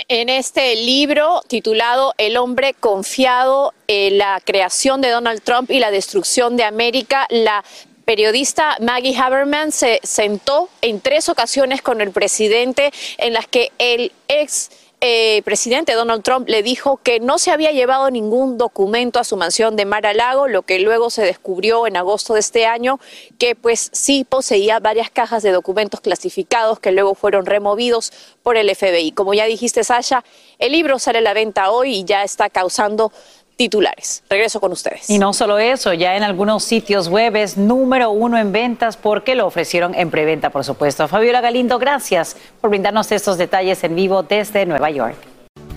En 0.09 0.29
este 0.29 0.77
libro 0.77 1.43
titulado 1.49 2.13
El 2.19 2.37
hombre 2.37 2.75
confiado, 2.75 3.73
en 3.87 4.19
la 4.19 4.39
creación 4.45 5.01
de 5.01 5.09
Donald 5.09 5.43
Trump 5.43 5.71
y 5.71 5.79
la 5.79 5.91
destrucción 5.91 6.59
de 6.59 6.65
América, 6.65 7.27
la 7.31 7.65
periodista 8.05 8.77
Maggie 8.81 9.17
Haberman 9.17 9.73
se 9.73 10.01
sentó 10.03 10.69
en 10.83 11.01
tres 11.01 11.31
ocasiones 11.31 11.81
con 11.81 12.03
el 12.03 12.11
presidente 12.11 12.93
en 13.17 13.33
las 13.33 13.47
que 13.47 13.73
el 13.79 14.13
ex 14.29 14.71
eh, 15.07 15.43
presidente 15.43 15.93
Donald 15.93 16.23
Trump 16.23 16.49
le 16.49 16.63
dijo 16.63 16.97
que 16.97 17.21
no 17.21 17.39
se 17.39 17.51
había 17.51 17.73
llevado 17.73 18.11
ningún 18.11 18.57
documento 18.57 19.19
a 19.19 19.25
su 19.25 19.37
mansión 19.37 19.77
de 19.77 19.85
Mar 19.85 20.07
a 20.07 20.15
Lago, 20.15 20.49
lo 20.49 20.63
que 20.63 20.79
luego 20.79 21.11
se 21.11 21.21
descubrió 21.21 21.87
en 21.87 21.99
agosto 21.99 22.33
de 22.33 22.41
este 22.41 22.65
año, 22.65 22.99
que 23.37 23.55
pues 23.55 23.91
sí 23.93 24.25
poseía 24.27 24.81
varias 24.81 25.11
cajas 25.11 25.43
de 25.43 25.53
documentos 25.53 26.01
clasificados 26.01 26.81
que 26.81 26.91
luego 26.91 27.15
fueron 27.15 27.45
removidos 27.45 28.15
por 28.43 28.57
el 28.57 28.75
FBI. 28.75 29.13
Como 29.13 29.35
ya 29.35 29.45
dijiste, 29.45 29.85
Sasha, 29.85 30.25
el 30.59 30.73
libro 30.73 30.99
sale 30.99 31.19
a 31.19 31.21
la 31.21 31.35
venta 31.35 31.71
hoy 31.71 31.97
y 31.97 32.05
ya 32.05 32.23
está 32.25 32.49
causando 32.49 33.13
titulares. 33.57 34.23
Regreso 34.29 34.61
con 34.61 34.73
ustedes. 34.73 35.09
Y 35.11 35.19
no 35.19 35.33
solo 35.33 35.59
eso, 35.59 35.93
ya 35.93 36.17
en 36.17 36.23
algunos 36.23 36.65
sitios 36.65 37.09
web 37.09 37.37
es 37.37 37.57
número 37.57 38.11
uno 38.11 38.39
en 38.39 38.53
ventas 38.53 38.97
porque 38.97 39.35
lo 39.35 39.47
ofrecieron 39.47 39.95
en 39.95 40.11
preventa, 40.11 40.51
por 40.51 40.65
supuesto. 40.65 41.09
Fabiola 41.09 41.41
Galindo, 41.41 41.79
gracias 41.79 42.37
por 42.61 42.71
brindarnos 42.71 43.11
estos 43.13 43.39
detalles 43.39 43.83
en 43.85 43.95
vivo 43.95 44.23
desde 44.23 44.67
Nueva 44.67 44.91
York. 44.91 45.17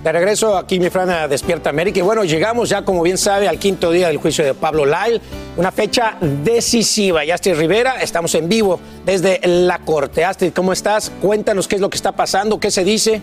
De 0.04 0.12
regreso 0.12 0.56
aquí, 0.56 0.80
mi 0.80 0.90
frana 0.90 1.28
Despierta 1.28 1.70
América. 1.70 2.00
Y 2.00 2.02
bueno, 2.02 2.24
llegamos 2.24 2.70
ya, 2.70 2.86
como 2.86 3.02
bien 3.02 3.18
sabe, 3.18 3.48
al 3.48 3.58
quinto 3.58 3.92
día 3.92 4.08
del 4.08 4.18
juicio 4.18 4.46
de 4.46 4.54
Pablo 4.54 4.86
Lyle. 4.86 5.20
Una 5.58 5.72
fecha 5.72 6.18
decisiva. 6.22 7.26
Y 7.26 7.32
Astrid 7.32 7.56
Rivera, 7.56 8.02
estamos 8.02 8.34
en 8.36 8.48
vivo 8.48 8.80
desde 9.04 9.42
la 9.44 9.80
corte. 9.80 10.24
Astrid, 10.24 10.54
¿cómo 10.54 10.72
estás? 10.72 11.12
Cuéntanos 11.22 11.68
qué 11.68 11.76
es 11.76 11.82
lo 11.82 11.90
que 11.90 11.98
está 11.98 12.12
pasando, 12.12 12.60
qué 12.60 12.72
se 12.72 12.84
dice. 12.84 13.22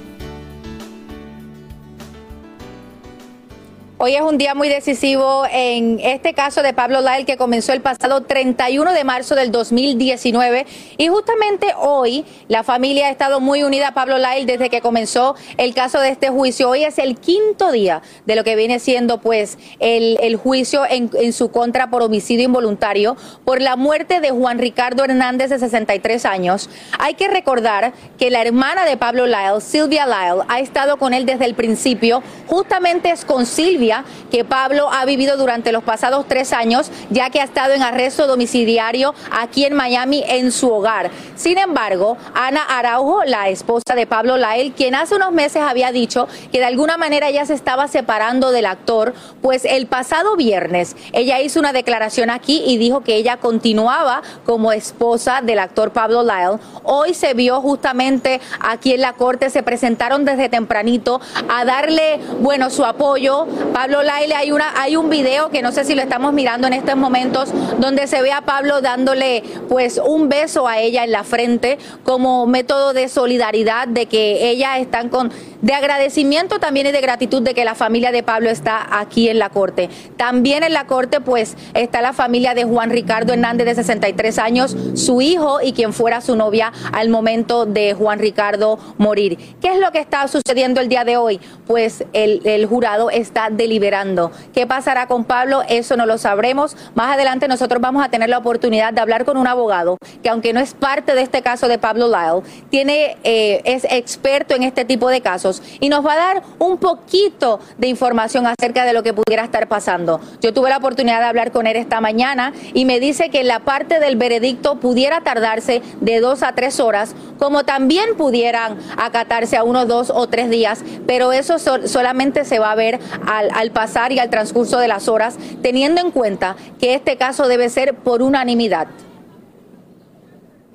Hoy 4.07 4.17
es 4.17 4.21
un 4.21 4.37
día 4.37 4.55
muy 4.55 4.69
decisivo 4.69 5.45
en 5.51 5.99
este 5.99 6.35
caso 6.35 6.61
de 6.61 6.75
Pablo 6.75 7.01
Lyle 7.01 7.25
que 7.25 7.39
comenzó 7.39 7.73
el 7.73 7.81
pasado 7.81 8.21
31 8.21 8.93
de 8.93 9.03
marzo 9.03 9.35
del 9.35 9.51
2019 9.51 10.67
y 10.99 11.09
justamente 11.09 11.69
hoy 11.79 12.27
la 12.49 12.65
familia 12.65 13.07
ha 13.07 13.11
estado 13.11 13.41
muy 13.41 13.63
unida 13.63 13.89
a 13.89 13.95
Pablo 13.95 14.19
Lyle 14.19 14.45
desde 14.45 14.69
que 14.69 14.83
comenzó 14.83 15.37
el 15.57 15.73
caso 15.73 16.01
de 16.01 16.11
este 16.11 16.29
juicio. 16.29 16.69
Hoy 16.69 16.85
es 16.85 16.99
el 16.99 17.17
quinto 17.17 17.73
día 17.73 18.03
de 18.27 18.37
lo 18.37 18.45
que 18.45 18.57
viene 18.57 18.79
siendo 18.79 19.23
pues 19.23 19.57
el, 19.79 20.37
juicio 20.37 20.83
en, 20.85 21.09
en, 21.15 21.33
su 21.33 21.51
contra 21.51 21.89
por 21.89 22.03
homicidio 22.03 22.45
involuntario 22.45 23.17
por 23.47 23.63
la 23.63 23.77
muerte 23.77 24.21
de 24.21 24.29
Juan 24.29 24.59
Ricardo 24.59 25.05
Hernández 25.05 25.49
de 25.49 25.59
63 25.59 26.27
años. 26.27 26.69
Hay 26.99 27.15
que 27.15 27.29
recordar 27.29 27.95
que 28.19 28.31
la 28.31 28.43
hermana 28.43 28.85
de 28.85 28.99
Pablo 28.99 29.25
Lyle, 29.25 29.63
Silvia 29.63 30.05
Lyle, 30.05 30.45
ha 30.49 30.61
estado 30.61 30.99
con 30.99 31.15
él 31.15 31.25
desde 31.25 31.47
el 31.47 31.55
principio. 31.55 32.23
Justamente 32.49 33.11
es 33.11 33.25
con 33.25 33.47
Silvia 33.47 33.94
que 34.31 34.45
Pablo 34.45 34.89
ha 34.93 35.05
vivido 35.05 35.37
durante 35.37 35.71
los 35.71 35.85
pasados 35.85 36.27
tres 36.27 36.53
años, 36.53 36.91
ya 37.11 37.31
que 37.31 37.41
ha 37.41 37.45
estado 37.45 37.75
en 37.75 37.83
arresto 37.83 38.27
domiciliario 38.27 39.15
aquí 39.31 39.65
en 39.65 39.75
Miami 39.75 40.25
en 40.27 40.51
su 40.51 40.73
hogar. 40.73 41.11
Sin 41.37 41.59
embargo, 41.59 42.17
Ana 42.35 42.63
Araujo, 42.63 43.23
la 43.25 43.49
esposa 43.49 43.95
de 43.95 44.07
Pablo 44.07 44.37
Lael, 44.37 44.73
quien 44.73 44.95
hace 44.95 45.15
unos 45.15 45.33
meses 45.33 45.63
había 45.63 45.93
dicho 45.93 46.27
que 46.51 46.59
de 46.59 46.65
alguna 46.65 46.97
manera 46.97 47.29
ella 47.29 47.47
se 47.47 47.55
estaba 47.55 47.87
separando 47.87 48.51
del 48.51 48.67
actor, 48.67 49.15
pues 49.43 49.65
el 49.65 49.87
pasado 49.87 50.37
viernes 50.37 50.97
ella 51.13 51.41
hizo 51.41 51.61
una 51.61 51.73
declaración 51.73 52.31
aquí 52.31 52.63
y 52.67 52.79
dijo 52.79 53.03
que 53.03 53.17
ella 53.17 53.37
continuaba 53.37 54.23
como 54.45 54.73
esposa 54.73 55.41
del 55.43 55.59
actor 55.59 55.93
Pablo 55.93 56.23
Lyle. 56.23 56.59
Hoy 56.83 57.15
se 57.15 57.35
vio 57.35 57.61
justamente 57.61 58.41
aquí 58.61 58.95
en 58.95 59.01
la 59.01 59.13
corte, 59.15 59.51
se 59.51 59.63
presentaron 59.63 60.25
desde 60.25 60.49
tempranito 60.49 61.21
a 61.49 61.65
darle, 61.65 62.21
bueno, 62.41 62.71
su 62.71 62.85
apoyo. 62.85 63.47
Pablo 63.73 63.84
Laile, 63.87 64.35
hay, 64.35 64.53
una, 64.53 64.81
hay 64.81 64.97
un 64.97 65.11
video 65.11 65.51
que 65.51 65.63
no 65.63 65.73
sé 65.73 65.85
si 65.85 65.95
lo 65.95 66.03
estamos 66.03 66.33
mirando 66.33 66.67
en 66.67 66.73
estos 66.73 66.97
momentos, 66.97 67.51
donde 67.79 68.07
se 68.07 68.23
ve 68.23 68.33
a 68.33 68.43
Pablo 68.43 68.81
dándole 68.81 69.43
pues 69.69 70.01
un 70.05 70.29
beso 70.29 70.67
a 70.67 70.79
ella 70.79 71.05
en 71.05 71.13
la 71.13 71.25
frente 71.25 71.79
como 72.03 72.47
método 72.47 72.93
de 72.93 73.09
solidaridad, 73.09 73.89
de 73.89 74.07
que 74.07 74.51
ella 74.51 74.79
están 74.79 75.09
con, 75.09 75.31
de 75.65 75.73
agradecimiento 75.73 76.59
también 76.59 76.87
y 76.87 76.93
de 76.93 77.01
gratitud 77.01 77.41
de 77.41 77.55
que 77.55 77.65
la 77.65 77.75
familia 77.75 78.13
de 78.13 78.23
Pablo 78.23 78.51
está 78.51 78.99
aquí 79.01 79.31
en 79.31 79.39
la 79.39 79.49
corte. 79.49 79.89
También 80.19 80.63
en 80.63 80.75
la 80.75 80.87
corte 80.87 81.23
pues 81.23 81.57
está 81.73 82.03
la 82.03 82.13
familia 82.13 82.53
de 82.53 82.65
Juan 82.65 82.91
Ricardo 82.91 83.33
Hernández 83.33 83.65
de 83.67 83.75
63 83.75 84.39
años, 84.39 84.77
su 84.95 85.23
hijo 85.23 85.63
y 85.63 85.73
quien 85.73 85.95
fuera 85.95 86.21
su 86.21 86.37
novia 86.37 86.71
al 86.93 87.09
momento 87.09 87.65
de 87.65 87.95
Juan 87.95 88.19
Ricardo 88.19 88.79
morir. 88.99 89.39
¿Qué 89.63 89.69
es 89.69 89.79
lo 89.79 89.91
que 89.91 90.01
está 90.01 90.29
sucediendo 90.29 90.83
el 90.83 90.91
día 90.91 91.05
de 91.05 91.17
hoy? 91.17 91.41
Pues 91.67 92.05
el, 92.13 92.67
jurado 92.67 93.11
está 93.11 93.49
deliberados 93.51 93.75
liberando. 93.75 94.31
¿Qué 94.53 94.69
pasará 94.69 95.09
con 95.09 95.25
Pablo? 95.25 95.63
Eso 95.69 95.97
no 95.97 96.07
lo 96.07 96.17
sabremos. 96.17 96.77
Más 96.95 97.15
adelante 97.15 97.49
nosotros 97.49 97.83
vamos 97.83 98.05
a 98.05 98.09
tener 98.09 98.29
la 98.29 98.39
oportunidad 98.39 98.93
de 98.93 99.01
hablar 99.01 99.25
con 99.25 99.37
un 99.37 99.49
abogado 99.49 99.97
que 100.23 100.29
aunque 100.29 100.53
no 100.53 100.61
es 100.61 100.75
parte 100.75 101.17
de 101.17 101.23
este 101.23 101.43
caso 101.43 101.67
de 101.67 101.77
Pablo 101.79 102.07
Lyle, 102.07 102.43
tiene, 102.71 103.17
eh, 103.25 103.63
es 103.65 103.85
experto 103.91 104.55
en 104.55 104.63
este 104.63 104.85
tipo 104.85 105.09
de 105.09 105.21
casos 105.21 105.54
y 105.81 105.89
nos 105.89 106.05
va 106.05 106.15
a 106.15 106.17
dar 106.17 106.43
un 106.59 106.79
poquito 106.79 107.61
de 107.79 107.89
información 107.89 108.47
acerca 108.47 108.85
de 108.85 108.93
lo 108.93 109.03
que 109.03 109.13
pudiera 109.13 109.45
estar 109.45 109.69
pasando. 109.69 110.21
Yo 110.41 110.53
tuve 110.53 110.71
la 110.71 110.79
oportunidad 110.79 111.21
de 111.21 111.27
hablar 111.27 111.53
con 111.53 111.67
él 111.67 111.77
esta 111.77 112.01
mañana 112.01 112.53
y 112.73 112.85
me 112.85 113.01
dice 113.01 113.31
que 113.31 113.45
la 113.45 113.61
parte 113.61 114.01
del 114.01 114.17
veredicto 114.17 114.77
pudiera 114.77 115.21
tardarse 115.21 115.83
de 116.01 116.21
dos 116.21 116.43
a 116.43 116.53
tres 116.53 116.81
horas, 116.81 117.15
como 117.39 117.65
también 117.65 118.17
pudieran 118.17 118.79
acatarse 118.97 119.57
a 119.57 119.65
unos 119.65 119.89
dos 119.89 120.11
o 120.11 120.27
tres 120.29 120.51
días, 120.51 120.85
pero 121.07 121.33
eso 121.33 121.59
solamente 121.59 122.45
se 122.45 122.59
va 122.59 122.73
a 122.73 122.75
ver 122.75 123.01
al 123.27 123.71
pasar 123.71 124.13
y 124.13 124.19
al 124.19 124.31
transcurso 124.31 124.79
de 124.79 124.89
las 124.89 125.09
horas, 125.09 125.37
teniendo 125.63 126.01
en 126.01 126.11
cuenta 126.11 126.57
que 126.79 126.95
este 126.95 127.17
caso 127.17 127.49
debe 127.49 127.69
ser 127.69 127.95
por 127.95 128.23
unanimidad. 128.23 128.89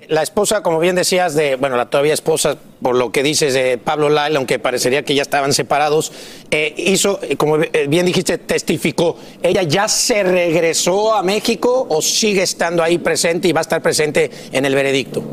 La 0.10 0.23
esposa, 0.23 0.64
como 0.64 0.80
bien 0.80 0.95
decías, 0.95 1.36
de, 1.36 1.56
bueno, 1.56 1.77
la 1.77 1.88
todavía 1.90 2.15
esposa, 2.15 2.57
por 2.81 2.95
lo 2.95 3.11
que 3.11 3.22
dices 3.22 3.53
de 3.53 3.77
Pablo 3.77 4.10
Lyle, 4.10 4.38
aunque 4.38 4.57
parecería 4.57 5.03
que 5.03 5.14
ya 5.14 5.22
estaban 5.22 5.53
separados, 5.53 6.11
eh, 6.49 6.73
hizo, 6.77 7.19
eh, 7.22 7.38
como 7.38 7.60
bien 7.88 8.07
dijiste, 8.07 8.40
testificó. 8.40 9.18
¿Ella 9.44 9.61
ya 9.61 9.88
se 9.88 10.23
regresó 10.23 11.14
a 11.14 11.22
México 11.22 11.86
o 11.90 12.02
sigue 12.02 12.41
estando 12.41 12.81
ahí 12.81 12.98
presente 12.98 13.48
y 13.48 13.52
va 13.52 13.60
a 13.60 13.61
estar 13.61 13.84
presente 13.84 14.31
en 14.52 14.65
el 14.65 14.73
veredicto? 14.73 15.23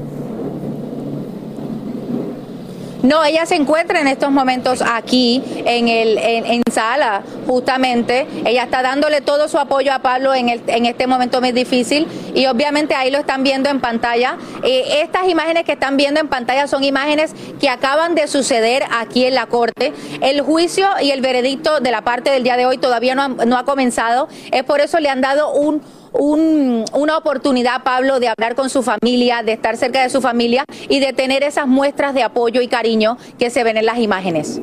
No, 3.06 3.24
ella 3.24 3.46
se 3.46 3.54
encuentra 3.54 4.00
en 4.00 4.08
estos 4.08 4.32
momentos 4.32 4.82
aquí 4.84 5.40
en, 5.64 5.86
el, 5.86 6.18
en, 6.18 6.62
sala, 6.72 7.22
justamente. 7.46 8.26
Ella 8.44 8.64
está 8.64 8.82
dándole 8.82 9.20
todo 9.20 9.46
su 9.46 9.58
apoyo 9.58 9.92
a 9.92 10.00
Pablo 10.00 10.34
en, 10.34 10.48
el, 10.48 10.60
en 10.66 10.86
este 10.86 11.06
momento 11.06 11.40
muy 11.40 11.52
difícil 11.52 12.08
y 12.34 12.46
obviamente 12.46 12.96
ahí 12.96 13.12
lo 13.12 13.18
están 13.18 13.44
viendo 13.44 13.70
en 13.70 13.80
pantalla. 13.80 14.36
Eh, 14.64 15.02
estas 15.02 15.28
imágenes 15.28 15.62
que 15.62 15.72
están 15.72 15.96
viendo 15.96 16.18
en 16.18 16.26
pantalla 16.26 16.66
son 16.66 16.82
imágenes 16.82 17.32
que 17.60 17.68
acaban 17.68 18.16
de 18.16 18.26
suceder 18.26 18.82
aquí 18.90 19.24
en 19.24 19.36
la 19.36 19.46
corte. 19.46 19.92
El 20.20 20.40
juicio 20.40 20.88
y 21.00 21.12
el 21.12 21.20
veredicto 21.20 21.78
de 21.78 21.92
la 21.92 22.02
parte 22.02 22.30
del 22.30 22.42
día 22.42 22.56
de 22.56 22.66
hoy 22.66 22.78
todavía 22.78 23.14
no 23.14 23.28
no 23.28 23.56
ha 23.56 23.64
comenzado. 23.64 24.28
Es 24.50 24.64
por 24.64 24.80
eso 24.80 24.98
le 24.98 25.10
han 25.10 25.20
dado 25.20 25.52
un 25.52 25.80
una 26.18 27.18
oportunidad, 27.18 27.82
Pablo, 27.82 28.20
de 28.20 28.28
hablar 28.28 28.54
con 28.54 28.70
su 28.70 28.82
familia, 28.82 29.42
de 29.42 29.52
estar 29.52 29.76
cerca 29.76 30.02
de 30.02 30.10
su 30.10 30.20
familia 30.20 30.64
y 30.88 31.00
de 31.00 31.12
tener 31.12 31.42
esas 31.42 31.66
muestras 31.66 32.14
de 32.14 32.22
apoyo 32.22 32.60
y 32.60 32.68
cariño 32.68 33.18
que 33.38 33.50
se 33.50 33.64
ven 33.64 33.76
en 33.76 33.86
las 33.86 33.98
imágenes. 33.98 34.60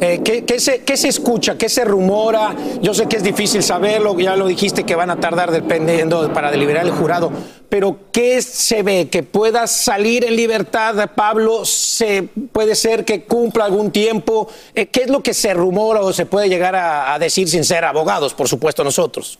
Eh, 0.00 0.22
¿qué, 0.24 0.58
se, 0.58 0.82
¿qué, 0.82 0.96
se, 0.96 1.08
escucha? 1.08 1.56
¿Qué 1.56 1.68
se 1.68 1.84
rumora? 1.84 2.54
Yo 2.82 2.92
sé 2.92 3.06
que 3.06 3.16
es 3.16 3.22
difícil 3.22 3.62
saberlo, 3.62 4.18
ya 4.18 4.34
lo 4.34 4.48
dijiste 4.48 4.82
que 4.82 4.96
van 4.96 5.08
a 5.08 5.20
tardar 5.20 5.52
dependiendo 5.52 6.32
para 6.32 6.50
deliberar 6.50 6.84
el 6.84 6.90
jurado, 6.90 7.30
pero 7.68 7.96
¿qué 8.10 8.42
se 8.42 8.82
ve? 8.82 9.08
¿Que 9.08 9.22
pueda 9.22 9.68
salir 9.68 10.24
en 10.24 10.34
libertad 10.34 11.10
Pablo? 11.14 11.64
¿Se, 11.64 12.24
¿Puede 12.50 12.74
ser 12.74 13.04
que 13.04 13.22
cumpla 13.22 13.66
algún 13.66 13.92
tiempo? 13.92 14.48
Eh, 14.74 14.86
¿Qué 14.86 15.02
es 15.02 15.10
lo 15.10 15.22
que 15.22 15.32
se 15.32 15.54
rumora 15.54 16.00
o 16.00 16.12
se 16.12 16.26
puede 16.26 16.48
llegar 16.48 16.74
a 16.74 17.16
decir 17.20 17.48
sin 17.48 17.64
ser 17.64 17.84
abogados, 17.84 18.34
por 18.34 18.48
supuesto, 18.48 18.82
nosotros? 18.82 19.38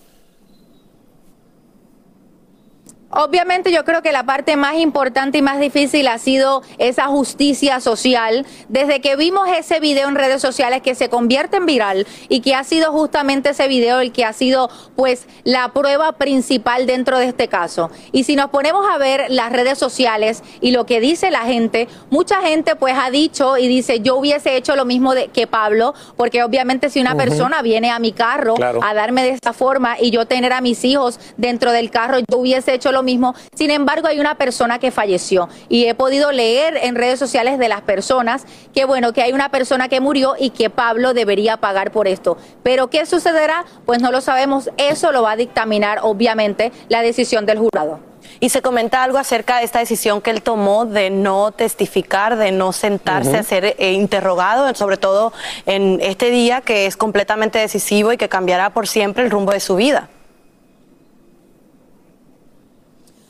Obviamente 3.16 3.70
yo 3.70 3.84
creo 3.84 4.02
que 4.02 4.10
la 4.10 4.24
parte 4.24 4.56
más 4.56 4.74
importante 4.74 5.38
y 5.38 5.42
más 5.42 5.60
difícil 5.60 6.08
ha 6.08 6.18
sido 6.18 6.62
esa 6.78 7.06
justicia 7.06 7.78
social. 7.78 8.44
Desde 8.68 9.00
que 9.00 9.14
vimos 9.14 9.48
ese 9.56 9.78
video 9.78 10.08
en 10.08 10.16
redes 10.16 10.42
sociales 10.42 10.82
que 10.82 10.96
se 10.96 11.08
convierte 11.08 11.58
en 11.58 11.66
viral 11.66 12.08
y 12.28 12.40
que 12.40 12.56
ha 12.56 12.64
sido 12.64 12.90
justamente 12.90 13.50
ese 13.50 13.68
video 13.68 14.00
el 14.00 14.10
que 14.10 14.24
ha 14.24 14.32
sido 14.32 14.68
pues 14.96 15.28
la 15.44 15.72
prueba 15.72 16.12
principal 16.12 16.86
dentro 16.86 17.18
de 17.18 17.26
este 17.26 17.46
caso. 17.46 17.88
Y 18.10 18.24
si 18.24 18.34
nos 18.34 18.50
ponemos 18.50 18.84
a 18.90 18.98
ver 18.98 19.26
las 19.28 19.52
redes 19.52 19.78
sociales 19.78 20.42
y 20.60 20.72
lo 20.72 20.84
que 20.84 20.98
dice 20.98 21.30
la 21.30 21.42
gente, 21.42 21.86
mucha 22.10 22.42
gente 22.42 22.74
pues 22.74 22.96
ha 22.98 23.10
dicho 23.10 23.58
y 23.58 23.68
dice 23.68 24.00
yo 24.00 24.16
hubiese 24.16 24.56
hecho 24.56 24.74
lo 24.74 24.84
mismo 24.84 25.14
de, 25.14 25.28
que 25.28 25.46
Pablo, 25.46 25.94
porque 26.16 26.42
obviamente 26.42 26.90
si 26.90 27.00
una 27.00 27.14
persona 27.14 27.62
viene 27.62 27.92
a 27.92 28.00
mi 28.00 28.10
carro 28.10 28.56
a 28.82 28.92
darme 28.92 29.22
de 29.22 29.30
esta 29.30 29.52
forma 29.52 30.00
y 30.00 30.10
yo 30.10 30.26
tener 30.26 30.52
a 30.52 30.60
mis 30.60 30.84
hijos 30.84 31.20
dentro 31.36 31.70
del 31.70 31.92
carro, 31.92 32.18
yo 32.18 32.38
hubiese 32.38 32.74
hecho 32.74 32.90
lo 32.90 33.03
mismo. 33.04 33.34
Sin 33.54 33.70
embargo, 33.70 34.08
hay 34.08 34.20
una 34.20 34.36
persona 34.36 34.78
que 34.78 34.90
falleció 34.90 35.48
y 35.68 35.86
he 35.86 35.94
podido 35.94 36.32
leer 36.32 36.78
en 36.82 36.94
redes 36.94 37.18
sociales 37.18 37.58
de 37.58 37.68
las 37.68 37.82
personas 37.82 38.44
que, 38.74 38.84
bueno, 38.84 39.12
que 39.12 39.22
hay 39.22 39.32
una 39.32 39.50
persona 39.50 39.88
que 39.88 40.00
murió 40.00 40.34
y 40.38 40.50
que 40.50 40.70
Pablo 40.70 41.14
debería 41.14 41.58
pagar 41.58 41.92
por 41.92 42.08
esto. 42.08 42.36
Pero 42.62 42.88
¿qué 42.90 43.06
sucederá? 43.06 43.64
Pues 43.86 44.00
no 44.00 44.10
lo 44.10 44.20
sabemos. 44.20 44.70
Eso 44.76 45.12
lo 45.12 45.22
va 45.22 45.32
a 45.32 45.36
dictaminar, 45.36 46.00
obviamente, 46.02 46.72
la 46.88 47.02
decisión 47.02 47.46
del 47.46 47.58
jurado. 47.58 48.00
Y 48.40 48.48
se 48.48 48.62
comenta 48.62 49.02
algo 49.02 49.18
acerca 49.18 49.58
de 49.58 49.64
esta 49.64 49.78
decisión 49.78 50.20
que 50.20 50.30
él 50.30 50.42
tomó 50.42 50.86
de 50.86 51.10
no 51.10 51.52
testificar, 51.52 52.36
de 52.36 52.52
no 52.52 52.72
sentarse 52.72 53.36
a 53.36 53.42
ser 53.42 53.76
eh, 53.78 53.92
interrogado, 53.92 54.74
sobre 54.74 54.96
todo 54.96 55.32
en 55.66 55.98
este 56.00 56.30
día 56.30 56.60
que 56.60 56.86
es 56.86 56.96
completamente 56.96 57.58
decisivo 57.58 58.12
y 58.12 58.16
que 58.16 58.28
cambiará 58.28 58.70
por 58.70 58.88
siempre 58.88 59.24
el 59.24 59.30
rumbo 59.30 59.52
de 59.52 59.60
su 59.60 59.76
vida. 59.76 60.08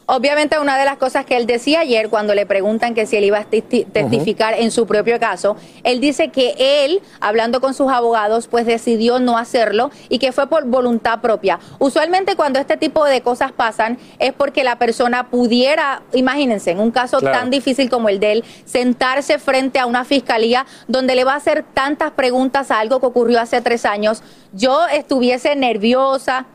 Obviamente 0.06 0.59
una 0.59 0.76
de 0.76 0.85
las 0.85 0.98
cosas 0.98 1.24
que 1.24 1.35
él 1.36 1.47
decía 1.47 1.81
ayer 1.81 2.10
cuando 2.10 2.35
le 2.35 2.44
preguntan 2.44 2.94
que 2.94 3.06
si 3.06 3.16
él 3.16 3.24
iba 3.24 3.39
a 3.39 3.44
testificar 3.44 4.52
en 4.52 4.70
su 4.70 4.86
propio 4.86 5.18
caso, 5.18 5.56
él 5.82 5.98
dice 5.98 6.28
que 6.28 6.55
él, 6.59 7.01
hablando 7.20 7.62
con 7.62 7.72
sus 7.72 7.90
abogados, 7.90 8.47
pues 8.48 8.66
decidió 8.66 9.18
no 9.18 9.39
hacerlo 9.39 9.90
y 10.10 10.18
que 10.18 10.32
fue 10.32 10.47
por 10.47 10.66
voluntad 10.66 11.22
propia. 11.22 11.59
Usualmente 11.78 12.36
cuando 12.36 12.59
este 12.59 12.76
tipo 12.76 13.02
de 13.06 13.22
cosas 13.22 13.52
pasan 13.52 13.98
es 14.18 14.35
porque 14.35 14.62
la 14.62 14.76
persona 14.76 15.31
pudiera, 15.31 16.02
imagínense, 16.12 16.72
en 16.72 16.81
un 16.81 16.90
caso 16.90 17.20
tan 17.22 17.51
difícil 17.51 17.89
como 17.89 18.10
el 18.10 18.20
de 18.20 18.32
él, 18.32 18.44
sentarse 18.66 19.39
frente 19.39 19.78
a 19.78 19.86
una 19.86 20.05
fiscalía 20.05 20.66
donde 20.86 21.14
le 21.14 21.24
va 21.24 21.32
a 21.32 21.36
hacer 21.36 21.64
tantas 21.72 22.10
preguntas 22.10 22.70
a 22.70 22.81
algo 22.81 23.01
que 23.01 23.06
ocurrió 23.06 23.40
hace 23.40 23.62
tres 23.62 23.86
años, 23.86 24.22
yo 24.52 24.86
estuviese 24.86 25.56
nerviosa, 25.56 26.47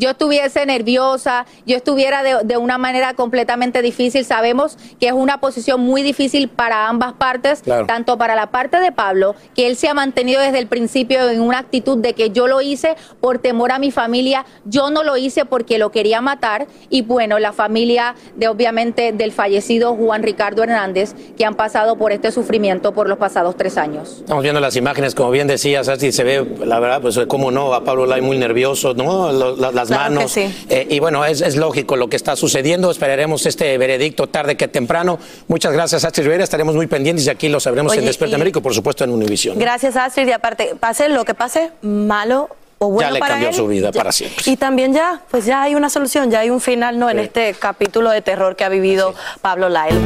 yo 0.00 0.10
estuviese 0.10 0.64
nerviosa, 0.64 1.44
yo 1.66 1.76
estuviera 1.76 2.22
de, 2.22 2.56
una 2.56 2.78
manera 2.78 3.12
completamente 3.12 3.82
difícil. 3.82 4.24
Sabemos 4.24 4.78
que 4.98 5.08
es 5.08 5.12
una 5.12 5.40
posición 5.40 5.82
muy 5.82 6.02
difícil 6.02 6.48
para 6.48 6.88
ambas 6.88 7.12
partes, 7.12 7.62
tanto 7.86 8.16
para 8.16 8.34
la 8.34 8.50
parte 8.50 8.80
de 8.80 8.92
Pablo, 8.92 9.34
que 9.54 9.66
él 9.66 9.76
se 9.76 9.88
ha 9.88 9.94
mantenido 9.94 10.40
desde 10.40 10.58
el 10.58 10.66
principio 10.68 11.28
en 11.28 11.42
una 11.42 11.58
actitud 11.58 11.98
de 11.98 12.14
que 12.14 12.30
yo 12.30 12.48
lo 12.48 12.62
hice 12.62 12.96
por 13.20 13.38
temor 13.38 13.72
a 13.72 13.78
mi 13.78 13.90
familia, 13.90 14.46
yo 14.64 14.90
no 14.90 15.04
lo 15.04 15.18
hice 15.18 15.44
porque 15.44 15.78
lo 15.78 15.90
quería 15.90 16.22
matar, 16.22 16.66
y 16.88 17.02
bueno, 17.02 17.38
la 17.38 17.52
familia 17.52 18.14
de 18.36 18.48
obviamente 18.48 19.12
del 19.12 19.32
fallecido 19.32 19.94
Juan 19.94 20.22
Ricardo 20.22 20.62
Hernández, 20.62 21.14
que 21.36 21.44
han 21.44 21.56
pasado 21.56 21.96
por 21.96 22.12
este 22.12 22.32
sufrimiento 22.32 22.92
por 22.92 23.06
los 23.06 23.18
pasados 23.18 23.54
tres 23.54 23.76
años. 23.76 24.16
Estamos 24.20 24.42
viendo 24.42 24.60
las 24.60 24.76
imágenes, 24.76 25.14
como 25.14 25.30
bien 25.30 25.46
decías, 25.46 25.88
así 25.88 26.10
se 26.10 26.24
ve, 26.24 26.46
la 26.64 26.80
verdad, 26.80 27.02
pues 27.02 27.20
cómo 27.28 27.50
no, 27.50 27.74
a 27.74 27.84
Pablo 27.84 28.06
Lai 28.06 28.22
muy 28.22 28.38
nervioso, 28.38 28.94
¿no? 28.94 29.30
las 29.30 29.89
manos. 29.90 30.36
Eh, 30.36 30.86
y 30.88 30.98
bueno, 31.00 31.24
es, 31.24 31.56
lógico 31.56 31.96
lo 31.96 32.08
que 32.08 32.16
está 32.16 32.36
sucediendo. 32.36 32.90
Esperaremos 32.90 33.44
este 33.46 33.76
veredicto 33.78 34.28
tarde 34.28 34.56
que 34.56 34.68
temprano. 34.68 35.18
Muchas 35.48 35.72
gracias, 35.72 36.04
Astrid 36.04 36.24
Rivera. 36.24 36.44
Estaremos 36.44 36.74
muy 36.74 36.86
pendientes 36.86 37.26
y 37.26 37.30
aquí 37.30 37.48
lo 37.48 37.60
sabremos 37.60 37.96
en 37.96 38.04
Despierta 38.04 38.36
América, 38.36 38.60
por 38.60 38.74
supuesto, 38.74 39.04
en 39.04 39.10
Univision. 39.10 39.58
Gracias, 39.58 39.96
Astrid. 39.96 40.28
Y 40.28 40.32
aparte, 40.32 40.74
pase 40.78 41.08
lo 41.08 41.24
que 41.24 41.34
pase, 41.34 41.70
malo 41.82 42.48
o 42.78 42.88
bueno 42.88 43.10
ya 43.10 43.14
le 43.14 43.20
cambió 43.20 43.52
su 43.52 43.66
vida 43.66 43.92
para 43.92 44.10
siempre. 44.10 44.42
Y 44.46 44.56
también 44.56 44.94
ya, 44.94 45.20
pues 45.30 45.44
ya 45.44 45.62
hay 45.62 45.74
una 45.74 45.90
solución, 45.90 46.30
ya 46.30 46.40
hay 46.40 46.48
un 46.48 46.62
final, 46.62 46.98
¿no? 46.98 47.10
En 47.10 47.18
este 47.18 47.54
capítulo 47.54 48.10
de 48.10 48.22
terror 48.22 48.56
que 48.56 48.64
ha 48.64 48.70
vivido 48.70 49.14
Pablo 49.42 49.68
Lyle. 49.68 50.00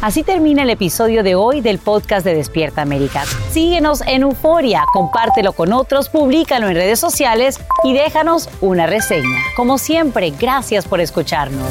Así 0.00 0.22
termina 0.22 0.62
el 0.62 0.70
episodio 0.70 1.22
de 1.22 1.34
hoy 1.34 1.60
del 1.60 1.78
podcast 1.78 2.24
de 2.24 2.34
Despierta 2.34 2.80
América. 2.80 3.24
Síguenos 3.50 4.00
en 4.06 4.22
Euforia, 4.22 4.84
compártelo 4.94 5.52
con 5.52 5.74
otros, 5.74 6.08
públicalo 6.08 6.68
en 6.68 6.74
redes 6.74 6.98
sociales 6.98 7.60
y 7.84 7.92
déjanos 7.92 8.48
una 8.62 8.86
reseña. 8.86 9.38
Como 9.56 9.76
siempre, 9.76 10.30
gracias 10.30 10.86
por 10.86 11.00
escucharnos. 11.00 11.68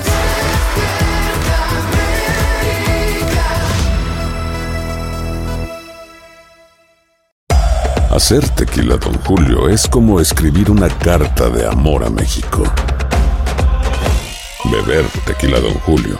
Hacer 8.12 8.48
tequila, 8.50 8.98
don 8.98 9.16
Julio, 9.24 9.70
es 9.70 9.88
como 9.88 10.20
escribir 10.20 10.70
una 10.70 10.90
carta 10.90 11.50
de 11.50 11.66
amor 11.66 12.04
a 12.04 12.12
México. 12.12 12.64
Beber 14.66 15.06
tequila, 15.26 15.60
don 15.60 15.74
Julio 15.80 16.20